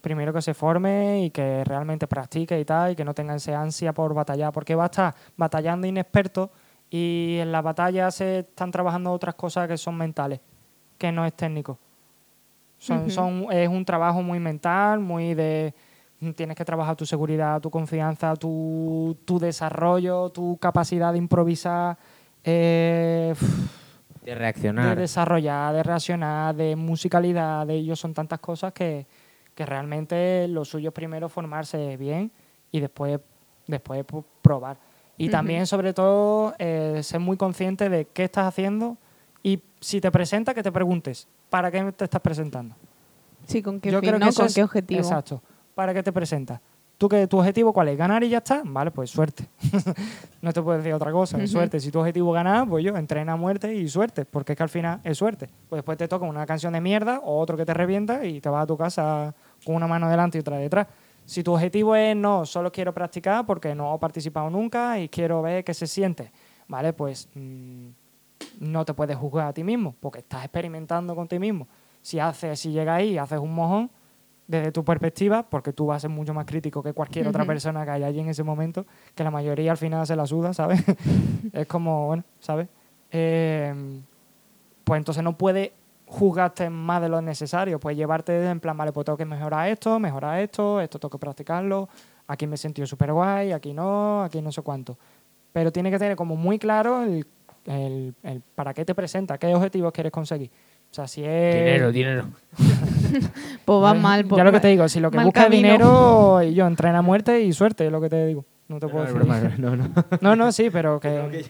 Primero 0.00 0.32
que 0.32 0.42
se 0.42 0.54
forme 0.54 1.24
y 1.24 1.30
que 1.30 1.62
realmente 1.62 2.06
practique 2.06 2.58
y 2.58 2.64
tal, 2.64 2.92
y 2.92 2.96
que 2.96 3.04
no 3.04 3.14
tenga 3.14 3.34
esa 3.34 3.60
ansia 3.60 3.92
por 3.92 4.14
batallar, 4.14 4.50
porque 4.52 4.74
va 4.74 4.84
a 4.84 4.86
estar 4.86 5.14
batallando 5.36 5.86
inexperto 5.86 6.50
y 6.88 7.36
en 7.38 7.52
la 7.52 7.60
batalla 7.62 8.10
se 8.10 8.40
están 8.40 8.70
trabajando 8.70 9.12
otras 9.12 9.34
cosas 9.34 9.68
que 9.68 9.76
son 9.76 9.96
mentales, 9.96 10.40
que 10.98 11.12
no 11.12 11.24
es 11.26 11.34
técnico. 11.34 11.78
Son, 12.80 13.10
son- 13.10 13.46
es 13.52 13.68
un 13.68 13.84
trabajo 13.84 14.22
muy 14.22 14.40
mental, 14.40 14.98
muy 15.00 15.34
de... 15.34 15.74
Tienes 16.36 16.54
que 16.56 16.64
trabajar 16.66 16.96
tu 16.96 17.06
seguridad, 17.06 17.60
tu 17.62 17.70
confianza, 17.70 18.34
tu, 18.36 19.16
tu 19.24 19.38
desarrollo, 19.38 20.28
tu 20.30 20.58
capacidad 20.58 21.12
de 21.12 21.18
improvisar. 21.18 21.96
eh, 22.44 23.34
De 24.22 24.30
de 24.30 24.34
reaccionar. 24.34 24.98
desarrollar, 24.98 25.74
de 25.74 25.82
reaccionar, 25.82 26.54
de 26.54 26.76
musicalidad, 26.76 27.66
de 27.66 27.74
ellos 27.76 27.98
son 27.98 28.12
tantas 28.12 28.38
cosas 28.40 28.72
que, 28.74 29.06
que 29.54 29.64
realmente 29.64 30.46
lo 30.48 30.64
suyo 30.66 30.88
es 30.90 30.94
primero 30.94 31.28
formarse 31.30 31.96
bien 31.96 32.30
y 32.70 32.80
después, 32.80 33.18
después 33.66 34.06
pu- 34.06 34.24
probar. 34.42 34.76
Y 35.16 35.28
también, 35.30 35.66
sobre 35.66 35.92
todo, 35.94 36.54
eh, 36.58 37.00
ser 37.02 37.20
muy 37.20 37.36
consciente 37.38 37.88
de 37.88 38.06
qué 38.06 38.24
estás 38.24 38.46
haciendo 38.46 38.96
y 39.42 39.62
si 39.80 40.00
te 40.00 40.10
presenta, 40.10 40.52
que 40.54 40.62
te 40.62 40.70
preguntes, 40.72 41.26
¿para 41.48 41.70
qué 41.70 41.92
te 41.92 42.04
estás 42.04 42.20
presentando? 42.20 42.74
Sí, 43.46 43.62
con 43.62 43.80
qué 43.80 43.90
Yo 43.90 44.00
fin, 44.00 44.08
creo 44.10 44.18
¿no? 44.18 44.26
que 44.26 44.30
eso 44.30 44.40
¿Con 44.42 44.46
es- 44.48 44.54
qué 44.54 44.62
objetivo? 44.62 45.00
Exacto. 45.00 45.42
¿Para 45.74 45.94
qué 45.94 46.02
te 46.02 46.12
presentas? 46.12 46.60
¿Tú 46.98 47.08
que 47.08 47.26
tu 47.26 47.38
objetivo 47.38 47.72
cuál 47.72 47.88
es? 47.88 47.96
¿Ganar 47.96 48.22
y 48.22 48.28
ya 48.28 48.38
está? 48.38 48.60
Vale, 48.62 48.90
pues 48.90 49.08
suerte. 49.10 49.46
no 50.42 50.52
te 50.52 50.60
puedo 50.60 50.76
decir 50.76 50.92
otra 50.92 51.10
cosa, 51.10 51.42
es 51.42 51.50
suerte. 51.50 51.80
Si 51.80 51.90
tu 51.90 51.98
objetivo 51.98 52.30
es 52.36 52.44
ganar, 52.44 52.68
pues 52.68 52.84
yo, 52.84 52.94
entrena 52.94 53.32
a 53.32 53.36
muerte 53.36 53.74
y 53.74 53.88
suerte, 53.88 54.26
porque 54.26 54.52
es 54.52 54.56
que 54.58 54.62
al 54.62 54.68
final 54.68 55.00
es 55.02 55.16
suerte. 55.16 55.48
Pues 55.70 55.78
después 55.78 55.96
te 55.96 56.06
toca 56.08 56.26
una 56.26 56.44
canción 56.44 56.74
de 56.74 56.80
mierda 56.82 57.20
o 57.24 57.38
otro 57.40 57.56
que 57.56 57.64
te 57.64 57.72
revienta 57.72 58.22
y 58.26 58.42
te 58.42 58.50
vas 58.50 58.64
a 58.64 58.66
tu 58.66 58.76
casa 58.76 59.34
con 59.64 59.76
una 59.76 59.86
mano 59.86 60.10
delante 60.10 60.36
y 60.36 60.42
otra 60.42 60.58
detrás. 60.58 60.88
Si 61.24 61.42
tu 61.42 61.54
objetivo 61.54 61.96
es 61.96 62.14
no, 62.14 62.44
solo 62.44 62.70
quiero 62.70 62.92
practicar 62.92 63.46
porque 63.46 63.74
no 63.74 63.94
he 63.94 63.98
participado 63.98 64.50
nunca 64.50 64.98
y 65.00 65.08
quiero 65.08 65.40
ver 65.40 65.64
qué 65.64 65.72
se 65.72 65.86
siente, 65.86 66.30
¿vale? 66.68 66.92
Pues 66.92 67.28
mm, 67.34 67.88
no 68.58 68.84
te 68.84 68.94
puedes 68.94 69.16
juzgar 69.16 69.48
a 69.48 69.52
ti 69.52 69.64
mismo 69.64 69.94
porque 70.00 70.20
estás 70.20 70.44
experimentando 70.44 71.14
con 71.14 71.28
ti 71.28 71.38
mismo. 71.38 71.68
Si 72.02 72.18
haces, 72.18 72.58
si 72.58 72.72
llegas 72.72 72.98
ahí 72.98 73.10
y 73.10 73.18
haces 73.18 73.38
un 73.38 73.54
mojón, 73.54 73.90
desde 74.50 74.72
tu 74.72 74.84
perspectiva, 74.84 75.44
porque 75.48 75.72
tú 75.72 75.86
vas 75.86 75.98
a 75.98 76.00
ser 76.00 76.10
mucho 76.10 76.34
más 76.34 76.44
crítico 76.44 76.82
que 76.82 76.92
cualquier 76.92 77.28
otra 77.28 77.44
persona 77.44 77.84
que 77.84 77.92
haya 77.92 78.08
allí 78.08 78.18
en 78.18 78.30
ese 78.30 78.42
momento, 78.42 78.84
que 79.14 79.22
la 79.22 79.30
mayoría 79.30 79.70
al 79.70 79.76
final 79.76 80.04
se 80.08 80.16
la 80.16 80.26
suda, 80.26 80.52
¿sabes? 80.52 80.82
es 81.52 81.68
como, 81.68 82.08
bueno, 82.08 82.24
¿sabes? 82.40 82.66
Eh, 83.12 83.72
pues 84.82 84.98
entonces 84.98 85.22
no 85.22 85.38
puedes 85.38 85.70
juzgarte 86.04 86.68
más 86.68 87.00
de 87.00 87.08
lo 87.08 87.22
necesario, 87.22 87.78
pues 87.78 87.96
llevarte 87.96 88.44
en 88.50 88.58
plan, 88.58 88.76
vale, 88.76 88.90
pues 88.90 89.04
tengo 89.04 89.16
que 89.16 89.24
mejorar 89.24 89.68
esto, 89.68 90.00
mejorar 90.00 90.40
esto, 90.40 90.80
esto 90.80 90.98
tengo 90.98 91.10
que 91.10 91.18
practicarlo, 91.18 91.88
aquí 92.26 92.48
me 92.48 92.56
he 92.56 92.58
sentido 92.58 92.88
súper 92.88 93.12
guay, 93.12 93.52
aquí 93.52 93.72
no, 93.72 94.24
aquí 94.24 94.42
no 94.42 94.50
sé 94.50 94.62
cuánto. 94.62 94.98
Pero 95.52 95.70
tiene 95.70 95.92
que 95.92 95.98
tener 96.00 96.16
como 96.16 96.34
muy 96.34 96.58
claro 96.58 97.04
el, 97.04 97.24
el- 97.70 98.14
el 98.22 98.42
para 98.54 98.74
qué 98.74 98.84
te 98.84 98.94
presenta, 98.94 99.38
qué 99.38 99.54
objetivos 99.54 99.92
quieres 99.92 100.12
conseguir. 100.12 100.50
O 100.90 100.94
sea, 100.94 101.06
si 101.06 101.22
es... 101.24 101.54
Dinero, 101.54 101.92
dinero. 101.92 102.24
Pues 103.64 103.76
va 103.78 103.90
Vale, 103.92 104.00
mal. 104.00 104.24
pues 104.24 104.38
Ya 104.38 104.44
lo 104.44 104.52
que 104.52 104.60
te 104.60 104.68
digo, 104.68 104.88
si 104.88 105.00
lo 105.00 105.10
que 105.10 105.16
mal 105.16 105.26
buscas 105.26 105.44
es 105.44 105.50
camino. 105.50 105.68
dinero, 105.68 106.42
y 106.42 106.54
yo 106.54 106.66
entrena 106.66 106.98
a 106.98 107.02
muerte 107.02 107.40
y 107.42 107.52
suerte, 107.52 107.86
es 107.86 107.92
lo 107.92 108.00
que 108.00 108.08
te 108.08 108.26
digo. 108.26 108.44
No 108.68 108.78
te 108.78 108.86
puedo 108.86 109.04
No, 109.04 109.12
decir. 109.12 109.18
broma, 109.20 109.40
no, 109.58 109.76
no. 109.76 109.90
No, 110.20 110.36
no, 110.36 110.52
sí, 110.52 110.70
pero 110.70 111.00
que. 111.00 111.44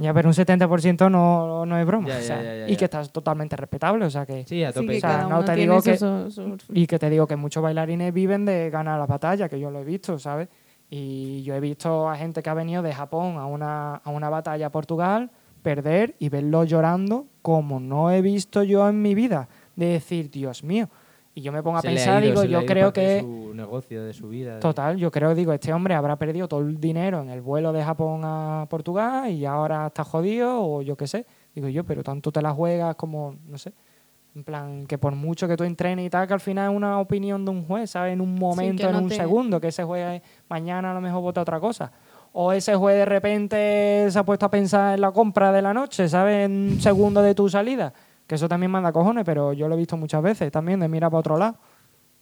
Ya, 0.00 0.12
pero 0.12 0.28
un 0.28 0.34
70% 0.34 1.08
no, 1.08 1.64
no 1.64 1.78
es 1.78 1.86
broma. 1.86 2.08
Ya, 2.08 2.14
o 2.16 2.18
ya, 2.18 2.22
sea, 2.24 2.42
ya, 2.42 2.54
ya, 2.56 2.66
y 2.68 2.72
ya. 2.72 2.76
que 2.78 2.84
estás 2.86 3.12
totalmente 3.12 3.54
respetable, 3.56 4.04
o 4.04 4.10
sea 4.10 4.26
que. 4.26 4.44
Sí, 4.46 4.64
a 4.64 4.72
Sí, 4.72 4.80
tope. 4.80 4.92
que 4.92 4.96
O 4.98 5.00
sea, 5.00 5.26
no 5.28 5.44
te 5.44 5.54
digo 5.54 5.80
que- 5.80 5.96
sus- 5.96 6.34
sus- 6.34 6.64
Y 6.72 6.88
que 6.88 6.98
te 6.98 7.10
digo 7.10 7.28
que 7.28 7.36
muchos 7.36 7.62
bailarines 7.62 8.12
viven 8.12 8.44
de 8.44 8.70
ganar 8.70 8.98
las 8.98 9.08
batallas, 9.08 9.48
que 9.48 9.60
yo 9.60 9.70
lo 9.70 9.78
he 9.80 9.84
visto, 9.84 10.18
¿sabes? 10.18 10.48
Y 10.94 11.42
yo 11.42 11.54
he 11.54 11.60
visto 11.60 12.06
a 12.10 12.16
gente 12.16 12.42
que 12.42 12.50
ha 12.50 12.54
venido 12.54 12.82
de 12.82 12.92
Japón 12.92 13.38
a 13.38 13.46
una, 13.46 13.94
a 13.94 14.10
una 14.10 14.28
batalla 14.28 14.66
a 14.66 14.70
Portugal, 14.70 15.30
perder 15.62 16.14
y 16.18 16.28
verlo 16.28 16.64
llorando 16.64 17.24
como 17.40 17.80
no 17.80 18.10
he 18.10 18.20
visto 18.20 18.62
yo 18.62 18.86
en 18.86 19.00
mi 19.00 19.14
vida. 19.14 19.48
De 19.74 19.86
decir, 19.86 20.30
Dios 20.30 20.62
mío. 20.62 20.90
Y 21.34 21.40
yo 21.40 21.50
me 21.50 21.62
pongo 21.62 21.78
a 21.78 21.80
Se 21.80 21.88
pensar, 21.88 22.22
ido, 22.22 22.42
digo, 22.42 22.60
yo 22.60 22.66
creo 22.66 22.92
que. 22.92 23.20
su 23.22 23.54
negocio, 23.54 24.04
de 24.04 24.12
su 24.12 24.28
vida. 24.28 24.56
de- 24.56 24.60
Total, 24.60 24.98
yo 24.98 25.10
creo, 25.10 25.34
digo, 25.34 25.54
este 25.54 25.72
hombre 25.72 25.94
habrá 25.94 26.16
perdido 26.16 26.46
todo 26.46 26.60
el 26.60 26.78
dinero 26.78 27.22
en 27.22 27.30
el 27.30 27.40
vuelo 27.40 27.72
de 27.72 27.82
Japón 27.82 28.20
a 28.24 28.66
Portugal 28.68 29.30
y 29.30 29.46
ahora 29.46 29.86
está 29.86 30.04
jodido 30.04 30.62
o 30.62 30.82
yo 30.82 30.94
qué 30.94 31.06
sé. 31.06 31.24
Digo 31.54 31.68
yo, 31.68 31.84
pero 31.84 32.02
tanto 32.02 32.30
te 32.30 32.42
la 32.42 32.52
juegas 32.52 32.96
como, 32.96 33.34
no 33.48 33.56
sé, 33.56 33.72
en 34.34 34.44
plan, 34.44 34.86
que 34.86 34.96
por 34.98 35.14
mucho 35.14 35.46
que 35.46 35.56
tú 35.56 35.64
entrenes 35.64 36.06
y 36.06 36.10
tal, 36.10 36.26
que 36.26 36.32
al 36.34 36.40
final 36.40 36.70
es 36.70 36.76
una 36.76 36.98
opinión 37.00 37.44
de 37.44 37.50
un 37.50 37.66
juez, 37.66 37.90
¿sabes? 37.90 38.14
En 38.14 38.20
un 38.20 38.34
momento, 38.34 38.86
en 38.86 38.92
no 38.92 38.98
un 39.02 39.08
te- 39.08 39.16
segundo, 39.16 39.60
que 39.60 39.68
ese 39.68 39.84
juez 39.84 40.22
mañana 40.48 40.90
a 40.92 40.94
lo 40.94 41.00
mejor 41.02 41.20
vota 41.22 41.42
otra 41.42 41.60
cosa. 41.60 41.92
O 42.32 42.50
ese 42.52 42.74
juez 42.74 42.96
de 42.96 43.04
repente 43.04 44.06
se 44.10 44.18
ha 44.18 44.22
puesto 44.24 44.46
a 44.46 44.50
pensar 44.50 44.94
en 44.94 45.02
la 45.02 45.10
compra 45.12 45.52
de 45.52 45.60
la 45.60 45.74
noche, 45.74 46.08
¿sabes? 46.08 46.46
En 46.46 46.52
un 46.72 46.80
segundo 46.80 47.20
de 47.20 47.34
tu 47.34 47.48
salida. 47.50 47.92
Que 48.26 48.36
eso 48.36 48.48
también 48.48 48.70
manda 48.70 48.90
cojones, 48.92 49.24
pero 49.24 49.52
yo 49.52 49.68
lo 49.68 49.74
he 49.74 49.78
visto 49.78 49.98
muchas 49.98 50.22
veces 50.22 50.50
también, 50.50 50.80
de 50.80 50.88
mirar 50.88 51.10
para 51.10 51.18
otro 51.20 51.36
lado. 51.36 51.56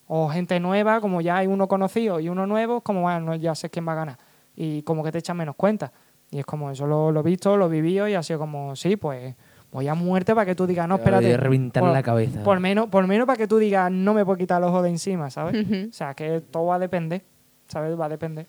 O 0.09 0.29
gente 0.29 0.59
nueva, 0.59 1.01
como 1.01 1.21
ya 1.21 1.37
hay 1.37 1.47
uno 1.47 1.69
conocido 1.69 2.19
y 2.19 2.29
uno 2.29 2.45
nuevo, 2.47 2.81
como 2.81 3.03
bueno, 3.03 3.37
ya 3.37 3.55
sé 3.55 3.71
quién 3.71 3.87
va 3.87 3.93
a 3.93 3.97
ganar. 3.97 4.19
Y 4.57 4.83
como 4.83 5.05
que 5.05 5.13
te 5.13 5.19
echan 5.19 5.37
menos 5.37 5.55
cuenta. 5.55 5.93
Y 6.33 6.41
es 6.41 6.47
como, 6.47 6.73
eso 6.73 6.87
lo, 6.89 7.13
lo 7.13 7.21
he 7.21 7.23
visto, 7.23 7.57
lo 7.57 7.67
he 7.67 7.69
vivido 7.69 8.09
y 8.09 8.15
ha 8.15 8.23
sido 8.25 8.41
como, 8.41 8.75
sí, 8.75 8.97
pues 8.97 9.37
voy 9.73 9.89
a 9.89 9.95
muerte 9.95 10.35
para 10.35 10.47
que 10.47 10.55
tú 10.55 10.67
digas, 10.67 10.89
no, 10.89 10.99
Te 10.99 11.05
voy 11.05 11.13
a 11.15 11.17
espérate. 11.19 11.37
reventar 11.43 11.83
por, 11.83 11.93
la 11.93 12.03
cabeza. 12.03 12.43
Por 12.43 12.61
menos, 12.61 12.89
por 12.89 13.07
menos 13.07 13.27
para 13.27 13.37
que 13.37 13.47
tú 13.47 13.59
digas, 13.59 13.91
no 13.91 14.15
me 14.15 14.25
puedo 14.25 14.37
quitar 14.39 14.61
el 14.63 14.69
ojo 14.69 14.83
de 14.83 14.91
encima, 14.91 15.31
¿sabes? 15.31 15.67
O 15.89 15.93
sea, 15.93 16.15
que 16.15 16.41
todo 16.51 16.67
va 16.67 16.77
a 16.77 16.79
depender, 16.79 17.23
¿sabes? 17.69 17.99
Va 17.99 18.07
a 18.07 18.09
depender. 18.09 18.47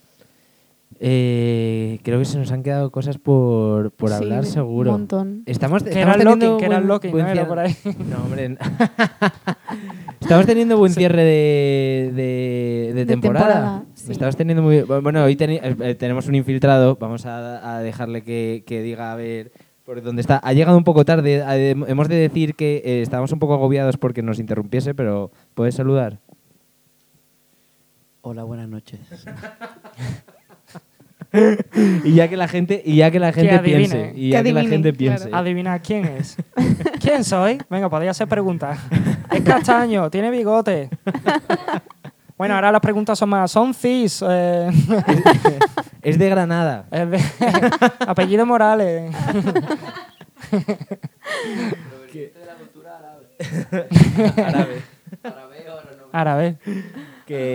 Eh, 1.03 1.99
creo 2.03 2.19
que 2.19 2.25
se 2.25 2.37
nos 2.37 2.51
han 2.51 2.63
quedado 2.63 2.91
cosas 2.91 3.17
por, 3.17 3.91
por 3.91 4.09
Sí, 4.09 4.15
hablar, 4.15 4.39
Un 4.41 4.45
seguro. 4.45 4.91
montón. 4.91 5.41
Estamos, 5.45 5.83
Que 5.83 5.89
estamos 5.89 6.15
era 6.17 6.23
locking, 6.25 6.57
que 6.57 6.65
era 6.65 6.75
el 6.77 6.81
buen- 6.83 6.87
locking, 6.87 7.11
no 7.11 7.17
era 7.19 7.31
cierre. 7.31 7.47
por 7.47 7.59
ahí. 7.59 7.75
No, 8.09 8.17
hombre. 8.23 8.57
Estamos 10.19 10.45
teniendo 10.45 10.77
buen 10.77 10.93
cierre 10.93 11.23
de, 11.23 12.11
de, 12.13 12.91
de 12.93 12.93
De 12.93 13.05
temporada. 13.05 13.45
temporada, 13.47 13.83
sí. 13.95 14.11
Estamos 14.11 14.35
teniendo 14.35 14.61
muy 14.63 14.81
bueno. 14.81 15.23
Hoy 15.23 15.35
teni- 15.35 15.59
eh, 15.63 15.95
tenemos 15.95 16.27
un 16.27 16.35
infiltrado. 16.35 16.97
Vamos 16.99 17.25
a, 17.25 17.75
a 17.77 17.79
dejarle 17.81 18.23
que, 18.23 18.63
que 18.67 18.81
diga 18.81 19.11
a 19.11 19.15
ver 19.15 19.51
por 19.91 20.01
dónde 20.01 20.21
está. 20.21 20.37
Ha 20.41 20.53
llegado 20.53 20.77
un 20.77 20.85
poco 20.85 21.03
tarde. 21.03 21.43
Hemos 21.85 22.07
de 22.07 22.15
decir 22.15 22.55
que 22.55 22.81
eh, 22.85 23.01
estábamos 23.01 23.33
un 23.33 23.39
poco 23.39 23.55
agobiados 23.55 23.97
porque 23.97 24.21
nos 24.21 24.39
interrumpiese, 24.39 24.95
pero 24.95 25.31
puedes 25.53 25.75
saludar. 25.75 26.19
Hola, 28.21 28.43
buenas 28.43 28.69
noches. 28.69 28.99
Y 32.03 32.13
ya 32.13 32.27
que 32.27 32.35
la 32.35 32.49
gente 32.49 32.81
y 32.83 32.97
ya 32.97 33.09
que 33.09 33.17
la 33.17 33.31
gente 33.31 33.57
piense 33.59 34.11
y 34.13 34.23
Que 34.23 34.29
ya 34.31 34.43
que 34.43 34.51
la 34.51 34.63
gente 34.63 34.91
claro. 34.91 34.97
piense. 34.97 35.29
Adivina 35.31 35.79
quién 35.79 36.03
es. 36.03 36.35
¿Quién 37.01 37.23
soy? 37.23 37.57
Venga, 37.69 37.89
podéis 37.89 38.11
hacer 38.11 38.27
preguntas. 38.27 38.77
Es 39.31 39.39
castaño, 39.41 40.09
tiene 40.09 40.29
bigote. 40.29 40.89
Bueno, 42.37 42.55
ahora 42.55 42.71
las 42.71 42.81
preguntas 42.81 43.19
son 43.19 43.29
más. 43.29 43.51
Son 43.51 43.71
cis. 43.71 44.25
eh, 44.27 44.67
Es 46.01 46.17
de 46.17 46.29
Granada. 46.29 46.87
es 46.91 47.09
de- 47.09 47.19
apellido 48.07 48.45
Morales. 48.45 49.13
Árabe. 54.37 54.81
Árabe. 56.13 56.57
Que, 57.25 57.53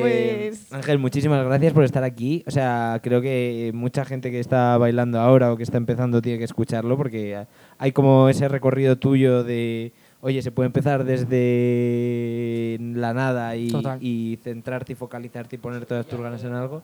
Pues- 0.49 0.72
Ángel, 0.72 0.99
muchísimas 0.99 1.44
gracias 1.44 1.72
por 1.74 1.84
estar 1.84 2.03
aquí. 2.05 2.42
O 2.47 2.51
sea, 2.51 3.01
creo 3.03 3.20
que 3.20 3.70
mucha 3.74 4.05
gente 4.05 4.30
que 4.30 4.40
está 4.40 4.78
bailando 4.78 5.20
ahora 5.20 5.53
o 5.53 5.57
que 5.57 5.62
está 5.62 5.76
empezando 5.76 6.22
tiene 6.22 6.38
que 6.38 6.44
escucharlo 6.44 6.97
porque 6.97 7.47
hay 7.78 7.92
como 7.92 8.28
ese 8.30 8.49
recorrido 8.49 8.97
tuyo 8.97 9.44
de, 9.44 9.92
oye, 10.22 10.40
se 10.40 10.51
puede 10.53 10.68
empezar 10.68 11.05
desde 11.05 12.78
la 12.94 13.12
nada 13.12 13.57
y, 13.57 13.70
y 14.01 14.38
centrarte 14.42 14.92
y 14.92 14.97
focalizarte 14.97 15.57
y 15.57 15.59
poner 15.59 15.84
todas 15.84 16.07
tus 16.07 16.20
ganas 16.20 16.42
en 16.44 16.55
algo. 16.55 16.82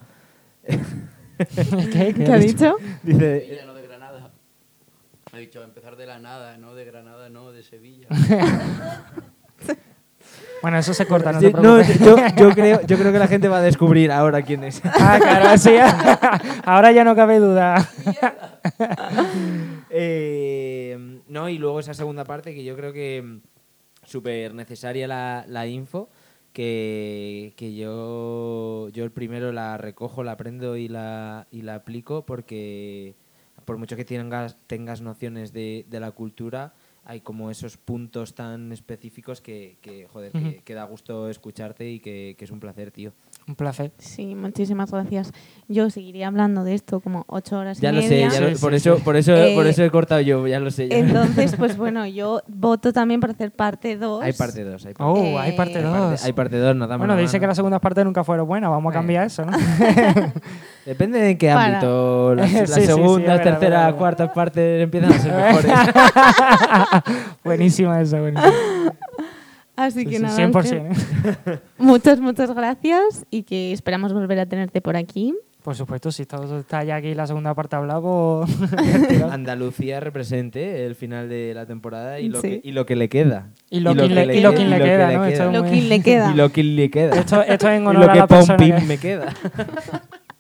¿Qué? 1.47 2.15
¿Qué 2.15 2.33
ha 2.33 2.37
dicho? 2.39 2.77
Dice, 3.03 3.41
Sevilla, 3.41 3.67
no 3.67 3.75
de 3.75 3.83
Granada. 3.83 4.31
Ha 5.33 5.37
dicho 5.39 5.63
empezar 5.63 5.97
de 5.97 6.07
la 6.07 6.19
nada, 6.19 6.57
no 6.59 6.75
de 6.75 6.85
Granada, 6.85 7.29
no 7.29 7.53
de 7.53 7.63
Sevilla. 7.63 8.09
Bueno, 10.63 10.79
eso 10.79 10.95
se 10.95 11.07
corta, 11.07 11.33
no 11.33 11.41
te 11.41 11.51
no, 11.51 11.61
preocupes. 11.61 11.99
yo, 11.99 12.17
yo 12.37 12.51
creo, 12.55 12.87
yo 12.87 12.97
creo 12.97 13.13
que 13.13 13.19
la 13.19 13.27
gente 13.27 13.49
va 13.49 13.59
a 13.59 13.63
descubrir 13.63 14.13
ahora 14.13 14.43
quién 14.43 14.63
es. 14.63 14.81
Ah, 14.85 15.19
claro, 15.21 15.59
sí. 15.59 15.75
Ahora 16.65 16.93
ya 16.93 17.03
no 17.03 17.17
cabe 17.17 17.41
duda. 17.41 17.85
Eh, 19.91 21.21
no, 21.27 21.49
y 21.49 21.59
luego 21.59 21.81
esa 21.81 21.95
segunda 21.95 22.25
parte 22.25 22.55
que 22.55 22.63
yo 22.63 22.77
creo 22.77 22.93
que 22.93 23.23
mm, 23.23 23.41
súper 24.05 24.55
necesaria 24.55 25.09
la, 25.09 25.45
la 25.49 25.67
info, 25.67 26.09
que, 26.53 27.53
que 27.57 27.75
yo, 27.75 28.89
yo 28.91 29.05
el 29.05 29.11
primero 29.11 29.53
la 29.53 29.77
recojo, 29.79 30.23
la 30.23 30.33
aprendo 30.33 30.77
y 30.77 30.89
la, 30.89 31.47
y 31.51 31.63
la 31.63 31.77
aplico 31.77 32.25
porque 32.27 33.15
por 33.65 33.79
mucho 33.79 33.97
que 33.97 34.05
tengas, 34.05 34.57
tengas 34.67 35.01
nociones 35.01 35.53
de, 35.53 35.87
de 35.89 36.01
la 36.01 36.11
cultura, 36.13 36.75
hay 37.05 37.21
como 37.21 37.51
esos 37.51 37.77
puntos 37.77 38.35
tan 38.35 38.73
específicos 38.73 39.41
que, 39.41 39.77
que 39.81 40.07
joder, 40.09 40.33
que- 40.33 40.63
que, 40.65 40.75
da 40.75 40.85
gusto 40.85 41.29
escucharte 41.29 41.91
y 41.91 42.01
que, 42.01 42.35
que 42.39 42.45
es 42.45 42.51
un 42.51 42.61
placer, 42.61 42.91
tío. 42.91 43.13
Un 43.49 43.57
placer. 43.57 43.91
Sí, 43.99 44.37
muchísimas 44.37 44.91
gracias. 44.93 45.33
Yo 45.67 45.91
seguiría 45.91 46.29
hablando 46.29 46.63
de 46.63 46.75
esto 46.75 47.01
como 47.01 47.25
ocho 47.27 47.59
horas 47.59 47.81
Ya 47.81 47.91
y 47.91 47.97
lo 47.97 48.03
sé, 48.03 48.09
media. 48.11 48.29
ya 48.29 48.41
lo- 48.41 48.49
Sí, 48.55 48.61
por, 48.61 48.71
sí, 48.71 48.77
eso, 48.77 48.97
sí. 48.97 49.03
por, 49.03 49.17
eso, 49.17 49.35
Eh, 49.35 49.53
por 49.57 49.67
eso 49.67 49.83
he 49.83 49.91
cortado 49.91 50.21
yo, 50.21 50.47
ya 50.47 50.61
lo 50.61 50.71
sé. 50.71 50.89
ya. 50.89 50.97
Entonces, 50.99 51.57
pues 51.57 51.77
bueno, 51.77 52.07
yo 52.07 52.41
voto 52.47 52.93
también 52.93 53.21
para 53.21 53.33
hacer 53.33 53.51
parte 53.51 53.97
2. 53.97 54.23
hay 54.23 54.33
parte 54.33 54.63
2, 54.63 54.87
hay 54.87 54.95
parte 54.95 55.05
Oh, 55.05 55.17
Eh, 55.25 55.39
hay 55.39 55.53
parte 55.57 55.79
hay 55.79 55.85
2. 55.85 56.25
Hay 56.25 56.33
parte 56.33 56.57
2, 56.59 56.77
nos 56.77 56.89
damos 56.89 57.07
Bueno, 57.07 57.21
dice 57.21 57.41
que 57.41 57.47
las 57.49 57.57
segundas 57.57 57.81
partes 57.81 58.05
nunca 58.05 58.23
fueron 58.23 58.47
buenas. 58.47 58.71
Vamos 58.71 58.91
a 58.93 58.95
Eh. 58.95 58.99
cambiar 58.99 59.27
eso, 59.27 59.45
¿no? 59.45 59.53
Depende 60.87 61.19
de 61.21 61.31
en 61.31 61.39
qué 61.39 61.49
Para. 61.49 61.65
ámbito. 61.79 62.35
Las, 62.37 62.49
Sí, 62.51 62.57
las 62.59 62.71
sí, 62.71 62.81
sí, 62.83 62.87
segundas, 62.87 63.21
es 63.41 63.45
verdad, 63.45 63.59
terceras, 63.59 63.95
cuartas 63.95 64.31
partes 64.33 64.83
empiezan 64.83 65.13
a 65.13 65.19
ser 65.19 65.33
mejores. 65.35 65.73
buenísima 67.45 68.01
esa, 68.01 68.21
buenísima. 68.21 68.53
Así 69.87 70.01
Sí, 70.01 70.07
que 70.07 70.17
sí, 70.17 70.23
nada, 70.23 70.37
100%. 70.37 70.57
Ángel, 70.57 70.79
¿eh? 70.79 71.59
muchas, 71.79 72.21
muchas 72.21 72.55
gracias 72.55 73.25
y 73.31 73.43
que 73.45 73.73
esperamos 73.73 74.13
volver 74.13 74.39
a 74.41 74.47
tenerte 74.47 74.81
por 74.81 74.97
aquí. 74.97 75.35
Por 75.63 75.77
supuesto, 75.77 76.11
si 76.11 76.27
todo 76.27 76.59
está 76.59 76.83
ya 76.83 76.97
aquí 76.97 77.15
la 77.15 77.25
segunda 77.25 77.55
parte 77.55 77.77
hablado, 77.77 78.45
Andalucía 79.31 80.01
represente 80.01 80.85
el 80.87 80.97
final 80.97 81.29
de 81.29 81.53
la 81.55 81.67
temporada 81.67 82.19
y 82.19 82.29
lo, 82.29 82.41
Sí. 82.41 82.61
que, 82.61 82.69
y 82.69 82.73
lo 82.73 82.85
que 82.85 82.97
le 82.97 83.09
queda. 83.09 83.51
Y 83.71 83.79
lo 83.79 83.95
que 83.95 84.09
le- 84.09 84.37
y 84.37 84.41
lo 84.41 84.53
que 84.55 84.65
le 84.65 84.79
queda, 84.81 85.13
¿no? 85.13 85.25
Esto 85.25 85.53
Lo 85.53 85.63
que 85.63 85.81
le 85.83 86.03
queda. 86.03 86.33
Y 86.33 86.35
lo 86.35 86.49
que 86.51 86.65
le 86.65 86.91
queda. 86.91 87.15
esto, 87.17 87.43
esto 87.43 87.69
es 87.69 87.77
en 87.77 87.85
y 87.85 87.87
honor 87.87 88.11
a 88.11 88.15
la 88.17 88.27
persona 88.27 88.57
que- 88.57 88.81
me 88.87 88.99
queda. 88.99 89.33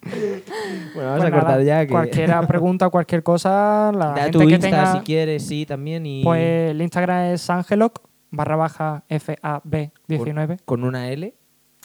bueno, 0.02 1.08
vamos 1.10 1.18
Pues 1.18 1.24
a 1.24 1.30
cortar 1.30 1.44
nada, 1.50 1.62
ya. 1.62 1.86
Que... 1.86 1.92
Cualquiera 1.92 2.46
pregunta, 2.46 2.88
cualquier 2.88 3.22
cosa, 3.22 3.92
la 3.94 4.06
Da 4.06 4.14
gente 4.24 4.32
tu 4.32 4.38
que 4.40 4.44
Insta 4.54 4.60
tenga... 4.70 4.92
si 4.94 4.98
quieres, 5.00 5.46
sí, 5.46 5.64
también. 5.66 6.04
Y 6.04 6.24
Pues 6.24 6.70
el 6.72 6.82
Instagram 6.82 7.32
es 7.32 7.48
angeloc 7.48 8.00
barra 8.32 8.56
baja 8.56 9.04
FAB19 9.08 10.58
con 10.64 10.82
una 10.82 11.08
L. 11.10 11.32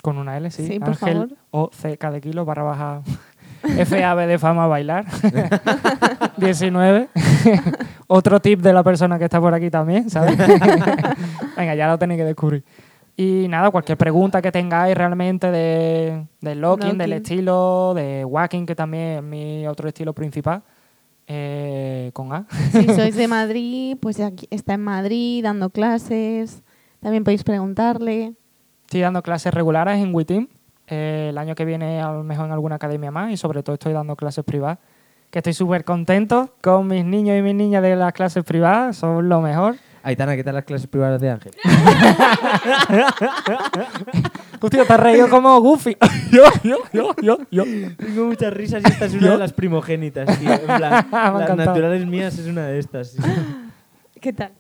con 0.02 0.18
una 0.18 0.38
L, 0.38 0.50
sí. 0.50 0.66
Sí, 0.66 0.80
por 0.80 0.90
Ángel 0.90 1.14
favor. 1.14 1.38
o 1.52 1.70
CK 1.70 2.06
de 2.12 2.22
kilo 2.22 2.46
barra 2.46 2.64
baja 2.64 3.02
FAB 3.86 4.28
de 4.28 4.40
fama 4.40 4.66
bailar 4.68 5.06
19. 6.38 7.10
Otro 8.08 8.40
tip 8.40 8.62
de 8.62 8.74
la 8.74 8.84
persona 8.84 9.18
que 9.20 9.26
está 9.26 9.40
por 9.42 9.54
aquí 9.54 9.70
también, 9.70 10.10
¿sabes? 10.10 10.38
Venga, 11.58 11.76
ya 11.76 11.88
lo 11.88 11.98
tenéis 11.98 12.20
que 12.20 12.26
descubrir. 12.26 12.64
Y 13.18 13.48
nada, 13.50 13.72
cualquier 13.72 13.98
pregunta 13.98 14.42
que 14.42 14.52
tengáis 14.52 14.96
realmente 14.96 15.50
de, 15.50 16.28
del 16.40 16.62
locking, 16.62 16.98
del 16.98 17.14
estilo, 17.14 17.94
de 17.96 18.24
wacking, 18.24 18.66
que 18.68 18.76
también 18.76 19.04
es 19.18 19.24
mi 19.24 19.68
otro 19.68 19.88
estilo 19.88 20.14
principal, 20.14 20.62
eh, 21.28 22.12
con 22.14 22.34
A. 22.34 22.48
Si 22.72 22.86
sois 22.86 23.16
de 23.16 23.28
Madrid, 23.38 23.98
pues 24.00 24.20
aquí 24.20 24.48
está 24.50 24.74
en 24.74 24.84
Madrid 24.84 25.44
dando 25.44 25.70
clases. 25.70 26.64
También 27.02 27.24
podéis 27.24 27.44
preguntarle. 27.44 28.34
Estoy 28.86 29.02
dando 29.02 29.22
clases 29.22 29.54
regulares 29.54 30.02
en 30.02 30.16
WITIM. 30.16 30.48
Eh, 30.88 31.28
el 31.30 31.38
año 31.38 31.54
que 31.54 31.66
viene 31.66 32.02
a 32.02 32.12
lo 32.12 32.24
mejor 32.24 32.46
en 32.46 32.54
alguna 32.54 32.76
academia 32.76 33.12
más 33.12 33.32
y 33.32 33.38
sobre 33.38 33.62
todo 33.62 33.74
estoy 33.74 33.94
dando 33.94 34.16
clases 34.16 34.46
privadas. 34.46 34.80
Que 35.30 35.40
estoy 35.40 35.54
súper 35.54 35.84
contento 35.84 36.56
con 36.62 36.88
mis 36.88 37.04
niños 37.04 37.38
y 37.38 37.42
mis 37.42 37.54
niñas 37.54 37.84
de 37.84 37.98
las 37.98 38.14
clases 38.14 38.46
privadas. 38.46 38.96
Son 38.96 39.28
lo 39.28 39.42
mejor. 39.42 39.76
Aitana, 40.04 40.38
¿qué 40.38 40.44
tal 40.46 40.56
las 40.56 40.64
clases 40.64 40.88
privadas 40.88 41.20
de 41.20 41.30
Ángel? 41.30 41.52
Hostia, 44.60 44.86
te 44.86 44.94
has 44.94 45.00
reído 45.00 45.30
como 45.30 45.60
Goofy. 45.62 45.98
yo, 46.32 46.44
yo, 46.64 46.78
yo, 46.94 47.16
yo, 47.22 47.38
yo. 47.52 47.64
Tengo 47.98 48.26
muchas 48.26 48.54
risas 48.54 48.84
y 48.84 48.88
esta 48.92 49.06
es 49.06 49.14
una 49.14 49.32
de 49.32 49.38
las 49.38 49.54
primogénitas, 49.54 50.40
tío. 50.40 50.52
En 50.52 50.62
plan, 50.66 50.92
las 51.12 51.42
encantado. 51.42 51.56
naturales 51.56 52.06
mías 52.06 52.38
es 52.38 52.48
una 52.48 52.68
de 52.68 52.80
estas. 52.80 53.12
sí. 53.12 53.18
¿Qué 54.22 54.34
tal? 54.34 54.52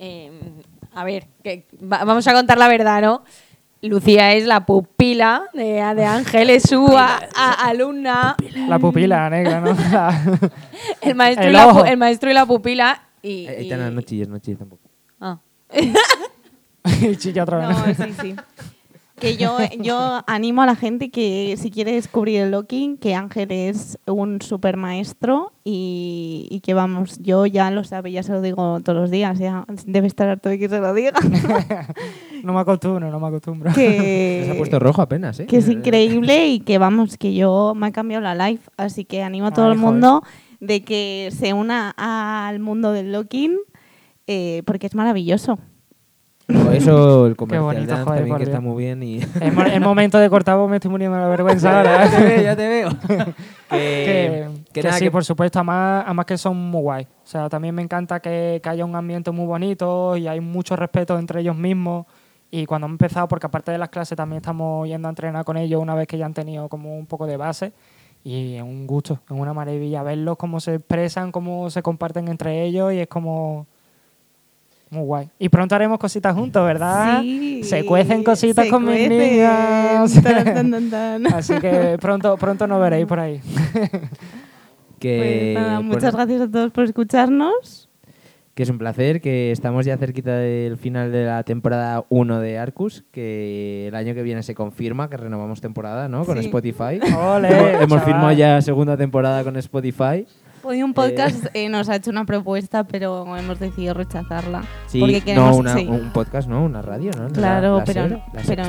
Eh, 0.00 0.32
a 0.94 1.04
ver, 1.04 1.26
que 1.44 1.66
va- 1.82 2.04
vamos 2.04 2.26
a 2.26 2.32
contar 2.32 2.56
la 2.58 2.66
verdad, 2.68 3.02
¿no? 3.02 3.22
Lucía 3.82 4.32
es 4.32 4.46
la 4.46 4.64
pupila 4.64 5.44
de, 5.52 5.64
de 5.94 6.04
Ángel, 6.04 6.48
es 6.50 6.62
su 6.64 6.96
a- 6.96 7.20
a- 7.36 7.68
alumna, 7.68 8.34
La 8.68 8.78
pupila 8.78 9.28
negra, 9.30 9.60
¿no? 9.60 9.76
La- 9.92 10.18
el 11.02 11.14
maestro, 11.14 11.44
El 11.44 11.50
y 11.50 11.52
la, 11.52 11.66
pu- 11.66 11.70
ojo. 11.70 11.84
el 11.84 11.96
maestro 11.98 12.30
y 12.30 12.34
la 12.34 12.46
pupila. 12.46 13.02
Y, 13.22 13.46
Eh, 13.46 13.56
y- 13.60 13.62
Aitana, 13.64 13.90
no 13.90 14.00
chilles, 14.00 14.28
no 14.28 14.38
chilles 14.38 14.58
tampoco. 14.58 14.82
Ah. 15.20 15.38
y 17.02 17.16
chilla 17.16 17.42
otra 17.42 17.58
vez. 17.68 17.98
No, 17.98 18.06
sí, 18.06 18.12
sí. 18.20 18.36
Que 19.18 19.36
yo, 19.36 19.56
yo 19.80 20.22
animo 20.26 20.62
a 20.62 20.66
la 20.66 20.76
gente 20.76 21.10
que 21.10 21.56
si 21.58 21.70
quiere 21.70 21.92
descubrir 21.92 22.42
el 22.42 22.50
locking, 22.50 22.98
que 22.98 23.14
Ángel 23.14 23.50
es 23.50 23.98
un 24.06 24.42
super 24.42 24.76
maestro 24.76 25.52
y, 25.64 26.46
y 26.50 26.60
que 26.60 26.74
vamos, 26.74 27.18
yo 27.20 27.46
ya 27.46 27.70
lo 27.70 27.82
sabe, 27.84 28.12
ya 28.12 28.22
se 28.22 28.32
lo 28.32 28.42
digo 28.42 28.80
todos 28.80 28.98
los 28.98 29.10
días, 29.10 29.38
ya 29.38 29.64
debe 29.86 30.06
estar 30.06 30.28
harto 30.28 30.50
de 30.50 30.58
que 30.58 30.68
se 30.68 30.80
lo 30.80 30.92
diga. 30.92 31.12
No 32.42 32.52
me 32.52 32.60
acostumbro, 32.60 33.10
no 33.10 33.18
me 33.18 33.26
acostumbro. 33.26 33.72
Se 33.74 33.80
ha 33.80 34.52
que, 34.52 34.54
puesto 34.58 34.78
rojo 34.78 35.02
apenas, 35.02 35.40
¿eh? 35.40 35.46
que 35.46 35.56
es 35.56 35.68
increíble 35.68 36.46
y 36.46 36.60
que 36.60 36.78
vamos, 36.78 37.16
que 37.16 37.34
yo 37.34 37.72
me 37.74 37.88
ha 37.88 37.92
cambiado 37.92 38.22
la 38.22 38.34
life, 38.34 38.70
así 38.76 39.04
que 39.04 39.24
animo 39.24 39.48
a 39.48 39.50
todo 39.50 39.64
Ay, 39.64 39.72
el 39.72 39.78
joder. 39.78 39.92
mundo 39.92 40.22
de 40.60 40.84
que 40.84 41.30
se 41.36 41.54
una 41.54 41.92
al 41.96 42.60
mundo 42.60 42.92
del 42.92 43.10
locking 43.10 43.56
eh, 44.26 44.62
porque 44.64 44.86
es 44.86 44.94
maravilloso. 44.94 45.58
Por 46.46 46.56
eso 46.74 47.26
el 47.26 47.36
comercial 47.36 47.62
bonito, 47.62 47.86
dance 47.86 48.04
joder, 48.04 48.18
también 48.20 48.36
que 48.36 48.42
está 48.44 48.60
muy 48.60 48.84
bien 48.84 49.02
y... 49.02 49.18
Es 49.18 49.80
momento 49.80 50.18
de 50.18 50.30
cortar 50.30 50.56
me 50.68 50.76
estoy 50.76 50.90
muriendo 50.90 51.16
de 51.16 51.22
la 51.22 51.28
vergüenza 51.28 51.76
ahora. 51.78 52.04
ya 52.10 52.18
te 52.18 52.24
veo, 52.24 52.42
ya 52.42 52.56
te 52.56 52.68
veo. 52.68 52.88
que, 53.08 53.34
que, 53.70 54.48
que 54.72 54.82
nada, 54.82 54.96
sí, 54.98 55.04
que- 55.06 55.10
por 55.10 55.24
supuesto, 55.24 55.58
además, 55.58 56.04
además 56.06 56.26
que 56.26 56.38
son 56.38 56.56
muy 56.56 56.82
guay. 56.82 57.04
O 57.04 57.26
sea, 57.26 57.48
también 57.48 57.74
me 57.74 57.82
encanta 57.82 58.20
que, 58.20 58.60
que 58.62 58.68
haya 58.68 58.84
un 58.84 58.94
ambiente 58.94 59.30
muy 59.32 59.46
bonito 59.46 60.16
y 60.16 60.28
hay 60.28 60.40
mucho 60.40 60.76
respeto 60.76 61.18
entre 61.18 61.40
ellos 61.40 61.56
mismos. 61.56 62.06
Y 62.50 62.64
cuando 62.64 62.86
hemos 62.86 62.94
empezado, 62.94 63.26
porque 63.26 63.46
aparte 63.46 63.72
de 63.72 63.78
las 63.78 63.88
clases 63.88 64.16
también 64.16 64.36
estamos 64.38 64.86
yendo 64.86 65.08
a 65.08 65.10
entrenar 65.10 65.44
con 65.44 65.56
ellos 65.56 65.82
una 65.82 65.96
vez 65.96 66.06
que 66.06 66.16
ya 66.16 66.26
han 66.26 66.34
tenido 66.34 66.68
como 66.68 66.96
un 66.96 67.06
poco 67.06 67.26
de 67.26 67.36
base. 67.36 67.72
Y 68.22 68.54
es 68.54 68.62
un 68.62 68.86
gusto, 68.86 69.20
es 69.24 69.30
una 69.30 69.52
maravilla 69.52 70.02
verlos 70.02 70.36
cómo 70.36 70.60
se 70.60 70.76
expresan, 70.76 71.32
cómo 71.32 71.70
se 71.70 71.82
comparten 71.82 72.28
entre 72.28 72.64
ellos 72.64 72.92
y 72.92 72.98
es 73.00 73.08
como... 73.08 73.66
Muy 74.90 75.02
guay. 75.02 75.28
Y 75.38 75.48
pronto 75.48 75.74
haremos 75.74 75.98
cositas 75.98 76.34
juntos, 76.34 76.64
¿verdad? 76.64 77.20
Sí. 77.20 77.62
Se 77.64 77.84
cuecen 77.84 78.22
cositas 78.22 78.66
Se 78.66 78.70
con 78.70 78.84
mis 78.84 79.08
cuecen. 79.08 79.18
niñas. 79.18 80.12
Tan, 80.22 80.44
tan, 80.44 80.70
tan, 80.70 80.90
tan. 80.90 81.26
Así 81.34 81.54
que 81.58 81.96
pronto, 82.00 82.36
pronto 82.36 82.66
nos 82.66 82.80
veréis 82.80 83.06
por 83.06 83.18
ahí. 83.20 83.40
Que, 84.98 85.52
Pues 85.54 85.66
nada, 85.66 85.80
muchas 85.80 86.14
gracias 86.14 86.40
a 86.40 86.50
todos 86.50 86.70
por 86.72 86.84
escucharnos. 86.84 87.90
Que 88.54 88.62
es 88.62 88.70
un 88.70 88.78
placer, 88.78 89.20
que 89.20 89.52
estamos 89.52 89.84
ya 89.84 89.98
cerquita 89.98 90.34
del 90.38 90.78
final 90.78 91.12
de 91.12 91.26
la 91.26 91.42
temporada 91.42 92.06
1 92.08 92.40
de 92.40 92.58
Arcus, 92.58 93.04
que 93.12 93.88
el 93.88 93.94
año 93.94 94.14
que 94.14 94.22
viene 94.22 94.42
se 94.42 94.54
confirma 94.54 95.10
que 95.10 95.18
renovamos 95.18 95.60
temporada, 95.60 96.08
¿no? 96.08 96.24
Con 96.24 96.38
Sí. 96.38 96.46
Spotify. 96.46 96.98
Ole, 97.14 97.48
hemos 97.48 97.82
hemos 97.82 98.02
firmado 98.04 98.32
ya 98.32 98.62
segunda 98.62 98.96
temporada 98.96 99.44
con 99.44 99.56
Spotify. 99.56 100.26
Hoy 100.68 100.82
un 100.82 100.94
podcast 100.94 101.46
eh, 101.54 101.68
nos 101.68 101.88
ha 101.88 101.94
hecho 101.96 102.10
una 102.10 102.24
propuesta, 102.24 102.82
pero 102.84 103.36
hemos 103.36 103.60
decidido 103.60 103.94
rechazarla. 103.94 104.64
Sí, 104.88 104.98
porque 104.98 105.18
no 105.20 105.24
queremos, 105.24 105.56
una- 105.56 105.74
sí. 105.74 105.86
un 105.88 106.10
podcast, 106.12 106.48
¿no? 106.48 106.64
Una 106.64 106.82
radio, 106.82 107.12
¿no? 107.16 107.28
La- 107.28 107.34
Claro, 107.34 107.78
la 107.78 107.84
pero, 107.84 108.02
SER, 108.08 108.10
la 108.32 108.42
pero 108.46 108.62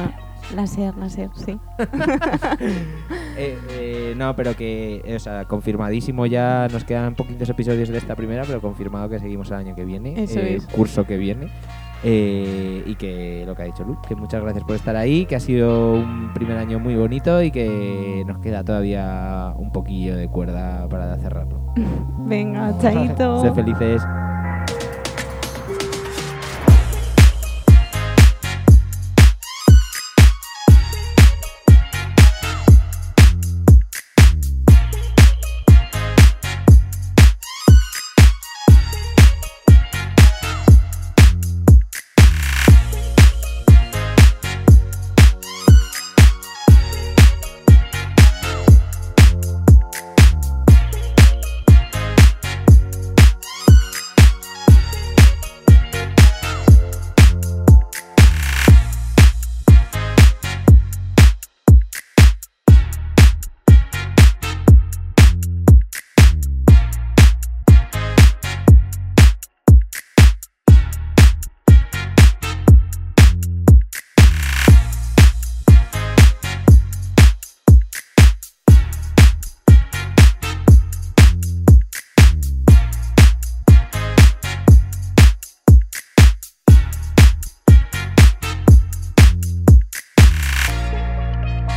la 0.55 0.67
SER, 0.67 0.95
la 0.97 1.09
SER, 1.09 1.29
sí. 1.35 1.57
Eh, 3.39 3.55
eh, 3.69 4.13
no, 4.17 4.35
pero 4.35 4.55
que, 4.55 5.01
eh, 5.05 5.15
o 5.15 5.19
sea, 5.19 5.45
confirmadísimo 5.45 6.25
ya, 6.25 6.67
nos 6.71 6.83
quedan 6.83 7.13
poquitos 7.13 7.47
episodios 7.49 7.89
de 7.89 7.97
esta 7.99 8.15
primera, 8.15 8.43
pero 8.47 8.61
confirmado 8.61 9.09
que 9.09 9.19
seguimos 9.19 9.49
el 9.51 9.57
año 9.57 9.75
que 9.75 9.85
viene, 9.85 10.23
Eso 10.23 10.39
eh, 10.39 10.55
es. 10.55 10.65
curso 10.65 11.05
que 11.05 11.17
viene. 11.17 11.49
Eh, 12.03 12.83
y 12.85 12.95
que 12.95 13.43
lo 13.45 13.55
que 13.55 13.63
ha 13.63 13.65
dicho 13.65 13.83
Lu, 13.83 13.99
que 14.07 14.15
muchas 14.15 14.41
gracias 14.41 14.63
por 14.63 14.75
estar 14.75 14.95
ahí, 14.95 15.25
que 15.25 15.35
ha 15.35 15.39
sido 15.39 15.93
un 15.93 16.31
primer 16.33 16.57
año 16.57 16.79
muy 16.79 16.95
bonito 16.95 17.41
y 17.41 17.51
que 17.51 18.23
nos 18.27 18.39
queda 18.39 18.63
todavía 18.63 19.53
un 19.57 19.71
poquillo 19.71 20.15
de 20.15 20.27
cuerda 20.27 20.87
para 20.89 21.17
cerrarlo. 21.17 21.59
Venga, 22.19 22.77
chaito. 22.79 23.41
Sed 23.41 23.53
felices. 23.53 24.01